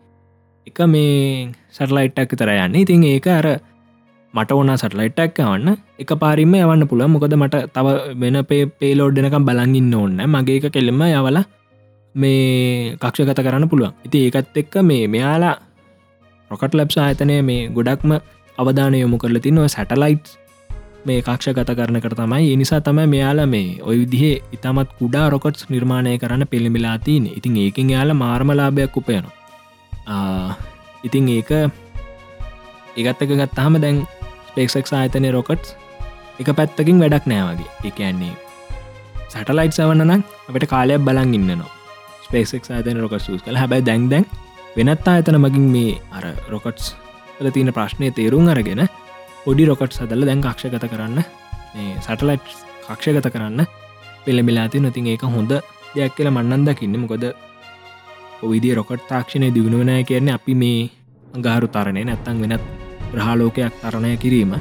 එක 0.67 0.79
මේ 0.87 1.51
සටලයිට්ටක් 1.71 2.35
තර 2.39 2.51
යන්න. 2.57 2.75
ඉතින් 2.75 3.03
ඒක 3.11 3.27
අර 3.39 3.47
මට 4.33 4.51
ඕන 4.51 4.71
සටලයිට්ටක් 4.81 5.39
වන්න 5.47 5.75
එක 6.03 6.11
පාරිම 6.21 6.53
යවන්න 6.59 6.87
පුළ 6.91 7.03
මොකද 7.15 7.33
මට 7.37 7.65
තව 7.75 7.87
වෙන 8.21 8.37
පේ 8.49 8.63
පේලෝඩ්ඩනකම් 8.81 9.43
බලගින්න 9.49 9.93
ඕන්න 9.99 10.23
මගේ 10.35 10.55
එක 10.59 10.71
කෙල්ලෙම 10.75 11.03
යවල 11.09 11.37
මේ 12.15 12.95
කක්ෂගත 13.01 13.41
කරන්න 13.45 13.69
පුළුවන්. 13.69 13.93
ඉති 14.05 14.19
ඒකත් 14.27 14.57
එක්ක 14.61 14.75
මේ 14.89 15.03
මෙයාලා 15.07 15.55
රොකට 16.51 16.77
ලබ්ස 16.79 16.97
ආයතනය 17.03 17.35
මේ 17.49 17.67
ගොඩක්ම 17.75 18.11
අවධානය 18.57 18.97
යොමු 19.03 19.17
කරල 19.21 19.37
තින්නවා 19.45 19.73
සැටලයිට් 19.75 20.33
මේ 21.05 21.21
කක්ෂ 21.21 21.55
ගත 21.57 21.77
කරනකට 21.77 22.17
තමයි. 22.19 22.49
එනිසා 22.55 22.81
තමයි 22.81 23.07
මෙයාල 23.13 23.45
මේ 23.53 23.77
ඔය 23.87 23.95
විදිහේ 24.01 24.35
ඉතාමත් 24.57 24.97
කුඩා 24.99 25.29
රොකොට්ස් 25.29 25.69
නිර්මාණය 25.69 26.17
කරන්න 26.17 26.49
පෙළිමිලා 26.51 26.97
තියන 27.05 27.25
ඉතින් 27.37 27.57
ඒකින් 27.63 27.93
යාල 27.95 28.17
මාර්මලාභයක් 28.23 28.97
උපයනවා. 28.97 30.57
ඉතින් 31.03 31.29
ඒක 31.37 31.51
ඒගත් 32.97 33.21
එක 33.23 33.31
ගත්තහම 33.39 33.75
දැන් 33.83 34.05
ස්පේක්සක් 34.53 34.93
ආයතනය 34.93 35.29
රොකට්ස් 35.33 35.75
එක 36.39 36.49
පැත්තකින් 36.57 36.99
වැඩක් 37.01 37.25
නෑවගේ 37.31 37.69
එකන්නේ 37.89 38.33
සටලයිට් 39.31 39.75
සවන්න 39.77 40.05
නම් 40.07 40.21
අපට 40.49 40.65
කාලයක් 40.73 41.01
බලන් 41.07 41.33
ඉන්නනවා 41.37 41.71
ස්පේක්ක් 42.25 42.69
ආතන 42.75 42.99
රොකට් 43.03 43.23
සූස් 43.25 43.41
කළ. 43.45 43.57
හැබයි 43.61 43.85
දැන් 43.87 44.09
දැන් 44.11 44.25
වෙනත් 44.75 45.07
ආයතන 45.07 45.37
මගින් 45.45 45.65
මේ 45.75 45.93
අර 46.17 46.25
රොකට්ස් 46.53 46.85
ල 47.41 47.49
තියෙන 47.55 47.73
ප්‍රශ්නය 47.77 48.11
තේරුම් 48.17 48.49
අරගෙන 48.53 48.83
පොඩි 49.45 49.65
රොකට් 49.69 49.97
සදල 49.97 50.25
දැන් 50.29 50.45
කක්ෂගත 50.45 50.85
කරන්න 50.91 51.19
සටලයිට් 52.05 52.53
කක්ෂගත 52.87 53.29
කරන්න 53.33 53.65
පෙළමිලාති 54.25 54.83
නොතින් 54.85 55.09
ඒක 55.13 55.25
හොඳ 55.37 55.57
දෙයක් 55.95 56.13
කියල 56.17 56.29
මන්නන් 56.35 56.69
දකින්න. 56.69 56.95
මොකොද 57.01 57.25
ඔවිදි 58.43 58.77
රොකට් 58.77 59.09
තාක්ෂණය 59.09 59.49
දියුණුවනය 59.57 59.99
කියන්නේ 60.09 60.37
අපි 60.37 60.53
මේ 60.61 60.89
අගාරු 61.37 61.73
තරණය 61.75 62.05
නැත්තං 62.05 62.41
වෙනත් 62.43 62.82
ප්‍රහාලෝකයක් 63.13 63.81
තරණය 63.81 64.13
කිරීම 64.17 64.53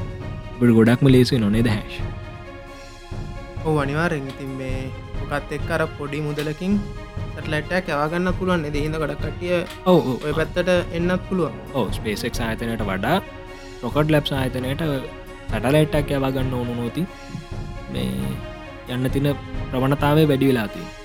බට 0.59 0.73
ගොඩක්ම 0.79 1.07
ලේසි 1.09 1.39
නොනේ 1.39 1.63
දැහැශ 1.63 1.99
ඕ 3.65 3.77
අනිවාරෙන් 3.79 4.29
ඉතින් 4.29 4.53
මේ 4.59 4.81
ඕකත් 5.23 5.53
එක් 5.57 5.71
අර 5.75 5.83
පොඩි 5.99 6.21
මුදලකින් 6.21 6.75
සටලට්ටයක් 7.33 7.91
යවාගන්න 7.91 8.33
පුළුවන් 8.39 8.69
එදහිද 8.71 8.97
ගොඩ 9.03 9.15
කටිය 9.21 9.59
ඔව 9.87 10.09
ඔය 10.17 10.33
පැත්තට 10.39 10.71
එන්නත් 10.93 11.23
පුළුවන්. 11.29 11.55
ඕ 11.75 11.87
ස්පේසෙක් 11.91 12.41
ආයතනයට 12.41 12.85
වඩා 12.85 13.19
රොකට් 13.83 14.13
ලැබ් 14.15 14.33
ආයතනයට 14.39 14.83
සැටලයිට්ටක් 15.51 16.17
යවාගන්න 16.19 16.57
ඕනු 16.59 16.75
නෝති. 16.75 17.07
මේ 17.93 18.35
යන්න 18.89 19.13
තින 19.15 19.31
ප්‍රවණතාවේ 19.71 20.29
වැඩි 20.29 20.51
වෙලාතිී 20.51 21.02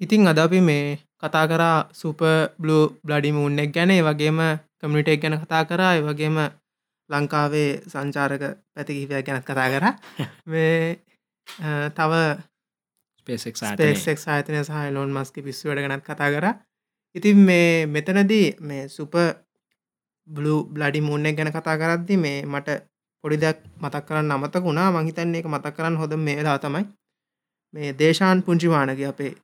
ඉතිං 0.00 0.26
අද 0.26 0.38
අපි 0.38 0.60
මේ 0.60 0.98
කතා 1.18 1.46
කරා 1.46 1.90
සුප 1.92 2.20
බ්ලු 2.54 2.78
බ්ලඩි 3.04 3.30
මුන්නෙක් 3.32 3.70
ගැන 3.74 3.90
වගේම 4.00 4.38
කමිටෙක් 4.78 5.18
ගැන 5.20 5.34
කතා 5.36 5.62
කරා 5.64 5.98
වගේම 6.00 6.38
ලංකාවේ 7.10 7.70
සංචාරක 7.84 8.42
පැතිකිපයක් 8.74 9.26
ගැනත් 9.26 9.44
කතා 9.44 9.68
කර. 9.68 9.84
මේ 10.50 11.02
තව 11.90 12.12
ස්පේක්ක් 13.96 14.22
ආයතනය. 14.26 14.62
සහ 14.62 14.76
ලොන් 14.90 15.10
මස්ක 15.10 15.36
පිස්සුවට 15.40 15.82
ගැනත් 15.82 16.04
කතා 16.04 16.30
කර. 16.30 16.46
ඉතින් 17.14 17.38
මේ 17.38 17.86
මෙතනදී 17.86 18.48
මේ 18.60 18.84
සුප 18.88 19.14
බ්ලු 20.28 20.54
බ්ලඩි 20.66 21.00
මුන්නෙක් 21.00 21.34
ගැන 21.36 21.50
කතා 21.50 21.76
කරද්දි 21.76 22.14
මේ 22.16 22.38
මට 22.44 22.68
පොඩි 23.24 23.36
දෙයක් 23.36 23.58
මතක් 23.82 24.04
කරන්න 24.06 24.30
අමතක 24.30 24.62
වුණා. 24.62 24.94
මහිතන්නේ 24.94 25.40
එක 25.40 25.46
මතක් 25.46 25.74
කරන්න 25.76 25.96
හොඳ 25.96 26.14
මේලා 26.18 26.58
තමයි. 26.58 26.84
මේ 27.74 27.88
දේශාන් 27.94 28.38
පුංචිමානක 28.42 29.02
අපේ 29.04 29.34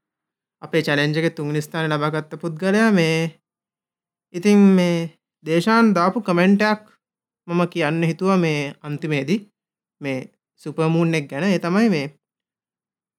අපේ 0.64 0.82
චලෙන්ජක 0.82 1.26
තුන්නි 1.36 1.60
ස්ථාන 1.60 1.90
ලබාගත්ත 1.90 2.32
පුද්ගලයා 2.42 2.90
මේ. 2.90 3.18
ඉතින් 4.34 4.60
මේ 4.76 4.96
දේශාන් 5.44 5.94
දාපු 5.94 6.18
කමෙන්ටයක් 6.20 6.80
මම 7.46 7.62
කියන්න 7.68 8.02
හිතුව 8.02 8.30
මේ 8.38 8.60
අන්තිමේදී. 8.82 9.40
මේ 10.00 10.18
සුපමූන්නෙක් 10.60 11.26
ගැන. 11.30 11.44
ඒ 11.44 11.58
තමයි 11.58 11.88
මේ 11.88 12.06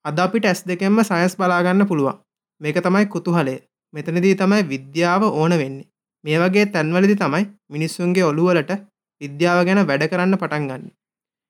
අද 0.05 0.17
අපිට 0.19 0.45
ඇස් 0.45 0.61
දෙකෙන්ම 0.67 0.99
සයස් 1.03 1.37
බලාගන්න 1.37 1.87
පුළුවන්. 1.87 2.17
මේක 2.61 2.77
තමයි 2.85 3.05
කුතුහලේ 3.07 3.59
මෙතනදී 3.93 4.35
තමයි 4.35 4.63
විද්‍යාව 4.71 5.23
ඕන 5.23 5.53
වෙන්නේ. 5.61 5.87
මේ 6.23 6.37
වගේ 6.41 6.65
තැන්වලදි 6.65 7.15
තමයි 7.15 7.45
මිනිස්සුන්ගේ 7.69 8.23
ඔළුවලට 8.23 8.71
විද්‍යාව 9.21 9.59
ගැන 9.67 9.81
වැඩ 9.87 10.09
කරන්න 10.11 10.37
පටන් 10.37 10.67
ගන්න. 10.69 10.83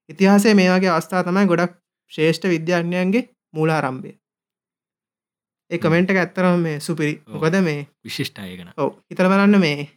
ඉතිහාසේ 0.09 0.53
මේ 0.53 0.69
වගේ 0.73 0.91
අවස්ථා 0.91 1.23
තමයි 1.23 1.45
ගොඩක් 1.47 1.73
ශ්‍රේෂ්ඨ 2.11 2.51
විද්‍යාඥයන්ගේ 2.53 3.23
මූලාරම්භය. 3.53 4.11
ඒ 5.71 5.77
කමෙන්ට් 5.81 6.11
එක 6.11 6.19
ඇත්තරම 6.21 6.61
මේ 6.61 6.79
සුපිරි. 6.79 7.13
ඔව්. 7.27 7.33
මොකද 7.33 7.55
මේ 7.67 7.87
විශිෂ්ටයගෙන 8.05 8.71
ඔව. 8.77 8.91
හිතර 9.09 9.29
බලන්න 9.31 9.59
මේ 9.59 9.89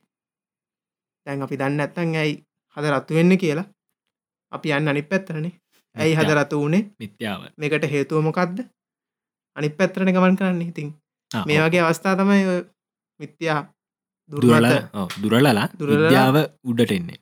දැන් 1.27 1.43
අපි 1.47 1.57
දන්න 1.61 1.81
ඇත්තන් 1.85 2.15
ඇයි 2.17 2.35
හද 2.77 2.85
රත්තු 2.95 3.19
වෙන්න 3.19 3.39
කියලා. 3.43 3.67
අපි 4.53 4.73
යන්න 4.77 4.89
අනි 4.89 5.03
පැත්තරනේ 5.03 5.53
ඇයි 5.97 6.17
හද 6.19 6.31
රතු 6.39 6.65
වනේ? 6.65 6.83
මිත්‍යාව. 7.01 7.41
මේකට 7.57 7.91
හේතුව 7.95 8.25
මොකක්ද 8.25 8.65
අනි 9.57 9.69
පැත්තරන 9.79 10.13
ගමන් 10.15 10.37
කරන්න 10.41 10.63
ඉතින්. 10.69 10.93
මේ 11.47 11.59
වගේ 11.63 11.83
අවස්ථා 11.85 12.17
තමයි 12.17 12.45
මිත්‍යා 13.21 13.61
දුරල 14.31 14.67
ඔව්, 14.93 15.09
දුරලලා 15.23 15.69
විද්‍යාව 15.81 16.37
උඩට 16.65 16.93
එන්නේ. 16.93 17.19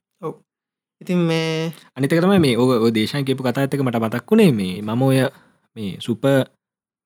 ඉතින් 1.00 1.18
මේ 1.28 1.72
අනිතකතම 1.96 2.32
මේ 2.40 2.56
ඕ 2.56 2.90
දේශන් 2.94 3.24
කියපු 3.26 3.44
කතා 3.44 3.66
ඇතක 3.66 3.82
මට 3.84 4.00
මතක් 4.02 4.30
වුණේ 4.30 4.52
මේ 4.52 4.82
මම 4.82 5.02
ඔය 5.02 5.18
මේ 5.76 5.90
සුප 6.00 6.24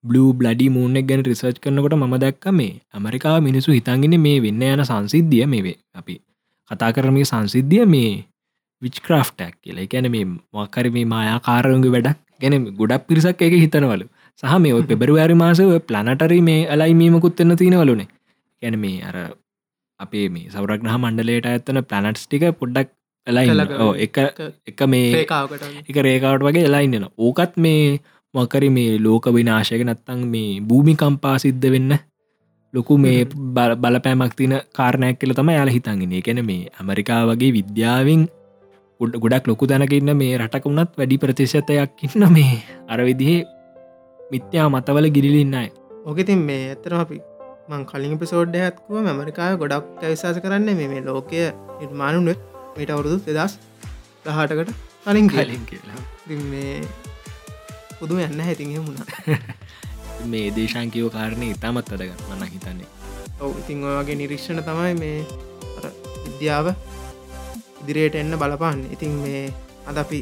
බ්ලු 0.05 0.23
බ්ලඩි 0.33 0.67
මූනෙක් 0.69 1.07
ගැන 1.07 1.23
රිසර්ච් 1.25 1.59
කරනකොට 1.59 1.97
ම 1.97 2.17
දැක්ක 2.17 2.47
මේ 2.53 2.73
ඇමරිකා 2.95 3.37
මිනිසු 3.41 3.77
හිතන්ගෙන 3.77 4.17
මේ 4.21 4.39
වෙන්න 4.41 4.63
යන 4.65 4.83
සංසිද්ධිය 4.85 5.47
මේවේ. 5.47 5.77
අපි 5.95 6.15
කතා 6.71 6.91
කරමගේ 6.93 7.31
සංසිද්ධිය 7.33 7.85
මේ 7.87 8.13
විච් 8.83 8.97
ක්‍රෆ්ටක් 9.01 9.55
කියලා. 9.57 9.85
එකැන 9.87 10.11
මේ 10.11 10.25
මොක්කර 10.53 10.87
මේ 10.91 11.07
මායාකාරයුගේ 11.07 11.93
වැඩක්. 11.97 12.19
ගැන 12.41 12.57
ගොඩක් 12.79 13.05
පිරිසක් 13.09 13.43
එක 13.43 13.57
හිතනවලු. 13.57 14.07
සහ 14.43 14.57
මේ 14.59 14.73
ඔය 14.73 14.85
පෙබරවාරි 14.85 15.37
මාසව 15.37 15.75
ප්ලනටරි 15.89 16.41
මේ 16.43 16.63
අලයි 16.69 16.95
මීමකුත් 16.95 17.41
එන්න 17.41 17.57
තියෙනවලුනේ. 17.57 18.09
ගැන 18.63 18.79
මේ 18.79 19.03
අර 19.03 19.17
අපේ 20.01 20.27
මේ 20.29 20.49
සවරක්නහ 20.49 20.97
මණ්ඩලයට 20.97 21.51
ඇත්තන 21.51 21.83
ප්ලනට්ස් 21.85 22.25
ටික 22.25 22.47
පොඩ්ඩක් 22.61 22.97
එලයි 23.27 23.49
එක 23.99 24.17
එක 24.67 24.81
මේ 24.87 25.27
එක 25.85 25.99
රේකාවට 26.01 26.47
වගේ 26.47 26.65
එලයින්නන 26.65 27.07
ඕකත් 27.19 27.57
මේ 27.59 28.01
මොකරි 28.35 28.69
මේ 28.71 28.99
ලෝක 28.99 29.27
විනාශයක 29.29 29.83
නැත්තං 29.85 30.23
මේ 30.27 30.61
භූමිකම්පා 30.63 31.37
සිද්ධ 31.39 31.69
වෙන්න. 31.71 31.93
ලොකු 32.75 32.99
මේ 32.99 33.25
බල- 33.55 33.77
බලපෑමක් 33.77 34.35
තින 34.35 34.53
කාරණයක් 34.73 35.17
කියල 35.19 35.33
තම 35.35 35.51
යාල 35.51 35.69
හිතන්ගෙන 35.69 36.13
එකැන 36.13 36.41
මේ 36.47 36.69
ඇමරිකා 36.79 37.23
වගේ 37.27 37.51
විද්‍යාවෙන් 37.53 38.23
උඩ 39.01 39.15
ගොඩක් 39.17 39.51
ලොකු 39.51 39.67
දැනකන්න 39.67 40.13
මේ 40.17 40.39
රටක 40.39 40.65
වුණත් 40.65 40.93
වැඩි 40.99 41.19
ප්‍රතිශතයක් 41.19 42.05
ඉන්න 42.07 42.27
මේ 42.33 42.55
අර 42.89 43.01
විදිහේ 43.01 43.41
මිත්‍යා 44.31 44.69
මතවල 44.69 45.11
ගිරිලින්නයි 45.11 45.67
ඕකෙතින් 46.05 46.47
මේ 46.49 46.63
ඇතරම 46.69 47.01
අපි 47.01 47.19
මං 47.71 47.83
කලින් 47.85 48.15
පිසෝඩ්ඩ 48.19 48.61
ඇත්කුව 48.61 49.11
ඇමරිකාය 49.13 49.57
ගොඩක් 49.57 50.05
ඇවිශවාස 50.05 50.39
කරන්න 50.39 50.71
මේ 50.85 51.03
ලෝකය 51.03 51.43
නිර්මාණුනෙත් 51.81 52.41
මීට 52.77 52.91
අවුරුදු 52.91 53.19
දෙදස් 53.29 53.59
දහටකට 54.25 54.71
කලින් 55.05 55.29
කලින් 55.29 55.65
කියලා. 55.67 56.01
මේ 56.53 56.75
පුදුම 58.01 58.19
යන්න 58.19 58.41
හැතිහ 58.41 58.69
මුණා 58.81 59.07
මේ 60.33 60.51
දේශංකයෝ 60.57 61.11
කාරණය 61.11 61.51
ඉතාමත් 61.55 61.93
අදගත් 61.95 62.21
මන්න 62.29 62.53
හිතන්නේ. 62.53 62.89
ඔව 63.41 63.57
ඉතිං 63.61 63.85
ඔය 63.85 63.95
වගේ 63.99 64.17
නිරීක්ෂණ 64.21 64.63
තමයි 64.65 64.95
මේ 65.01 65.19
විද්‍යාව 66.25 66.73
ඉදිරියට 67.83 68.19
එන්න 68.21 68.37
බලපාන්න. 68.37 68.85
ඉතින් 68.93 69.17
මේ 69.23 69.43
අද 69.87 69.97
අපි 69.97 70.21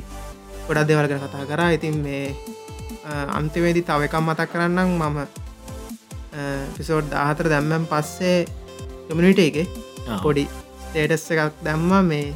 ගොඩක් 0.66 0.88
දෙවල්ග 0.88 1.14
කතා 1.16 1.44
කරා. 1.46 1.70
ඉතින් 1.72 1.98
මේ 1.98 2.34
අන්තිවේදි 3.30 3.82
තව 3.82 4.09
එකම් 4.09 4.24
මතක් 4.26 4.48
කරන්නම්. 4.52 4.90
මම 5.00 5.18
පිසෝඩ් 6.76 7.10
දාහතර 7.10 7.50
දැම්මම් 7.50 7.86
පස්සේ 7.86 8.46
කමිනිට 9.09 9.40
එක. 9.40 9.56
පොඩි 10.22 10.46
ස්ටේටස් 10.82 11.30
එකක් 11.30 11.64
දැම්ම. 11.64 11.90
මේ 12.05 12.34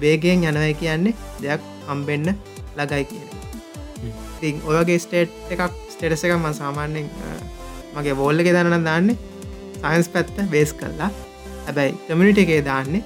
වේගෙන් 0.00 0.44
යනවයි 0.44 0.74
කියන්නේ 0.74 1.18
දෙයක් 1.42 1.60
හම්බෙන්න 1.88 2.34
ලගයි 2.78 3.04
කියන 3.04 3.29
ඉතින් 4.42 4.60
ඔයගේ 4.64 4.98
ස්ටේට් 4.98 5.52
එකක් 5.52 5.62
ස්ටේටස 5.90 6.24
එකක් 6.24 6.34
ම 6.34 6.46
සාමාන්‍යෙන් 6.54 7.08
මගේ 7.94 8.14
බෝල්ල 8.16 8.40
එක 8.40 8.48
දන්න 8.48 8.84
දාන්නේ 8.84 9.16
සයින්ස් 9.76 10.08
පැත්ත 10.08 10.36
බේස් 10.50 10.72
කරලා. 10.72 11.10
හැබැයි 11.66 11.92
කමිනිට 12.06 12.38
එකේ 12.38 12.60
දාන්නේ 12.64 13.02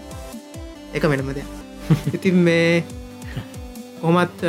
එක 0.95 1.03
වෙනම 1.05 1.31
දෙයක්. 1.31 1.49
ඉතින් 2.17 2.37
මේ 2.41 2.85
කොමත් 4.01 4.45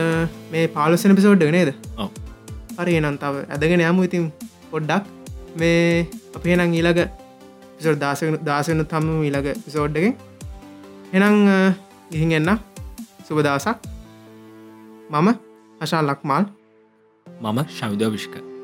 මේ 0.51 0.67
පාලුසන 0.69 1.15
පිසෝඩ්ඩ 1.15 1.51
නේද. 1.51 1.73
හරි 2.77 2.99
නම් 2.99 3.17
තව 3.17 3.45
ඇදගෙන 3.49 3.81
යමු. 3.81 4.03
ඉතින් 4.03 4.29
පොඩ්ඩක් 4.71 5.09
මේ 5.55 6.05
අපේ 6.35 6.55
නං 6.55 6.73
ඊළඟ 6.73 7.01
පිසොඩ් 7.77 7.99
දාසන 7.99 8.37
දාසන 8.43 8.85
තම 8.85 9.09
ඊළඟ 9.21 9.49
පිසෝඩ්ඩගෙන් 9.65 10.13
එනං 11.13 11.41
ගිහින් 12.11 12.37
එන්න. 12.39 12.59
සුබදසක් 13.25 13.89
මම 15.09 15.27
හශා 15.81 16.03
ලක්මාල් 16.03 16.45
මම 17.41 17.59
ශවිධ 17.69 18.11
විශ්ක 18.11 18.54